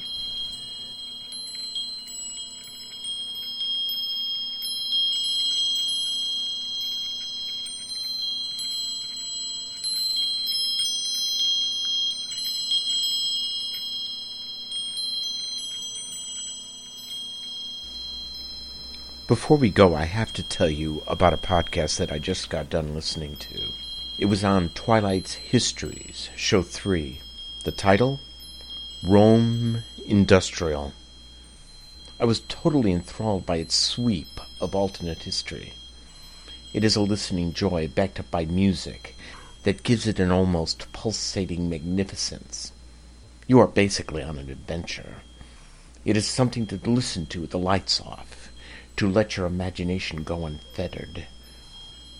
Before 19.31 19.55
we 19.55 19.69
go, 19.69 19.95
I 19.95 20.03
have 20.03 20.33
to 20.33 20.43
tell 20.43 20.69
you 20.69 21.03
about 21.07 21.31
a 21.31 21.37
podcast 21.37 21.95
that 21.99 22.11
I 22.11 22.19
just 22.19 22.49
got 22.49 22.69
done 22.69 22.93
listening 22.93 23.37
to. 23.37 23.71
It 24.19 24.25
was 24.25 24.43
on 24.43 24.71
Twilight's 24.75 25.35
Histories, 25.35 26.29
Show 26.35 26.63
3. 26.63 27.21
The 27.63 27.71
title? 27.71 28.19
Rome 29.01 29.83
Industrial. 30.05 30.91
I 32.19 32.25
was 32.25 32.41
totally 32.49 32.91
enthralled 32.91 33.45
by 33.45 33.55
its 33.55 33.73
sweep 33.73 34.41
of 34.59 34.75
alternate 34.75 35.23
history. 35.23 35.71
It 36.73 36.83
is 36.83 36.97
a 36.97 37.01
listening 37.01 37.53
joy 37.53 37.87
backed 37.87 38.19
up 38.19 38.29
by 38.29 38.43
music 38.43 39.15
that 39.63 39.83
gives 39.83 40.07
it 40.07 40.19
an 40.19 40.33
almost 40.33 40.91
pulsating 40.91 41.69
magnificence. 41.69 42.73
You 43.47 43.59
are 43.59 43.67
basically 43.67 44.23
on 44.23 44.37
an 44.37 44.49
adventure. 44.49 45.21
It 46.03 46.17
is 46.17 46.27
something 46.27 46.67
to 46.67 46.75
listen 46.83 47.27
to 47.27 47.39
with 47.39 47.51
the 47.51 47.57
lights 47.57 48.01
off 48.01 48.40
to 49.01 49.09
let 49.09 49.35
your 49.35 49.47
imagination 49.47 50.21
go 50.21 50.45
unfettered. 50.45 51.25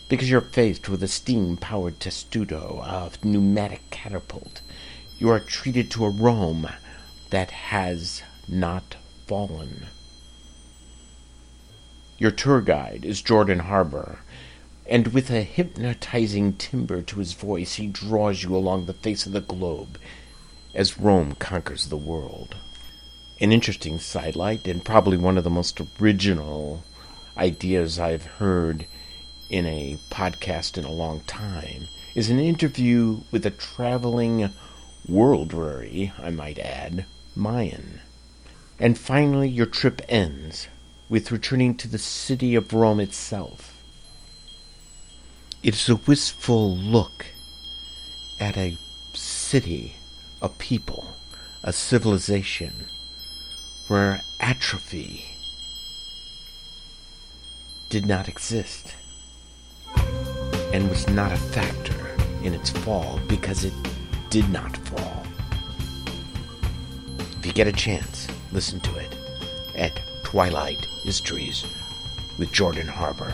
Because 0.09 0.31
you're 0.31 0.41
faced 0.41 0.89
with 0.89 1.03
a 1.03 1.07
steam 1.07 1.55
powered 1.55 1.99
testudo, 1.99 2.81
a 2.83 3.11
pneumatic 3.23 3.87
catapult, 3.91 4.61
you 5.19 5.29
are 5.29 5.39
treated 5.39 5.91
to 5.91 6.05
a 6.05 6.09
Rome 6.09 6.67
that 7.29 7.51
has 7.51 8.23
not 8.47 8.95
fallen. 9.27 9.85
Your 12.17 12.31
tour 12.31 12.61
guide 12.61 13.05
is 13.05 13.21
Jordan 13.21 13.59
Harbour, 13.59 14.21
and 14.87 15.09
with 15.09 15.29
a 15.29 15.43
hypnotizing 15.43 16.53
timbre 16.53 17.03
to 17.03 17.19
his 17.19 17.33
voice, 17.33 17.75
he 17.75 17.85
draws 17.85 18.41
you 18.41 18.55
along 18.55 18.87
the 18.87 18.93
face 18.93 19.27
of 19.27 19.33
the 19.33 19.41
globe 19.41 19.99
as 20.73 20.97
Rome 20.97 21.35
conquers 21.35 21.89
the 21.89 21.95
world 21.95 22.55
an 23.41 23.51
interesting 23.51 23.97
sidelight 23.97 24.68
and 24.68 24.85
probably 24.85 25.18
one 25.18 25.35
of 25.35 25.43
the 25.43 25.49
most 25.49 25.81
original 25.99 26.84
ideas 27.35 27.97
I've 27.97 28.23
heard 28.23 28.85
in 29.49 29.65
a 29.65 29.97
podcast 30.11 30.77
in 30.77 30.85
a 30.85 30.91
long 30.91 31.22
time 31.22 31.88
is 32.13 32.30
an 32.30 32.39
interview 32.39 33.22
with 33.31 33.43
a 33.43 33.49
traveling 33.49 34.51
worldary, 35.07 36.13
I 36.22 36.30
might 36.30 36.59
add, 36.59 37.07
Mayan. 37.35 38.01
And 38.80 38.95
finally, 38.95 39.49
your 39.49 39.65
trip 39.65 40.03
ends 40.07 40.68
with 41.09 41.31
returning 41.31 41.76
to 41.77 41.88
the 41.88 41.97
city 41.97 42.53
of 42.53 42.72
Rome 42.72 42.99
itself. 42.99 43.81
It's 45.63 45.89
a 45.89 45.95
wistful 45.95 46.77
look 46.77 47.26
at 48.39 48.55
a 48.55 48.77
city, 49.13 49.95
a 50.43 50.49
people, 50.49 51.15
a 51.63 51.73
civilization 51.73 52.85
where 53.91 54.23
atrophy 54.39 55.26
did 57.89 58.05
not 58.05 58.30
exist 58.30 58.95
and 60.72 60.88
was 60.88 61.09
not 61.09 61.30
a 61.30 61.35
factor 61.35 62.15
in 62.41 62.53
its 62.53 62.69
fall 62.69 63.19
because 63.27 63.65
it 63.65 63.73
did 64.30 64.49
not 64.49 64.77
fall. 64.88 65.26
If 67.38 67.45
you 67.45 67.51
get 67.51 67.68
a 67.68 67.73
chance, 67.73 68.30
listen 68.53 68.80
to 68.80 68.95
it 68.95 69.13
at 69.76 69.99
Twilight 70.23 70.85
Histories 71.03 71.65
with 72.38 72.49
Jordan 72.53 72.88
Harbour. 72.88 73.34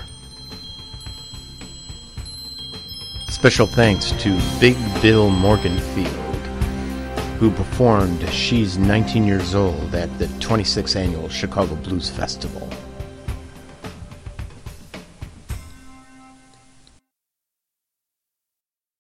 Special 3.30 3.68
thanks 3.68 4.12
to 4.14 4.36
Big 4.60 4.76
Bill 5.04 5.30
Morganfield 5.30 6.27
who 7.40 7.52
performed 7.52 8.28
She's 8.30 8.80
19 8.80 9.24
Years 9.24 9.54
Old 9.54 9.94
at 9.94 10.10
the 10.18 10.26
26th 10.26 10.96
Annual 10.96 11.30
Chicago 11.30 11.76
Blues 11.76 12.10
Festival. 12.10 12.68